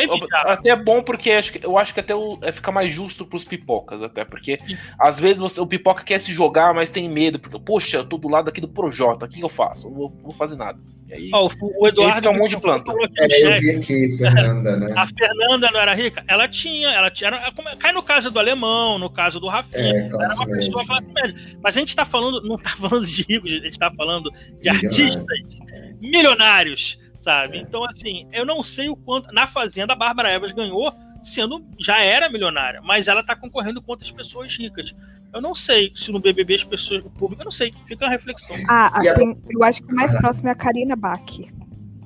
até 0.46 0.70
é 0.70 0.76
bom 0.76 1.02
porque 1.02 1.32
acho 1.32 1.54
que, 1.54 1.66
eu 1.66 1.78
acho 1.78 1.94
que 1.94 2.00
até 2.00 2.16
o, 2.16 2.38
é 2.42 2.52
ficar 2.52 2.72
mais 2.72 2.92
justo 2.92 3.26
pros 3.26 3.44
pipocas, 3.44 4.02
até. 4.02 4.24
Porque 4.24 4.60
Sim. 4.66 4.78
às 5.00 5.20
vezes 5.20 5.40
você, 5.40 5.60
o 5.60 5.68
pipoca 5.68 6.04
quer 6.04 6.20
se 6.20 6.34
jogar, 6.34 6.74
mas 6.74 6.92
tem 6.92 7.10
medo. 7.10 7.40
Porque, 7.40 7.60
poxa, 7.60 7.98
eu 7.98 8.06
tô 8.06 8.18
do 8.18 8.30
lado 8.30 8.50
aqui 8.50 8.62
do 8.62 8.68
Projota, 8.68 9.26
o 9.26 9.30
que 9.30 9.42
eu 9.42 9.50
faço? 9.50 9.88
Eu 9.88 9.92
não 9.92 9.98
vou, 9.98 10.10
não 10.10 10.24
vou 10.24 10.34
fazer 10.34 10.56
nada. 10.56 10.80
E 11.12 11.14
aí, 11.14 11.32
oh, 11.34 11.50
o 11.78 11.88
Eduardo. 11.88 12.30
um 12.30 12.38
monte 12.38 12.52
de 12.52 12.62
planta. 12.62 12.94
É, 13.20 13.58
eu 13.58 13.60
vi 13.60 13.72
aqui, 13.72 14.18
Fernanda, 14.18 14.78
né? 14.78 14.94
A 14.96 15.06
Fernanda 15.08 15.70
não 15.70 15.80
era 15.80 15.94
rica? 15.94 16.24
Ela 16.26 16.48
tinha, 16.48 16.88
ela 16.90 17.12
tinha. 17.12 17.28
Era, 17.28 17.52
cai 17.78 17.92
no 17.92 18.02
caso 18.02 18.32
do 18.32 18.40
alemão, 18.40 18.98
no 18.98 19.10
caso 19.10 19.38
do 19.38 19.50
Rafinha. 19.50 19.84
É, 19.84 20.08
era 20.08 20.34
uma 20.36 20.48
pessoa 20.48 20.86
classe 20.86 21.08
média. 21.14 21.36
Mas 21.62 21.71
a 21.76 21.80
gente 21.80 21.96
tá 21.96 22.06
falando, 22.06 22.42
não 22.48 22.58
tá 22.58 22.72
falando 22.78 23.06
de 23.06 23.24
ricos, 23.24 23.52
a 23.52 23.56
gente 23.56 23.78
tá 23.78 23.92
falando 23.92 24.32
de 24.62 24.70
artistas 24.70 25.60
milionários, 26.00 26.98
sabe? 27.16 27.60
Então, 27.60 27.86
assim, 27.86 28.28
eu 28.32 28.46
não 28.46 28.64
sei 28.64 28.90
o 28.90 28.96
quanto. 28.96 29.32
Na 29.34 29.48
Fazenda, 29.48 29.94
a 29.94 29.96
Bárbara 29.96 30.32
Evas 30.32 30.52
ganhou 30.52 30.94
sendo. 31.24 31.64
Já 31.80 32.02
era 32.02 32.30
milionária, 32.30 32.82
mas 32.84 33.08
ela 33.08 33.24
tá 33.24 33.36
concorrendo 33.36 33.82
com 33.82 33.92
outras 33.92 34.12
pessoas 34.12 34.56
ricas. 34.56 34.94
Eu 35.34 35.42
não 35.42 35.56
sei 35.56 35.94
se 35.96 36.12
no 36.12 36.20
BBB 36.20 36.56
as 36.56 36.64
pessoas, 36.64 37.06
o 37.06 37.10
público, 37.10 37.42
eu 37.42 37.46
não 37.46 37.52
sei. 37.52 37.74
Fica 37.88 38.06
uma 38.06 38.12
reflexão. 38.12 38.56
Ah, 38.68 38.92
assim, 38.94 39.38
eu 39.50 39.64
acho 39.64 39.82
que 39.84 39.94
o 39.94 39.96
mais 39.96 40.14
próximo 40.18 40.50
é 40.50 40.52
a 40.52 40.56
Karina 40.56 40.96
Bach. 40.96 41.22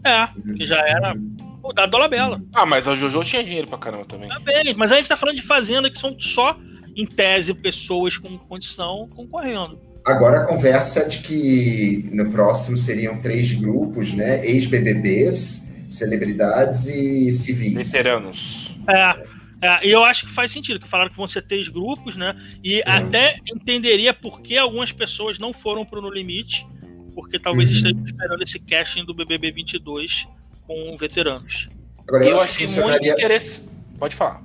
É, 0.03 0.27
que 0.55 0.67
já 0.67 0.77
era 0.87 1.15
o 1.63 1.73
da 1.73 1.87
Dolabella. 1.87 2.39
Ah, 2.53 2.65
mas 2.65 2.87
a 2.87 2.93
Jojo 2.93 3.23
tinha 3.23 3.43
dinheiro 3.43 3.67
pra 3.67 3.79
caramba 3.79 4.05
também. 4.05 4.29
Tá 4.29 4.39
bem, 4.39 4.75
mas 4.75 4.91
a 4.91 4.97
gente 4.97 5.09
tá 5.09 5.17
falando 5.17 5.37
de 5.37 5.41
fazenda 5.41 5.89
que 5.89 5.97
são 5.97 6.15
só, 6.19 6.55
em 6.95 7.05
tese, 7.05 7.53
pessoas 7.53 8.17
com 8.17 8.37
condição 8.37 9.09
concorrendo. 9.15 9.79
Agora 10.05 10.41
a 10.41 10.45
conversa 10.45 11.01
é 11.01 11.07
de 11.07 11.19
que 11.19 12.09
no 12.13 12.29
próximo 12.31 12.77
seriam 12.77 13.19
três 13.21 13.51
grupos, 13.53 14.13
né? 14.13 14.45
Ex-BBBs, 14.45 15.67
celebridades 15.89 16.85
e 16.85 17.31
civis. 17.31 17.91
Veteranos. 17.91 18.75
É. 18.87 19.35
É, 19.61 19.87
e 19.87 19.89
eu 19.89 20.03
acho 20.03 20.27
que 20.27 20.33
faz 20.33 20.51
sentido, 20.51 20.79
que 20.79 20.87
falaram 20.87 21.09
que 21.09 21.17
vão 21.17 21.27
ser 21.27 21.41
três 21.41 21.67
grupos, 21.67 22.15
né? 22.15 22.35
E 22.63 22.75
uhum. 22.75 22.83
até 22.85 23.37
entenderia 23.47 24.13
por 24.13 24.41
que 24.41 24.57
algumas 24.57 24.91
pessoas 24.91 25.39
não 25.39 25.53
foram 25.53 25.83
pro 25.83 26.01
No 26.01 26.09
Limite, 26.09 26.67
porque 27.15 27.39
talvez 27.39 27.69
uhum. 27.69 27.75
estejam 27.75 28.05
esperando 28.05 28.43
esse 28.43 28.59
casting 28.59 29.05
do 29.05 29.13
BBB 29.13 29.51
22 29.51 30.27
com 30.67 30.95
veteranos. 30.97 31.69
Agora, 32.07 32.25
eu, 32.25 32.31
eu 32.31 32.41
achei 32.41 32.67
funcionaria... 32.67 32.99
muito 32.99 33.17
interessante. 33.17 33.69
Pode 33.97 34.15
falar. 34.15 34.43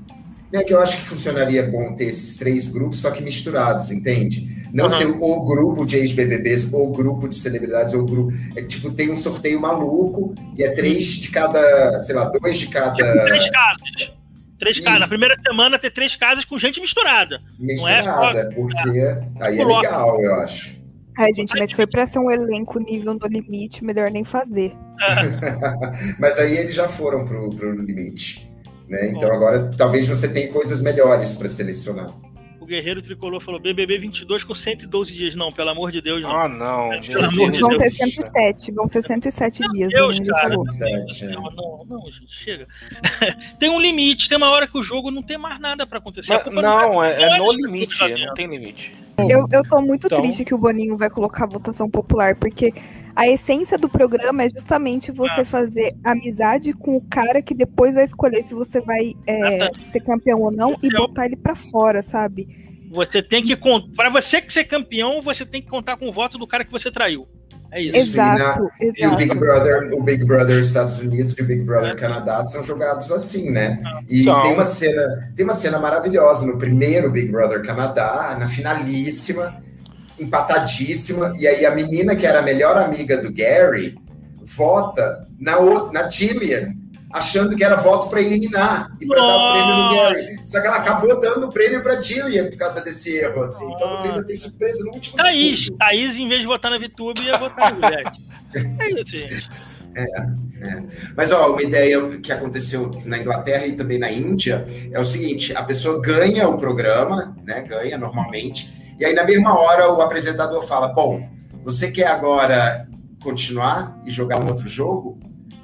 É 0.53 0.65
que 0.65 0.75
eu 0.75 0.81
acho 0.81 0.97
que 0.97 1.05
funcionaria 1.05 1.63
bom 1.63 1.95
ter 1.95 2.07
esses 2.07 2.37
três 2.37 2.69
grupos, 2.69 3.01
só 3.01 3.11
que 3.11 3.23
misturados, 3.23 3.91
entende? 3.93 4.61
Não 4.73 4.87
uhum. 4.87 4.91
ser 4.91 5.07
o 5.07 5.45
grupo 5.45 5.85
de 5.85 5.97
ex-BBBs, 5.97 6.73
ou 6.73 6.93
grupo 6.93 7.29
de 7.29 7.37
celebridades, 7.37 7.95
ou 7.95 8.05
grupo. 8.05 8.33
É 8.57 8.63
tipo, 8.63 8.91
tem 8.91 9.11
um 9.11 9.17
sorteio 9.17 9.61
maluco 9.61 10.35
e 10.57 10.63
é 10.63 10.71
três 10.71 11.07
de 11.07 11.31
cada, 11.31 12.03
sei 12.03 12.15
lá, 12.15 12.25
dois 12.25 12.59
de 12.59 12.69
cada. 12.69 12.95
Tipo, 12.95 13.25
três 13.25 13.51
casas. 13.51 14.21
Três 14.59 14.77
Isso. 14.77 14.85
casas. 14.85 15.01
Na 15.01 15.09
primeira 15.09 15.37
semana 15.41 15.79
ter 15.79 15.91
três 15.91 16.15
casas 16.15 16.45
com 16.45 16.59
gente 16.59 16.81
misturada. 16.81 17.41
Misturada, 17.59 18.05
não 18.11 18.41
é 18.41 18.45
só... 18.45 18.51
porque 18.55 18.99
é. 18.99 19.25
aí 19.41 19.59
é 19.59 19.65
legal, 19.65 20.21
eu 20.21 20.35
acho. 20.35 20.79
Ai, 21.19 21.33
gente, 21.35 21.59
mas 21.59 21.73
foi 21.73 21.87
pra 21.87 22.07
ser 22.07 22.19
um 22.19 22.31
elenco 22.31 22.79
nível 22.79 23.15
no 23.15 23.27
limite, 23.27 23.85
melhor 23.85 24.11
nem 24.11 24.25
fazer. 24.25 24.73
É. 25.01 26.17
mas 26.19 26.39
aí 26.39 26.57
eles 26.57 26.75
já 26.75 26.89
foram 26.89 27.25
pro, 27.25 27.51
pro 27.51 27.75
limite. 27.83 28.50
Né? 28.91 29.11
Então 29.11 29.33
agora 29.33 29.71
talvez 29.77 30.07
você 30.07 30.29
tenha 30.29 30.53
coisas 30.53 30.83
melhores 30.83 31.35
para 31.35 31.49
selecionar. 31.49 32.13
Guerreiro 32.71 33.03
Tricolor 33.03 33.41
falou 33.41 33.61
BBB 33.61 33.99
22 33.99 34.45
com 34.45 34.55
112 34.55 35.13
dias. 35.13 35.35
Não, 35.35 35.51
pelo 35.51 35.71
amor 35.71 35.91
de 35.91 36.01
Deus, 36.01 36.23
não. 36.23 36.31
Ah, 36.31 36.49
não. 36.49 36.93
É, 36.93 37.01
pelo 37.01 37.25
amor 37.25 37.51
de 37.51 37.59
vão 37.59 37.71
Deus. 37.71 37.83
ser 37.83 37.91
107, 37.91 38.73
vão 38.73 38.89
ser 38.89 39.03
107 39.03 39.61
Meu 39.61 39.73
dias. 39.73 39.91
Deus, 39.91 40.21
cara, 40.21 40.49
Deus, 40.51 41.23
não, 41.23 41.43
não, 41.51 41.85
não, 41.89 42.11
gente, 42.13 42.33
chega. 42.33 42.67
tem 43.59 43.69
um 43.69 43.81
limite, 43.81 44.29
tem 44.29 44.39
uma 44.39 44.51
hora 44.51 44.69
que 44.69 44.79
o 44.79 44.85
jogo 44.85 45.11
não 45.11 45.21
tem 45.21 45.37
mais 45.37 45.59
nada 45.59 45.85
para 45.85 45.99
acontecer. 45.99 46.33
Mas, 46.33 46.55
não, 46.55 46.63
não, 46.63 47.05
é, 47.05 47.23
é 47.23 47.39
no 47.39 47.53
limite, 47.53 47.99
não 48.25 48.35
tem 48.35 48.47
limite. 48.47 48.95
Eu, 49.19 49.49
eu 49.51 49.63
tô 49.69 49.83
muito 49.83 50.07
então... 50.07 50.23
triste 50.23 50.45
que 50.45 50.55
o 50.55 50.59
Boninho 50.59 50.97
vai 50.97 51.11
colocar 51.11 51.47
votação 51.47 51.91
popular, 51.91 52.37
porque 52.37 52.73
a 53.15 53.29
essência 53.29 53.77
do 53.77 53.89
programa 53.89 54.45
é 54.45 54.49
justamente 54.49 55.11
você 55.11 55.41
ah. 55.41 55.45
fazer 55.45 55.95
amizade 56.05 56.73
com 56.73 56.97
o 56.97 57.01
cara 57.01 57.43
que 57.43 57.55
depois 57.55 57.95
vai 57.95 58.05
escolher 58.05 58.43
se 58.43 58.55
você 58.55 58.81
vai 58.81 59.15
é, 59.27 59.71
ser 59.83 60.01
campeão 60.01 60.41
ou 60.41 60.51
não 60.51 60.77
e 60.83 60.89
botar 60.91 61.27
ele 61.27 61.37
para 61.37 61.55
fora, 61.55 62.03
sabe? 62.03 62.49
Você 62.91 63.23
tem 63.23 63.43
que 63.43 63.57
para 63.97 64.11
você 64.11 64.41
que 64.41 64.53
ser 64.53 64.65
campeão, 64.65 65.23
você 65.23 65.47
tem 65.47 65.63
que 65.63 65.69
contar 65.69 65.97
com 65.97 66.09
o 66.09 66.13
voto 66.13 66.37
do 66.39 66.47
cara 66.47 66.65
que 66.65 66.73
você 66.73 66.91
traiu. 66.91 67.27
É 67.73 67.81
isso. 67.81 67.97
Exato, 67.97 68.69
e, 68.81 68.87
na, 68.87 68.91
exato. 68.91 68.99
e 68.99 69.07
o 69.07 69.17
Big 69.17 69.39
Brother, 69.39 69.91
o 69.93 70.03
Big 70.03 70.25
Brother 70.25 70.59
Estados 70.59 70.99
Unidos 70.99 71.35
e 71.39 71.43
o 71.43 71.45
Big 71.45 71.63
Brother 71.63 71.91
é. 71.91 71.95
Canadá 71.95 72.43
são 72.43 72.65
jogados 72.65 73.13
assim, 73.13 73.49
né? 73.51 73.81
Ah. 73.85 74.01
E 74.09 74.23
então... 74.23 74.41
tem 74.41 74.53
uma 74.55 74.65
cena, 74.65 75.33
tem 75.37 75.45
uma 75.45 75.55
cena 75.55 75.79
maravilhosa 75.79 76.47
no 76.47 76.59
primeiro 76.59 77.11
Big 77.11 77.31
Brother 77.31 77.63
Canadá, 77.63 78.37
na 78.39 78.49
finalíssima, 78.49 79.63
empatadíssima, 80.21 81.33
e 81.39 81.47
aí 81.47 81.65
a 81.65 81.75
menina 81.75 82.15
que 82.15 82.27
era 82.27 82.41
a 82.41 82.43
melhor 82.43 82.77
amiga 82.77 83.17
do 83.17 83.33
Gary 83.33 83.97
vota 84.45 85.27
na 85.39 85.57
na 85.93 86.09
Gillian 86.09 86.75
achando 87.13 87.57
que 87.57 87.65
era 87.65 87.77
voto 87.77 88.09
para 88.09 88.21
eliminar 88.21 88.89
e 89.01 89.07
para 89.07 89.19
dar 89.19 89.37
o 89.37 89.53
prêmio 89.53 89.77
no 89.77 89.95
Gary. 89.95 90.41
Só 90.47 90.61
que 90.61 90.67
ela 90.67 90.77
acabou 90.77 91.21
dando 91.21 91.49
o 91.49 91.53
prêmio 91.53 91.83
para 91.83 92.01
Jillian 92.01 92.49
por 92.49 92.57
causa 92.57 92.81
desse 92.81 93.17
erro, 93.17 93.43
assim. 93.43 93.71
Então 93.73 93.91
você 93.91 94.09
ainda 94.09 94.25
tem 94.25 94.37
surpresa 94.37 94.85
no 94.85 94.93
último 94.93 95.17
Thaís, 95.17 95.65
segundo. 95.65 95.79
Thaís, 95.79 96.17
em 96.17 96.29
vez 96.29 96.41
de 96.41 96.47
votar 96.47 96.71
na 96.71 96.79
VTube, 96.79 97.23
ia 97.23 97.37
votar 97.37 97.75
no 97.75 97.81
Juliette. 97.81 98.25
é 98.55 98.91
isso, 98.93 99.11
gente. 99.11 99.51
É, 99.93 100.03
é. 100.03 100.83
Mas 101.17 101.33
ó, 101.33 101.51
uma 101.51 101.63
ideia 101.63 102.01
que 102.19 102.31
aconteceu 102.31 102.91
na 103.05 103.19
Inglaterra 103.19 103.67
e 103.67 103.73
também 103.73 103.99
na 103.99 104.11
Índia 104.11 104.65
é 104.93 105.01
o 105.01 105.05
seguinte: 105.05 105.55
a 105.57 105.65
pessoa 105.65 106.01
ganha 106.01 106.49
o 106.49 106.57
programa, 106.59 107.37
né? 107.43 107.63
Ganha 107.63 107.99
normalmente, 107.99 108.71
e 109.01 109.05
aí 109.07 109.15
na 109.15 109.25
mesma 109.25 109.59
hora 109.59 109.91
o 109.91 110.03
apresentador 110.03 110.63
fala: 110.63 110.89
Bom, 110.89 111.27
você 111.65 111.91
quer 111.91 112.09
agora 112.09 112.87
continuar 113.23 113.99
e 114.05 114.11
jogar 114.11 114.39
um 114.39 114.49
outro 114.49 114.69
jogo? 114.69 115.19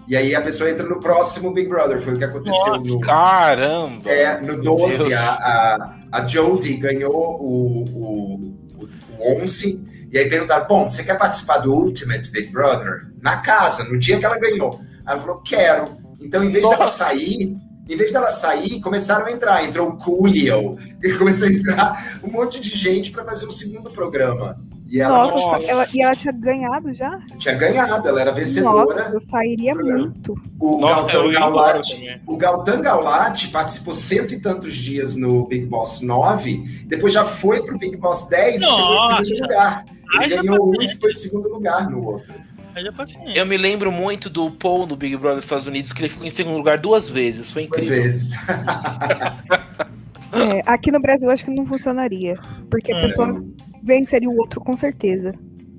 E 0.08 0.16
aí 0.16 0.34
a 0.34 0.40
pessoa 0.40 0.70
entra 0.70 0.86
no 0.86 1.00
próximo 1.00 1.52
Big 1.52 1.68
Brother. 1.68 2.00
Foi 2.00 2.14
o 2.14 2.18
que 2.18 2.24
aconteceu 2.24 2.76
Nossa, 2.76 2.78
no. 2.78 3.00
Caramba! 3.00 4.08
É, 4.08 4.40
no 4.40 4.62
12, 4.62 5.12
a, 5.12 5.20
a, 5.20 5.96
a 6.12 6.26
Jodie 6.26 6.76
ganhou 6.76 7.12
o, 7.12 7.84
o, 7.84 8.88
o 9.18 9.42
11. 9.42 10.08
E 10.10 10.18
aí 10.18 10.30
perguntaram: 10.30 10.66
bom, 10.66 10.88
você 10.88 11.04
quer 11.04 11.18
participar 11.18 11.58
do 11.58 11.74
Ultimate 11.74 12.30
Big 12.30 12.50
Brother? 12.50 13.08
Na 13.20 13.38
casa, 13.38 13.84
no 13.84 13.98
dia 13.98 14.18
que 14.18 14.24
ela 14.24 14.38
ganhou. 14.38 14.80
Ela 15.06 15.18
falou: 15.18 15.42
quero. 15.42 15.96
Então, 16.20 16.42
em 16.42 16.48
vez 16.48 16.64
Nossa. 16.64 16.78
dela 16.78 16.90
sair, 16.90 17.54
em 17.88 17.96
vez 17.96 18.12
dela 18.12 18.30
sair, 18.30 18.80
começaram 18.80 19.26
a 19.26 19.32
entrar. 19.32 19.64
Entrou 19.64 19.90
o 19.90 19.96
Coolio, 19.96 20.76
e 21.02 21.12
começou 21.18 21.46
a 21.48 21.50
entrar 21.50 22.18
um 22.22 22.30
monte 22.30 22.60
de 22.60 22.70
gente 22.70 23.10
para 23.10 23.24
fazer 23.24 23.46
o 23.46 23.50
segundo 23.52 23.90
programa. 23.90 24.58
E 24.88 25.00
ela, 25.00 25.18
Nossa, 25.24 25.34
Nossa. 25.34 25.66
ela- 25.66 25.86
e 25.92 26.00
ela 26.00 26.14
tinha 26.14 26.32
ganhado 26.32 26.94
já? 26.94 27.18
tinha 27.38 27.54
ganhado, 27.56 28.06
ela 28.08 28.20
era 28.20 28.30
Nossa, 28.30 28.40
vencedora. 28.40 29.10
eu 29.12 29.20
sairia 29.20 29.74
muito. 29.74 30.34
O 30.60 30.78
Nossa, 30.80 31.10
Galati, 31.32 31.96
também. 31.96 32.20
o 32.24 32.36
participou 33.48 33.94
cento 33.94 34.32
e 34.32 34.40
tantos 34.40 34.74
dias 34.74 35.16
no 35.16 35.44
Big 35.48 35.66
Boss 35.66 36.02
9, 36.02 36.84
depois 36.86 37.12
já 37.12 37.24
foi 37.24 37.64
pro 37.64 37.76
Big 37.76 37.96
Boss 37.96 38.28
10 38.28 38.62
e 38.62 38.64
chegou 38.64 38.78
em 38.78 38.94
Nossa. 38.94 39.24
segundo 39.24 39.42
lugar. 39.42 39.84
Ele 40.20 40.34
Haja 40.34 40.42
ganhou 40.42 40.68
um 40.70 40.80
e 40.80 40.88
ficou 40.88 41.10
em 41.10 41.14
segundo 41.14 41.48
lugar 41.48 41.90
no 41.90 42.04
outro. 42.04 42.32
Eu 43.34 43.46
me 43.46 43.56
lembro 43.56 43.90
muito 43.90 44.28
do 44.28 44.50
Paul 44.50 44.86
do 44.86 44.96
Big 44.96 45.16
Brother 45.16 45.36
dos 45.36 45.46
Estados 45.46 45.66
Unidos, 45.66 45.92
que 45.92 46.00
ele 46.02 46.08
ficou 46.08 46.26
em 46.26 46.30
segundo 46.30 46.56
lugar 46.58 46.78
duas 46.78 47.08
vezes. 47.08 47.50
Foi 47.50 47.62
incrível. 47.62 47.88
vezes. 48.02 48.34
É, 50.32 50.60
aqui 50.66 50.90
no 50.90 51.00
Brasil 51.00 51.30
acho 51.30 51.44
que 51.44 51.50
não 51.50 51.64
funcionaria. 51.64 52.36
Porque 52.70 52.92
a 52.92 52.96
É. 52.98 53.02
pessoa 53.02 53.42
venceria 53.82 54.28
o 54.28 54.36
outro 54.36 54.60
com 54.60 54.76
certeza. 54.76 55.32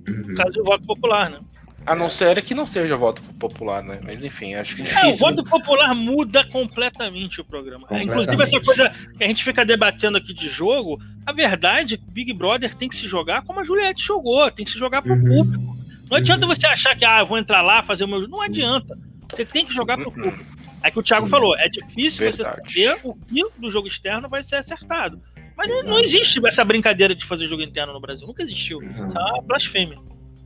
Uhum. 0.07 0.23
No 0.29 0.35
caso 0.35 0.51
do 0.53 0.63
voto 0.63 0.83
popular, 0.85 1.29
né? 1.29 1.39
A 1.85 1.93
não 1.93 2.09
ser 2.09 2.41
que 2.41 2.55
não 2.55 2.65
seja 2.65 2.95
voto 2.95 3.21
popular, 3.37 3.83
né? 3.83 3.99
Mas 4.03 4.23
enfim, 4.23 4.55
acho 4.55 4.75
que 4.75 4.81
É, 4.81 4.85
o 4.85 4.87
difícil. 4.87 5.13
voto 5.27 5.43
popular 5.43 5.93
muda 5.93 6.43
completamente 6.45 7.39
o 7.39 7.45
programa. 7.45 7.83
É, 7.91 7.99
Completamente. 7.99 8.33
Inclusive, 8.33 8.43
essa 8.43 8.59
coisa 8.65 8.89
que 9.17 9.23
a 9.23 9.27
gente 9.27 9.43
fica 9.43 9.63
debatendo 9.65 10.17
aqui 10.17 10.33
de 10.33 10.47
jogo, 10.47 10.97
a 11.25 11.31
verdade 11.33 11.93
é 11.95 11.97
que 11.97 12.03
o 12.07 12.11
Big 12.11 12.33
Brother 12.33 12.73
tem 12.73 12.89
que 12.89 12.95
se 12.95 13.07
jogar 13.07 13.43
como 13.43 13.59
a 13.59 13.63
Juliette 13.63 14.03
jogou, 14.03 14.49
tem 14.49 14.65
que 14.65 14.71
se 14.71 14.79
jogar 14.79 15.01
pro 15.03 15.13
Uhum. 15.13 15.23
público. 15.43 15.76
Não 16.09 16.17
adianta 16.17 16.45
você 16.45 16.65
achar 16.67 16.95
que, 16.95 17.03
ah, 17.05 17.19
eu 17.19 17.25
vou 17.27 17.37
entrar 17.37 17.61
lá, 17.61 17.83
fazer 17.83 18.03
o 18.03 18.07
meu. 18.07 18.27
Não 18.27 18.41
adianta. 18.41 18.97
Você 19.31 19.43
tem 19.45 19.65
que 19.65 19.73
jogar 19.73 19.97
pro 19.97 20.07
Uhum. 20.09 20.13
público. 20.13 20.45
É 20.83 20.91
que 20.91 20.99
o 20.99 21.03
Thiago 21.03 21.25
Sim. 21.25 21.31
falou, 21.31 21.55
é 21.57 21.67
difícil 21.67 22.31
você 22.31 22.43
Verdade. 22.43 22.73
saber 22.73 22.97
o 23.03 23.15
que 23.15 23.43
do 23.59 23.69
jogo 23.71 23.87
externo 23.87 24.29
vai 24.29 24.43
ser 24.43 24.55
acertado. 24.57 25.19
Mas 25.57 25.69
não, 25.69 25.83
não 25.83 25.99
existe 25.99 26.39
essa 26.47 26.63
brincadeira 26.63 27.15
de 27.15 27.25
fazer 27.25 27.47
jogo 27.47 27.63
interno 27.63 27.91
no 27.91 27.99
Brasil. 27.99 28.27
Nunca 28.27 28.43
existiu. 28.43 28.77
Uhum. 28.77 28.91
Isso 28.91 29.17
é 29.17 29.21
uma 29.33 29.41
blasfêmia. 29.41 29.97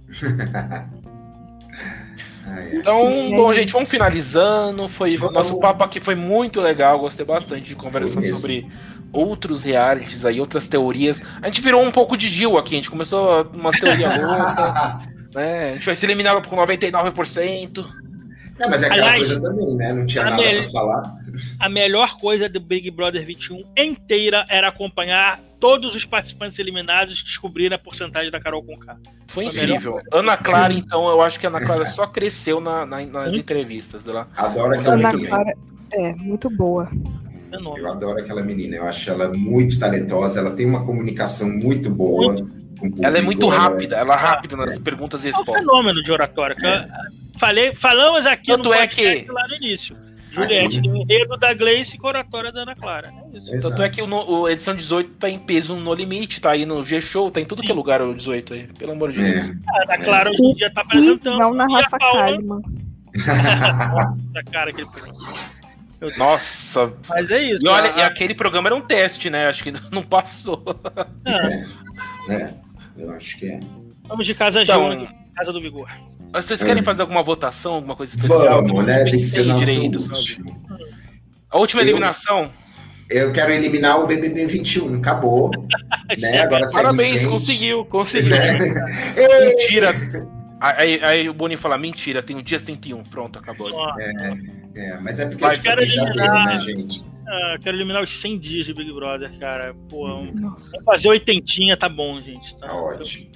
Então, 2.73 3.07
Sim, 3.07 3.35
bom, 3.35 3.51
é. 3.51 3.55
gente, 3.55 3.71
vamos 3.71 3.89
finalizando. 3.89 4.87
Foi. 4.87 5.15
Nosso 5.17 5.59
papo 5.59 5.83
aqui 5.83 5.99
foi 5.99 6.15
muito 6.15 6.59
legal. 6.59 6.99
Gostei 6.99 7.25
bastante 7.25 7.67
de 7.69 7.75
conversar 7.75 8.21
sobre 8.23 8.67
outros 9.13 9.63
realities 9.63 10.25
aí, 10.25 10.39
outras 10.41 10.67
teorias. 10.67 11.21
A 11.41 11.45
gente 11.45 11.61
virou 11.61 11.83
um 11.83 11.91
pouco 11.91 12.17
de 12.17 12.27
Gil 12.27 12.57
aqui. 12.57 12.73
A 12.73 12.77
gente 12.77 12.89
começou 12.89 13.43
umas 13.53 13.79
teorias 13.79 14.17
loucas, 14.17 15.07
né? 15.33 15.69
A 15.69 15.73
gente 15.73 15.85
vai 15.85 15.95
ser 15.95 16.05
eliminado 16.07 16.47
com 16.47 16.55
99%. 16.55 17.85
Não, 18.59 18.69
mas 18.69 18.83
é 18.83 18.87
aquela 18.87 19.07
Aliás, 19.11 19.27
coisa 19.33 19.41
também, 19.49 19.75
né? 19.75 19.93
Não 19.93 20.05
tinha 20.05 20.23
a 20.25 20.29
nada 20.31 20.41
Mel- 20.43 20.61
pra 20.61 20.71
falar. 20.71 21.15
a 21.59 21.69
melhor 21.69 22.17
coisa 22.17 22.47
do 22.47 22.59
Big 22.59 22.91
Brother 22.91 23.25
21 23.25 23.61
inteira 23.75 24.45
era 24.49 24.67
acompanhar 24.67 25.39
todos 25.59 25.95
os 25.95 26.05
participantes 26.05 26.59
eliminados 26.59 27.19
e 27.21 27.23
descobrir 27.23 27.73
a 27.73 27.79
porcentagem 27.79 28.29
da 28.29 28.39
Carol 28.39 28.61
Conká. 28.63 28.97
Foi 29.27 29.45
Foi 29.45 29.63
incrível. 29.63 29.99
Ana 30.11 30.37
Clara, 30.37 30.73
então, 30.73 31.07
eu 31.09 31.21
acho 31.21 31.39
que 31.39 31.45
a 31.47 31.49
Ana 31.49 31.59
Clara 31.61 31.85
só 31.89 32.05
cresceu 32.05 32.59
na- 32.59 32.85
na- 32.85 33.03
nas 33.05 33.33
Hum? 33.33 33.37
entrevistas. 33.37 34.07
Ela 34.07 34.27
Adoro 34.35 34.75
aquela 34.75 34.93
Ana 34.95 35.03
muito 35.09 35.15
menina. 35.17 35.29
Clara 35.37 35.53
é 35.93 36.13
muito 36.15 36.49
boa. 36.49 36.89
Eu 37.77 37.87
adoro 37.91 38.19
aquela 38.19 38.41
menina. 38.43 38.75
Eu 38.77 38.85
acho 38.85 39.09
ela 39.09 39.29
muito 39.33 39.77
talentosa. 39.79 40.39
Ela 40.39 40.51
tem 40.51 40.65
uma 40.65 40.85
comunicação 40.85 41.49
muito 41.49 41.89
boa. 41.89 42.33
com 42.35 42.47
Ela 43.01 43.17
é 43.17 43.21
muito 43.21 43.45
ela- 43.51 43.59
rápida, 43.59 43.95
ela 43.97 44.13
é 44.13 44.17
rápida 44.17 44.55
nas 44.55 44.77
perguntas 44.79 45.23
e 45.23 45.27
É 45.27 45.31
um 45.31 45.33
respostas. 45.35 45.63
fenômeno 45.65 46.03
de 46.03 46.11
oratória. 46.11 46.55
Falei, 47.39 47.75
falamos 47.75 48.25
aqui 48.25 48.47
Tanto 48.47 48.69
no 48.69 48.73
é 48.75 48.87
que- 48.87 49.25
lá 49.29 49.47
no 49.47 49.55
início. 49.55 49.95
Juliette, 50.33 50.79
o 50.79 50.95
enredo 50.95 51.35
da 51.35 51.53
Gleice 51.53 51.97
com 51.97 52.07
a 52.07 52.11
oratória 52.11 52.53
da 52.53 52.61
Ana 52.61 52.73
Clara. 52.73 53.11
É 53.33 53.37
isso. 53.37 53.49
Exato. 53.53 53.69
Tanto 53.69 53.81
é 53.83 53.89
que 53.89 54.01
o, 54.01 54.07
o 54.15 54.47
edição 54.47 54.73
18 54.73 55.11
tá 55.15 55.29
em 55.29 55.37
peso 55.37 55.75
no 55.75 55.93
limite, 55.93 56.39
tá 56.39 56.51
aí 56.51 56.65
no 56.65 56.81
G-Show, 56.85 57.29
tá 57.29 57.41
em 57.41 57.45
tudo 57.45 57.61
que 57.61 57.69
é 57.69 57.75
lugar 57.75 58.01
o 58.01 58.13
18 58.15 58.53
aí, 58.53 58.67
pelo 58.79 58.93
amor 58.93 59.11
de 59.11 59.21
Deus. 59.21 59.49
É. 59.49 59.53
A 59.79 59.83
Ana 59.83 59.97
Clara 59.97 60.29
hoje 60.29 60.41
em 60.41 60.53
dia 60.55 60.71
tá 60.71 60.81
apresentando. 60.81 61.37
não 61.37 61.53
na 61.53 61.65
e 61.69 61.73
Rafa 61.73 61.97
Kalimann. 61.99 62.61
da 64.31 64.43
cara 64.51 64.71
que 64.71 64.85
fez. 64.85 65.51
Nossa. 66.17 66.93
Mas 67.09 67.29
é 67.29 67.43
isso. 67.43 67.63
E 67.65 67.67
olha, 67.67 67.93
a- 67.93 67.97
e 67.99 68.01
aquele 68.01 68.33
programa 68.33 68.69
era 68.69 68.75
um 68.75 68.81
teste, 68.81 69.29
né? 69.29 69.47
Acho 69.47 69.63
que 69.63 69.71
não 69.91 70.01
passou. 70.01 70.63
é, 71.25 72.33
É, 72.33 72.53
eu 72.97 73.11
acho 73.11 73.37
que 73.37 73.47
é. 73.47 73.59
vamos 74.07 74.25
de 74.25 74.33
casa 74.33 74.61
Então, 74.63 74.91
Júnior, 74.91 75.09
casa 75.35 75.51
do 75.53 75.61
Vigor. 75.61 75.89
Vocês 76.33 76.63
querem 76.63 76.81
fazer 76.83 77.01
alguma 77.01 77.21
votação, 77.23 77.73
alguma 77.75 77.95
coisa 77.95 78.15
especial? 78.15 78.61
Vamos, 78.65 78.85
né? 78.85 79.03
Tem 79.03 79.11
que 79.13 79.23
ser 79.25 79.43
nosso 79.45 79.65
direito, 79.65 79.99
último. 79.99 80.61
A 81.49 81.59
última 81.59 81.81
Eu- 81.81 81.87
eliminação. 81.87 82.49
Eu 83.09 83.33
quero 83.33 83.51
eliminar 83.51 83.99
o 83.99 84.07
BBB 84.07 84.45
21. 84.47 84.95
Acabou. 84.99 85.51
né? 86.17 86.39
Agora 86.39 86.65
Parabéns, 86.71 87.25
conseguiu, 87.25 87.83
conseguiu. 87.85 88.29
Né? 88.29 88.57
Mentira. 89.45 89.93
Aí, 90.61 91.01
aí 91.03 91.27
o 91.29 91.33
Boninho 91.33 91.59
fala, 91.59 91.77
mentira, 91.77 92.23
tem 92.23 92.37
o 92.37 92.41
dia 92.41 92.59
101. 92.59 93.03
Pronto, 93.03 93.37
acabou. 93.37 93.69
Ó, 93.73 93.89
É, 94.75 94.97
mas 95.01 95.19
é 95.19 95.25
porque 95.25 95.41
Vai, 95.41 95.55
tipo, 95.55 95.63
quero 95.67 95.81
assim, 95.81 95.89
já 95.89 96.03
deu, 96.05 96.33
né, 96.33 96.59
gente? 96.59 97.03
Ah, 97.31 97.57
quero 97.61 97.77
eliminar 97.77 98.03
os 98.03 98.19
100 98.19 98.39
dias 98.39 98.65
de 98.65 98.73
Big 98.73 98.91
Brother, 98.91 99.31
cara. 99.39 99.73
Pô, 99.89 100.07
um- 100.07 100.33
Nossa. 100.33 100.69
vamos 100.71 100.85
fazer 100.85 101.07
oitentinha, 101.09 101.77
tá 101.77 101.87
bom, 101.89 102.19
gente. 102.19 102.55
Tá, 102.57 102.67
Tá 102.67 102.75
ótimo. 102.75 103.31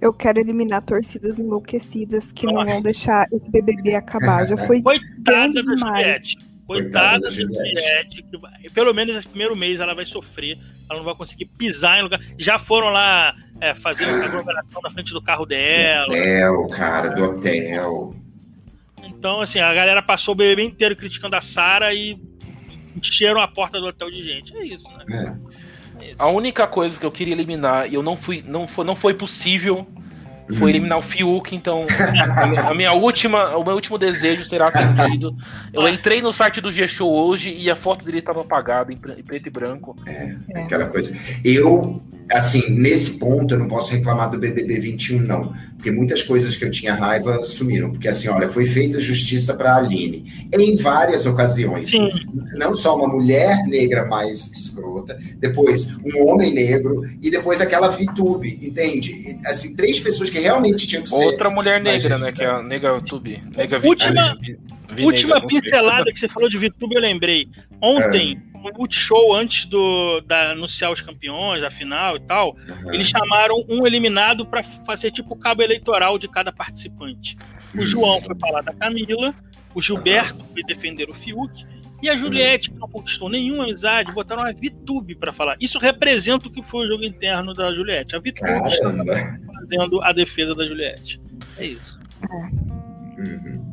Eu 0.00 0.12
quero 0.12 0.38
eliminar 0.38 0.82
torcidas 0.82 1.38
enlouquecidas 1.40 2.30
que 2.30 2.46
não 2.46 2.54
Nossa. 2.54 2.72
vão 2.74 2.82
deixar 2.82 3.26
esse 3.32 3.50
BBB 3.50 3.96
acabar. 3.96 4.46
Já 4.46 4.56
foi 4.56 4.80
Coitada 4.80 5.12
grande 5.22 5.54
da 5.62 5.74
demais. 5.74 5.96
Juliette. 6.06 6.38
Coitada 6.66 7.20
Coitada 7.20 7.20
da 7.20 7.30
Juliette. 7.30 8.24
Pelo 8.72 8.94
menos 8.94 9.16
esse 9.16 9.28
primeiro 9.28 9.56
mês 9.56 9.80
ela 9.80 9.94
vai 9.94 10.04
sofrer. 10.06 10.56
Ela 10.88 11.00
não 11.00 11.04
vai 11.04 11.16
conseguir 11.16 11.46
pisar 11.46 11.98
em 11.98 12.02
lugar. 12.02 12.20
Já 12.38 12.60
foram 12.60 12.90
lá 12.90 13.34
é, 13.60 13.74
fazer 13.74 14.04
a 14.04 14.24
aglomeração 14.26 14.80
na 14.82 14.90
frente 14.92 15.12
do 15.12 15.20
carro 15.20 15.44
dela. 15.44 16.04
Hotel, 16.06 16.68
cara, 16.68 17.08
do 17.10 17.24
hotel. 17.24 18.14
Então, 19.02 19.40
assim, 19.40 19.58
a 19.58 19.74
galera 19.74 20.00
passou 20.00 20.32
o 20.32 20.36
BBB 20.36 20.62
inteiro 20.62 20.94
criticando 20.94 21.34
a 21.34 21.40
Sara 21.40 21.92
e 21.92 22.16
encheram 22.98 23.40
a 23.40 23.48
porta 23.48 23.80
do 23.80 23.86
hotel 23.86 24.10
de 24.10 24.22
gente. 24.22 24.56
É 24.56 24.64
isso, 24.64 24.84
né? 25.06 25.38
É. 26.00 26.14
A 26.18 26.28
única 26.28 26.66
coisa 26.66 26.98
que 26.98 27.04
eu 27.04 27.10
queria 27.10 27.34
eliminar 27.34 27.90
e 27.90 27.94
eu 27.94 28.02
não 28.02 28.16
fui, 28.16 28.42
não 28.46 28.66
foi, 28.66 28.84
não 28.84 28.94
foi 28.94 29.14
possível 29.14 29.86
foi 30.54 30.70
eliminar 30.70 30.98
o 30.98 31.02
Fiuk, 31.02 31.54
então 31.54 31.84
a 32.66 32.74
minha, 32.74 32.92
última, 32.92 33.56
o 33.56 33.64
meu 33.64 33.74
último 33.74 33.98
desejo 33.98 34.44
será 34.44 34.68
atendido. 34.68 35.36
Eu 35.72 35.88
entrei 35.88 36.22
no 36.22 36.32
site 36.32 36.60
do 36.60 36.72
G-Show 36.72 37.10
hoje 37.12 37.54
e 37.54 37.70
a 37.70 37.76
foto 37.76 38.04
dele 38.04 38.18
estava 38.18 38.40
apagada 38.40 38.92
em 38.92 38.96
pre- 38.96 39.14
em 39.18 39.22
preto 39.22 39.46
e 39.46 39.50
branco. 39.50 39.96
É, 40.06 40.34
aquela 40.54 40.86
coisa. 40.86 41.14
Eu, 41.44 42.00
assim, 42.32 42.70
nesse 42.70 43.18
ponto, 43.18 43.54
eu 43.54 43.58
não 43.58 43.68
posso 43.68 43.92
reclamar 43.92 44.30
do 44.30 44.38
BBB 44.38 44.78
21, 44.78 45.20
não. 45.20 45.52
Porque 45.76 45.92
muitas 45.92 46.22
coisas 46.24 46.56
que 46.56 46.64
eu 46.64 46.70
tinha 46.70 46.94
raiva 46.94 47.42
sumiram. 47.44 47.90
Porque, 47.90 48.08
assim, 48.08 48.28
olha, 48.28 48.48
foi 48.48 48.66
feita 48.66 48.98
justiça 48.98 49.54
para 49.54 49.74
a 49.74 49.76
Aline 49.76 50.32
em 50.52 50.74
várias 50.76 51.24
ocasiões. 51.26 51.90
Sim. 51.90 52.10
Não 52.54 52.74
só 52.74 52.96
uma 52.96 53.06
mulher 53.06 53.64
negra 53.66 54.04
mais 54.04 54.50
escrota, 54.50 55.16
depois 55.38 55.96
um 56.04 56.26
homem 56.26 56.52
negro 56.52 57.02
e 57.22 57.30
depois 57.30 57.60
aquela 57.60 57.88
VTube, 57.88 58.58
entende? 58.60 59.38
Assim, 59.46 59.76
três 59.76 60.00
pessoas 60.00 60.30
que 60.30 60.37
realmente 60.40 60.86
tinham 60.86 61.02
que 61.02 61.10
ser. 61.10 61.24
Outra 61.24 61.50
mulher 61.50 61.80
negra, 61.82 62.18
né? 62.18 62.32
Que 62.32 62.42
é 62.44 62.46
a 62.46 62.62
nega 62.62 63.00
Tube. 63.00 63.42
Nega 63.56 63.80
Última- 63.86 64.36
Vi- 64.40 64.58
Vi- 64.90 65.04
Última 65.04 65.34
nega, 65.36 65.46
pincelada 65.46 66.12
que 66.12 66.18
você 66.18 66.28
falou 66.28 66.48
de 66.48 66.56
VTube, 66.58 66.94
eu 66.94 67.00
lembrei. 67.00 67.48
Ontem, 67.80 68.40
no 68.54 68.72
Multishow, 68.76 69.34
antes 69.34 69.66
do, 69.66 70.20
da 70.22 70.52
anunciar 70.52 70.90
os 70.90 71.00
campeões, 71.00 71.62
a 71.62 71.70
final 71.70 72.16
e 72.16 72.20
tal, 72.20 72.56
Aham. 72.68 72.92
eles 72.94 73.06
chamaram 73.08 73.64
um 73.68 73.86
eliminado 73.86 74.44
para 74.46 74.62
fazer 74.86 75.10
tipo 75.12 75.34
o 75.34 75.36
cabo 75.38 75.62
eleitoral 75.62 76.18
de 76.18 76.26
cada 76.28 76.50
participante. 76.52 77.36
O 77.74 77.84
João 77.84 78.20
foi 78.20 78.34
falar 78.36 78.62
da 78.62 78.72
Camila, 78.72 79.34
o 79.74 79.80
Gilberto 79.82 80.44
foi 80.52 80.62
defender 80.64 81.08
o 81.10 81.14
Fiuk, 81.14 81.64
e 82.02 82.08
a 82.08 82.16
Juliette, 82.16 82.70
que 82.70 82.78
não 82.78 82.88
conquistou 82.88 83.28
nenhuma 83.28 83.64
amizade, 83.64 84.12
botaram 84.12 84.42
a 84.42 84.52
VTube 84.52 85.14
para 85.16 85.32
falar. 85.32 85.56
Isso 85.60 85.78
representa 85.78 86.46
o 86.48 86.50
que 86.50 86.62
foi 86.62 86.86
o 86.86 86.88
jogo 86.88 87.04
interno 87.04 87.52
da 87.54 87.72
Juliette. 87.72 88.14
A 88.14 88.18
VTube 88.18 88.50
está 88.50 88.70
fazendo 89.54 90.02
a 90.02 90.12
defesa 90.12 90.54
da 90.54 90.66
Juliette. 90.66 91.20
É 91.56 91.66
isso. 91.66 91.98
Uhum. 93.18 93.64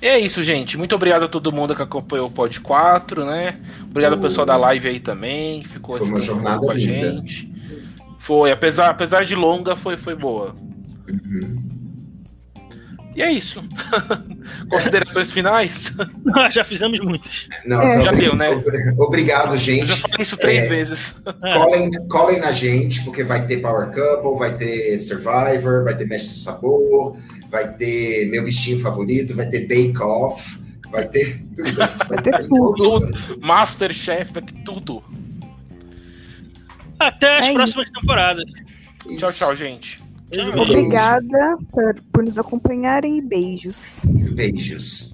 E 0.00 0.06
é 0.06 0.18
isso, 0.18 0.42
gente. 0.42 0.76
Muito 0.76 0.96
obrigado 0.96 1.24
a 1.24 1.28
todo 1.28 1.52
mundo 1.52 1.76
que 1.76 1.82
acompanhou 1.82 2.26
o 2.26 2.30
Pod 2.30 2.60
4, 2.60 3.24
né? 3.24 3.60
Obrigado 3.88 4.14
ao 4.14 4.18
Oh. 4.18 4.22
pessoal 4.22 4.44
da 4.44 4.56
live 4.56 4.88
aí 4.88 4.98
também, 4.98 5.62
ficou 5.62 5.96
Foi 5.96 6.08
uma 6.08 6.20
jornada 6.20 6.58
com 6.58 6.70
a 6.70 6.74
linda. 6.74 7.12
gente. 7.12 7.52
Foi, 8.18 8.50
apesar, 8.50 8.88
apesar 8.90 9.24
de 9.24 9.36
longa, 9.36 9.76
foi, 9.76 9.96
foi 9.96 10.16
boa. 10.16 10.56
Uhum. 11.08 11.71
E 13.14 13.20
é 13.22 13.30
isso. 13.30 13.62
Considerações 14.70 15.30
finais? 15.32 15.92
Nós 16.24 16.54
já 16.54 16.64
fizemos 16.64 16.98
muitas. 17.00 17.46
Não, 17.66 17.82
É. 17.82 18.04
Já 18.04 18.10
deu, 18.12 18.34
né? 18.34 18.48
ob- 18.50 18.64
Obrigado, 18.98 19.52
Eu 19.52 19.58
já 19.58 19.64
gente. 19.72 20.00
falei 20.00 20.22
isso 20.22 20.36
três 20.38 20.64
É. 20.64 20.68
vezes. 20.68 21.16
Colhem, 21.54 21.90
colhem 22.08 22.40
na 22.40 22.52
gente, 22.52 23.02
porque 23.04 23.22
vai 23.22 23.46
ter 23.46 23.58
Power 23.58 23.90
Couple, 23.90 24.38
vai 24.38 24.56
ter 24.56 24.98
Survivor, 24.98 25.84
vai 25.84 25.94
ter 25.96 26.06
Mestre 26.06 26.30
do 26.30 26.36
Sabor, 26.36 27.16
vai 27.50 27.70
ter 27.74 28.30
Meu 28.30 28.44
Bichinho 28.44 28.78
Favorito, 28.80 29.34
vai 29.36 29.46
ter 29.46 29.60
Bake 29.66 30.02
Off, 30.02 30.58
vai 30.90 31.06
ter 31.06 31.42
tudo. 31.54 31.66
Gente 31.68 32.08
Vai 32.08 32.22
ter 32.22 32.48
tudo. 32.48 33.10
Masterchef, 33.40 34.32
vai 34.32 34.42
ter 34.42 34.54
tudo. 34.64 35.02
Até 36.98 37.38
as 37.40 37.46
É 37.46 37.52
próximas 37.52 37.90
temporadas. 37.90 38.44
Tchau, 39.18 39.32
tchau, 39.32 39.56
gente. 39.56 40.01
Obrigada 40.60 41.58
por, 41.70 41.94
por 42.12 42.24
nos 42.24 42.38
acompanharem 42.38 43.18
e 43.18 43.22
beijos. 43.22 44.02
Beijos. 44.34 45.12